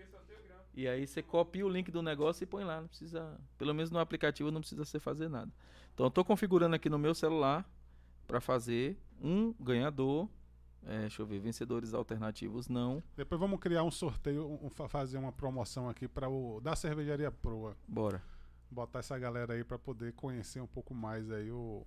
E 0.78 0.88
aí 0.88 1.08
você 1.08 1.24
copia 1.24 1.66
o 1.66 1.70
link 1.70 1.90
do 1.90 2.04
negócio 2.04 2.44
e 2.44 2.46
põe 2.48 2.64
lá. 2.64 2.80
Não 2.82 2.88
precisa. 2.88 3.36
Pelo 3.58 3.74
menos 3.74 3.90
no 3.90 3.98
aplicativo 3.98 4.52
não 4.52 4.62
precisa 4.62 4.86
você 4.86 5.00
fazer 5.00 5.28
nada. 5.28 5.52
Então 5.94 6.06
eu 6.06 6.12
tô 6.12 6.24
configurando 6.24 6.76
aqui 6.76 6.88
no 6.88 7.00
meu 7.00 7.16
celular 7.16 7.68
para 8.28 8.40
fazer 8.40 8.96
um 9.20 9.54
ganhador. 9.60 10.30
É, 10.86 11.00
deixa 11.02 11.22
eu 11.24 11.26
ver, 11.26 11.40
vencedores 11.40 11.96
alternativos 11.96 12.68
não. 12.70 13.02
Depois 13.16 13.42
vamos 13.42 13.60
criar 13.60 13.84
um 13.84 13.90
sorteio, 13.90 14.60
um- 14.64 14.70
fa- 14.70 14.88
fazer 14.88 15.18
uma 15.18 15.32
promoção 15.32 15.90
aqui 15.90 16.08
para 16.08 16.30
o 16.30 16.62
da 16.62 16.76
cervejaria 16.76 17.32
Proa. 17.32 17.76
Bora. 17.88 18.22
Botar 18.70 19.00
essa 19.00 19.18
galera 19.18 19.54
aí 19.56 19.64
para 19.64 19.80
poder 19.80 20.14
conhecer 20.14 20.62
um 20.62 20.68
pouco 20.68 20.94
mais 20.94 21.32
aí 21.32 21.52
o. 21.52 21.84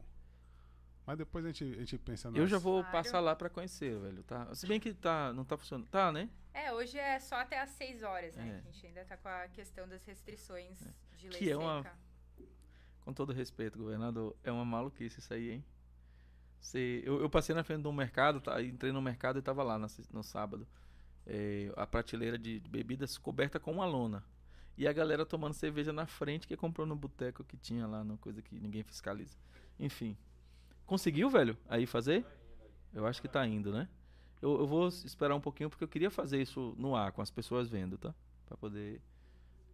Mas 1.06 1.18
depois 1.18 1.44
a 1.44 1.48
gente, 1.50 1.64
a 1.74 1.78
gente 1.80 1.98
pensa 1.98 2.30
Eu 2.34 2.46
já 2.46 2.58
vou 2.58 2.82
Claro. 2.82 2.92
passar 2.92 3.20
lá 3.20 3.34
para 3.34 3.48
conhecer, 3.50 3.98
velho, 3.98 4.22
tá? 4.22 4.54
Se 4.54 4.66
bem 4.66 4.78
que 4.78 4.92
tá, 4.94 5.32
não 5.32 5.44
tá 5.44 5.56
funcionando. 5.56 5.88
Tá, 5.88 6.12
né? 6.12 6.28
É, 6.54 6.72
hoje 6.72 6.98
é 6.98 7.18
só 7.18 7.36
até 7.36 7.60
às 7.60 7.70
6 7.70 8.02
horas, 8.02 8.36
né? 8.36 8.62
É. 8.64 8.68
A 8.68 8.70
gente 8.72 8.86
ainda 8.86 9.04
tá 9.04 9.16
com 9.16 9.28
a 9.28 9.48
questão 9.48 9.88
das 9.88 10.04
restrições 10.04 10.78
de 11.16 11.28
lei 11.28 11.38
Que 11.38 11.50
é 11.50 11.56
uma- 11.56 11.82
seca. 11.82 11.96
Com 13.04 13.12
todo 13.14 13.32
respeito, 13.32 13.78
governador, 13.78 14.36
é 14.44 14.52
uma 14.52 14.64
maluquice 14.64 15.18
isso 15.20 15.32
aí, 15.32 15.50
hein? 15.50 15.64
Você, 16.60 17.02
eu, 17.04 17.20
eu 17.22 17.30
passei 17.30 17.54
na 17.54 17.64
frente 17.64 17.82
de 17.82 17.88
um 17.88 17.92
mercado, 17.92 18.40
tá, 18.40 18.62
entrei 18.62 18.92
no 18.92 19.00
mercado 19.00 19.38
e 19.38 19.42
tava 19.42 19.62
lá 19.62 19.88
se- 19.88 20.04
no, 20.12 20.22
sábado. 20.22 20.66
É, 21.26 21.72
a 21.76 21.86
prateleira 21.86 22.38
de 22.38 22.60
bebidas 22.60 23.16
coberta 23.16 23.58
com 23.58 23.72
uma 23.72 23.86
lona. 23.86 24.22
E 24.76 24.86
a 24.86 24.92
galera 24.92 25.24
tomando 25.24 25.54
cerveja 25.54 25.92
na 25.92 26.06
frente 26.06 26.46
que 26.46 26.56
comprou 26.56 26.86
no 26.86 26.96
boteco 26.96 27.42
que 27.44 27.56
tinha 27.56 27.86
lá, 27.86 28.02
no 28.04 28.18
coisa 28.18 28.42
que 28.42 28.58
ninguém 28.58 28.82
fiscaliza. 28.82 29.36
Enfim. 29.78 30.16
Conseguiu, 30.90 31.30
velho, 31.30 31.56
aí 31.68 31.86
fazer? 31.86 32.26
Eu 32.92 33.06
acho 33.06 33.22
que 33.22 33.28
tá 33.28 33.46
indo, 33.46 33.70
né? 33.72 33.88
Eu, 34.42 34.58
eu 34.58 34.66
vou 34.66 34.88
esperar 34.88 35.36
um 35.36 35.40
pouquinho 35.40 35.70
porque 35.70 35.84
eu 35.84 35.88
queria 35.88 36.10
fazer 36.10 36.42
isso 36.42 36.74
no 36.76 36.96
ar, 36.96 37.12
com 37.12 37.22
as 37.22 37.30
pessoas 37.30 37.68
vendo, 37.68 37.96
tá? 37.96 38.12
Pra 38.44 38.56
poder. 38.56 39.00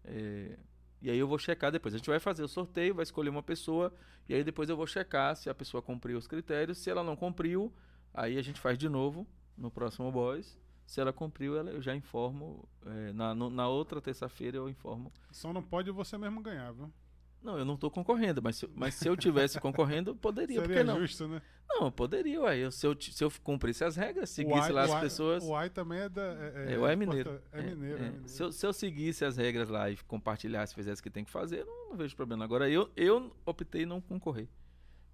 é, 0.05 0.59
E 1.01 1.09
aí 1.11 1.17
eu 1.19 1.27
vou 1.27 1.39
checar 1.39 1.73
depois. 1.73 1.95
A 1.95 1.97
gente 1.97 2.11
vai 2.11 2.21
fazer 2.21 2.43
o 2.43 2.49
sorteio, 2.49 2.95
vai 2.95 3.03
escolher 3.03 3.31
uma 3.31 3.43
pessoa, 3.43 3.95
e 4.29 4.35
aí 4.35 4.45
depois 4.45 4.69
eu 4.69 4.77
vou 4.77 4.87
checar 4.87 5.35
se 5.37 5.49
a 5.49 5.55
pessoa 5.55 5.81
cumpriu 5.81 6.19
os 6.19 6.27
critérios. 6.27 6.77
Se 6.77 6.91
ela 6.91 7.03
não 7.03 7.17
cumpriu, 7.17 7.73
aí 8.13 8.37
a 8.37 8.43
gente 8.43 8.61
faz 8.61 8.77
de 8.77 8.87
novo 8.89 9.27
no 9.57 9.71
próximo 9.71 10.13
Boys. 10.13 10.59
Se 10.85 11.01
ela 11.01 11.15
cumpriu, 11.15 11.57
ela, 11.57 11.71
eu 11.71 11.81
já 11.81 11.97
informo. 11.97 12.69
é, 12.85 13.13
na, 13.15 13.35
no- 13.35 13.49
na 13.49 13.67
outra 13.69 14.03
terça-feira 14.03 14.59
eu 14.59 14.69
informo. 14.69 15.11
Só 15.31 15.51
não 15.51 15.63
pode 15.63 15.91
você 15.91 16.19
mesmo 16.19 16.43
ganhar, 16.43 16.73
viu? 16.73 16.93
Não, 17.43 17.57
eu 17.59 17.65
não 17.65 17.77
tô 17.77 17.89
concorrendo, 17.91 18.43
mas 18.43 18.57
se, 18.57 18.65
eu- 18.65 18.71
mas 18.75 18.95
se 18.95 19.09
eu 19.09 19.17
tivesse 19.17 19.61
concorrendo, 19.61 20.11
eu 20.11 20.17
poderia. 20.17 20.61
Seria 20.61 20.79
que 20.79 20.83
não? 20.85 21.01
justo, 21.01 21.29
né? 21.29 21.41
Não, 21.69 21.87
eu 21.87 21.93
poderia, 21.93 22.41
ué. 22.41 22.59
Eu, 22.59 22.73
se, 22.73 22.87
eu, 22.87 22.97
se 23.01 23.23
eu 23.23 23.31
cumprisse 23.43 23.85
as 23.85 23.95
regras, 23.97 24.31
seguisse 24.31 24.59
Ai- 24.59 24.73
lá 24.73 24.83
as 24.83 24.91
Ai- 24.91 25.01
pessoas. 25.01 25.45
O 25.45 25.55
AI 25.55 25.71
também 25.71 25.99
é 26.01 26.09
da. 26.09 26.23
É, 26.23 26.75
É, 26.75 26.79
o 26.79 26.87
é 26.87 26.97
mineiro. 26.97 27.31
porta- 27.31 27.49
É, 27.53 27.63
mineiro, 27.63 27.99
é, 27.99 28.03
mineiro. 28.07 28.29
Se, 28.29 28.43
eu, 28.43 28.51
se 28.53 28.67
eu 28.67 28.73
seguisse 28.73 29.25
as 29.25 29.37
regras 29.37 29.69
lá 29.69 29.89
e 29.91 29.97
compartilhasse, 30.09 30.75
fizesse 30.75 31.01
o 31.01 31.03
que 31.05 31.11
tem 31.11 31.25
que 31.25 31.31
fazer, 31.31 31.61
eu 31.61 31.67
não, 31.67 31.91
não 31.91 31.97
vejo 31.97 32.17
problema. 32.17 32.45
Agora, 32.45 32.69
eu, 32.69 32.91
eu 32.97 33.33
optei 33.45 33.85
não 33.87 34.01
concorrer. 34.01 34.49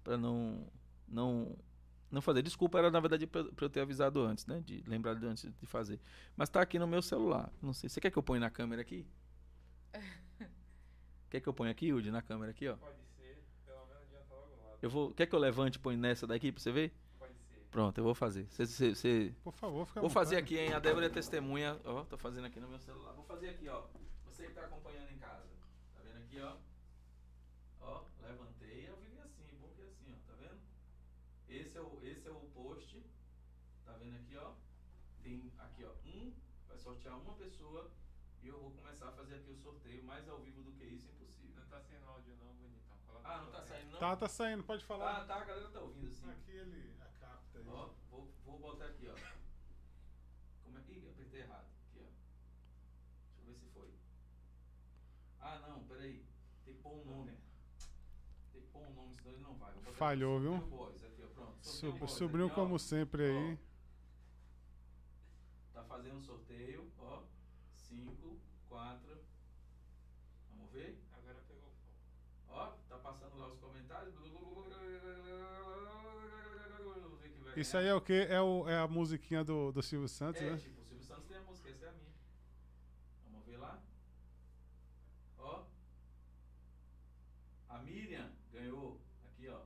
Pra 0.03 0.17
não, 0.17 0.65
não, 1.07 1.55
não 2.11 2.21
fazer. 2.21 2.41
Desculpa, 2.41 2.77
era 2.79 2.89
na 2.91 2.99
verdade 2.99 3.27
pra, 3.27 3.43
pra 3.43 3.65
eu 3.65 3.69
ter 3.69 3.81
avisado 3.81 4.21
antes, 4.21 4.45
né? 4.47 4.61
De 4.65 4.83
lembrar 4.87 5.13
de 5.15 5.25
antes 5.25 5.51
de 5.59 5.65
fazer. 5.67 5.99
Mas 6.35 6.49
tá 6.49 6.61
aqui 6.61 6.77
no 6.79 6.87
meu 6.87 7.01
celular. 7.01 7.51
Não 7.61 7.73
sei. 7.73 7.89
Você 7.89 7.99
quer 8.01 8.09
que 8.11 8.17
eu 8.17 8.23
ponha 8.23 8.39
na 8.39 8.49
câmera 8.49 8.81
aqui? 8.81 9.05
quer 11.33 11.41
que 11.41 11.49
eu 11.49 11.53
ponha 11.53 11.71
aqui, 11.71 11.91
Udi, 11.91 12.11
na 12.11 12.21
câmera 12.21 12.51
aqui, 12.51 12.67
ó? 12.67 12.75
Pode 12.77 13.01
ser, 13.17 13.43
pelo 13.65 13.85
menos 13.87 14.03
adianta 14.03 14.35
logo 14.35 14.55
lá. 14.61 14.77
Eu 14.81 14.89
vou. 14.89 15.11
Quer 15.15 15.25
que 15.25 15.33
eu 15.33 15.39
levante 15.39 15.75
e 15.77 15.79
ponha 15.79 15.97
nessa 15.97 16.27
daqui 16.27 16.51
pra 16.51 16.61
você 16.61 16.71
ver? 16.71 16.93
Pode 17.17 17.33
ser. 17.39 17.59
Pronto, 17.71 17.97
eu 17.97 18.03
vou 18.03 18.13
fazer. 18.13 18.45
Você- 18.51 18.67
você- 18.67 18.93
você- 18.95 19.33
Por 19.43 19.53
favor, 19.53 19.87
fica 19.87 19.99
Vou 20.01 20.11
fazer 20.11 20.35
aqui, 20.37 20.59
hein? 20.59 20.73
A 20.73 20.79
Débora 20.79 21.07
é 21.07 21.09
testemunha. 21.09 21.79
Ó, 21.85 22.03
tô 22.03 22.17
fazendo 22.19 22.45
aqui 22.45 22.59
no 22.59 22.67
meu 22.67 22.77
celular. 22.79 23.13
Vou 23.13 23.25
fazer 23.25 23.49
aqui, 23.49 23.67
ó. 23.67 23.83
Você 24.25 24.45
que 24.45 24.53
tá 24.53 24.61
acompanhando 24.65 25.09
em 25.11 25.17
casa. 25.17 25.49
Tá 25.95 26.01
vendo 26.03 26.17
aqui, 26.23 26.39
ó? 26.39 26.55
Ó, 27.81 28.03
levantei. 28.21 28.87
Eu 28.87 28.95
vivi 28.97 29.17
assim, 29.19 29.43
bom 29.59 29.69
que 29.75 29.81
é 29.81 29.85
assim, 29.85 30.13
ó. 30.13 30.31
Tá 30.31 30.35
vendo? 30.39 30.59
Esse 31.49 31.77
é 31.77 31.81
o, 31.81 31.99
esse 32.03 32.27
é 32.27 32.31
o 32.31 32.41
post. 32.53 33.01
Tá 33.85 33.93
vendo 33.93 34.17
aqui, 34.17 34.37
ó? 34.37 34.51
Tem 35.23 35.51
aqui, 35.57 35.83
ó. 35.83 35.93
Um. 36.05 36.31
Vai 36.67 36.77
sortear 36.77 37.17
uma 37.19 37.33
pessoa. 37.33 37.89
E 38.43 38.47
eu 38.49 38.59
vou 38.59 38.71
começar 38.71 39.07
a 39.07 39.11
fazer 39.13 39.35
aqui 39.35 39.49
o 39.51 39.55
sorteio 39.57 40.03
mais 40.03 40.27
ao 40.27 40.37
vivo 40.41 40.61
do 40.63 40.73
que 40.73 40.83
isso, 40.83 41.07
impossível. 41.09 41.55
Não 41.55 41.65
tá 41.67 41.79
sendo 41.81 42.05
áudio 42.09 42.35
não, 42.41 42.53
bonitão. 42.55 42.97
Coloca 43.07 43.21
Ah, 43.33 43.41
não 43.41 43.51
tá 43.51 43.61
saindo 43.63 43.91
não? 43.91 43.99
Tá, 43.99 44.15
tá 44.15 44.29
saindo, 44.29 44.63
pode 44.63 44.85
falar. 44.85 45.21
Ah, 45.21 45.25
tá, 45.25 45.35
a 45.41 45.45
galera 45.45 45.69
tá 45.69 45.79
ouvindo 45.79 46.13
sim. 46.13 46.29
Aqui 46.29 46.51
ele 46.51 46.93
a 47.01 47.05
capta 47.19 47.57
aí. 47.59 47.65
Ó, 47.67 47.89
vou, 48.11 48.31
vou 48.45 48.59
botar 48.59 48.85
aqui, 48.85 49.07
ó. 49.09 49.15
Como 50.63 50.77
é? 50.77 50.81
Ih, 50.89 51.09
apertei 51.09 51.41
errado. 51.41 51.65
Aqui, 51.89 51.99
ó. 51.99 52.03
Deixa 53.35 53.41
eu 53.41 53.45
ver 53.45 53.55
se 53.55 53.65
foi. 53.73 53.89
Ah, 55.41 55.59
não, 55.67 55.83
peraí. 55.85 56.23
Tem 56.65 56.75
que 56.75 56.81
pôr 56.81 56.93
um 56.93 57.05
nome. 57.05 57.33
Tem 58.51 58.61
que 58.61 58.67
pôr 58.67 58.83
um 58.87 58.93
nome, 58.93 59.15
senão 59.15 59.31
ele 59.33 59.41
não 59.43 59.55
vai. 59.55 59.71
Aqui, 59.71 59.91
Falhou, 59.93 60.39
viu? 60.39 60.57
Boys, 60.57 61.03
aqui, 61.03 61.23
ó, 61.23 61.27
pronto. 61.33 61.57
Sub- 61.65 61.97
Boys, 61.99 62.11
Subiu 62.11 62.45
aqui, 62.45 62.53
ó. 62.53 62.55
como 62.55 62.77
sempre 62.79 63.23
aí. 63.25 63.57
Tá 65.73 65.83
fazendo 65.85 66.17
um 66.17 66.21
sorteio, 66.21 66.91
ó. 66.99 67.23
5, 67.75 68.39
4. 68.69 69.17
Vamos 70.49 70.71
ver? 70.71 70.99
Agora 71.13 71.39
pegou 71.47 71.71
fogo. 71.71 71.75
Ó, 72.49 72.67
tá 72.89 72.97
passando 72.99 73.37
lá 73.37 73.47
os 73.47 73.59
comentários. 73.59 74.13
Vamos 74.15 74.33
ver 77.19 77.29
quem 77.29 77.41
vai 77.41 77.42
Isso 77.55 77.77
aí 77.77 77.87
é 77.87 77.93
o 77.93 78.01
quê? 78.01 78.27
É, 78.29 78.41
o, 78.41 78.67
é 78.69 78.77
a 78.77 78.87
musiquinha 78.87 79.43
do, 79.43 79.71
do 79.71 79.81
Silvio 79.81 80.07
Santos, 80.07 80.41
É, 80.41 80.49
né? 80.51 80.57
tipo, 80.57 80.81
o 80.81 80.85
Silvio 80.85 81.03
Santos 81.05 81.25
tem 81.25 81.37
a 81.37 81.41
música, 81.41 81.69
essa 81.69 81.85
é 81.85 81.89
a 81.89 81.91
minha. 81.93 82.11
Vamos 83.29 83.45
ver 83.45 83.57
lá. 83.57 83.81
Ó. 85.39 85.63
A 87.69 87.77
Miriam 87.79 88.29
ganhou. 88.51 88.99
Aqui, 89.25 89.47
ó. 89.49 89.61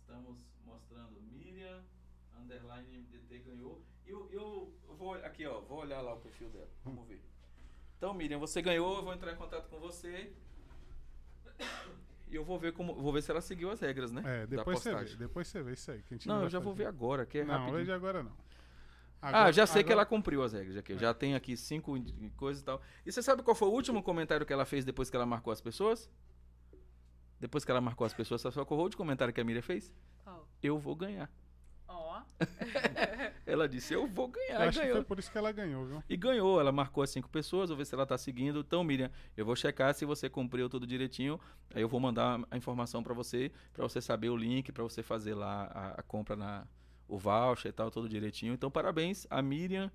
Estamos 0.00 0.38
mostrando. 0.64 1.20
Miriam, 1.22 1.84
underline 2.38 2.98
MDT 2.98 3.38
ganhou. 3.40 3.82
Eu, 4.06 4.28
eu, 4.32 4.74
eu 4.88 4.94
vou, 4.96 5.14
aqui, 5.14 5.46
ó, 5.46 5.60
vou 5.60 5.78
olhar 5.80 6.00
lá 6.00 6.14
o 6.14 6.20
perfil 6.20 6.48
dela. 6.50 6.68
Vamos 6.84 7.06
ver. 7.06 7.22
Então, 7.96 8.14
Miriam, 8.14 8.38
você 8.38 8.60
ganhou, 8.62 8.96
eu 8.96 9.04
vou 9.04 9.12
entrar 9.14 9.32
em 9.32 9.36
contato 9.36 9.68
com 9.68 9.78
você. 9.78 10.32
E 12.30 12.36
eu 12.36 12.44
vou 12.44 12.58
ver 12.58 12.72
como. 12.72 12.94
Vou 12.94 13.12
ver 13.12 13.22
se 13.22 13.30
ela 13.30 13.40
seguiu 13.40 13.70
as 13.70 13.80
regras, 13.80 14.12
né? 14.12 14.22
É, 14.24 14.46
depois 14.46 14.78
você 14.80 14.94
vê. 14.94 15.16
Depois 15.16 15.48
você 15.48 15.62
vê 15.62 15.72
isso 15.72 15.90
aí. 15.90 16.02
que 16.02 16.14
a 16.14 16.16
gente 16.16 16.28
Não, 16.28 16.36
vai 16.36 16.44
eu 16.46 16.50
já 16.50 16.58
vou 16.60 16.72
ver 16.74 16.86
agora, 16.86 17.26
que 17.26 17.38
é 17.38 17.44
Não, 17.44 17.54
rapidinho. 17.54 17.78
hoje 17.80 17.92
agora 17.92 18.22
não. 18.22 18.32
ah, 19.20 19.28
Agora- 19.28 19.52
já 19.52 19.66
sei 19.66 19.82
que 19.82 19.90
ela 19.92 20.02
agora- 20.02 20.16
cumpriu 20.16 20.42
as 20.42 20.52
regras 20.52 20.76
aqui. 20.76 20.96
Já 20.96 21.12
tem 21.12 21.34
aqui 21.34 21.56
cinco 21.56 21.94
coisas 22.36 22.62
e 22.62 22.64
tal. 22.64 22.80
E 23.04 23.10
você 23.12 23.22
sabe 23.22 23.42
qual 23.42 23.54
foi 23.54 23.68
o 23.68 23.72
último 23.72 24.02
comentário 24.02 24.46
que 24.46 24.52
ela 24.52 24.64
fez 24.64 24.84
depois 24.84 25.10
que 25.10 25.16
ela 25.16 25.26
marcou 25.26 25.52
as 25.52 25.60
pessoas? 25.60 26.08
Depois 27.40 27.64
que 27.64 27.70
ela 27.70 27.80
marcou 27.80 28.04
as 28.06 28.12
pessoas, 28.14 28.40
sabe 28.42 28.54
qual 28.54 28.66
foi 28.66 28.76
o 28.78 28.82
último 28.82 28.98
comentário 28.98 29.32
que 29.34 29.40
a 29.40 29.44
Miriam 29.44 29.62
fez? 29.62 29.92
Qual? 30.22 30.46
Eu 30.62 30.78
vou 30.78 30.94
ganhar. 30.94 31.30
Ó. 32.20 32.44
Ela 33.46 33.68
disse, 33.68 33.94
eu 33.94 34.06
vou 34.06 34.26
Eu 34.26 34.32
ganhar. 34.32 34.64
E 34.64 34.68
acho 34.68 34.78
que 34.78 34.84
ganhou. 34.84 34.96
foi 34.98 35.04
por 35.04 35.18
isso 35.18 35.30
que 35.30 35.38
ela 35.38 35.50
ganhou, 35.52 35.84
viu? 35.86 36.02
E 36.08 36.16
ganhou. 36.16 36.60
Ela 36.60 36.70
marcou 36.72 37.02
as 37.02 37.10
cinco 37.10 37.28
pessoas, 37.28 37.68
vou 37.68 37.76
ver 37.78 37.84
se 37.84 37.94
ela 37.94 38.06
tá 38.06 38.16
seguindo. 38.16 38.60
Então, 38.60 38.84
Miriam, 38.84 39.10
eu 39.36 39.44
vou 39.44 39.56
checar 39.56 39.92
se 39.94 40.04
você 40.04 40.28
cumpriu 40.28 40.68
tudo 40.68 40.86
direitinho. 40.86 41.40
Aí 41.74 41.82
eu 41.82 41.88
vou 41.88 41.98
mandar 42.00 42.40
a 42.50 42.56
informação 42.56 43.02
pra 43.02 43.12
você, 43.14 43.50
pra 43.72 43.82
você 43.82 44.00
saber 44.00 44.30
o 44.30 44.36
link, 44.36 44.70
pra 44.72 44.82
você 44.84 45.02
fazer 45.02 45.34
lá 45.34 45.64
a, 45.74 46.00
a 46.00 46.02
compra 46.02 46.36
na 46.36 46.66
o 47.08 47.18
voucher 47.18 47.70
e 47.70 47.72
tal, 47.72 47.90
tudo 47.90 48.08
direitinho. 48.08 48.54
Então, 48.54 48.70
parabéns 48.70 49.26
a 49.28 49.42
Miriam, 49.42 49.90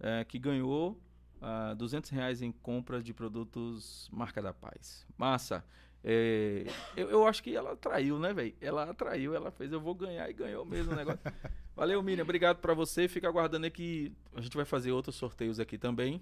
eh, 0.00 0.24
que 0.24 0.38
ganhou 0.38 1.00
ah, 1.40 1.72
200 1.74 2.10
reais 2.10 2.42
em 2.42 2.52
compras 2.52 3.02
de 3.02 3.14
produtos 3.14 4.08
Marca 4.12 4.42
da 4.42 4.52
Paz. 4.52 5.06
Massa. 5.16 5.64
É, 6.04 6.64
eu, 6.96 7.10
eu 7.10 7.26
acho 7.26 7.42
que 7.42 7.54
ela 7.56 7.72
atraiu, 7.72 8.18
né, 8.18 8.32
velho? 8.32 8.54
Ela 8.60 8.90
atraiu, 8.90 9.34
ela 9.34 9.50
fez, 9.50 9.72
eu 9.72 9.80
vou 9.80 9.94
ganhar 9.94 10.28
e 10.28 10.32
ganhou 10.32 10.64
mesmo 10.64 10.92
o 10.92 10.96
negócio. 10.96 11.20
Valeu, 11.78 12.02
Miriam. 12.02 12.24
Obrigado 12.24 12.58
pra 12.58 12.74
você. 12.74 13.06
Fica 13.06 13.28
aguardando 13.28 13.64
aí 13.64 13.70
que 13.70 14.12
a 14.34 14.40
gente 14.40 14.56
vai 14.56 14.64
fazer 14.64 14.90
outros 14.90 15.14
sorteios 15.14 15.60
aqui 15.60 15.78
também. 15.78 16.20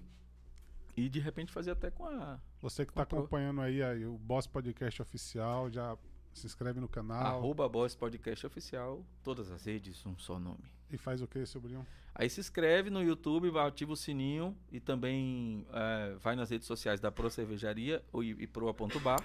E 0.95 1.09
de 1.09 1.19
repente 1.19 1.51
fazer 1.51 1.71
até 1.71 1.89
com 1.89 2.05
a 2.05 2.39
Você 2.61 2.85
que 2.85 2.93
tá 2.93 3.01
Comprou. 3.01 3.21
acompanhando 3.21 3.61
aí, 3.61 3.81
aí 3.81 4.05
o 4.05 4.17
Boss 4.19 4.45
Podcast 4.45 5.01
Oficial, 5.01 5.69
já 5.71 5.97
se 6.31 6.45
inscreve 6.45 6.79
no 6.79 6.87
canal 6.87 7.25
arroba 7.37 7.67
Boss 7.67 7.95
Podcast 7.95 8.45
Oficial. 8.45 9.03
Todas 9.23 9.49
as 9.51 9.65
redes, 9.65 10.05
um 10.05 10.15
só 10.17 10.37
nome. 10.39 10.63
e 10.91 10.97
faz 10.97 11.21
o 11.23 11.27
que, 11.27 11.43
sobrinho? 11.45 11.85
Aí 12.13 12.29
se 12.29 12.39
inscreve 12.39 12.91
no 12.91 13.01
YouTube, 13.03 13.49
ativa 13.59 13.93
o 13.93 13.95
sininho 13.95 14.55
e 14.71 14.79
também 14.79 15.65
eh, 15.73 16.15
vai 16.19 16.35
nas 16.35 16.49
redes 16.51 16.67
sociais 16.67 16.99
da 16.99 17.11
Pro 17.11 17.29
Cervejaria 17.31 18.03
ou 18.11 18.23
e, 18.23 18.29
e 18.31 18.47
proa.bar 18.47 19.23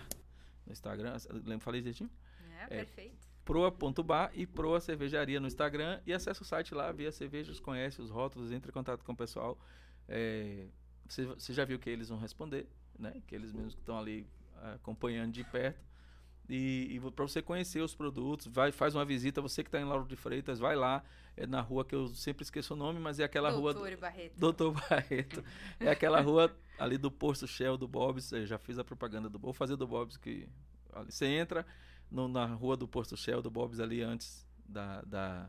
no 0.67 0.73
Instagram. 0.73 1.17
Lembra, 1.31 1.61
falei 1.61 1.81
direitinho? 1.81 2.11
É, 2.61 2.67
perfeito. 2.67 3.32
proa.bar 3.53 4.31
e 4.35 4.47
proa 4.47 4.81
cervejaria 4.81 5.39
no 5.39 5.47
Instagram 5.47 6.01
e 6.07 6.13
acessa 6.13 6.43
o 6.43 6.47
site 6.47 6.75
lá, 6.75 6.91
vê 6.91 7.07
as 7.07 7.15
cervejas, 7.15 7.61
conhece 7.61 8.01
os 8.01 8.09
rótulos, 8.09 8.51
entre 8.51 8.71
em 8.71 8.73
contato 8.73 9.05
com 9.05 9.13
o 9.13 9.17
pessoal. 9.17 9.59
É, 10.09 10.67
você, 11.07 11.27
você 11.27 11.53
já 11.53 11.65
viu 11.65 11.79
que 11.79 11.91
eles 11.91 12.09
vão 12.09 12.19
responder, 12.19 12.67
né? 12.99 13.23
Que 13.27 13.35
eles 13.35 13.53
mesmos 13.53 13.75
que 13.75 13.81
estão 13.81 13.99
ali 13.99 14.27
ah, 14.57 14.75
acompanhando 14.75 15.33
de 15.33 15.45
perto. 15.45 15.85
E, 16.49 16.89
e 16.97 17.11
para 17.11 17.25
você 17.27 17.41
conhecer 17.43 17.81
os 17.83 17.95
produtos, 17.95 18.47
vai 18.47 18.73
faz 18.73 18.95
uma 18.95 19.05
visita. 19.05 19.41
Você 19.43 19.63
que 19.63 19.69
está 19.69 19.79
em 19.81 19.85
Lauro 19.85 20.07
de 20.07 20.17
Freitas, 20.17 20.59
vai 20.59 20.75
lá. 20.75 21.05
É 21.37 21.47
na 21.47 21.61
rua 21.61 21.85
que 21.85 21.95
eu 21.95 22.09
sempre 22.09 22.43
esqueço 22.43 22.75
o 22.75 22.77
nome, 22.77 22.99
mas 23.01 23.21
é 23.21 23.25
aquela 23.25 23.51
rua. 23.51 23.73
do- 23.73 23.81
Doutor 23.81 23.97
Barreto. 23.99 24.39
Doutor 24.39 24.73
Barreto. 24.73 25.45
É 25.79 25.91
aquela 25.91 26.21
rua 26.21 26.55
ali 26.79 26.99
do 26.99 27.11
posto 27.11 27.47
Shell 27.47 27.77
do 27.77 27.87
Bob's. 27.87 28.33
Eu 28.33 28.47
já 28.47 28.59
fiz 28.59 28.79
a 28.79 28.85
propaganda 28.85 29.29
do 29.29 29.39
Vou 29.39 29.53
fazer 29.53 29.77
do 29.77 29.87
Bob's 29.87 30.17
que 30.17 30.49
você 31.07 31.27
entra 31.27 31.67
no- 32.13 32.29
na 32.29 32.45
rua 32.47 32.77
do 32.77 32.87
posto 32.87 33.17
Shell 33.17 33.41
do 33.43 33.51
Bob's 33.51 33.81
ali 33.81 34.03
antes 34.03 34.47
da. 34.67 35.03
da- 35.03 35.49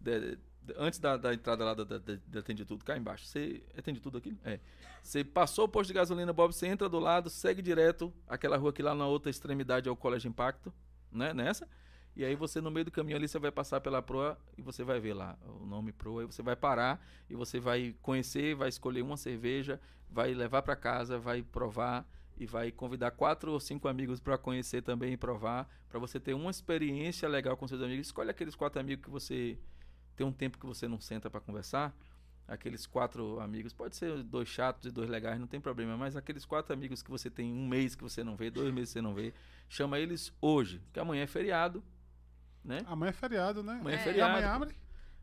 de- 0.00 0.36
de- 0.36 0.74
antes 0.76 0.98
da, 0.98 1.16
da 1.16 1.32
entrada 1.32 1.64
lá 1.64 1.72
da, 1.74 1.84
da, 1.84 1.98
da, 1.98 2.18
da 2.26 2.40
Atende 2.40 2.64
Tudo, 2.66 2.84
cá 2.84 2.96
embaixo. 2.96 3.24
Você 3.26 3.62
atende 3.76 3.98
tudo 4.00 4.18
aqui? 4.18 4.36
É. 4.44 4.60
Você 5.02 5.24
passou 5.24 5.64
o 5.64 5.68
posto 5.68 5.88
de 5.88 5.94
gasolina 5.94 6.32
Bob, 6.32 6.52
você 6.52 6.66
entra 6.66 6.86
do 6.88 6.98
lado, 6.98 7.30
segue 7.30 7.62
direto 7.62 8.12
aquela 8.28 8.56
rua 8.58 8.72
que 8.72 8.82
lá 8.82 8.94
na 8.94 9.06
outra 9.06 9.30
extremidade 9.30 9.88
é 9.88 9.92
o 9.92 9.96
Colégio 9.96 10.28
Impacto, 10.28 10.72
né? 11.10 11.32
Nessa. 11.32 11.66
E 12.14 12.24
aí 12.24 12.34
você 12.34 12.60
no 12.60 12.70
meio 12.70 12.84
do 12.84 12.90
caminho 12.90 13.16
ali 13.16 13.26
você 13.28 13.38
vai 13.38 13.50
passar 13.50 13.80
pela 13.80 14.02
proa 14.02 14.36
e 14.58 14.62
você 14.62 14.84
vai 14.84 15.00
ver 15.00 15.14
lá 15.14 15.38
o 15.62 15.64
nome 15.64 15.92
proa, 15.92 16.20
aí 16.22 16.26
você 16.26 16.42
vai 16.42 16.56
parar 16.56 17.00
e 17.30 17.34
você 17.34 17.58
vai 17.58 17.94
conhecer, 18.02 18.54
vai 18.54 18.68
escolher 18.68 19.00
uma 19.02 19.16
cerveja, 19.16 19.80
vai 20.10 20.34
levar 20.34 20.60
para 20.62 20.76
casa, 20.76 21.18
vai 21.18 21.42
provar 21.42 22.06
e 22.40 22.46
vai 22.46 22.72
convidar 22.72 23.10
quatro 23.10 23.52
ou 23.52 23.60
cinco 23.60 23.86
amigos 23.86 24.18
para 24.18 24.38
conhecer 24.38 24.80
também 24.80 25.12
e 25.12 25.16
provar, 25.16 25.68
para 25.90 25.98
você 26.00 26.18
ter 26.18 26.32
uma 26.32 26.50
experiência 26.50 27.28
legal 27.28 27.54
com 27.54 27.68
seus 27.68 27.82
amigos. 27.82 28.06
Escolhe 28.06 28.30
aqueles 28.30 28.54
quatro 28.54 28.80
amigos 28.80 29.04
que 29.04 29.10
você 29.10 29.58
tem 30.16 30.26
um 30.26 30.32
tempo 30.32 30.58
que 30.58 30.64
você 30.64 30.88
não 30.88 30.98
senta 30.98 31.28
para 31.28 31.38
conversar. 31.38 31.94
Aqueles 32.48 32.86
quatro 32.86 33.38
amigos, 33.40 33.74
pode 33.74 33.94
ser 33.94 34.22
dois 34.22 34.48
chatos 34.48 34.86
e 34.88 34.90
dois 34.90 35.08
legais, 35.10 35.38
não 35.38 35.46
tem 35.46 35.60
problema, 35.60 35.98
mas 35.98 36.16
aqueles 36.16 36.46
quatro 36.46 36.72
amigos 36.72 37.02
que 37.02 37.10
você 37.10 37.28
tem 37.30 37.52
um 37.52 37.68
mês 37.68 37.94
que 37.94 38.02
você 38.02 38.24
não 38.24 38.34
vê, 38.36 38.50
dois 38.50 38.72
meses 38.72 38.88
que 38.88 38.94
você 38.94 39.02
não 39.02 39.14
vê, 39.14 39.34
chama 39.68 39.98
eles 40.00 40.32
hoje, 40.40 40.82
que 40.94 40.98
amanhã 40.98 41.24
é 41.24 41.26
feriado, 41.26 41.84
né? 42.64 42.78
Amanhã 42.86 43.10
é 43.10 43.12
feriado, 43.12 43.62
né? 43.62 43.74
Amanhã 43.80 43.96
é 43.96 43.98
É. 43.98 44.00
E 44.00 44.04
feriado. 44.04 44.30
amanhã 44.32 44.48
abre? 44.52 44.74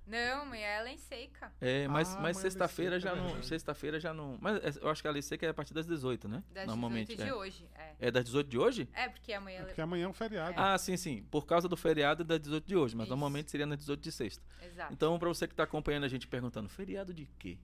Não, 0.08 0.44
amanhã 0.44 0.66
ela 0.66 0.88
é 0.90 0.94
em 0.94 0.98
seca. 0.98 1.52
É, 1.60 1.86
mas, 1.88 2.16
Ah, 2.16 2.22
mas 2.22 2.38
sexta-feira 2.38 2.98
já 3.00 3.12
é 3.12 3.16
não. 3.16 3.26
verdade. 3.26 3.46
Sexta-feira 3.46 4.00
já 4.00 4.14
não. 4.14 4.38
Mas 4.40 4.56
é, 4.78 4.80
eu 4.82 4.90
acho 4.90 5.02
que 5.02 5.08
a 5.08 5.12
lei 5.12 5.22
seca 5.22 5.46
é 5.46 5.50
a 5.50 5.54
partir 5.54 5.74
das 5.74 5.86
18, 5.86 6.28
né? 6.30 6.42
Das 6.54 6.66
Normalmente. 6.66 7.08
18 7.10 7.22
é. 7.22 7.26
de 7.26 7.32
hoje. 7.34 7.70
É. 7.76 7.96
É 8.08 8.12
das 8.12 8.24
18 8.24 8.48
de 8.50 8.58
hoje? 8.58 8.90
É, 8.94 9.10
porque 9.10 9.34
amanhã. 9.34 9.60
É 9.60 9.64
porque 9.66 9.82
amanhã 9.82 10.06
é 10.06 10.08
um 10.08 10.14
feriado. 10.14 10.54
Ah, 10.58 10.78
sim, 10.78 10.96
sim. 10.96 11.24
Por 11.30 11.46
causa 11.46 11.68
do 11.68 11.76
feriado 11.76 12.22
é 12.24 12.26
das 12.26 12.40
18 12.40 12.66
de 12.66 12.76
hoje, 12.78 12.96
mas 12.96 13.04
Isso. 13.06 13.10
normalmente 13.10 13.52
seria 13.52 13.66
na 13.66 13.76
18 13.76 14.00
de 14.02 14.12
sexta. 14.12 14.44
Exato. 14.64 14.94
Então, 14.94 15.20
pra 15.20 15.28
você 15.28 15.46
que 15.48 15.54
tá 15.54 15.64
acompanhando 15.64 16.06
a 16.06 16.08
gente 16.08 16.26
perguntando, 16.26 16.70
feriado 16.70 17.14
de 17.14 17.26
quê? 17.38 17.58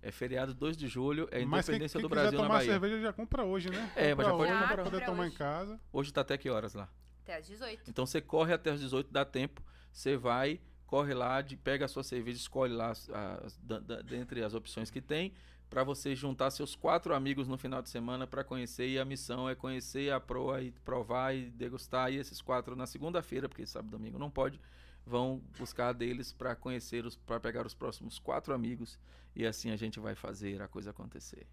É 0.00 0.10
feriado 0.10 0.52
2 0.54 0.76
de 0.76 0.86
julho, 0.88 1.28
é 1.30 1.42
a 1.42 1.46
Mas 1.46 1.64
quem, 1.66 1.74
independência 1.74 1.98
quem 1.98 2.02
do 2.02 2.08
quiser 2.10 2.20
Brasil 2.22 2.38
na 2.38 2.44
tomar 2.44 2.54
Bahia. 2.58 2.72
cerveja 2.72 3.00
já 3.00 3.12
compra 3.12 3.42
hoje, 3.44 3.70
né? 3.70 3.90
É, 3.96 4.14
mas 4.14 4.26
já 4.26 4.32
Compra 4.32 4.36
pode 4.46 4.52
hoje 4.52 4.60
comprar. 4.60 4.74
pra 4.74 4.84
poder 4.84 4.96
Compra 5.00 5.06
tomar 5.12 5.24
em 5.24 5.28
hoje. 5.28 5.36
casa. 5.38 5.80
Hoje 5.92 6.12
tá 6.12 6.20
até 6.20 6.36
que 6.38 6.48
horas 6.50 6.74
lá? 6.74 6.88
Até 7.22 7.36
às 7.36 7.46
18. 7.46 7.90
Então 7.90 8.04
você 8.06 8.20
corre 8.20 8.52
até 8.52 8.70
as 8.70 8.80
18, 8.80 9.10
dá 9.10 9.24
tempo. 9.24 9.62
Você 9.90 10.14
vai, 10.14 10.60
corre 10.94 11.12
lá, 11.12 11.42
de, 11.42 11.56
pega 11.56 11.86
a 11.86 11.88
sua 11.88 12.04
cerveja, 12.04 12.38
escolhe 12.38 12.72
lá 12.72 12.90
as, 12.90 13.58
da- 13.60 13.80
dentre 14.00 14.44
as 14.44 14.54
opções 14.54 14.92
que 14.92 15.00
tem, 15.00 15.32
para 15.68 15.82
você 15.82 16.14
juntar 16.14 16.52
seus 16.52 16.76
quatro 16.76 17.12
amigos 17.12 17.48
no 17.48 17.58
final 17.58 17.82
de 17.82 17.88
semana 17.88 18.28
para 18.28 18.44
conhecer. 18.44 18.86
E 18.86 18.96
a 18.96 19.04
missão 19.04 19.48
é 19.48 19.56
conhecer 19.56 20.12
a 20.12 20.20
proa 20.20 20.62
e 20.62 20.70
provar 20.70 21.34
e 21.34 21.50
degustar. 21.50 22.12
E 22.12 22.16
esses 22.16 22.40
quatro 22.40 22.76
na 22.76 22.86
segunda-feira, 22.86 23.48
porque 23.48 23.66
sábado 23.66 23.88
e 23.88 23.90
domingo 23.90 24.20
não 24.20 24.30
pode, 24.30 24.60
vão 25.04 25.42
buscar 25.58 25.92
deles 25.92 26.32
para 26.32 26.54
conhecer 26.54 27.04
os, 27.04 27.16
para 27.16 27.40
pegar 27.40 27.66
os 27.66 27.74
próximos 27.74 28.20
quatro 28.20 28.54
amigos 28.54 28.96
e 29.34 29.44
assim 29.44 29.72
a 29.72 29.76
gente 29.76 29.98
vai 29.98 30.14
fazer 30.14 30.62
a 30.62 30.68
coisa 30.68 30.90
acontecer. 30.90 31.44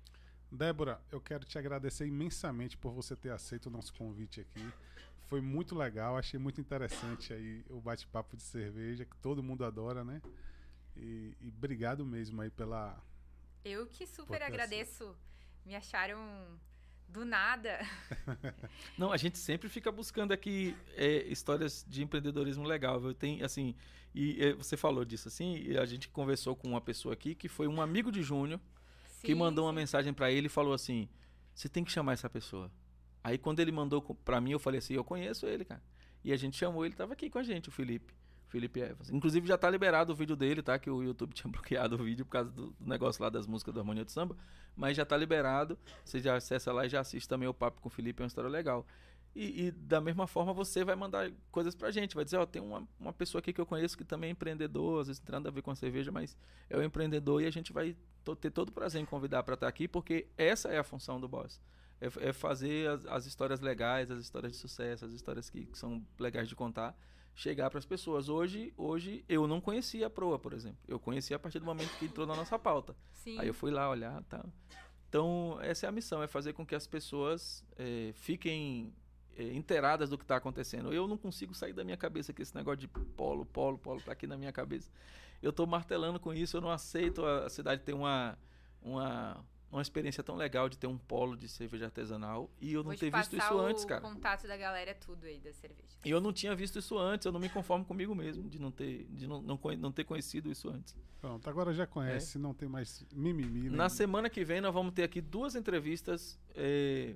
Débora, 0.52 1.02
eu 1.12 1.20
quero 1.20 1.46
te 1.46 1.58
agradecer 1.58 2.06
imensamente 2.06 2.78
por 2.78 2.92
você 2.92 3.16
ter 3.16 3.32
aceito 3.32 3.68
o 3.68 3.70
nosso 3.72 3.92
convite 3.96 4.40
aqui. 4.40 4.72
Foi 5.32 5.40
muito 5.40 5.74
legal, 5.76 6.18
achei 6.18 6.38
muito 6.38 6.60
interessante 6.60 7.32
aí 7.32 7.64
o 7.70 7.80
bate-papo 7.80 8.36
de 8.36 8.44
cerveja, 8.44 9.06
que 9.06 9.16
todo 9.16 9.42
mundo 9.42 9.64
adora, 9.64 10.04
né? 10.04 10.22
E, 10.94 11.34
e 11.40 11.48
obrigado 11.48 12.06
mesmo 12.06 12.42
aí 12.42 12.50
pela. 12.50 13.02
Eu 13.64 13.88
que 13.88 14.06
super 14.06 14.44
agradeço. 14.44 15.16
Me 15.66 15.74
acharam 15.74 16.20
do 17.08 17.24
nada. 17.24 17.80
Não, 19.00 19.14
a 19.14 19.16
gente 19.16 19.38
sempre 19.38 19.70
fica 19.70 19.90
buscando 19.90 20.34
aqui 20.34 20.76
é, 20.98 21.24
histórias 21.28 21.86
de 21.88 22.04
empreendedorismo 22.04 22.66
legal. 22.66 23.00
viu? 23.00 23.14
Tem, 23.14 23.42
assim, 23.42 23.74
e 24.14 24.44
é, 24.44 24.54
você 24.54 24.76
falou 24.76 25.06
disso, 25.06 25.30
assim, 25.30 25.56
e 25.56 25.78
a 25.78 25.86
gente 25.86 26.10
conversou 26.10 26.58
com 26.58 26.68
uma 26.68 26.82
pessoa 26.82 27.14
aqui 27.14 27.36
que 27.36 27.48
foi 27.48 27.70
um 27.70 27.82
amigo 27.82 28.12
de 28.12 28.22
Júnior 28.22 28.60
que 29.22 29.32
Sim, 29.32 29.36
mandou 29.36 29.64
uma 29.64 29.72
sim. 29.72 29.78
mensagem 29.78 30.14
pra 30.14 30.30
ele 30.30 30.48
e 30.48 30.50
falou 30.50 30.74
assim: 30.74 31.08
você 31.56 31.70
tem 31.70 31.86
que 31.86 31.92
chamar 31.94 32.12
essa 32.12 32.30
pessoa. 32.30 32.70
Aí 33.24 33.38
quando 33.38 33.60
ele 33.60 33.72
mandou 33.72 34.02
pra 34.02 34.42
mim, 34.42 34.52
eu 34.52 34.60
falei 34.60 34.80
assim: 34.80 34.94
eu 34.94 35.04
conheço 35.04 35.46
ele, 35.46 35.66
cara. 35.66 35.82
E 36.24 36.32
a 36.32 36.38
gente 36.38 36.58
chamou, 36.58 36.86
ele 36.86 36.96
tava 36.96 37.14
aqui 37.14 37.30
com 37.30 37.40
a 37.40 37.44
gente, 37.44 37.70
o 37.70 37.72
Felipe. 37.72 38.14
Felipe 38.48 38.82
Evans. 38.82 39.10
Inclusive 39.10 39.48
já 39.48 39.58
tá 39.58 39.70
liberado 39.70 40.12
o 40.12 40.16
vídeo 40.16 40.36
dele, 40.36 40.62
tá? 40.62 40.78
Que 40.78 40.90
o 40.90 41.02
YouTube 41.02 41.32
tinha 41.34 41.50
bloqueado 41.50 41.96
o 41.96 42.04
vídeo 42.04 42.26
por 42.26 42.32
causa 42.32 42.52
do 42.52 42.76
negócio 42.82 43.24
lá 43.24 43.30
das 43.30 43.48
músicas 43.48 43.74
do 43.74 43.80
Harmonia 43.80 44.04
do 44.04 44.12
Samba. 44.12 44.36
Mas 44.76 44.98
já 44.98 45.06
tá 45.06 45.16
liberado. 45.16 45.80
Você 46.04 46.20
já 46.20 46.36
acessa 46.36 46.72
lá 46.74 46.86
e 46.86 46.90
já 46.90 47.00
assiste 47.00 47.28
também 47.28 47.48
o 47.48 47.54
papo 47.54 47.80
com 47.80 47.88
o 47.88 47.92
Felipe, 47.92 48.22
é 48.22 48.24
uma 48.24 48.28
história 48.28 48.50
legal. 48.50 48.86
E, 49.34 49.68
e 49.68 49.72
da 49.72 50.02
mesma 50.02 50.28
forma 50.28 50.52
você 50.52 50.84
vai 50.84 50.96
mandar 50.96 51.32
coisas 51.50 51.74
pra 51.74 51.92
gente. 51.92 52.14
Vai 52.14 52.26
dizer, 52.26 52.38
ó, 52.38 52.46
tem 52.46 52.62
uma, 52.62 52.86
uma 53.00 53.14
pessoa 53.14 53.40
aqui 53.40 53.54
que 53.54 53.62
eu 53.62 53.66
conheço 53.66 53.98
que 53.98 54.04
também 54.04 54.30
é 54.30 54.32
empreendedor, 54.32 55.02
às 55.02 55.08
vezes 55.08 55.24
nada 55.30 55.48
a 55.48 55.52
ver 55.52 55.62
com 55.62 55.72
a 55.72 55.76
cerveja, 55.76 56.12
mas 56.12 56.36
é 56.70 56.78
um 56.78 56.84
empreendedor 56.84 57.42
e 57.42 57.46
a 57.46 57.52
gente 57.52 57.72
vai 57.72 57.96
ter 58.42 58.52
todo 58.52 58.70
o 58.70 58.72
prazer 58.74 59.02
em 59.02 59.06
convidar 59.06 59.44
para 59.44 59.54
estar 59.54 59.68
aqui, 59.68 59.88
porque 59.88 60.28
essa 60.38 60.68
é 60.68 60.78
a 60.78 60.84
função 60.84 61.20
do 61.22 61.28
Boss. 61.28 61.62
É, 62.02 62.30
é 62.30 62.34
fazer 62.34 62.90
as, 62.90 63.06
as 63.06 63.26
histórias 63.26 63.60
legais, 63.60 64.10
as 64.10 64.20
histórias 64.20 64.54
de 64.54 64.58
sucesso, 64.58 65.06
as 65.06 65.14
histórias 65.14 65.50
que, 65.50 65.66
que 65.66 65.78
são 65.78 66.04
legais 66.20 66.50
de 66.50 66.56
contar, 66.56 66.98
chegar 67.36 67.70
para 67.70 67.80
as 67.80 67.86
pessoas. 67.86 68.28
Hoje, 68.28 68.74
hoje 68.76 69.24
eu 69.30 69.48
não 69.48 69.62
conhecia 69.62 70.08
a 70.08 70.10
Proa, 70.10 70.40
por 70.40 70.54
exemplo. 70.54 70.80
Eu 70.88 71.00
conheci 71.00 71.34
a 71.34 71.40
partir 71.40 71.60
do 71.60 71.66
momento 71.66 71.96
que 71.98 72.06
entrou 72.06 72.26
na 72.26 72.36
nossa 72.36 72.58
pauta. 72.58 72.96
Sim. 73.14 73.38
Aí 73.40 73.48
eu 73.48 73.54
fui 73.54 73.72
lá 73.72 73.90
olhar, 73.90 74.22
tá. 74.24 74.44
Então 75.08 75.60
essa 75.62 75.86
é 75.86 75.90
a 75.90 75.92
missão, 75.92 76.24
é 76.24 76.28
fazer 76.28 76.54
com 76.54 76.66
que 76.66 76.74
as 76.74 76.88
pessoas 76.88 77.66
eh, 77.78 78.12
fiquem 78.14 78.94
eh, 79.36 79.54
inteiradas 79.54 80.10
do 80.10 80.18
que 80.18 80.24
está 80.24 80.38
acontecendo. 80.38 80.94
Eu 80.94 81.08
não 81.08 81.18
consigo 81.18 81.54
sair 81.54 81.74
da 81.74 81.84
minha 81.84 81.98
cabeça 81.98 82.34
que 82.34 82.42
esse 82.42 82.56
negócio 82.56 82.80
de 82.80 82.88
polo, 82.88 83.46
polo, 83.46 83.78
polo 83.78 84.02
tá 84.02 84.12
aqui 84.12 84.26
na 84.26 84.38
minha 84.38 84.52
cabeça. 84.52 84.92
Eu 85.42 85.50
estou 85.50 85.68
martelando 85.68 86.20
com 86.20 86.34
isso, 86.34 86.58
eu 86.58 86.62
não 86.62 86.72
aceito 86.72 87.26
a 87.26 87.50
cidade 87.50 87.84
ter 87.84 87.94
uma 87.94 88.38
uma 88.82 89.46
uma 89.72 89.82
experiência 89.82 90.22
tão 90.22 90.36
legal 90.36 90.68
de 90.68 90.78
ter 90.78 90.88
um 90.88 90.98
polo 90.98 91.36
de 91.38 91.48
cerveja 91.48 91.86
artesanal 91.86 92.50
e 92.60 92.74
eu 92.74 92.80
não 92.80 92.90
Vou 92.90 92.96
te 92.96 93.00
ter 93.00 93.12
visto 93.12 93.38
isso 93.38 93.58
antes, 93.58 93.84
o 93.84 93.88
cara. 93.88 94.02
contato 94.02 94.46
da 94.46 94.58
galera 94.58 94.94
tudo 94.94 95.26
aí 95.26 95.40
da 95.40 95.54
cerveja. 95.54 95.98
E 96.04 96.10
eu 96.10 96.20
não 96.20 96.34
tinha 96.34 96.54
visto 96.54 96.78
isso 96.78 96.98
antes, 96.98 97.26
eu 97.26 97.32
não 97.32 97.40
me 97.40 97.48
conformo 97.48 97.86
comigo 97.86 98.14
mesmo 98.14 98.50
de 98.50 98.60
não 98.60 98.72
ter 98.72 99.06
de 99.10 99.28
não, 99.28 99.42
não, 99.42 99.60
não 99.78 99.92
ter 99.92 100.04
conhecido 100.04 100.52
isso 100.52 100.70
antes. 100.70 100.96
Pronto, 101.22 101.50
agora 101.50 101.74
já 101.74 101.88
conhece, 101.88 102.38
não 102.38 102.54
tem 102.54 102.68
mais 102.68 103.06
mimimi. 103.14 103.70
né? 103.70 103.78
Na 103.78 103.90
semana 103.90 104.30
que 104.30 104.44
vem 104.44 104.60
nós 104.60 104.74
vamos 104.74 104.94
ter 104.94 105.04
aqui 105.04 105.22
duas 105.22 105.56
entrevistas 105.56 106.38
eh, 106.56 107.16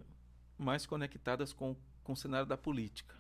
mais 0.58 0.86
conectadas 0.86 1.52
com, 1.52 1.76
com 2.04 2.14
o 2.14 2.16
cenário 2.16 2.48
da 2.48 2.58
política. 2.58 3.16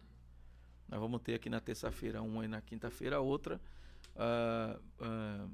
Nós 0.87 0.99
vamos 0.99 1.21
ter 1.21 1.33
aqui 1.33 1.49
na 1.49 1.59
terça-feira 1.59 2.21
uma 2.21 2.45
e 2.45 2.47
na 2.47 2.61
quinta-feira 2.61 3.19
outra. 3.19 3.59
Ah, 4.15 4.79
ah, 5.01 5.47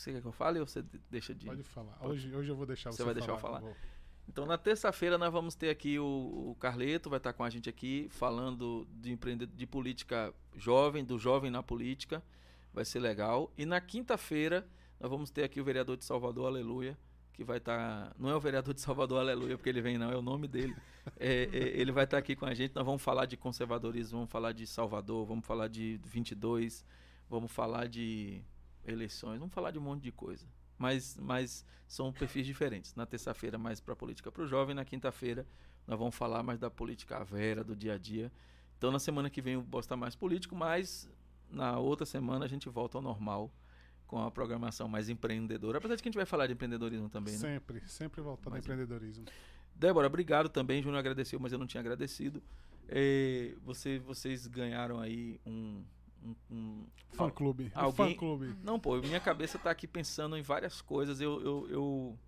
você 0.00 0.12
quer 0.12 0.20
que 0.20 0.26
eu 0.26 0.32
fale 0.32 0.58
ou 0.60 0.66
você 0.66 0.82
de- 0.82 1.00
deixa 1.10 1.34
de. 1.34 1.46
Pode 1.46 1.62
falar. 1.62 1.98
Hoje, 2.02 2.34
hoje 2.34 2.48
eu 2.50 2.56
vou 2.56 2.66
deixar 2.66 2.90
você, 2.90 2.98
Você 2.98 3.04
vai 3.04 3.14
deixar 3.14 3.32
eu 3.32 3.38
falar? 3.38 3.60
Vou. 3.60 3.76
Então, 4.28 4.46
na 4.46 4.56
terça-feira, 4.56 5.18
nós 5.18 5.32
vamos 5.32 5.54
ter 5.54 5.68
aqui 5.68 5.98
o, 5.98 6.50
o 6.50 6.56
Carleto, 6.60 7.10
vai 7.10 7.16
estar 7.18 7.32
com 7.32 7.42
a 7.42 7.50
gente 7.50 7.68
aqui, 7.68 8.06
falando 8.10 8.86
de, 8.92 9.10
empreende- 9.12 9.46
de 9.46 9.66
política 9.66 10.32
jovem, 10.56 11.04
do 11.04 11.18
jovem 11.18 11.50
na 11.50 11.62
política. 11.62 12.22
Vai 12.72 12.84
ser 12.84 13.00
legal. 13.00 13.52
E 13.58 13.66
na 13.66 13.80
quinta-feira, 13.80 14.66
nós 15.00 15.10
vamos 15.10 15.30
ter 15.30 15.42
aqui 15.44 15.60
o 15.60 15.64
vereador 15.64 15.96
de 15.96 16.04
Salvador, 16.04 16.46
Aleluia, 16.46 16.96
que 17.34 17.42
vai 17.44 17.58
estar. 17.58 18.14
Não 18.18 18.30
é 18.30 18.34
o 18.36 18.40
vereador 18.40 18.72
de 18.72 18.80
Salvador, 18.80 19.18
Aleluia, 19.18 19.56
porque 19.58 19.68
ele 19.68 19.82
vem, 19.82 19.98
não, 19.98 20.10
é 20.10 20.16
o 20.16 20.22
nome 20.22 20.46
dele. 20.48 20.74
É, 21.18 21.48
é, 21.52 21.80
ele 21.80 21.90
vai 21.90 22.04
estar 22.04 22.16
aqui 22.16 22.36
com 22.36 22.46
a 22.46 22.54
gente. 22.54 22.74
Nós 22.76 22.86
vamos 22.86 23.02
falar 23.02 23.26
de 23.26 23.36
conservadorismo, 23.36 24.18
vamos 24.18 24.30
falar 24.30 24.52
de 24.52 24.66
Salvador, 24.68 25.26
vamos 25.26 25.44
falar 25.44 25.66
de 25.68 25.98
22, 26.04 26.84
vamos 27.28 27.50
falar 27.50 27.88
de 27.88 28.40
eleições, 28.86 29.38
vamos 29.38 29.54
falar 29.54 29.70
de 29.70 29.78
um 29.78 29.82
monte 29.82 30.02
de 30.02 30.12
coisa 30.12 30.46
mas, 30.82 31.16
mas 31.20 31.64
são 31.86 32.12
perfis 32.12 32.44
diferentes. 32.44 32.94
Na 32.96 33.06
terça-feira, 33.06 33.56
mais 33.56 33.80
para 33.80 33.94
política 33.94 34.32
para 34.32 34.42
o 34.42 34.46
jovem, 34.46 34.74
na 34.74 34.84
quinta-feira, 34.84 35.46
nós 35.86 35.96
vamos 35.96 36.14
falar 36.16 36.42
mais 36.42 36.58
da 36.58 36.68
política 36.68 37.22
vera, 37.22 37.62
do 37.62 37.76
dia 37.76 37.94
a 37.94 37.98
dia. 37.98 38.32
Então, 38.76 38.90
na 38.90 38.98
semana 38.98 39.30
que 39.30 39.40
vem, 39.40 39.54
eu 39.54 39.62
vou 39.62 39.78
estar 39.78 39.96
mais 39.96 40.16
político, 40.16 40.56
mas 40.56 41.08
na 41.48 41.78
outra 41.78 42.04
semana 42.04 42.46
a 42.46 42.48
gente 42.48 42.68
volta 42.68 42.98
ao 42.98 43.02
normal 43.02 43.52
com 44.08 44.18
a 44.20 44.30
programação 44.30 44.88
mais 44.88 45.08
empreendedora. 45.08 45.78
Apesar 45.78 45.94
de 45.94 46.02
que 46.02 46.08
a 46.08 46.10
gente 46.10 46.18
vai 46.18 46.26
falar 46.26 46.48
de 46.48 46.54
empreendedorismo 46.54 47.08
também, 47.08 47.34
né? 47.34 47.40
Sempre, 47.40 47.80
sempre 47.86 48.20
voltando 48.20 48.54
ao 48.54 48.58
empreendedorismo. 48.58 49.24
Débora, 49.74 50.08
obrigado 50.08 50.48
também. 50.48 50.82
Júnior 50.82 50.98
agradeceu, 50.98 51.38
mas 51.38 51.52
eu 51.52 51.58
não 51.58 51.66
tinha 51.66 51.80
agradecido. 51.80 52.42
Eh, 52.88 53.54
você, 53.62 54.00
vocês 54.00 54.48
ganharam 54.48 54.98
aí 54.98 55.40
um. 55.46 55.84
Um- 56.24 56.34
um- 56.50 56.86
Fã 57.12 57.28
clube. 57.30 57.70
alguém- 57.74 58.14
Fã 58.14 58.18
clube. 58.18 58.54
Não, 58.62 58.78
pô, 58.80 58.96
minha 59.00 59.20
cabeça 59.20 59.58
tá 59.58 59.70
aqui 59.70 59.86
pensando 59.86 60.36
em 60.36 60.42
várias 60.42 60.80
coisas. 60.80 61.20
Eu, 61.20 61.40
eu, 61.42 61.68
eu, 61.70 62.18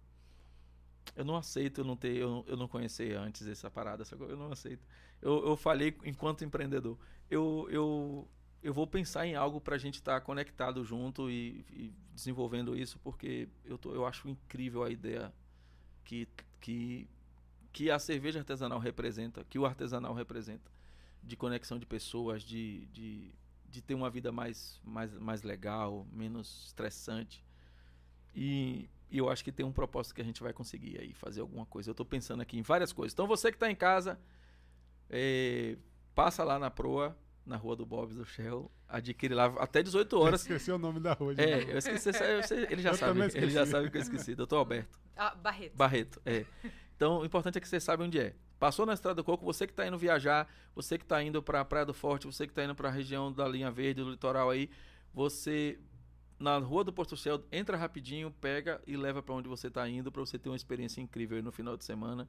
eu 1.17 1.25
não 1.25 1.37
aceito 1.37 1.81
eu 1.81 1.85
não 1.85 1.97
ter, 1.97 2.17
eu, 2.17 2.29
não- 2.31 2.45
eu 2.47 2.57
não 2.57 2.69
conhecer 2.69 3.17
antes 3.17 3.47
essa 3.47 3.71
parada, 3.71 4.05
sacou? 4.05 4.29
eu 4.29 4.37
não 4.37 4.51
aceito. 4.53 4.87
Eu, 5.23 5.47
eu 5.47 5.57
falei 5.57 5.97
enquanto 6.05 6.45
empreendedor. 6.45 6.99
Eu, 7.31 7.67
eu, 7.71 8.29
eu 8.63 8.75
vou 8.75 8.87
pensar 8.87 9.27
em 9.27 9.35
algo 9.35 9.61
pra 9.61 9.79
gente 9.79 9.95
estar 9.97 10.21
conectado 10.21 10.85
junto 10.85 11.31
e, 11.31 11.65
e 11.71 11.93
desenvolvendo 12.15 12.77
isso, 12.77 12.99
porque 12.99 13.49
eu, 13.65 13.79
tô, 13.79 13.95
eu 13.95 14.05
acho 14.07 14.29
incrível 14.29 14.83
a 14.83 14.91
ideia 14.91 15.33
que, 16.05 16.29
que, 16.61 17.09
que 17.73 17.91
a 17.91 17.99
cerveja 17.99 18.41
artesanal 18.41 18.79
representa, 18.79 19.45
que 19.45 19.59
o 19.59 19.65
artesanal 19.65 20.13
representa, 20.15 20.71
de 21.23 21.37
conexão 21.37 21.79
de 21.79 21.87
pessoas, 21.87 22.43
de, 22.43 22.85
de, 22.87 23.33
de 23.75 23.83
ter 23.83 23.95
uma 23.95 24.09
vida 24.09 24.31
mais, 24.31 24.81
mais, 24.85 25.13
mais 25.19 25.43
legal, 25.43 26.07
menos 26.13 26.67
estressante. 26.67 27.45
E, 28.35 28.89
e 29.11 29.19
eu 29.19 29.29
acho 29.29 29.43
que 29.45 29.51
tem 29.51 29.67
um 29.67 29.73
propósito 29.73 30.15
que 30.15 30.21
a 30.21 30.25
gente 30.25 30.43
vai 30.43 30.53
conseguir 30.53 30.99
aí, 31.01 31.13
fazer 31.13 31.41
alguma 31.41 31.67
coisa. 31.67 31.91
Eu 31.91 31.93
estou 31.93 32.07
pensando 32.07 32.41
aqui 32.41 32.57
em 32.57 32.63
várias 32.63 32.93
coisas. 32.93 33.13
Então 33.13 33.27
você 33.27 33.51
que 33.51 33.57
está 33.57 33.69
em 33.71 33.75
casa, 33.75 34.19
eh, 35.11 35.77
passa 36.15 36.45
lá 36.45 36.59
na 36.59 36.71
Proa, 36.71 37.17
na 37.45 37.57
rua 37.57 37.75
do 37.77 37.85
Bob's 37.85 38.15
do 38.17 38.25
Shell, 38.25 38.71
adquire 38.89 39.35
lá 39.35 39.47
até 39.59 39.83
18 39.83 40.15
Eu 40.15 40.21
horas. 40.21 40.41
esqueci 40.43 40.71
o 40.71 40.79
nome 40.79 41.01
da 41.01 41.13
rua. 41.13 41.35
É, 41.37 41.61
novo. 41.61 41.73
eu 41.73 41.79
esqueci, 41.79 42.09
eu 42.11 42.43
sei- 42.43 42.67
ele 42.71 42.81
já 42.83 42.91
Eu 42.91 42.95
sabe, 42.95 43.21
ele 43.35 43.51
já 43.51 43.67
sabe 43.67 43.91
que 43.91 43.97
eu 43.97 44.03
esqueci, 44.03 44.35
doutor 44.37 44.57
Alberto. 44.59 44.99
Ah, 45.17 45.35
Barreto. 45.35 45.77
Barreto, 45.77 46.23
é. 46.25 46.45
Então, 46.97 47.19
o 47.19 47.25
importante 47.25 47.59
é 47.59 47.61
que 47.61 47.69
você 47.69 47.81
saiba 47.81 48.05
onde 48.05 48.19
é. 48.21 48.35
Passou 48.59 48.87
na 48.87 48.95
Estrada 48.95 49.17
do 49.17 49.25
Coco, 49.25 49.45
você 49.45 49.67
que 49.67 49.73
está 49.73 49.87
indo 49.87 49.99
viajar, 49.99 50.49
você 50.75 50.97
que 50.97 51.05
está 51.05 51.23
indo 51.23 51.43
para 51.43 51.61
a 51.61 51.65
Praia 51.65 51.85
do 51.85 51.95
Forte, 51.95 52.27
você 52.27 52.47
que 52.47 52.53
está 52.53 52.65
indo 52.65 52.75
para 52.75 52.89
a 52.89 52.93
região 52.93 53.33
da 53.33 53.47
linha 53.47 53.71
verde, 53.71 54.03
do 54.03 54.11
litoral 54.11 54.51
aí, 54.51 54.71
você 55.13 55.79
na 56.39 56.59
Rua 56.59 56.85
do 56.85 56.93
Porto 56.93 57.17
Céu, 57.17 57.43
entra 57.51 57.77
rapidinho, 57.77 58.31
pega 58.41 58.81
e 58.87 58.97
leva 58.97 59.23
para 59.23 59.35
onde 59.35 59.49
você 59.49 59.69
está 59.69 59.89
indo 59.89 60.11
para 60.11 60.21
você 60.21 60.39
ter 60.39 60.49
uma 60.49 60.57
experiência 60.57 61.01
incrível 61.01 61.37
aí 61.37 61.43
no 61.43 61.53
final 61.53 61.77
de 61.77 61.85
semana. 61.85 62.29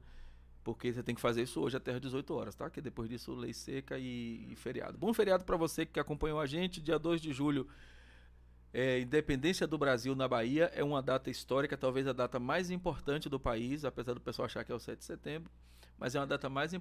Porque 0.64 0.92
você 0.92 1.02
tem 1.02 1.14
que 1.14 1.20
fazer 1.20 1.42
isso 1.42 1.60
hoje 1.60 1.76
até 1.76 1.92
às 1.92 2.00
18 2.00 2.34
horas, 2.34 2.54
tá? 2.54 2.68
Que 2.68 2.80
depois 2.80 3.08
disso, 3.08 3.34
lei 3.34 3.52
seca 3.52 3.98
e, 3.98 4.48
e 4.50 4.56
feriado. 4.56 4.98
Bom 4.98 5.12
feriado 5.14 5.44
para 5.44 5.56
você 5.56 5.86
que 5.86 6.00
acompanhou 6.00 6.40
a 6.40 6.46
gente. 6.46 6.80
Dia 6.80 6.98
2 6.98 7.20
de 7.20 7.32
julho, 7.32 7.68
é, 8.72 9.00
Independência 9.00 9.66
do 9.66 9.78
Brasil 9.78 10.16
na 10.16 10.26
Bahia. 10.26 10.70
É 10.74 10.82
uma 10.82 11.00
data 11.00 11.30
histórica, 11.30 11.76
talvez 11.76 12.06
a 12.08 12.12
data 12.12 12.40
mais 12.40 12.70
importante 12.70 13.28
do 13.28 13.38
país, 13.38 13.84
apesar 13.84 14.14
do 14.14 14.20
pessoal 14.20 14.46
achar 14.46 14.64
que 14.64 14.72
é 14.72 14.74
o 14.74 14.80
7 14.80 14.98
de 14.98 15.04
setembro. 15.04 15.50
Mas 15.98 16.14
é 16.14 16.20
uma 16.20 16.26
data 16.26 16.48
mais, 16.48 16.72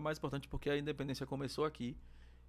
mais 0.00 0.18
importante 0.18 0.48
porque 0.48 0.70
a 0.70 0.78
independência 0.78 1.26
começou 1.26 1.64
aqui. 1.64 1.96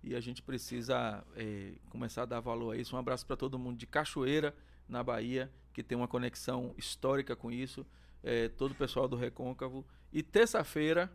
E 0.02 0.16
a 0.16 0.20
gente 0.20 0.42
precisa 0.42 1.24
é, 1.36 1.74
começar 1.90 2.24
a 2.24 2.26
dar 2.26 2.40
valor 2.40 2.74
a 2.74 2.78
isso. 2.78 2.96
Um 2.96 3.00
abraço 3.00 3.26
para 3.26 3.38
todo 3.38 3.58
mundo 3.58 3.78
de 3.78 3.88
Cachoeira, 3.88 4.54
na 4.88 5.02
Bahia, 5.02 5.52
que 5.72 5.82
tem 5.82 5.98
uma 5.98 6.08
conexão 6.08 6.74
histórica 6.78 7.36
com 7.36 7.50
isso. 7.50 7.86
É, 8.22 8.50
todo 8.50 8.72
o 8.72 8.76
pessoal 8.76 9.08
do 9.08 9.16
Recôncavo. 9.16 9.86
E 10.12 10.22
terça-feira, 10.22 11.12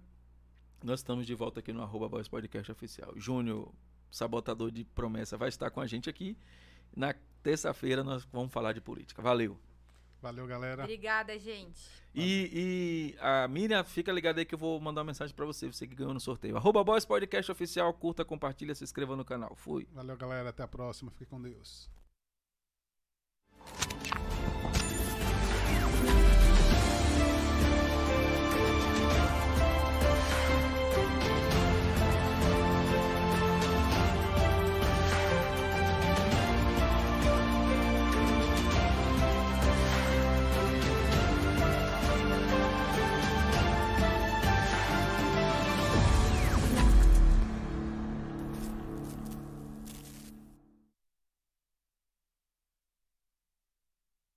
nós 0.83 1.01
estamos 1.01 1.27
de 1.27 1.35
volta 1.35 1.61
aqui 1.61 1.73
no 1.73 1.83
arroba 1.83 2.09
Voz 2.09 2.29
Podcast 2.29 2.71
Oficial. 2.73 3.13
Júnior, 3.17 3.73
sabotador 4.11 4.71
de 4.71 4.85
promessa, 4.85 5.37
vai 5.37 5.49
estar 5.49 5.71
com 5.71 5.81
a 5.81 5.87
gente 5.87 6.09
aqui. 6.09 6.37
Na 6.95 7.15
terça-feira 7.43 8.03
nós 8.03 8.27
vamos 8.33 8.53
falar 8.53 8.73
de 8.73 8.81
política. 8.81 9.21
Valeu! 9.21 9.68
Valeu, 10.21 10.47
galera. 10.47 10.83
Obrigada, 10.83 11.39
gente. 11.39 11.81
E, 12.15 13.15
e 13.15 13.17
a 13.21 13.47
Miriam, 13.47 13.85
fica 13.85 14.11
ligada 14.11 14.41
aí 14.41 14.45
que 14.45 14.55
eu 14.55 14.59
vou 14.59 14.81
mandar 14.81 15.03
uma 15.03 15.07
mensagem 15.07 15.35
pra 15.35 15.47
você, 15.47 15.67
você 15.69 15.87
que 15.87 15.95
ganhou 15.95 16.13
no 16.13 16.21
sorteio. 16.21 16.57
Arroba 16.57 16.83
Boys 16.83 17.05
Podcast 17.05 17.53
Oficial, 17.53 17.93
curta, 17.95 18.25
compartilha, 18.25 18.75
se 18.75 18.83
inscreva 18.83 19.15
no 19.15 19.25
canal. 19.25 19.55
Fui. 19.55 19.87
Valeu, 19.93 20.17
galera. 20.17 20.49
Até 20.49 20.63
a 20.63 20.69
próxima. 20.69 21.11
Fique 21.13 21.27
com 21.27 21.41
Deus. 21.41 21.89